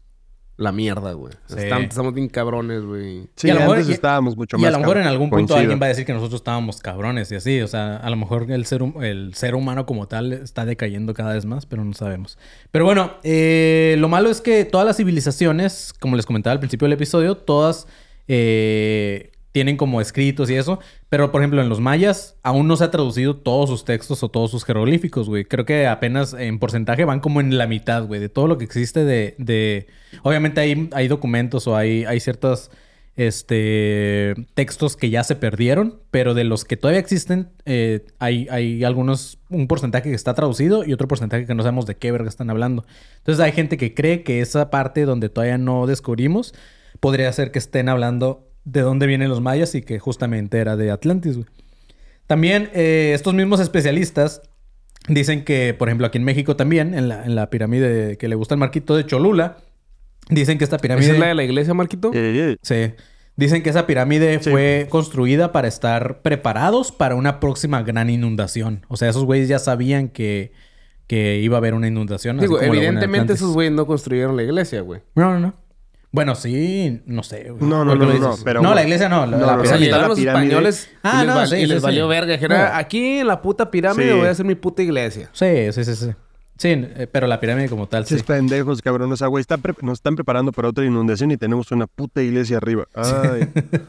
la 0.57 0.71
mierda, 0.71 1.13
güey. 1.13 1.33
Sí. 1.45 1.55
Estamos, 1.59 1.83
estamos 1.89 2.13
bien 2.15 2.27
cabrones, 2.29 2.81
güey. 2.83 3.27
Sí, 3.35 3.47
Y 3.47 3.51
a 3.51 3.53
lo 3.53 3.59
mejor- 3.59 3.75
antes 3.77 3.89
y- 3.89 3.93
estábamos 3.93 4.35
mucho 4.35 4.57
Y 4.57 4.61
más 4.61 4.69
a 4.69 4.71
lo 4.71 4.79
mejor 4.79 4.97
en 4.97 5.03
algún 5.07 5.29
punto 5.29 5.35
Coincido. 5.53 5.59
alguien 5.59 5.79
va 5.79 5.85
a 5.85 5.89
decir 5.89 6.05
que 6.05 6.13
nosotros 6.13 6.39
estábamos 6.41 6.79
cabrones 6.81 7.31
y 7.31 7.35
así. 7.35 7.61
O 7.61 7.67
sea, 7.67 7.97
a 7.97 8.09
lo 8.09 8.15
mejor 8.15 8.49
el 8.51 8.65
ser, 8.65 8.81
el 9.03 9.33
ser 9.35 9.53
humano 9.55 9.85
como 9.85 10.07
tal 10.07 10.33
está 10.33 10.65
decayendo 10.65 11.13
cada 11.13 11.33
vez 11.33 11.45
más, 11.45 11.65
pero 11.67 11.85
no 11.85 11.93
sabemos. 11.93 12.37
Pero 12.71 12.85
bueno, 12.85 13.13
eh, 13.23 13.95
lo 13.99 14.09
malo 14.09 14.29
es 14.31 14.41
que 14.41 14.65
todas 14.65 14.85
las 14.87 14.97
civilizaciones, 14.97 15.93
como 15.99 16.15
les 16.15 16.25
comentaba 16.25 16.53
al 16.53 16.59
principio 16.59 16.85
del 16.85 16.93
episodio, 16.93 17.37
todas 17.37 17.85
eh, 18.27 19.31
tienen 19.57 19.75
como 19.75 20.01
escritos 20.01 20.51
y 20.51 20.53
eso. 20.53 20.79
Pero, 21.09 21.31
por 21.31 21.41
ejemplo, 21.41 21.63
en 21.63 21.67
los 21.67 21.79
mayas 21.79 22.37
aún 22.43 22.67
no 22.67 22.77
se 22.77 22.83
ha 22.83 22.91
traducido 22.91 23.37
todos 23.37 23.71
sus 23.71 23.85
textos 23.85 24.21
o 24.21 24.29
todos 24.29 24.51
sus 24.51 24.63
jeroglíficos, 24.63 25.27
güey. 25.27 25.45
Creo 25.45 25.65
que 25.65 25.87
apenas 25.87 26.33
en 26.33 26.59
porcentaje 26.59 27.05
van 27.05 27.21
como 27.21 27.41
en 27.41 27.57
la 27.57 27.65
mitad, 27.65 28.05
güey, 28.05 28.19
de 28.19 28.29
todo 28.29 28.45
lo 28.45 28.59
que 28.59 28.65
existe 28.65 29.03
de... 29.03 29.33
de... 29.39 29.87
Obviamente 30.21 30.61
hay, 30.61 30.91
hay 30.93 31.07
documentos 31.07 31.65
o 31.65 31.75
hay, 31.75 32.05
hay 32.05 32.19
ciertos 32.19 32.69
este, 33.15 34.35
textos 34.53 34.95
que 34.95 35.09
ya 35.09 35.23
se 35.23 35.35
perdieron, 35.35 36.01
pero 36.11 36.35
de 36.35 36.43
los 36.43 36.63
que 36.63 36.77
todavía 36.77 36.99
existen, 36.99 37.49
eh, 37.65 38.05
hay, 38.19 38.47
hay 38.51 38.83
algunos, 38.83 39.39
un 39.49 39.67
porcentaje 39.67 40.11
que 40.11 40.15
está 40.15 40.35
traducido 40.35 40.85
y 40.85 40.93
otro 40.93 41.07
porcentaje 41.07 41.47
que 41.47 41.55
no 41.55 41.63
sabemos 41.63 41.87
de 41.87 41.95
qué 41.95 42.11
verga 42.11 42.29
están 42.29 42.51
hablando. 42.51 42.85
Entonces 43.17 43.43
hay 43.43 43.53
gente 43.53 43.77
que 43.77 43.95
cree 43.95 44.21
que 44.21 44.39
esa 44.41 44.69
parte 44.69 45.05
donde 45.05 45.29
todavía 45.29 45.57
no 45.57 45.87
descubrimos 45.87 46.53
podría 46.99 47.33
ser 47.33 47.51
que 47.51 47.57
estén 47.57 47.89
hablando 47.89 48.47
de 48.69 48.81
dónde 48.81 49.07
vienen 49.07 49.29
los 49.29 49.39
mayas 49.39 49.73
y 49.75 49.81
que 49.81 49.97
justamente 49.97 50.57
era 50.57 50.75
de 50.75 50.91
Atlantis, 50.91 51.35
güey. 51.37 51.47
También 52.27 52.69
eh, 52.73 53.13
estos 53.15 53.33
mismos 53.33 53.61
especialistas 53.61 54.41
dicen 55.07 55.45
que, 55.45 55.73
por 55.73 55.87
ejemplo, 55.87 56.05
aquí 56.07 56.17
en 56.17 56.25
México 56.25 56.57
también, 56.57 56.93
en 56.93 57.07
la, 57.07 57.23
en 57.23 57.35
la 57.35 57.49
pirámide 57.49 58.17
que 58.17 58.27
le 58.27 58.35
gusta 58.35 58.55
el 58.55 58.59
marquito 58.59 58.97
de 58.97 59.05
Cholula, 59.05 59.57
dicen 60.29 60.57
que 60.57 60.65
esta 60.65 60.77
pirámide... 60.77 61.05
¿Esa 61.05 61.13
es 61.13 61.19
la 61.19 61.27
de 61.27 61.35
la 61.35 61.43
iglesia, 61.45 61.73
Marquito? 61.73 62.11
Eh, 62.13 62.51
eh, 62.53 62.57
Sí. 62.61 62.93
Dicen 63.37 63.63
que 63.63 63.69
esa 63.69 63.87
pirámide 63.87 64.39
Sí. 64.41 64.49
fue 64.49 64.87
construida 64.89 65.51
para 65.53 65.69
estar 65.69 66.21
preparados 66.21 66.91
para 66.91 67.15
una 67.15 67.39
próxima 67.39 67.83
gran 67.83 68.09
inundación. 68.09 68.85
O 68.89 68.97
sea, 68.97 69.07
esos 69.09 69.23
güeyes 69.23 69.47
ya 69.47 69.59
sabían 69.59 70.09
que, 70.09 70.51
que 71.05 71.39
iba 71.39 71.55
a 71.55 71.59
haber 71.59 71.73
una 71.73 71.87
inundación. 71.87 72.39
así 72.39 72.47
como 72.47 72.61
evidentemente 72.61 73.33
esos 73.33 73.53
güeyes 73.53 73.71
no 73.73 73.85
construyeron 73.85 74.35
la 74.35 74.43
iglesia, 74.43 74.81
güey. 74.81 75.01
No, 75.15 75.31
no, 75.31 75.39
no. 75.39 75.53
Bueno, 76.11 76.35
sí, 76.35 77.01
no 77.05 77.21
sé. 77.21 77.49
güey. 77.51 77.61
No, 77.69 77.83
no, 77.83 77.91
¿Por 77.97 78.07
qué 78.11 78.19
no, 78.19 78.29
no, 78.29 78.35
pero- 78.43 78.61
No, 78.61 78.73
la 78.73 78.83
iglesia 78.83 79.09
no. 79.09 79.25
La, 79.25 79.37
No, 79.37 79.45
la 79.45 79.61
pirámide. 79.61 79.91
la 79.91 80.07
los 80.07 80.17
españoles 80.19 80.89
Ah, 81.03 81.21
y 81.23 81.25
les, 81.27 81.35
no, 81.35 81.47
sí, 81.47 81.55
y 81.57 81.59
les 81.65 81.69
sí, 81.69 81.75
sí. 81.75 81.83
valió 81.83 82.07
verga. 82.07 82.33
Dijeron, 82.33 82.57
No. 82.57 82.65
aquí 82.73 83.19
en 83.19 83.27
la 83.27 83.41
puta 83.41 83.69
pirámide 83.69 84.11
Sí. 84.13 84.17
voy 84.17 84.27
a 84.27 84.31
hacer 84.31 84.45
mi 84.45 84.55
puta 84.55 84.81
iglesia. 84.81 85.29
Sí, 85.33 85.71
sí, 85.73 85.83
sí, 85.83 85.95
sí. 85.95 86.11
Sí, 86.57 86.69
eh, 86.69 87.07
pero 87.11 87.27
la 87.27 87.39
pirámide 87.39 87.69
como 87.69 87.87
tal, 87.87 88.05
sí. 88.05 88.15
Pinches 88.15 88.25
pendejos, 88.27 88.81
cabrón. 88.81 89.11
O 89.11 89.17
sea, 89.17 89.27
güey, 89.27 89.41
está 89.41 89.57
nos 89.81 89.99
están 89.99 90.15
preparando 90.15 90.51
para 90.51 90.69
otra 90.69 90.85
inundación 90.85 91.31
y 91.31 91.37
tenemos 91.37 91.71
una 91.71 91.87
puta 91.87 92.21
iglesia 92.23 92.57
arriba. 92.57 92.87
Ay, 92.95 93.47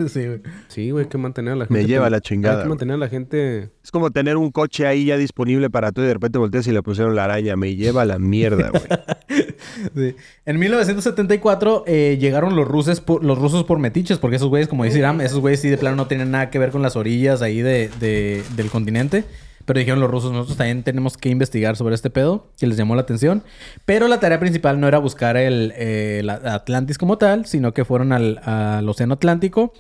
sí, 0.09 0.27
güey. 0.27 0.41
Sí, 0.69 0.91
güey, 0.91 1.05
hay 1.05 1.09
que 1.11 1.19
mantener 1.19 1.55
a 1.55 1.57
la 1.57 1.67
gente. 1.67 1.81
Me 1.83 1.87
lleva 1.89 2.11
la 2.11 2.21
chingada, 2.21 2.59
Hay 2.59 2.63
que 2.65 2.69
mantener 2.69 2.95
a 2.95 2.99
la 2.99 3.09
gente. 3.09 3.71
es 3.83 3.91
como 3.91 4.11
tener 4.11 4.37
un 4.37 4.51
coche 4.51 4.87
ahí 4.87 5.07
ya 5.07 5.17
disponible 5.17 5.71
para 5.71 5.93
tú 5.93 6.03
y 6.03 6.07
de 6.07 6.15
repente 6.15 6.39
volteas 6.39 6.67
y 6.67 6.73
le 6.73 6.83
pusieron 6.83 7.17
la 7.17 7.25
araña. 7.25 7.57
Me 7.57 7.75
lleva 7.75 8.03
a 8.03 8.05
la 8.07 8.19
mierda, 8.19 8.71
güey. 8.71 8.83
Sí. 9.95 10.17
En 10.47 10.59
1974 10.59 11.85
eh, 11.87 12.17
llegaron 12.21 12.57
los 12.57 12.67
rusos, 12.67 13.01
por, 13.01 13.25
los 13.25 13.39
rusos 13.39 13.65
por 13.65 13.79
metiches, 13.79 14.19
porque 14.19 14.37
esos 14.37 14.49
güeyes, 14.49 14.69
como 14.69 14.85
dice 14.85 14.99
Iram, 14.99 15.21
esos 15.21 15.41
güeyes 15.41 15.61
sí 15.61 15.69
de 15.69 15.79
plano 15.79 15.97
no 15.97 16.07
tienen 16.07 16.31
nada 16.31 16.51
que 16.51 16.59
ver 16.59 16.71
con 16.71 16.83
las 16.83 16.97
orillas 16.97 17.43
ahí 17.43 17.61
de, 17.61 17.89
de- 18.01 18.43
del 18.57 18.71
continente. 18.71 19.25
Pero 19.69 19.79
dijeron 19.81 20.01
los 20.01 20.11
rusos, 20.11 20.33
nosotros 20.33 20.57
también 20.57 20.83
tenemos 20.83 21.19
que 21.19 21.29
investigar 21.29 21.77
sobre 21.77 21.95
este 21.95 22.09
pedo, 22.09 22.47
que 22.59 22.67
les 22.67 22.79
llamó 22.79 22.95
la 22.95 23.03
atención. 23.03 23.45
Pero 23.85 24.09
la 24.09 24.19
tarea 24.19 24.41
principal 24.41 24.81
no 24.81 24.89
era 24.89 24.99
buscar 24.99 25.37
el, 25.37 25.75
eh, 25.77 26.23
la- 26.25 26.41
Atlantis 26.55 26.97
como 26.97 27.19
tal, 27.19 27.45
sino 27.45 27.75
que 27.75 27.85
fueron 27.85 28.13
al, 28.13 28.41
Océano 28.89 29.15
Atlántico 29.15 29.75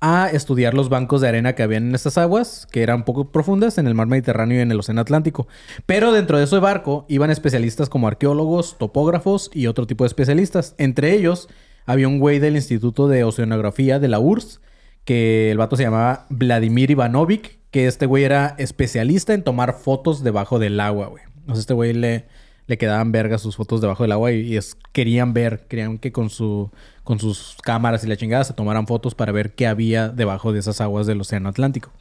a 0.00 0.28
estudiar 0.30 0.72
los 0.74 0.88
bancos 0.88 1.20
de 1.20 1.28
arena 1.28 1.54
que 1.54 1.62
habían 1.62 1.88
en 1.88 1.94
estas 1.94 2.16
aguas, 2.16 2.66
que 2.70 2.82
eran 2.82 3.04
poco 3.04 3.30
profundas 3.30 3.76
en 3.76 3.86
el 3.86 3.94
mar 3.94 4.06
Mediterráneo 4.06 4.58
y 4.58 4.62
en 4.62 4.70
el 4.70 4.78
Océano 4.78 5.02
Atlántico. 5.02 5.48
Pero 5.84 6.12
dentro 6.12 6.38
de 6.38 6.44
ese 6.44 6.58
barco 6.58 7.04
iban 7.08 7.30
especialistas 7.30 7.88
como 7.90 8.08
arqueólogos, 8.08 8.78
topógrafos 8.78 9.50
y 9.52 9.66
otro 9.66 9.86
tipo 9.86 10.04
de 10.04 10.08
especialistas. 10.08 10.74
Entre 10.78 11.12
ellos 11.14 11.48
había 11.84 12.08
un 12.08 12.18
güey 12.20 12.38
del 12.38 12.56
Instituto 12.56 13.06
de 13.06 13.24
Oceanografía 13.24 13.98
de 13.98 14.08
la 14.08 14.18
URSS, 14.18 14.60
que 15.06 15.50
el 15.50 15.56
vato 15.56 15.76
se 15.76 15.84
llamaba 15.84 16.26
Vladimir 16.28 16.90
Ivanovic, 16.90 17.58
que 17.70 17.86
este 17.86 18.04
güey 18.04 18.24
era 18.24 18.54
especialista 18.58 19.32
en 19.32 19.42
tomar 19.42 19.72
fotos 19.72 20.22
debajo 20.22 20.58
del 20.58 20.78
agua, 20.80 21.06
güey. 21.06 21.22
O 21.48 21.54
este 21.54 21.72
güey 21.72 21.94
le, 21.94 22.26
le 22.66 22.76
quedaban 22.76 23.12
vergas 23.12 23.40
sus 23.40 23.56
fotos 23.56 23.80
debajo 23.80 24.02
del 24.02 24.12
agua 24.12 24.32
y, 24.32 24.40
y 24.40 24.56
es, 24.56 24.76
querían 24.92 25.32
ver, 25.32 25.66
querían 25.68 25.98
que 25.98 26.10
con, 26.10 26.28
su, 26.28 26.70
con 27.04 27.20
sus 27.20 27.56
cámaras 27.62 28.04
y 28.04 28.08
la 28.08 28.16
chingada 28.16 28.44
se 28.44 28.52
tomaran 28.52 28.88
fotos 28.88 29.14
para 29.14 29.30
ver 29.30 29.54
qué 29.54 29.68
había 29.68 30.08
debajo 30.08 30.52
de 30.52 30.58
esas 30.58 30.80
aguas 30.80 31.06
del 31.06 31.20
Océano 31.20 31.48
Atlántico. 31.48 31.92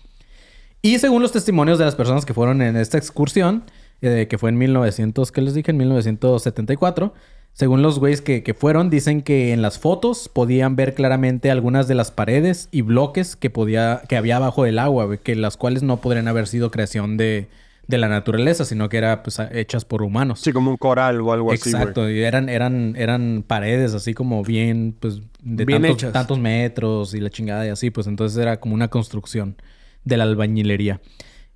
Y 0.81 0.97
según 0.99 1.21
los 1.21 1.31
testimonios 1.31 1.77
de 1.77 1.85
las 1.85 1.95
personas 1.95 2.25
que 2.25 2.33
fueron 2.33 2.61
en 2.63 2.75
esta 2.75 2.97
excursión, 2.97 3.63
eh, 4.01 4.27
que 4.27 4.37
fue 4.37 4.49
en 4.49 4.57
1900, 4.57 5.31
¿qué 5.31 5.41
les 5.41 5.53
dije? 5.53 5.71
En 5.71 5.77
1974, 5.77 7.13
Según 7.55 7.81
los 7.81 7.99
güeyes 7.99 8.21
que, 8.21 8.43
que 8.43 8.53
fueron, 8.53 8.89
dicen 8.89 9.21
que 9.21 9.53
en 9.53 9.61
las 9.61 9.79
fotos 9.79 10.27
podían 10.27 10.75
ver 10.75 10.93
claramente 10.93 11.49
algunas 11.49 11.87
de 11.87 11.95
las 11.95 12.11
paredes 12.11 12.67
y 12.69 12.81
bloques 12.81 13.37
que, 13.37 13.49
podía, 13.49 14.01
que 14.09 14.17
había 14.17 14.35
abajo 14.35 14.65
del 14.65 14.77
agua, 14.77 15.05
güey, 15.05 15.19
que 15.19 15.35
las 15.35 15.55
cuales 15.55 15.81
no 15.81 16.01
podrían 16.01 16.27
haber 16.27 16.47
sido 16.47 16.69
creación 16.69 17.15
de, 17.15 17.47
de 17.87 17.97
la 17.97 18.09
naturaleza, 18.09 18.65
sino 18.65 18.89
que 18.89 18.97
eran 18.97 19.23
pues, 19.23 19.39
hechas 19.53 19.85
por 19.85 20.01
humanos. 20.01 20.41
Sí, 20.41 20.51
como 20.51 20.69
un 20.69 20.75
coral 20.75 21.21
o 21.21 21.31
algo 21.31 21.53
así, 21.53 21.71
güey. 21.71 21.81
Exacto, 21.81 22.09
y 22.09 22.23
eran, 22.23 22.49
eran, 22.49 22.93
eran 22.97 23.41
paredes 23.47 23.93
así 23.93 24.13
como 24.13 24.43
bien, 24.43 24.93
pues, 24.99 25.21
de 25.41 25.63
Bien 25.63 25.81
tantos, 25.81 25.97
hechas. 25.97 26.11
tantos 26.11 26.37
metros 26.37 27.13
y 27.13 27.21
la 27.21 27.29
chingada 27.29 27.65
y 27.65 27.69
así, 27.69 27.89
pues 27.89 28.07
entonces 28.07 28.37
era 28.37 28.59
como 28.59 28.75
una 28.75 28.89
construcción 28.89 29.55
de 30.03 30.17
la 30.17 30.25
albañilería. 30.25 30.99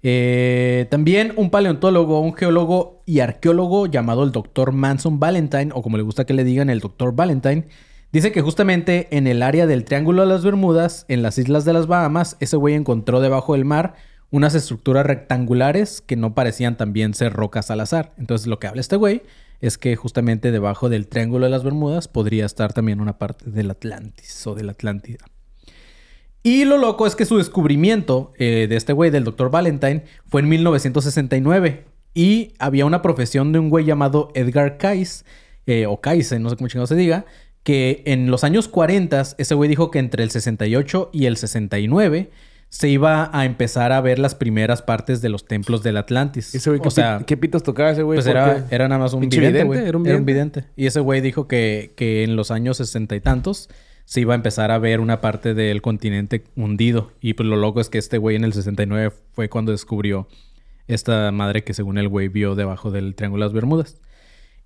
Eh, 0.02 0.88
también 0.90 1.34
un 1.36 1.50
paleontólogo, 1.50 2.22
un 2.22 2.34
geólogo 2.34 3.04
y 3.06 3.20
arqueólogo 3.20 3.88
llamado 3.88 4.24
el 4.24 4.32
Dr. 4.32 4.72
Manson 4.72 5.20
Valentine, 5.20 5.72
o 5.74 5.82
como 5.82 5.98
le 5.98 6.04
gusta 6.04 6.26
que 6.26 6.34
le 6.34 6.44
digan 6.44 6.70
el 6.70 6.80
Dr. 6.80 7.14
Valentine, 7.14 7.68
dice 8.12 8.32
que 8.32 8.42
justamente 8.42 9.08
en 9.12 9.28
el 9.28 9.44
área 9.44 9.68
del 9.68 9.84
Triángulo 9.84 10.22
de 10.22 10.30
las 10.30 10.44
Bermudas, 10.44 11.06
en 11.10 11.22
las 11.22 11.38
islas 11.38 11.66
de 11.66 11.74
las 11.74 11.88
Bahamas, 11.88 12.38
ese 12.40 12.58
güey 12.58 12.76
encontró 12.76 13.20
debajo 13.20 13.54
del 13.54 13.66
mar 13.66 13.96
unas 14.32 14.56
estructuras 14.56 15.06
rectangulares 15.06 16.02
que 16.02 16.16
no 16.16 16.36
parecían 16.36 16.78
también 16.78 17.14
ser 17.14 17.34
rocas 17.34 17.72
al 17.72 17.82
azar. 17.82 18.14
Entonces 18.18 18.48
lo 18.48 18.60
que 18.60 18.68
habla 18.68 18.82
este 18.82 18.96
güey 18.96 19.24
es 19.60 19.78
que 19.78 19.96
justamente 19.96 20.52
debajo 20.52 20.88
del 20.88 21.08
Triángulo 21.08 21.46
de 21.46 21.52
las 21.52 21.64
Bermudas 21.64 22.08
podría 22.08 22.46
estar 22.46 22.72
también 22.72 23.02
una 23.02 23.18
parte 23.18 23.50
del 23.50 23.72
Atlantis 23.72 24.46
o 24.48 24.56
de 24.56 24.64
la 24.64 24.74
Atlántida. 24.74 25.26
Y 26.44 26.64
lo 26.66 26.78
loco 26.78 27.06
es 27.06 27.16
que 27.16 27.26
su 27.26 27.38
descubrimiento 27.38 28.32
eh, 28.40 28.68
de 28.70 28.76
este 28.76 28.94
güey, 28.94 29.12
del 29.12 29.24
Dr. 29.26 29.52
Valentine, 29.52 30.04
fue 30.28 30.42
en 30.42 30.50
1969. 30.50 31.86
Y 32.14 32.54
había 32.60 32.86
una 32.86 33.02
profesión 33.02 33.52
de 33.52 33.60
un 33.60 33.70
güey 33.70 33.86
llamado 33.86 34.30
Edgar 34.34 34.78
Cayce, 34.78 35.24
eh, 35.68 35.86
o 35.86 36.02
Cayce, 36.02 36.40
no 36.40 36.50
sé 36.50 36.56
cómo 36.56 36.68
chingado 36.68 36.88
se 36.88 36.96
diga, 36.96 37.26
que 37.64 38.02
en 38.06 38.32
los 38.32 38.44
años 38.44 38.68
40 38.68 39.22
ese 39.38 39.54
güey 39.56 39.70
dijo 39.70 39.92
que 39.92 40.00
entre 40.00 40.24
el 40.24 40.32
68 40.32 41.10
y 41.14 41.26
el 41.26 41.38
69 41.38 42.32
se 42.70 42.88
iba 42.88 43.30
a 43.34 43.46
empezar 43.46 43.92
a 43.92 44.00
ver 44.02 44.18
las 44.20 44.36
primeras 44.36 44.82
partes 44.82 45.22
de 45.22 45.30
los 45.30 45.46
templos 45.46 45.84
del 45.84 45.98
Atlantis. 45.98 46.54
Ese 46.56 46.70
güey, 46.70 46.80
¿qué, 46.82 46.88
o 46.88 46.92
sea, 46.92 47.20
pi- 47.20 47.26
¿qué 47.26 47.38
pitos 47.38 47.64
tocaba 47.64 47.92
ese 47.92 48.04
güey? 48.04 48.18
pues 48.18 48.26
¿Por 48.28 48.36
era, 48.38 48.66
qué? 48.68 48.76
era 48.76 48.88
nada 48.88 49.00
más 49.00 49.14
un 49.14 49.22
¿Pinche 49.22 49.40
vidente, 49.40 49.64
vidente? 49.64 49.90
¿Era 49.90 49.98
un 49.98 50.08
Era 50.08 50.18
un 50.18 50.26
vidente? 50.26 50.62
vidente. 50.62 50.82
Y 50.82 50.86
ese 50.88 51.00
güey 51.00 51.22
dijo 51.22 51.48
que, 51.48 51.94
que 51.96 52.24
en 52.24 52.36
los 52.36 52.50
años 52.52 52.78
sesenta 52.78 53.16
y 53.16 53.22
tantos 53.22 53.70
se 54.10 54.22
iba 54.22 54.34
a 54.34 54.36
empezar 54.36 54.72
a 54.72 54.80
ver 54.80 55.02
una 55.02 55.22
parte 55.22 55.54
del 55.54 55.84
continente 55.84 56.44
hundido. 56.56 57.12
Y 57.22 57.36
pues 57.36 57.48
lo 57.48 57.58
loco 57.58 57.80
es 57.80 57.90
que 57.90 58.00
este 58.00 58.18
güey 58.18 58.36
en 58.36 58.44
el 58.44 58.54
69 58.54 59.14
fue 59.34 59.50
cuando 59.50 59.72
descubrió 59.72 60.28
esta 60.88 61.32
madre 61.32 61.64
que 61.64 61.76
según 61.76 62.00
el 62.00 62.08
güey 62.08 62.28
vio 62.28 62.56
debajo 62.56 62.90
del 62.90 63.14
Triángulo 63.14 63.44
de 63.44 63.46
las 63.46 63.54
Bermudas. 63.54 64.02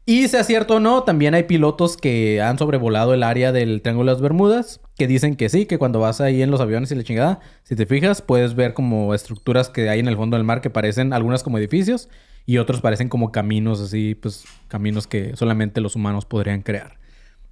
Y 0.05 0.29
sea 0.29 0.45
cierto 0.45 0.75
o 0.75 0.79
no, 0.79 1.03
también 1.03 1.33
hay 1.33 1.43
pilotos 1.43 1.97
que 1.97 2.41
han 2.41 2.57
sobrevolado 2.57 3.13
el 3.13 3.21
área 3.21 3.51
del 3.51 3.81
Triángulo 3.81 4.11
de 4.11 4.15
las 4.15 4.21
Bermudas 4.21 4.79
que 4.95 5.07
dicen 5.07 5.35
que 5.35 5.49
sí, 5.49 5.65
que 5.65 5.77
cuando 5.77 5.99
vas 5.99 6.21
ahí 6.21 6.41
en 6.41 6.49
los 6.49 6.61
aviones 6.61 6.93
y 6.93 6.95
la 6.95 7.03
chingada, 7.03 7.41
si 7.63 7.75
te 7.75 7.85
fijas, 7.85 8.21
puedes 8.21 8.55
ver 8.55 8.73
como 8.73 9.13
estructuras 9.13 9.67
que 9.67 9.89
hay 9.89 9.99
en 9.99 10.07
el 10.07 10.15
fondo 10.15 10.37
del 10.37 10.45
mar 10.45 10.61
que 10.61 10.69
parecen 10.69 11.11
algunas 11.11 11.43
como 11.43 11.57
edificios 11.57 12.07
y 12.45 12.59
otros 12.59 12.79
parecen 12.79 13.09
como 13.09 13.33
caminos 13.33 13.81
así, 13.81 14.15
pues 14.15 14.45
caminos 14.69 15.05
que 15.05 15.35
solamente 15.35 15.81
los 15.81 15.97
humanos 15.97 16.23
podrían 16.23 16.61
crear. 16.61 17.02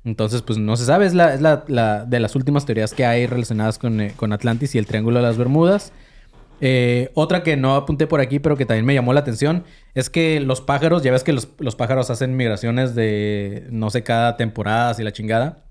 Entonces, 0.04 0.42
pues 0.42 0.58
no 0.58 0.76
se 0.78 0.86
sabe, 0.86 1.06
es 1.06 1.14
la, 1.14 1.34
es 1.34 1.42
la, 1.42 1.64
la- 1.68 2.06
de 2.06 2.20
las 2.20 2.36
últimas 2.36 2.66
teorías 2.66 2.94
que 2.94 3.06
hay 3.06 3.28
relacionadas 3.28 3.78
con, 3.78 4.02
eh, 4.02 4.14
con 4.16 4.34
Atlantis 4.34 4.74
y 4.76 4.78
el 4.80 4.88
Triángulo 4.88 5.18
de 5.18 5.24
las 5.24 5.38
Bermudas. 5.38 5.94
Eh, 6.60 7.12
otra 7.16 7.44
que 7.44 7.58
no 7.58 7.76
apunté 7.76 8.08
por 8.08 8.20
aquí, 8.22 8.40
pero 8.40 8.56
que 8.56 8.66
también 8.66 8.86
me 8.86 8.94
llamó 8.94 9.14
la 9.14 9.20
atención, 9.22 9.64
es 9.96 10.10
que 10.12 10.40
los 10.40 10.62
pájaros, 10.62 11.02
ya 11.04 11.12
ves 11.12 11.24
que 11.24 11.34
los, 11.34 11.50
los 11.60 11.76
pájaros 11.76 12.10
hacen 12.12 12.36
migraciones 12.36 12.94
de 12.96 13.68
no 13.72 13.90
sé 13.90 14.04
cada 14.04 14.38
temporada, 14.38 14.96
y 15.00 15.04
la 15.04 15.12
chingada. 15.12 15.66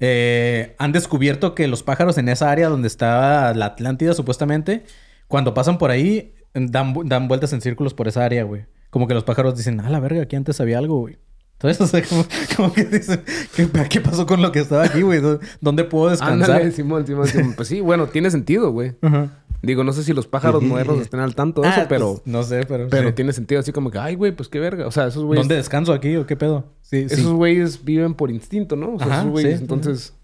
Eh, 0.00 0.76
han 0.78 0.92
descubierto 0.92 1.54
que 1.54 1.66
los 1.66 1.82
pájaros 1.82 2.18
en 2.18 2.28
esa 2.28 2.50
área 2.50 2.68
donde 2.68 2.86
está 2.88 3.52
la 3.54 3.66
Atlántida, 3.66 4.14
supuestamente, 4.14 4.84
cuando 5.26 5.54
pasan 5.54 5.78
por 5.78 5.90
ahí, 5.90 6.34
dan, 6.54 6.94
dan 7.06 7.28
vueltas 7.28 7.52
en 7.52 7.60
círculos 7.60 7.94
por 7.94 8.06
esa 8.08 8.24
área, 8.24 8.44
güey. 8.44 8.66
Como 8.90 9.06
que 9.08 9.14
los 9.14 9.24
pájaros 9.24 9.56
dicen, 9.56 9.80
ah, 9.80 9.90
la 9.90 10.00
verga, 10.00 10.22
aquí 10.22 10.36
antes 10.36 10.60
había 10.60 10.78
algo, 10.78 11.00
güey. 11.00 11.18
Entonces, 11.60 11.80
o 11.80 11.86
sea, 11.88 12.02
como, 12.04 12.24
como 12.56 12.72
que 12.72 12.84
dicen, 12.84 13.22
¿qué, 13.56 13.68
¿qué 13.88 14.00
pasó 14.00 14.26
con 14.26 14.40
lo 14.42 14.52
que 14.52 14.60
estaba 14.60 14.84
aquí, 14.84 15.02
güey? 15.02 15.20
¿Dó- 15.20 15.40
¿Dónde 15.60 15.82
puedo 15.84 16.10
descansar? 16.10 16.50
Ándale, 16.52 16.70
Simón, 16.72 17.06
Simón, 17.06 17.26
Simón. 17.26 17.54
Pues 17.56 17.66
sí, 17.68 17.80
bueno, 17.80 18.06
tiene 18.06 18.30
sentido, 18.30 18.70
güey. 18.70 18.94
Ajá. 19.02 19.42
Digo, 19.60 19.82
no 19.82 19.92
sé 19.92 20.04
si 20.04 20.12
los 20.12 20.28
pájaros 20.28 20.62
modernos 20.62 21.00
estén 21.00 21.18
al 21.18 21.34
tanto 21.34 21.62
de 21.62 21.68
eso, 21.70 21.80
Ah, 21.80 21.86
pero... 21.88 22.12
pues, 22.12 22.26
no 22.26 22.44
sé, 22.44 22.64
pero. 22.68 22.86
Pero 22.88 23.08
sí. 23.08 23.14
tiene 23.16 23.32
sentido 23.32 23.58
así 23.60 23.72
como 23.72 23.90
que, 23.90 23.98
ay, 23.98 24.14
güey, 24.14 24.30
pues 24.30 24.48
qué 24.48 24.60
verga. 24.60 24.86
O 24.86 24.92
sea, 24.92 25.08
esos 25.08 25.24
güeyes... 25.24 25.42
¿Dónde 25.42 25.56
descanso 25.56 25.92
aquí 25.92 26.14
o 26.14 26.26
qué 26.28 26.36
pedo? 26.36 26.72
Sí, 26.82 26.98
Esos 27.10 27.18
sí. 27.18 27.24
güeyes 27.32 27.84
viven 27.84 28.14
por 28.14 28.30
instinto, 28.30 28.76
¿no? 28.76 28.94
O 28.94 28.98
sea, 28.98 29.08
Ajá, 29.08 29.18
esos 29.22 29.30
güeyes, 29.32 29.56
sí. 29.56 29.62
entonces... 29.64 30.14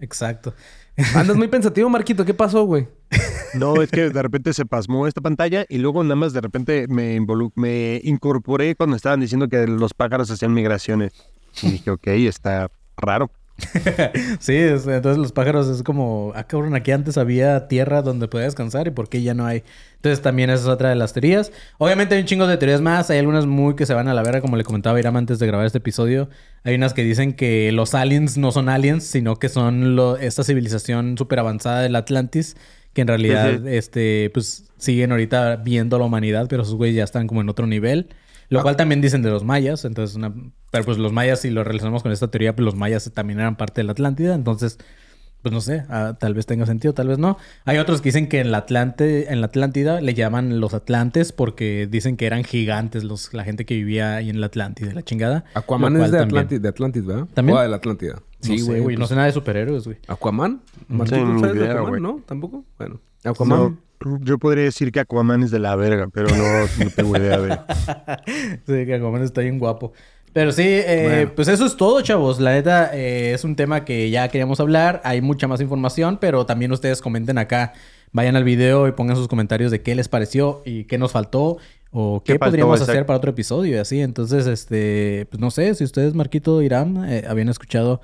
Exacto. 0.00 0.54
Andas 1.14 1.36
muy 1.36 1.48
pensativo, 1.48 1.88
Marquito. 1.90 2.24
¿Qué 2.24 2.32
pasó, 2.32 2.64
güey? 2.64 2.88
No, 3.58 3.82
es 3.82 3.90
que 3.90 4.10
de 4.10 4.22
repente 4.22 4.52
se 4.54 4.64
pasmó 4.66 5.06
esta 5.06 5.20
pantalla 5.20 5.66
y 5.68 5.78
luego 5.78 6.02
nada 6.02 6.16
más 6.16 6.32
de 6.32 6.40
repente 6.40 6.86
me, 6.88 7.18
me 7.54 8.00
incorporé 8.04 8.74
cuando 8.74 8.96
estaban 8.96 9.20
diciendo 9.20 9.48
que 9.48 9.66
los 9.66 9.94
pájaros 9.94 10.30
hacían 10.30 10.54
migraciones. 10.54 11.12
Y 11.62 11.72
dije, 11.72 11.90
ok, 11.90 12.06
está 12.08 12.70
raro. 12.96 13.30
Sí, 14.40 14.54
es- 14.54 14.86
entonces 14.86 15.18
los 15.18 15.32
pájaros 15.32 15.68
es 15.68 15.82
como, 15.82 16.32
ah, 16.34 16.44
cabrón, 16.44 16.74
aquí 16.74 16.90
antes 16.90 17.18
había 17.18 17.68
tierra 17.68 18.02
donde 18.02 18.26
podía 18.26 18.46
descansar 18.46 18.88
y 18.88 18.90
por 18.90 19.08
qué 19.08 19.22
ya 19.22 19.34
no 19.34 19.44
hay. 19.46 19.62
Entonces 19.96 20.22
también 20.22 20.50
esa 20.50 20.62
es 20.62 20.68
otra 20.68 20.88
de 20.88 20.94
las 20.96 21.12
teorías. 21.12 21.52
Obviamente 21.78 22.14
hay 22.14 22.22
un 22.22 22.26
chingo 22.26 22.46
de 22.46 22.56
teorías 22.56 22.80
más, 22.80 23.10
hay 23.10 23.18
algunas 23.18 23.46
muy 23.46 23.76
que 23.76 23.86
se 23.86 23.94
van 23.94 24.08
a 24.08 24.14
la 24.14 24.22
verga, 24.22 24.40
como 24.40 24.56
le 24.56 24.64
comentaba 24.64 24.98
Iram 24.98 25.16
antes 25.16 25.38
de 25.38 25.46
grabar 25.46 25.66
este 25.66 25.78
episodio. 25.78 26.28
Hay 26.64 26.74
unas 26.74 26.94
que 26.94 27.04
dicen 27.04 27.34
que 27.34 27.70
los 27.72 27.94
aliens 27.94 28.36
no 28.38 28.50
son 28.50 28.68
aliens, 28.68 29.04
sino 29.04 29.36
que 29.36 29.48
son 29.48 29.96
esta 30.20 30.42
civilización 30.42 31.16
súper 31.18 31.38
avanzada 31.38 31.82
del 31.82 31.94
Atlantis, 31.94 32.56
que 32.92 33.00
en 33.00 33.08
realidad, 33.08 33.66
este, 33.66 34.30
pues 34.34 34.70
siguen 34.76 35.12
ahorita 35.12 35.56
viendo 35.56 35.96
a 35.96 35.98
la 35.98 36.04
humanidad, 36.04 36.46
pero 36.48 36.64
sus 36.64 36.74
güeyes 36.74 36.96
ya 36.96 37.04
están 37.04 37.26
como 37.26 37.40
en 37.40 37.48
otro 37.48 37.66
nivel. 37.66 38.08
Lo 38.48 38.62
cual 38.62 38.76
también 38.76 39.00
dicen 39.00 39.22
de 39.22 39.30
los 39.30 39.44
mayas, 39.44 39.84
entonces 39.86 40.14
una... 40.14 40.34
Pero 40.70 40.84
pues 40.84 40.98
los 40.98 41.12
mayas, 41.12 41.40
si 41.40 41.50
lo 41.50 41.64
relacionamos 41.64 42.02
con 42.02 42.12
esta 42.12 42.28
teoría, 42.28 42.54
pues 42.54 42.64
los 42.64 42.74
mayas 42.74 43.10
también 43.14 43.40
eran 43.40 43.56
parte 43.56 43.80
de 43.80 43.84
la 43.84 43.92
Atlántida, 43.92 44.34
entonces, 44.34 44.78
pues 45.40 45.52
no 45.52 45.60
sé, 45.62 45.84
ah, 45.88 46.16
tal 46.18 46.34
vez 46.34 46.44
tenga 46.44 46.66
sentido, 46.66 46.92
tal 46.92 47.08
vez 47.08 47.18
no. 47.18 47.38
Hay 47.64 47.78
otros 47.78 48.02
que 48.02 48.08
dicen 48.08 48.28
que 48.28 48.40
en 48.40 48.52
la, 48.52 48.58
Atlante, 48.58 49.32
en 49.32 49.40
la 49.40 49.46
Atlántida 49.46 50.02
le 50.02 50.12
llaman 50.12 50.60
los 50.60 50.74
atlantes 50.74 51.32
porque 51.32 51.88
dicen 51.90 52.18
que 52.18 52.26
eran 52.26 52.44
gigantes 52.44 53.04
los, 53.04 53.32
la 53.32 53.44
gente 53.44 53.64
que 53.64 53.74
vivía 53.74 54.16
ahí 54.16 54.28
en 54.28 54.40
la 54.40 54.46
Atlántida, 54.46 54.92
la 54.92 55.02
chingada. 55.02 55.44
Aquaman 55.54 55.96
es 56.02 56.10
de 56.10 56.18
Atlantis, 56.18 56.60
de 56.60 56.68
Atlantis, 56.68 57.06
¿verdad? 57.06 57.26
¿También? 57.32 57.56
O 57.56 57.60
de 57.60 57.68
la 57.68 57.76
Atlántida. 57.76 58.22
Sí, 58.42 58.60
güey, 58.60 58.80
no 58.80 59.00
pues, 59.00 59.08
sé 59.08 59.14
nada 59.14 59.26
de 59.28 59.32
superhéroes, 59.32 59.84
güey. 59.84 59.98
¿Aquaman? 60.08 60.60
Tengo 60.88 61.32
ni 61.32 61.40
¿sabes 61.40 61.54
de 61.60 61.70
Aquaman? 61.70 62.02
¿No? 62.02 62.20
¿Tampoco? 62.26 62.64
Bueno. 62.78 63.00
Aquaman. 63.24 63.78
No, 64.04 64.18
yo 64.20 64.36
podría 64.38 64.64
decir 64.64 64.90
que 64.90 65.00
Aquaman 65.00 65.42
es 65.44 65.50
de 65.50 65.60
la 65.60 65.76
verga, 65.76 66.08
pero 66.12 66.28
no, 66.28 66.84
no 66.84 66.90
tengo 66.94 67.16
idea 67.16 67.38
de... 67.40 67.58
Sí, 68.66 68.86
que 68.86 68.94
Aquaman 68.94 69.22
está 69.22 69.40
bien 69.42 69.58
guapo. 69.58 69.92
Pero 70.32 70.50
sí, 70.50 70.62
eh, 70.66 71.02
Bueno. 71.04 71.32
pues 71.36 71.48
eso 71.48 71.66
es 71.66 71.76
todo, 71.76 72.00
chavos. 72.00 72.40
La 72.40 72.52
neta, 72.52 72.90
eh, 72.94 73.32
es 73.34 73.44
un 73.44 73.54
tema 73.54 73.84
que 73.84 74.10
ya 74.10 74.28
queríamos 74.28 74.60
hablar. 74.60 75.00
Hay 75.04 75.20
mucha 75.20 75.46
más 75.46 75.60
información, 75.60 76.18
pero 76.20 76.46
también 76.46 76.72
ustedes 76.72 77.00
comenten 77.02 77.38
acá. 77.38 77.74
Vayan 78.12 78.36
al 78.36 78.44
video 78.44 78.88
y 78.88 78.92
pongan 78.92 79.16
sus 79.16 79.28
comentarios 79.28 79.70
de 79.70 79.82
qué 79.82 79.94
les 79.94 80.08
pareció 80.08 80.62
y 80.64 80.84
qué 80.84 80.98
nos 80.98 81.12
faltó 81.12 81.58
o 81.90 82.22
qué, 82.24 82.32
¿Qué 82.32 82.38
faltó? 82.38 82.50
podríamos 82.50 82.76
Exacto. 82.78 82.92
hacer 82.92 83.06
para 83.06 83.18
otro 83.18 83.30
episodio 83.30 83.76
y 83.76 83.78
así. 83.78 84.00
Entonces, 84.00 84.46
este, 84.46 85.26
pues 85.30 85.40
no 85.40 85.50
sé 85.50 85.74
si 85.74 85.84
ustedes, 85.84 86.14
Marquito, 86.14 86.60
Irán, 86.62 87.04
eh, 87.08 87.24
habían 87.28 87.48
escuchado 87.50 88.00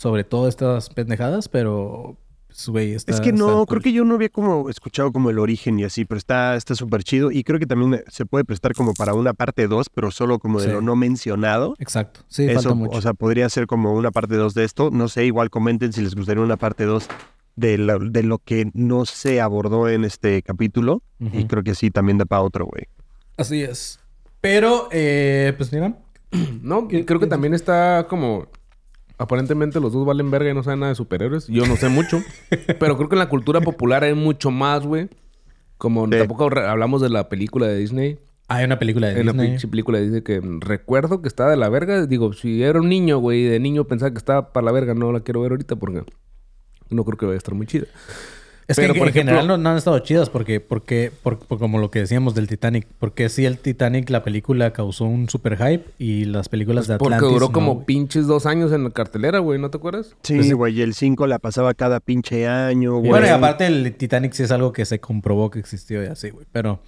sobre 0.00 0.24
todas 0.24 0.48
estas 0.54 0.88
pendejadas, 0.88 1.48
pero, 1.50 2.16
pues, 2.48 2.66
güey, 2.70 2.94
está... 2.94 3.12
Es 3.12 3.20
que 3.20 3.28
está 3.30 3.38
no, 3.44 3.58
cool. 3.58 3.66
creo 3.66 3.80
que 3.82 3.92
yo 3.92 4.04
no 4.06 4.14
había 4.14 4.30
como 4.30 4.70
escuchado 4.70 5.12
como 5.12 5.28
el 5.28 5.38
origen 5.38 5.78
y 5.78 5.84
así, 5.84 6.06
pero 6.06 6.16
está 6.16 6.56
está 6.56 6.74
súper 6.74 7.04
chido 7.04 7.30
y 7.30 7.44
creo 7.44 7.58
que 7.58 7.66
también 7.66 8.02
se 8.08 8.24
puede 8.24 8.46
prestar 8.46 8.72
como 8.74 8.94
para 8.94 9.12
una 9.12 9.34
parte 9.34 9.68
2, 9.68 9.90
pero 9.92 10.10
solo 10.10 10.38
como 10.38 10.58
de 10.58 10.68
Sí. 10.68 10.72
lo 10.72 10.80
no 10.80 10.96
mencionado. 10.96 11.74
Exacto. 11.78 12.20
Sí, 12.28 12.46
falta 12.46 12.60
Eso, 12.60 12.74
mucho. 12.74 12.96
o 12.96 13.02
sea, 13.02 13.12
podría 13.12 13.46
ser 13.50 13.66
como 13.66 13.92
una 13.92 14.10
parte 14.10 14.36
2 14.36 14.54
de 14.54 14.64
esto. 14.64 14.90
No 14.90 15.08
sé, 15.08 15.26
igual 15.26 15.50
comenten 15.50 15.92
si 15.92 16.00
les 16.00 16.14
gustaría 16.14 16.42
una 16.42 16.56
parte 16.56 16.84
2 16.84 17.06
de, 17.56 17.76
la- 17.76 17.98
de 17.98 18.22
lo 18.22 18.38
que 18.38 18.70
no 18.72 19.04
se 19.04 19.42
abordó 19.42 19.86
en 19.90 20.06
este 20.06 20.40
capítulo. 20.42 21.02
Y 21.20 21.44
creo 21.44 21.62
que 21.62 21.74
sí, 21.74 21.90
también 21.90 22.16
da 22.16 22.24
para 22.24 22.40
otro, 22.40 22.64
güey. 22.64 22.84
Así 23.36 23.62
es. 23.62 24.00
Pero, 24.40 24.88
eh, 24.92 25.52
pues, 25.58 25.70
Irán. 25.74 25.98
No, 26.62 26.88
¿Qué- 26.88 27.04
creo 27.04 27.20
que 27.20 27.26
también 27.26 27.52
está 27.52 28.06
como... 28.08 28.46
Aparentemente 29.20 29.80
los 29.80 29.92
dos 29.92 30.06
valen 30.06 30.30
verga 30.30 30.50
y 30.50 30.54
no 30.54 30.62
saben 30.62 30.80
nada 30.80 30.90
de 30.90 30.96
superhéroes. 30.96 31.46
Yo 31.46 31.66
no 31.66 31.76
sé 31.76 31.90
mucho. 31.90 32.22
pero 32.80 32.96
creo 32.96 33.08
que 33.10 33.16
en 33.16 33.18
la 33.18 33.28
cultura 33.28 33.60
popular 33.60 34.02
hay 34.02 34.14
mucho 34.14 34.50
más, 34.50 34.86
güey. 34.86 35.10
Como 35.76 36.06
Sí. 36.06 36.12
tampoco 36.18 36.44
hablamos 36.58 37.02
de 37.02 37.10
la 37.10 37.28
película 37.28 37.66
de 37.66 37.76
Disney. 37.76 38.18
Hay 38.48 38.64
una 38.64 38.78
película 38.78 39.08
de 39.08 39.20
En 39.20 39.26
la 39.26 39.32
Disney. 39.32 39.48
pinche 39.50 39.68
película 39.68 39.98
dice 40.00 40.22
que 40.22 40.40
recuerdo 40.60 41.20
que 41.20 41.28
estaba 41.28 41.50
de 41.50 41.58
la 41.58 41.68
verga. 41.68 42.06
Digo, 42.06 42.32
si 42.32 42.62
era 42.62 42.80
un 42.80 42.88
niño, 42.88 43.18
güey, 43.18 43.40
y 43.42 43.44
de 43.44 43.60
niño 43.60 43.84
pensaba 43.84 44.10
que 44.10 44.16
estaba 44.18 44.52
para 44.54 44.64
la 44.64 44.72
verga, 44.72 44.94
no 44.94 45.12
la 45.12 45.20
quiero 45.20 45.42
ver 45.42 45.52
ahorita 45.52 45.76
porque 45.76 46.02
no 46.88 47.04
creo 47.04 47.18
que 47.18 47.26
vaya 47.26 47.34
a 47.36 47.38
estar 47.38 47.54
muy 47.54 47.66
chida. 47.66 47.86
Es 48.70 48.76
Pero, 48.76 48.92
que 48.94 49.00
por 49.00 49.08
en 49.08 49.14
ejemplo- 49.14 49.32
general 49.32 49.48
no, 49.48 49.58
no 49.58 49.70
han 49.70 49.76
estado 49.78 49.98
chidas 49.98 50.30
porque, 50.30 50.60
porque, 50.60 51.10
por, 51.24 51.38
por 51.40 51.58
como 51.58 51.78
lo 51.80 51.90
que 51.90 51.98
decíamos 51.98 52.36
del 52.36 52.46
Titanic. 52.46 52.86
Porque 53.00 53.28
sí, 53.28 53.44
el 53.44 53.58
Titanic, 53.58 54.08
la 54.10 54.22
película 54.22 54.72
causó 54.72 55.06
un 55.06 55.28
super 55.28 55.56
hype 55.56 55.84
y 55.98 56.24
las 56.26 56.48
películas 56.48 56.86
de 56.86 56.96
Porque 56.98 57.16
Atlantis. 57.16 57.34
duró 57.34 57.46
no, 57.48 57.52
como 57.52 57.84
pinches 57.84 58.28
dos 58.28 58.46
años 58.46 58.70
en 58.72 58.84
la 58.84 58.90
cartelera, 58.90 59.40
güey, 59.40 59.58
¿no 59.58 59.70
te 59.70 59.78
acuerdas? 59.78 60.14
Sí, 60.22 60.52
güey, 60.52 60.78
y 60.78 60.82
el 60.82 60.94
5 60.94 61.26
la 61.26 61.40
pasaba 61.40 61.74
cada 61.74 61.98
pinche 61.98 62.46
año, 62.46 62.98
güey. 62.98 63.10
Bueno, 63.10 63.26
y 63.26 63.30
aparte 63.30 63.66
el 63.66 63.92
Titanic 63.96 64.32
sí 64.34 64.44
es 64.44 64.52
algo 64.52 64.72
que 64.72 64.84
se 64.84 65.00
comprobó 65.00 65.50
que 65.50 65.58
existió 65.58 66.04
y 66.04 66.06
así, 66.06 66.30
güey. 66.30 66.46
Pero, 66.52 66.78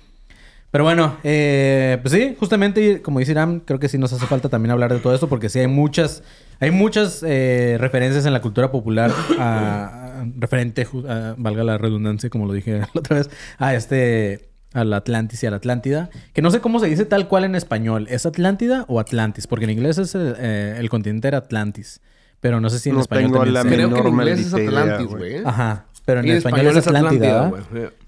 pero 0.71 0.85
bueno, 0.85 1.17
eh, 1.25 1.99
pues 2.01 2.15
sí, 2.15 2.37
justamente 2.39 3.03
como 3.03 3.19
dice 3.19 3.33
Iram, 3.33 3.59
creo 3.61 3.79
que 3.81 3.89
sí 3.89 3.99
nos 3.99 4.13
hace 4.13 4.27
falta 4.27 4.49
también 4.49 4.71
hablar 4.71 4.93
de 4.93 5.01
todo 5.01 5.15
esto 5.15 5.29
porque 5.29 5.49
sí 5.49 5.59
hay 5.59 5.67
muchas, 5.67 6.23
hay 6.61 6.71
muchas 6.71 7.23
eh, 7.27 7.77
referencias 7.81 8.25
en 8.25 8.33
la 8.33 8.41
cultura 8.41 8.71
popular 8.71 9.11
a, 9.39 9.43
a- 9.43 10.02
referente, 10.37 10.87
a- 11.09 11.35
valga 11.37 11.65
la 11.65 11.79
redundancia, 11.79 12.31
como 12.31 12.47
lo 12.47 12.53
dije 12.53 12.79
la 12.81 12.89
otra 12.95 13.17
vez, 13.17 13.31
a 13.59 13.75
este, 13.75 14.51
al 14.73 14.93
Atlantis 14.93 15.43
y 15.43 15.47
a 15.47 15.51
la 15.51 15.57
Atlántida, 15.57 16.11
que 16.33 16.43
no 16.43 16.51
sé 16.51 16.61
cómo 16.61 16.79
se 16.81 16.87
dice 16.87 17.05
tal 17.05 17.29
cual 17.29 17.45
en 17.45 17.55
español, 17.55 18.07
¿es 18.11 18.27
Atlántida 18.27 18.85
o 18.89 19.01
Atlantis? 19.01 19.47
Porque 19.47 19.65
en 19.65 19.71
inglés 19.71 19.99
es 19.99 20.15
el, 20.15 20.35
eh, 20.39 20.77
el 20.79 20.89
continente 20.89 21.29
era 21.29 21.39
Atlantis, 21.39 22.01
pero 22.41 22.61
no 22.61 22.71
sé 22.71 22.79
si 22.79 22.89
en 22.89 22.97
No 22.97 23.03
español 23.03 23.25
tengo 23.33 23.39
también 23.39 23.55
la. 23.55 23.63
Creo 23.63 23.91
que 23.91 24.01
en 24.01 24.15
inglés 24.15 24.41
es 24.41 24.55
Atlantis, 24.55 25.07
güey. 25.07 25.37
Ajá, 25.45 25.87
pero 26.05 26.21
en, 26.21 26.31
español, 26.31 26.77
es 26.77 26.87
Atlántida. 26.87 27.53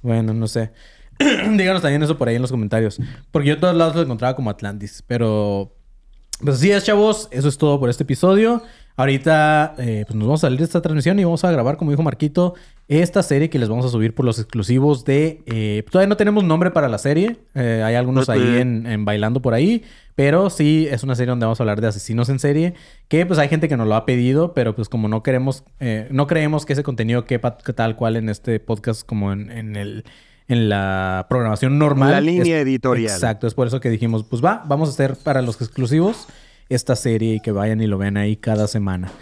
Bueno, 0.03 0.35
no 0.35 0.49
sé. 0.49 0.73
Díganos 1.19 1.81
también 1.83 2.03
eso 2.03 2.19
por 2.19 2.29
ahí 2.29 2.35
en 2.35 2.43
los 2.43 2.51
comentarios. 2.51 2.99
Porque 3.31 3.49
yo 3.51 3.55
a 3.55 3.61
todos 3.61 3.77
lados 3.77 3.95
lo 3.95 4.03
encontraba 4.03 4.35
como 4.35 4.51
Atlantis. 4.51 5.05
Pero. 5.07 5.77
Pues 6.41 6.57
así 6.57 6.73
es, 6.73 6.83
chavos. 6.85 7.29
Eso 7.31 7.49
es 7.49 7.57
todo 7.57 7.79
por 7.79 7.89
este 7.89 8.03
episodio. 8.03 8.63
Ahorita 8.97 9.75
eh, 9.79 10.05
pues 10.07 10.15
nos 10.15 10.29
vamos 10.29 10.41
a 10.45 10.47
salir 10.47 10.59
de 10.61 10.65
esta 10.67 10.81
transmisión 10.81 11.19
y 11.19 11.25
vamos 11.25 11.43
a 11.45 11.51
grabar, 11.51 11.77
como 11.77 11.91
dijo 11.91 12.03
Marquito, 12.05 12.55
esta 12.87 13.25
serie 13.25 13.51
que 13.51 13.59
les 13.59 13.69
vamos 13.69 13.85
a 13.85 13.89
subir 13.89 14.15
por 14.15 14.25
los 14.25 14.39
exclusivos 14.39 15.05
de... 15.05 15.43
eh, 15.47 15.83
todavía 15.91 16.09
no 16.09 16.17
tenemos 16.17 16.45
nombre 16.45 16.71
para 16.71 16.89
la 16.89 16.99
serie. 16.99 17.39
Eh, 17.55 17.83
hay 17.85 17.97
algunos 17.97 18.29
ahí 18.29 18.59
en, 18.59 18.87
en 18.87 19.05
Bailando 19.05 19.43
por 19.43 19.53
ahí. 19.55 19.83
Pero 20.15 20.49
sí, 20.49 20.87
es 20.89 21.03
una 21.03 21.17
serie 21.17 21.31
donde 21.31 21.47
vamos 21.47 21.59
a 21.59 21.65
hablar 21.65 21.81
de 21.81 21.89
asesinos 21.89 22.29
en 22.29 22.39
serie. 22.39 22.75
Que 23.09 23.27
pues 23.27 23.41
hay 23.41 23.49
gente 23.49 23.69
que 23.69 23.77
nos 23.77 23.89
lo 23.89 23.97
ha 23.97 24.07
pedido, 24.07 24.55
pero 24.55 24.77
pues 24.77 24.89
como 24.89 25.09
no 25.09 25.25
queremos... 25.25 25.65
eh, 25.81 26.07
no 26.11 26.29
creemos 26.29 26.65
que 26.65 26.75
ese 26.75 26.85
contenido 26.85 27.25
quepa 27.25 27.57
tal 27.57 27.97
cual 27.97 28.15
en 28.15 28.29
este 28.29 28.61
podcast 28.61 29.05
como 29.05 29.33
en, 29.33 29.51
en 29.51 29.75
el... 29.77 30.05
En 30.47 30.69
la 30.69 31.25
programación 31.31 31.79
normal. 31.79 32.11
La 32.13 32.21
línea 32.21 32.59
Es- 32.59 32.67
editorial. 32.67 33.11
Exacto, 33.15 33.47
es 33.47 33.55
por 33.55 33.67
eso 33.67 33.81
que 33.81 33.89
dijimos, 33.89 34.25
pues 34.29 34.45
va, 34.45 34.63
vamos 34.67 34.91
a 34.91 34.93
hacer 34.93 35.17
para 35.17 35.41
los 35.41 35.59
exclusivos 35.63 36.29
esta 36.69 36.97
serie 36.97 37.35
y 37.35 37.41
que 37.41 37.53
vayan 37.53 37.81
y 37.81 37.87
lo 37.87 37.99
vean 37.99 38.17
ahí 38.17 38.37
cada 38.37 38.67
semana. 38.67 39.13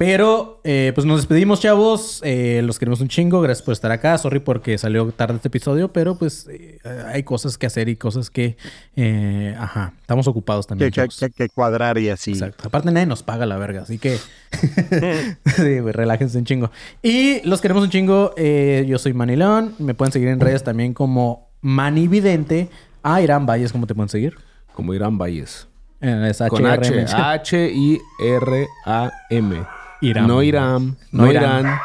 Pero, 0.00 0.62
eh, 0.64 0.92
pues 0.94 1.06
nos 1.06 1.18
despedimos, 1.18 1.60
chavos. 1.60 2.22
Eh, 2.24 2.62
los 2.64 2.78
queremos 2.78 3.02
un 3.02 3.08
chingo. 3.08 3.42
Gracias 3.42 3.62
por 3.62 3.72
estar 3.72 3.92
acá. 3.92 4.16
Sorry 4.16 4.40
porque 4.40 4.78
salió 4.78 5.12
tarde 5.12 5.36
este 5.36 5.48
episodio, 5.48 5.92
pero 5.92 6.14
pues 6.14 6.48
eh, 6.48 6.78
hay 7.08 7.22
cosas 7.22 7.58
que 7.58 7.66
hacer 7.66 7.90
y 7.90 7.96
cosas 7.96 8.30
que, 8.30 8.56
eh, 8.96 9.54
ajá, 9.58 9.92
estamos 10.00 10.26
ocupados 10.26 10.66
también. 10.66 10.90
Que, 10.90 11.48
cuadrar 11.50 11.98
y 11.98 12.08
así. 12.08 12.30
Exacto. 12.30 12.66
Aparte 12.66 12.90
nadie 12.90 13.04
nos 13.04 13.22
paga 13.22 13.44
la 13.44 13.58
verga, 13.58 13.82
así 13.82 13.98
que... 13.98 14.16
sí, 15.56 15.80
güey, 15.80 15.92
relájense 15.92 16.38
un 16.38 16.46
chingo. 16.46 16.70
Y 17.02 17.46
los 17.46 17.60
queremos 17.60 17.84
un 17.84 17.90
chingo. 17.90 18.32
Eh, 18.38 18.86
yo 18.88 18.98
soy 18.98 19.12
Manilón. 19.12 19.74
Me 19.78 19.92
pueden 19.92 20.12
seguir 20.12 20.28
en 20.28 20.40
redes 20.40 20.64
también 20.64 20.94
como 20.94 21.50
Manividente. 21.60 22.70
Ah, 23.02 23.20
Irán 23.20 23.44
Valles, 23.44 23.70
¿cómo 23.70 23.86
te 23.86 23.94
pueden 23.94 24.08
seguir? 24.08 24.38
Como 24.72 24.94
Irán 24.94 25.18
Valles. 25.18 25.68
Es 26.00 26.38
Con 26.48 26.64
HRM. 26.64 27.04
H. 27.04 27.14
H-I-R-A-M. 28.28 29.66
Irán. 30.02 30.26
No 30.26 30.42
Irán. 30.42 30.96
No 31.12 31.24
No 31.24 31.30
Irán. 31.30 31.60
Irán. 31.60 31.78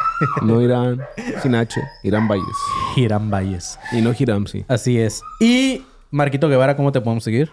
No 0.44 0.62
Irán. 0.62 1.02
Sin 1.44 1.54
H. 1.54 1.82
Irán 2.04 2.28
Valles. 2.30 2.56
Irán 2.96 3.30
Valles. 3.30 3.78
Y 3.92 4.02
no 4.02 4.14
Hiram, 4.18 4.48
sí. 4.48 4.64
Así 4.70 4.98
es. 5.00 5.22
Y 5.42 5.84
Marquito 6.12 6.48
Guevara, 6.48 6.78
¿cómo 6.78 6.94
te 6.94 7.02
podemos 7.02 7.26
seguir? 7.26 7.52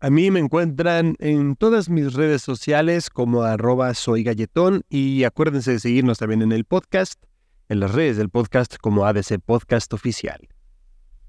A 0.00 0.10
mí 0.10 0.30
me 0.30 0.38
encuentran 0.38 1.16
en 1.18 1.56
todas 1.56 1.88
mis 1.88 2.12
redes 2.14 2.42
sociales 2.42 3.10
como 3.10 3.42
arroba 3.42 3.94
soy 3.94 4.22
galletón 4.22 4.82
y 4.88 5.24
acuérdense 5.24 5.72
de 5.72 5.80
seguirnos 5.80 6.18
también 6.18 6.42
en 6.42 6.52
el 6.52 6.64
podcast, 6.64 7.20
en 7.68 7.80
las 7.80 7.90
redes 7.90 8.16
del 8.16 8.28
podcast 8.30 8.76
como 8.76 9.06
ADC 9.06 9.40
Podcast 9.44 9.92
Oficial. 9.92 10.46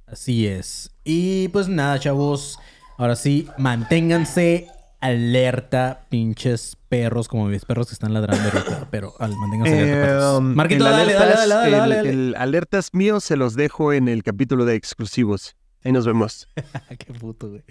Así 0.05 0.45
es. 0.45 0.91
Y 1.03 1.47
pues 1.47 1.67
nada, 1.67 1.97
chavos. 1.99 2.59
Ahora 2.99 3.15
sí, 3.15 3.47
manténganse 3.57 4.67
alerta, 4.99 6.01
pinches 6.09 6.75
perros, 6.89 7.29
como 7.29 7.45
mis 7.47 7.63
perros 7.63 7.87
que 7.87 7.93
están 7.93 8.13
ladrando 8.13 8.43
ahorita. 8.49 8.87
Pero 8.91 9.13
al, 9.19 9.35
manténganse 9.37 9.79
alerta, 9.79 10.05
perros. 10.05 10.37
Um, 10.39 10.45
Marquito, 10.53 10.85
el 10.85 10.91
dale, 10.91 11.13
dale, 11.13 11.33
alertas- 11.33 11.47
dale, 11.47 11.55
dale, 11.55 11.65
el- 11.65 11.79
dale, 11.79 11.95
dale. 11.95 12.09
el 12.09 12.35
alertas 12.37 12.93
mío 12.93 13.21
se 13.21 13.37
los 13.37 13.55
dejo 13.55 13.93
en 13.93 14.09
el 14.09 14.21
capítulo 14.21 14.65
de 14.65 14.75
exclusivos. 14.75 15.55
Ahí 15.83 15.93
nos 15.93 16.05
vemos. 16.05 16.49
Qué 16.99 17.13
puto, 17.13 17.49
güey. 17.49 17.63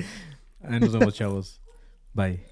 Ahí 0.64 0.80
nos 0.80 0.92
vemos, 0.92 1.14
chavos. 1.14 1.60
Bye. 2.14 2.42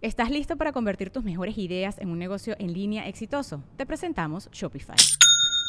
¿Estás 0.00 0.28
listo 0.30 0.56
para 0.56 0.72
convertir 0.72 1.10
tus 1.10 1.22
mejores 1.24 1.56
ideas 1.56 1.98
en 1.98 2.10
un 2.10 2.18
negocio 2.18 2.56
en 2.58 2.72
línea 2.74 3.08
exitoso? 3.08 3.62
Te 3.76 3.86
presentamos 3.86 4.50
Shopify. 4.52 4.96